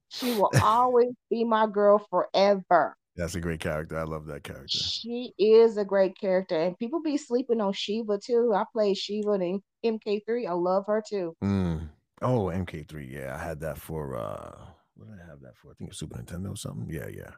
She 0.09 0.33
will 0.33 0.51
always 0.61 1.11
be 1.29 1.43
my 1.43 1.67
girl 1.67 2.05
forever. 2.09 2.95
That's 3.15 3.35
a 3.35 3.39
great 3.39 3.61
character. 3.61 3.97
I 3.97 4.03
love 4.03 4.25
that 4.27 4.43
character. 4.43 4.77
She 4.77 5.33
is 5.37 5.77
a 5.77 5.85
great 5.85 6.17
character, 6.19 6.55
and 6.59 6.77
people 6.77 7.01
be 7.01 7.17
sleeping 7.17 7.61
on 7.61 7.71
Sheeva 7.71 8.21
too. 8.21 8.53
I 8.53 8.65
played 8.73 8.97
Sheeva 8.97 9.35
in 9.35 9.61
MK3. 9.99 10.47
I 10.47 10.53
love 10.53 10.85
her 10.87 11.01
too. 11.07 11.35
Mm. 11.43 11.89
Oh, 12.21 12.47
MK3. 12.47 13.13
Yeah, 13.13 13.35
I 13.35 13.43
had 13.43 13.59
that 13.61 13.77
for. 13.77 14.17
uh 14.17 14.65
What 14.95 15.09
did 15.09 15.19
I 15.23 15.29
have 15.29 15.41
that 15.41 15.55
for? 15.55 15.71
I 15.71 15.75
think 15.75 15.91
it's 15.91 15.99
Super 15.99 16.17
Nintendo 16.17 16.53
or 16.53 16.57
something. 16.57 16.89
Yeah, 16.89 17.07
yeah. 17.07 17.31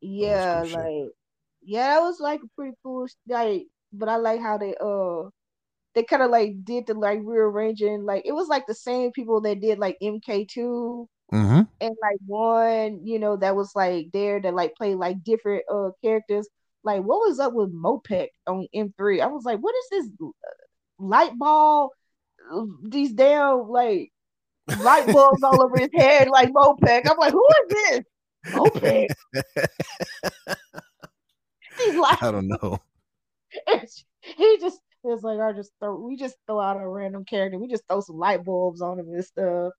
Yeah, 0.00 0.62
like 0.62 0.86
shit. 0.86 1.12
yeah, 1.62 1.98
it 1.98 2.02
was 2.02 2.18
like 2.20 2.40
pretty 2.56 2.76
cool 2.82 3.06
like. 3.28 3.66
But 3.92 4.08
I 4.08 4.16
like 4.16 4.40
how 4.40 4.56
they 4.56 4.74
uh 4.80 5.28
they 5.94 6.02
kind 6.04 6.22
of 6.22 6.30
like 6.30 6.64
did 6.64 6.86
the 6.86 6.94
like 6.94 7.20
rearranging. 7.22 8.04
Like 8.04 8.22
it 8.24 8.32
was 8.32 8.48
like 8.48 8.66
the 8.66 8.74
same 8.74 9.12
people 9.12 9.40
that 9.42 9.60
did 9.60 9.78
like 9.78 9.98
MK2 10.02 11.06
Mm-hmm. 11.32 11.62
And 11.80 11.96
like 12.02 12.18
one, 12.26 13.06
you 13.06 13.18
know, 13.18 13.36
that 13.36 13.56
was 13.56 13.74
like 13.74 14.08
there 14.12 14.38
to 14.40 14.52
like 14.52 14.74
play 14.74 14.94
like 14.94 15.24
different 15.24 15.64
uh 15.72 15.90
characters. 16.02 16.48
Like, 16.84 17.02
what 17.02 17.26
was 17.26 17.38
up 17.38 17.52
with 17.54 17.72
Mokap 17.72 18.28
on 18.46 18.66
M3? 18.74 19.22
I 19.22 19.26
was 19.26 19.44
like, 19.44 19.60
what 19.60 19.74
is 19.74 19.88
this 19.90 20.10
uh, 20.20 20.30
light 20.98 21.38
ball? 21.38 21.92
Uh, 22.52 22.64
these 22.82 23.12
damn 23.12 23.68
like 23.68 24.12
light 24.80 25.06
bulbs 25.06 25.42
all 25.42 25.62
over 25.62 25.78
his 25.78 25.90
head, 25.94 26.28
like 26.28 26.50
Mokap. 26.50 27.08
I'm 27.08 27.16
like, 27.16 27.32
who 27.32 27.46
is 27.46 27.68
this? 27.68 28.00
Mokap. 28.48 29.08
He's 31.78 31.94
like, 31.94 32.22
I 32.22 32.30
don't 32.30 32.48
know. 32.48 32.78
he 34.20 34.58
just 34.60 34.80
it's 35.04 35.22
like 35.24 35.40
I 35.40 35.52
just 35.52 35.72
throw 35.80 35.96
we 35.96 36.16
just 36.16 36.36
throw 36.46 36.60
out 36.60 36.80
a 36.80 36.86
random 36.86 37.24
character. 37.24 37.58
We 37.58 37.68
just 37.68 37.84
throw 37.88 38.00
some 38.00 38.18
light 38.18 38.44
bulbs 38.44 38.82
on 38.82 38.98
him 38.98 39.08
and 39.08 39.24
stuff. 39.24 39.72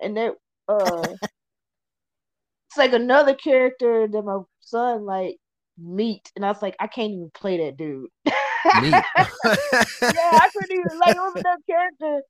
And 0.00 0.16
they 0.16 0.30
uh 0.80 1.16
it's 2.72 2.78
like 2.78 2.92
another 2.94 3.34
character 3.34 4.08
that 4.08 4.22
my 4.22 4.38
son 4.60 5.04
like 5.04 5.36
Meat, 5.78 6.30
and 6.36 6.44
I 6.44 6.48
was 6.48 6.60
like, 6.60 6.76
I 6.80 6.86
can't 6.86 7.12
even 7.12 7.30
play 7.34 7.56
that 7.64 7.76
dude. 7.76 8.08
yeah, 8.24 8.32
I 8.64 10.48
couldn't 10.52 10.70
even 10.70 10.98
like 10.98 11.16
it 11.16 11.20
was 11.20 11.34
another 11.36 11.62
character 11.68 12.22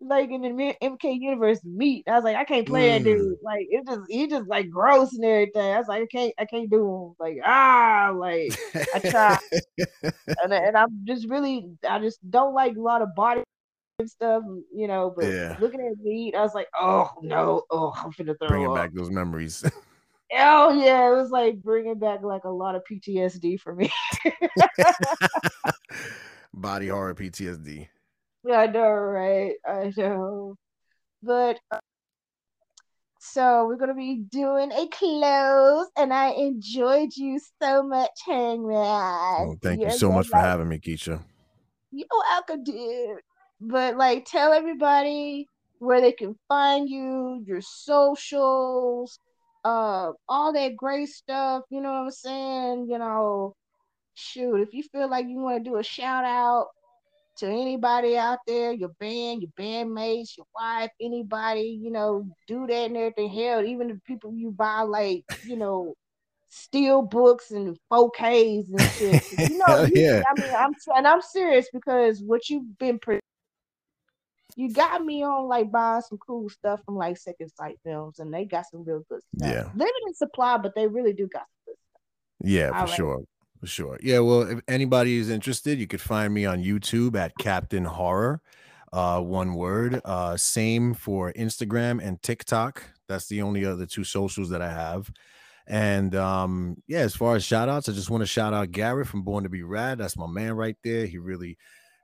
like 0.00 0.30
in 0.30 0.42
the 0.42 0.74
MK 0.82 1.20
universe 1.20 1.60
Meat. 1.64 2.04
I 2.06 2.12
was 2.12 2.24
like, 2.24 2.36
I 2.36 2.44
can't 2.44 2.66
play 2.66 2.88
mm. 2.88 2.92
that 2.92 3.04
dude. 3.04 3.36
Like 3.42 3.66
it 3.68 3.86
just 3.86 4.00
he 4.08 4.26
just 4.26 4.48
like 4.48 4.70
gross 4.70 5.12
and 5.12 5.24
everything. 5.24 5.74
I 5.74 5.78
was 5.78 5.88
like, 5.88 6.02
I 6.02 6.06
can't 6.06 6.34
I 6.38 6.44
can't 6.44 6.70
do 6.70 6.86
him. 6.86 7.14
Like 7.18 7.38
ah, 7.44 8.12
like 8.16 8.56
I 8.94 8.98
try, 9.00 9.38
and, 10.42 10.52
and 10.52 10.76
I'm 10.76 11.04
just 11.04 11.28
really 11.28 11.68
I 11.88 11.98
just 11.98 12.18
don't 12.30 12.54
like 12.54 12.76
a 12.76 12.80
lot 12.80 13.02
of 13.02 13.14
body 13.14 13.42
stuff, 14.06 14.42
you 14.74 14.88
know. 14.88 15.12
But 15.14 15.26
yeah. 15.26 15.56
looking 15.60 15.80
at 15.80 16.02
meat, 16.02 16.34
I 16.34 16.42
was 16.42 16.54
like, 16.54 16.68
oh 16.78 17.10
no, 17.22 17.62
oh, 17.70 17.92
I'm 17.96 18.12
finna 18.12 18.38
throw 18.38 18.48
bringing 18.48 18.68
up. 18.68 18.74
back 18.74 18.92
those 18.92 19.10
memories. 19.10 19.64
oh 20.36 20.72
yeah, 20.72 21.08
it 21.08 21.14
was 21.14 21.30
like 21.30 21.62
bringing 21.62 21.98
back 21.98 22.22
like 22.22 22.44
a 22.44 22.50
lot 22.50 22.74
of 22.74 22.82
PTSD 22.90 23.60
for 23.60 23.74
me. 23.74 23.90
Body 26.54 26.88
horror 26.88 27.14
PTSD. 27.14 27.88
Yeah, 28.44 28.58
I 28.58 28.66
know, 28.66 28.88
right? 28.88 29.54
I 29.66 29.92
know, 29.96 30.56
but. 31.22 31.58
Uh, 31.70 31.78
so 33.26 33.66
we're 33.66 33.78
gonna 33.78 33.94
be 33.94 34.22
doing 34.30 34.70
a 34.70 34.86
close, 34.88 35.86
and 35.96 36.12
I 36.12 36.32
enjoyed 36.32 37.08
you 37.16 37.40
so 37.58 37.82
much, 37.82 38.10
Hangman. 38.26 38.76
Oh, 38.76 39.56
thank 39.62 39.80
You're 39.80 39.88
you 39.88 39.96
so 39.96 40.12
much 40.12 40.26
for 40.26 40.36
having 40.36 40.68
me, 40.68 40.78
Keisha. 40.78 41.24
You're 41.90 42.06
welcome, 42.12 42.64
dude 42.64 43.20
but 43.68 43.96
like 43.96 44.26
tell 44.26 44.52
everybody 44.52 45.48
where 45.78 46.00
they 46.00 46.12
can 46.12 46.36
find 46.48 46.88
you, 46.88 47.42
your 47.46 47.60
socials, 47.60 49.18
uh, 49.64 50.12
all 50.28 50.52
that 50.52 50.76
great 50.76 51.08
stuff. 51.08 51.64
You 51.70 51.80
know 51.80 51.92
what 51.92 52.04
I'm 52.04 52.10
saying? 52.10 52.86
You 52.88 52.98
know, 52.98 53.54
shoot, 54.14 54.56
if 54.56 54.72
you 54.72 54.82
feel 54.82 55.08
like 55.08 55.26
you 55.26 55.38
want 55.40 55.64
to 55.64 55.70
do 55.70 55.76
a 55.76 55.82
shout 55.82 56.24
out 56.24 56.68
to 57.38 57.46
anybody 57.46 58.16
out 58.16 58.38
there, 58.46 58.72
your 58.72 58.90
band, 59.00 59.42
your 59.42 59.50
bandmates, 59.58 60.36
your 60.36 60.46
wife, 60.54 60.90
anybody, 61.00 61.78
you 61.82 61.90
know, 61.90 62.26
do 62.46 62.66
that 62.66 62.86
and 62.86 62.96
everything. 62.96 63.28
Hell, 63.28 63.64
even 63.64 63.88
the 63.88 64.00
people 64.06 64.32
you 64.32 64.50
buy 64.50 64.82
like, 64.82 65.24
you 65.44 65.56
know, 65.56 65.94
steel 66.48 67.02
books 67.02 67.50
and 67.50 67.76
4Ks 67.92 68.68
and 68.68 68.80
shit. 68.92 69.50
You 69.50 69.58
know, 69.58 69.86
yeah. 69.92 70.22
I 70.28 70.40
mean, 70.40 70.54
I'm 70.54 70.74
and 70.96 71.08
I'm 71.08 71.20
serious 71.20 71.66
because 71.72 72.22
what 72.22 72.48
you've 72.48 72.78
been 72.78 72.98
pre- 72.98 73.20
you 74.56 74.72
got 74.72 75.04
me 75.04 75.22
on 75.24 75.48
like 75.48 75.70
buying 75.70 76.02
some 76.02 76.18
cool 76.18 76.48
stuff 76.48 76.80
from 76.84 76.96
like 76.96 77.16
Second 77.16 77.50
Sight 77.50 77.78
Films, 77.84 78.18
and 78.18 78.32
they 78.32 78.44
got 78.44 78.66
some 78.70 78.84
real 78.84 79.04
good 79.08 79.20
stuff. 79.36 79.50
Yeah, 79.50 79.68
limited 79.74 80.16
supply, 80.16 80.58
but 80.58 80.74
they 80.74 80.86
really 80.86 81.12
do 81.12 81.28
got 81.28 81.42
some 81.42 81.64
good 81.66 81.76
stuff. 81.90 82.02
Yeah, 82.42 82.84
for 82.84 82.92
sure. 82.92 83.24
For 83.60 83.66
sure. 83.66 83.98
Yeah, 84.02 84.18
well, 84.18 84.42
if 84.42 84.60
anybody 84.68 85.16
is 85.16 85.30
interested, 85.30 85.78
you 85.78 85.86
could 85.86 86.00
find 86.00 86.34
me 86.34 86.44
on 86.44 86.62
YouTube 86.62 87.16
at 87.16 87.32
Captain 87.38 87.84
Horror. 87.84 88.42
Uh, 88.92 89.20
one 89.20 89.54
word. 89.54 90.00
Uh, 90.04 90.36
same 90.36 90.94
for 90.94 91.32
Instagram 91.32 92.04
and 92.04 92.22
TikTok. 92.22 92.84
That's 93.08 93.26
the 93.26 93.42
only 93.42 93.64
other 93.64 93.86
two 93.86 94.04
socials 94.04 94.50
that 94.50 94.62
I 94.62 94.70
have. 94.70 95.10
And 95.66 96.14
um, 96.14 96.76
yeah, 96.86 97.00
as 97.00 97.16
far 97.16 97.36
as 97.36 97.44
shout 97.44 97.68
outs, 97.68 97.88
I 97.88 97.92
just 97.92 98.10
want 98.10 98.20
to 98.20 98.26
shout 98.26 98.52
out 98.52 98.70
Garrett 98.70 99.08
from 99.08 99.22
Born 99.22 99.44
to 99.44 99.48
Be 99.48 99.62
Rad. 99.62 99.98
That's 99.98 100.16
my 100.16 100.26
man 100.26 100.52
right 100.52 100.76
there. 100.84 101.06
He 101.06 101.18
really 101.18 101.56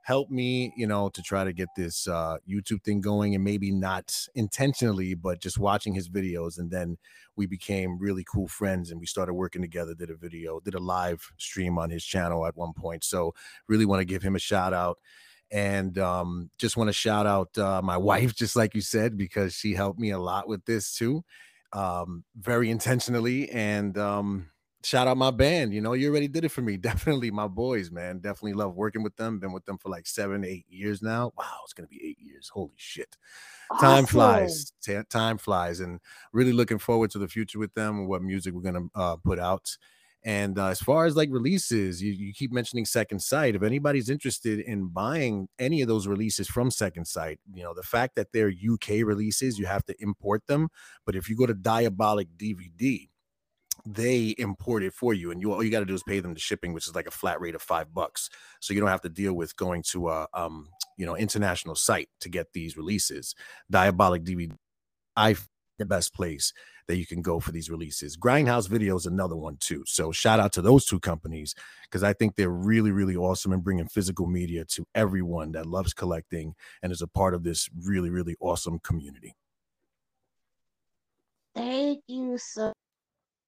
helped 0.03 0.31
me, 0.31 0.73
you 0.75 0.87
know, 0.87 1.09
to 1.09 1.21
try 1.21 1.43
to 1.43 1.53
get 1.53 1.69
this 1.75 2.07
uh, 2.07 2.37
YouTube 2.49 2.83
thing 2.83 3.01
going, 3.01 3.35
and 3.35 3.43
maybe 3.43 3.71
not 3.71 4.27
intentionally, 4.35 5.13
but 5.13 5.39
just 5.39 5.59
watching 5.59 5.93
his 5.93 6.09
videos, 6.09 6.57
and 6.57 6.71
then 6.71 6.97
we 7.35 7.45
became 7.45 7.99
really 7.99 8.23
cool 8.31 8.47
friends, 8.47 8.91
and 8.91 8.99
we 8.99 9.05
started 9.05 9.33
working 9.33 9.61
together. 9.61 9.93
Did 9.93 10.09
a 10.09 10.15
video, 10.15 10.59
did 10.59 10.75
a 10.75 10.79
live 10.79 11.31
stream 11.37 11.77
on 11.77 11.89
his 11.89 12.03
channel 12.03 12.45
at 12.45 12.55
one 12.55 12.73
point. 12.73 13.03
So 13.03 13.33
really 13.67 13.85
want 13.85 14.01
to 14.01 14.05
give 14.05 14.23
him 14.23 14.35
a 14.35 14.39
shout 14.39 14.73
out 14.73 14.97
and 15.51 15.97
um, 15.97 16.49
just 16.57 16.77
want 16.77 16.87
to 16.87 16.93
shout 16.93 17.27
out 17.27 17.57
uh, 17.57 17.81
my 17.83 17.97
wife, 18.11 18.33
just 18.33 18.55
like 18.55 18.73
you 18.73 18.81
said, 18.81 19.17
because 19.17 19.53
she 19.53 19.73
helped 19.73 19.99
me 19.99 20.11
a 20.11 20.19
lot 20.19 20.47
with 20.47 20.65
this 20.65 20.95
too, 20.95 21.23
um, 21.73 22.23
very 22.39 22.69
intentionally. 22.69 23.49
And 23.49 23.97
um, 23.97 24.50
shout 24.83 25.07
out 25.07 25.17
my 25.17 25.31
band. 25.31 25.73
You 25.73 25.81
know, 25.81 25.93
you 25.93 26.09
already 26.09 26.27
did 26.27 26.45
it 26.45 26.49
for 26.49 26.61
me. 26.61 26.77
Definitely 26.91 27.31
my 27.31 27.47
boys, 27.47 27.91
man. 27.91 28.19
Definitely 28.19 28.53
love 28.53 28.75
working 28.75 29.03
with 29.03 29.15
them. 29.15 29.39
Been 29.39 29.51
with 29.51 29.65
them 29.65 29.77
for 29.77 29.89
like 29.89 30.07
seven, 30.07 30.43
eight 30.43 30.65
years 30.69 31.01
now. 31.01 31.31
Wow, 31.37 31.59
it's 31.63 31.73
gonna 31.73 31.87
be 31.87 32.01
eight 32.03 32.19
years. 32.19 32.49
Holy 32.53 32.73
shit. 32.75 33.17
Awesome. 33.71 33.87
Time 33.87 34.05
flies. 34.05 34.73
T- 34.81 34.99
time 35.09 35.37
flies, 35.37 35.79
and 35.79 35.99
really 36.33 36.53
looking 36.53 36.79
forward 36.79 37.11
to 37.11 37.19
the 37.19 37.27
future 37.27 37.59
with 37.59 37.73
them 37.73 37.99
and 37.99 38.07
what 38.07 38.21
music 38.21 38.53
we're 38.53 38.61
gonna 38.61 38.87
uh, 38.95 39.15
put 39.17 39.39
out. 39.39 39.77
And 40.23 40.59
uh, 40.59 40.67
as 40.67 40.79
far 40.79 41.05
as 41.05 41.15
like 41.15 41.29
releases, 41.31 42.01
you, 42.01 42.11
you 42.11 42.31
keep 42.31 42.51
mentioning 42.51 42.85
Second 42.85 43.21
Sight. 43.23 43.55
If 43.55 43.63
anybody's 43.63 44.09
interested 44.09 44.59
in 44.59 44.87
buying 44.87 45.47
any 45.57 45.81
of 45.81 45.87
those 45.87 46.05
releases 46.05 46.47
from 46.47 46.69
Second 46.69 47.05
Sight, 47.05 47.39
you 47.51 47.63
know, 47.63 47.73
the 47.73 47.81
fact 47.81 48.15
that 48.15 48.27
they're 48.31 48.49
UK 48.49 49.03
releases, 49.03 49.57
you 49.57 49.65
have 49.65 49.83
to 49.85 49.95
import 49.99 50.45
them. 50.45 50.69
But 51.07 51.15
if 51.15 51.27
you 51.27 51.35
go 51.35 51.47
to 51.47 51.55
Diabolic 51.55 52.27
DVD, 52.37 53.09
they 53.85 54.29
import 54.37 54.83
it 54.83 54.93
for 54.93 55.13
you 55.13 55.31
and 55.31 55.41
you 55.41 55.51
all 55.51 55.63
you 55.63 55.71
got 55.71 55.79
to 55.79 55.85
do 55.85 55.93
is 55.93 56.03
pay 56.03 56.19
them 56.19 56.33
the 56.33 56.39
shipping 56.39 56.73
which 56.73 56.87
is 56.87 56.95
like 56.95 57.07
a 57.07 57.11
flat 57.11 57.39
rate 57.41 57.55
of 57.55 57.61
five 57.61 57.93
bucks 57.93 58.29
so 58.59 58.73
you 58.73 58.79
don't 58.79 58.89
have 58.89 59.01
to 59.01 59.09
deal 59.09 59.33
with 59.33 59.55
going 59.55 59.81
to 59.81 60.09
a 60.09 60.27
um 60.33 60.67
you 60.97 61.05
know 61.05 61.15
international 61.15 61.75
site 61.75 62.09
to 62.19 62.29
get 62.29 62.53
these 62.53 62.77
releases 62.77 63.35
diabolic 63.69 64.23
dvd 64.23 64.53
i 65.15 65.35
the 65.81 65.85
best 65.85 66.13
place 66.13 66.53
that 66.87 66.97
you 66.97 67.05
can 67.05 67.21
go 67.21 67.39
for 67.39 67.51
these 67.51 67.69
releases. 67.69 68.15
Grindhouse 68.15 68.69
Video 68.69 68.95
is 68.95 69.05
another 69.05 69.35
one 69.35 69.57
too. 69.59 69.83
So 69.87 70.11
shout 70.11 70.39
out 70.39 70.53
to 70.53 70.61
those 70.61 70.85
two 70.85 70.99
companies 70.99 71.55
because 71.83 72.03
I 72.03 72.13
think 72.13 72.35
they're 72.35 72.49
really, 72.49 72.91
really 72.91 73.15
awesome 73.15 73.51
in 73.51 73.61
bringing 73.61 73.87
physical 73.87 74.27
media 74.27 74.63
to 74.65 74.85
everyone 74.93 75.51
that 75.53 75.65
loves 75.65 75.93
collecting 75.93 76.53
and 76.81 76.91
is 76.91 77.01
a 77.01 77.07
part 77.07 77.33
of 77.33 77.43
this 77.43 77.69
really, 77.83 78.09
really 78.09 78.35
awesome 78.39 78.79
community. 78.79 79.35
Thank 81.55 82.03
you 82.07 82.37
so. 82.37 82.73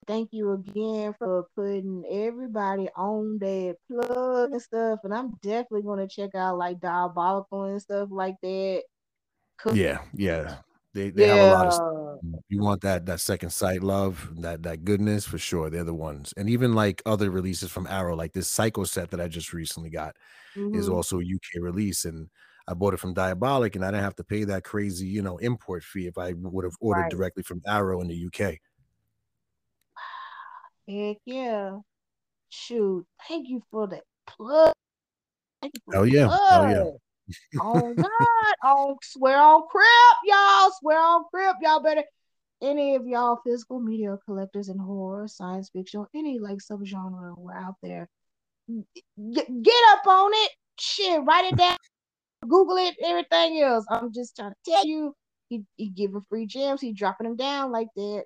Thank 0.08 0.30
you 0.32 0.52
again 0.54 1.14
for 1.18 1.48
putting 1.56 2.04
everybody 2.10 2.90
on 2.96 3.38
that 3.40 3.78
plug 3.90 4.52
and 4.52 4.62
stuff. 4.62 5.00
And 5.04 5.14
I'm 5.14 5.34
definitely 5.42 5.84
going 5.84 6.08
to 6.08 6.14
check 6.14 6.36
out 6.36 6.58
like 6.58 6.80
Diabolical 6.80 7.64
and 7.64 7.82
stuff 7.82 8.10
like 8.12 8.36
that. 8.42 8.84
Yeah, 9.74 10.00
yeah. 10.14 10.56
They 10.94 11.10
they 11.10 11.28
yeah. 11.28 11.36
have 11.36 11.46
a 11.46 11.54
lot 11.54 11.68
of 11.68 11.74
stuff. 11.74 12.44
you 12.50 12.62
want 12.62 12.82
that 12.82 13.06
that 13.08 13.20
second 13.20 13.50
sight 13.50 13.82
love, 13.82 14.30
that 14.42 14.62
that 14.64 14.86
goodness 14.86 15.26
for 15.26 15.40
sure. 15.40 15.70
They're 15.70 15.84
the 15.84 15.94
ones. 15.94 16.34
And 16.38 16.50
even 16.50 16.74
like 16.74 17.02
other 17.06 17.32
releases 17.32 17.72
from 17.72 17.88
Arrow, 17.88 18.16
like 18.16 18.34
this 18.34 18.48
Psycho 18.48 18.84
set 18.84 19.10
that 19.12 19.22
I 19.22 19.28
just 19.28 19.54
recently 19.54 19.90
got 19.90 20.16
mm-hmm. 20.56 20.78
is 20.78 20.90
also 20.90 21.20
a 21.20 21.24
UK 21.24 21.62
release. 21.62 22.06
And 22.06 22.30
I 22.68 22.74
bought 22.76 22.94
it 22.94 23.00
from 23.00 23.14
Diabolic 23.14 23.76
and 23.76 23.84
I 23.84 23.90
didn't 23.90 24.04
have 24.04 24.16
to 24.18 24.24
pay 24.24 24.44
that 24.46 24.64
crazy, 24.64 25.08
you 25.08 25.22
know, 25.22 25.38
import 25.38 25.84
fee 25.84 26.08
if 26.08 26.18
I 26.18 26.34
would 26.34 26.64
have 26.64 26.78
ordered 26.80 27.02
right. 27.02 27.12
directly 27.12 27.44
from 27.44 27.62
Arrow 27.68 28.02
in 28.02 28.08
the 28.08 28.28
UK. 28.28 28.60
Heck 30.88 31.18
yeah. 31.26 31.78
Shoot. 32.50 33.06
Thank 33.28 33.50
you 33.50 33.64
for 33.72 33.88
the 33.88 34.02
plug. 34.28 34.74
Oh 35.94 36.04
yeah. 36.04 36.28
oh 36.30 36.70
yeah 36.70 36.92
oh 37.62 37.94
God, 37.94 38.56
oh 38.64 38.98
swear 39.02 39.38
on 39.38 39.64
crip, 39.70 39.86
y'all, 40.26 40.72
swear 40.80 41.00
on 41.00 41.24
crip, 41.34 41.56
y'all 41.62 41.82
better 41.82 42.04
any 42.62 42.96
of 42.96 43.06
y'all 43.06 43.40
physical 43.46 43.80
media 43.80 44.18
collectors 44.26 44.70
in 44.70 44.78
horror, 44.78 45.28
science 45.28 45.70
fiction, 45.70 46.06
any 46.16 46.40
like 46.40 46.60
subgenre 46.60 47.38
we're 47.38 47.54
out 47.54 47.76
there. 47.84 48.08
Get, 48.70 49.64
get 49.64 49.84
up 49.92 50.08
on 50.08 50.32
it. 50.34 50.52
Shit, 50.80 51.22
write 51.26 51.52
it 51.52 51.58
down. 51.58 51.78
Google 52.48 52.78
it, 52.78 52.96
everything 53.04 53.62
else. 53.62 53.86
I'm 53.90 54.14
just 54.14 54.38
trying 54.38 54.52
to 54.52 54.72
tell 54.72 54.86
you, 54.86 55.14
he, 55.50 55.64
he 55.76 55.90
giving 55.90 56.24
free 56.30 56.46
gems, 56.46 56.80
he 56.80 56.94
dropping 56.94 57.28
them 57.28 57.36
down 57.36 57.72
like 57.72 57.90
that. 57.98 58.24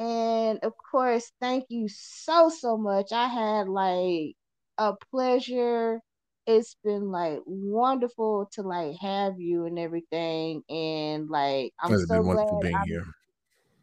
And 0.00 0.58
of 0.62 0.72
course, 0.90 1.30
thank 1.42 1.66
you 1.68 1.86
so 1.90 2.48
so 2.48 2.78
much. 2.78 3.12
I 3.12 3.28
had 3.28 3.68
like 3.68 4.34
a 4.78 4.94
pleasure. 5.10 6.00
It's 6.46 6.74
been 6.82 7.10
like 7.10 7.40
wonderful 7.44 8.48
to 8.54 8.62
like 8.62 8.96
have 8.96 9.38
you 9.38 9.66
and 9.66 9.78
everything. 9.78 10.62
And 10.70 11.28
like 11.28 11.74
i'm 11.82 11.92
it's 11.92 12.08
so 12.08 12.22
glad 12.22 12.46
being 12.62 12.74
I'm, 12.74 12.86
here. 12.86 13.04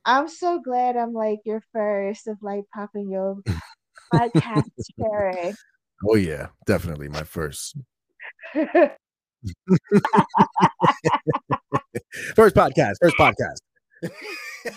I'm 0.05 0.27
so 0.27 0.59
glad 0.59 0.97
i'm 0.97 1.13
like 1.13 1.41
your 1.45 1.61
first 1.71 2.27
of 2.27 2.37
like 2.41 2.63
popping 2.73 3.11
your 3.11 3.35
podcast 4.13 4.65
cherry. 4.99 5.53
Oh 6.09 6.15
yeah. 6.15 6.47
Definitely 6.65 7.09
my 7.09 7.23
first. 7.23 7.77
First 12.35 12.55
podcast. 12.55 12.95
First 12.99 13.17
podcast 13.17 13.59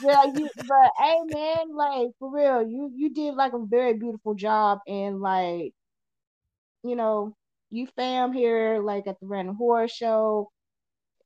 yeah, 0.02 0.24
you, 0.24 0.48
but 0.56 0.90
hey 0.98 1.18
man, 1.26 1.74
like 1.74 2.08
for 2.18 2.30
real, 2.30 2.62
you 2.66 2.90
you 2.94 3.12
did 3.12 3.34
like 3.34 3.52
a 3.52 3.64
very 3.64 3.94
beautiful 3.94 4.34
job 4.34 4.78
and 4.86 5.20
like 5.20 5.72
you 6.82 6.96
know 6.96 7.34
you 7.70 7.86
fam 7.96 8.32
here 8.32 8.80
like 8.82 9.06
at 9.06 9.18
the 9.20 9.26
random 9.26 9.56
horror 9.56 9.88
show. 9.88 10.50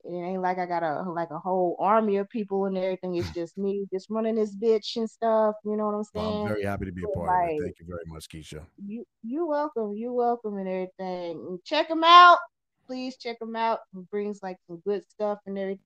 It 0.05 0.15
ain't 0.15 0.43
like 0.43 0.59
I 0.59 0.67
got 0.67 0.83
a 0.83 1.11
like 1.11 1.31
a 1.31 1.39
whole 1.39 1.77
army 1.81 2.19
of 2.19 2.29
people 2.29 2.67
and 2.67 2.77
everything. 2.77 3.17
It's 3.17 3.31
just 3.35 3.57
me 3.57 3.87
just 3.93 4.11
running 4.11 4.35
this 4.35 4.55
bitch 4.55 4.97
and 4.97 5.09
stuff. 5.09 5.55
You 5.65 5.77
know 5.77 5.87
what 5.87 5.95
I'm 5.95 6.05
saying? 6.05 6.27
Well, 6.27 6.43
I'm 6.43 6.49
very 6.49 6.65
happy 6.65 6.85
to 6.85 6.93
be 6.93 7.05
a 7.05 7.09
part 7.17 7.29
like, 7.29 7.45
of 7.45 7.61
it. 7.61 7.63
Thank 7.63 7.81
you 7.81 7.87
very 7.87 8.05
much, 8.07 8.29
Keisha. 8.29 8.63
You 8.87 9.07
you 9.23 9.47
welcome. 9.47 9.95
You 9.95 10.13
welcome 10.13 10.59
and 10.59 10.69
everything. 10.69 11.59
check 11.65 11.89
them 11.89 12.05
out. 12.05 12.39
Please 12.87 13.17
check 13.17 13.39
them 13.39 13.57
out. 13.57 13.79
He 13.95 14.03
brings 14.11 14.43
like 14.43 14.59
some 14.67 14.83
good 14.85 15.03
stuff 15.09 15.39
and 15.47 15.59
everything. 15.59 15.81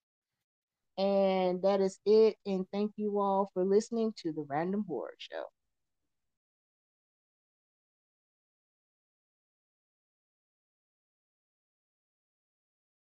And 0.99 1.62
that 1.62 1.81
is 1.81 1.99
it. 2.05 2.37
And 2.47 2.66
thank 2.73 2.93
you 2.97 3.19
all 3.20 3.51
for 3.55 3.65
listening 3.65 4.12
to 4.23 4.33
the 4.33 4.45
Random 4.49 4.85
Horror 4.87 5.15
Show. 5.19 5.45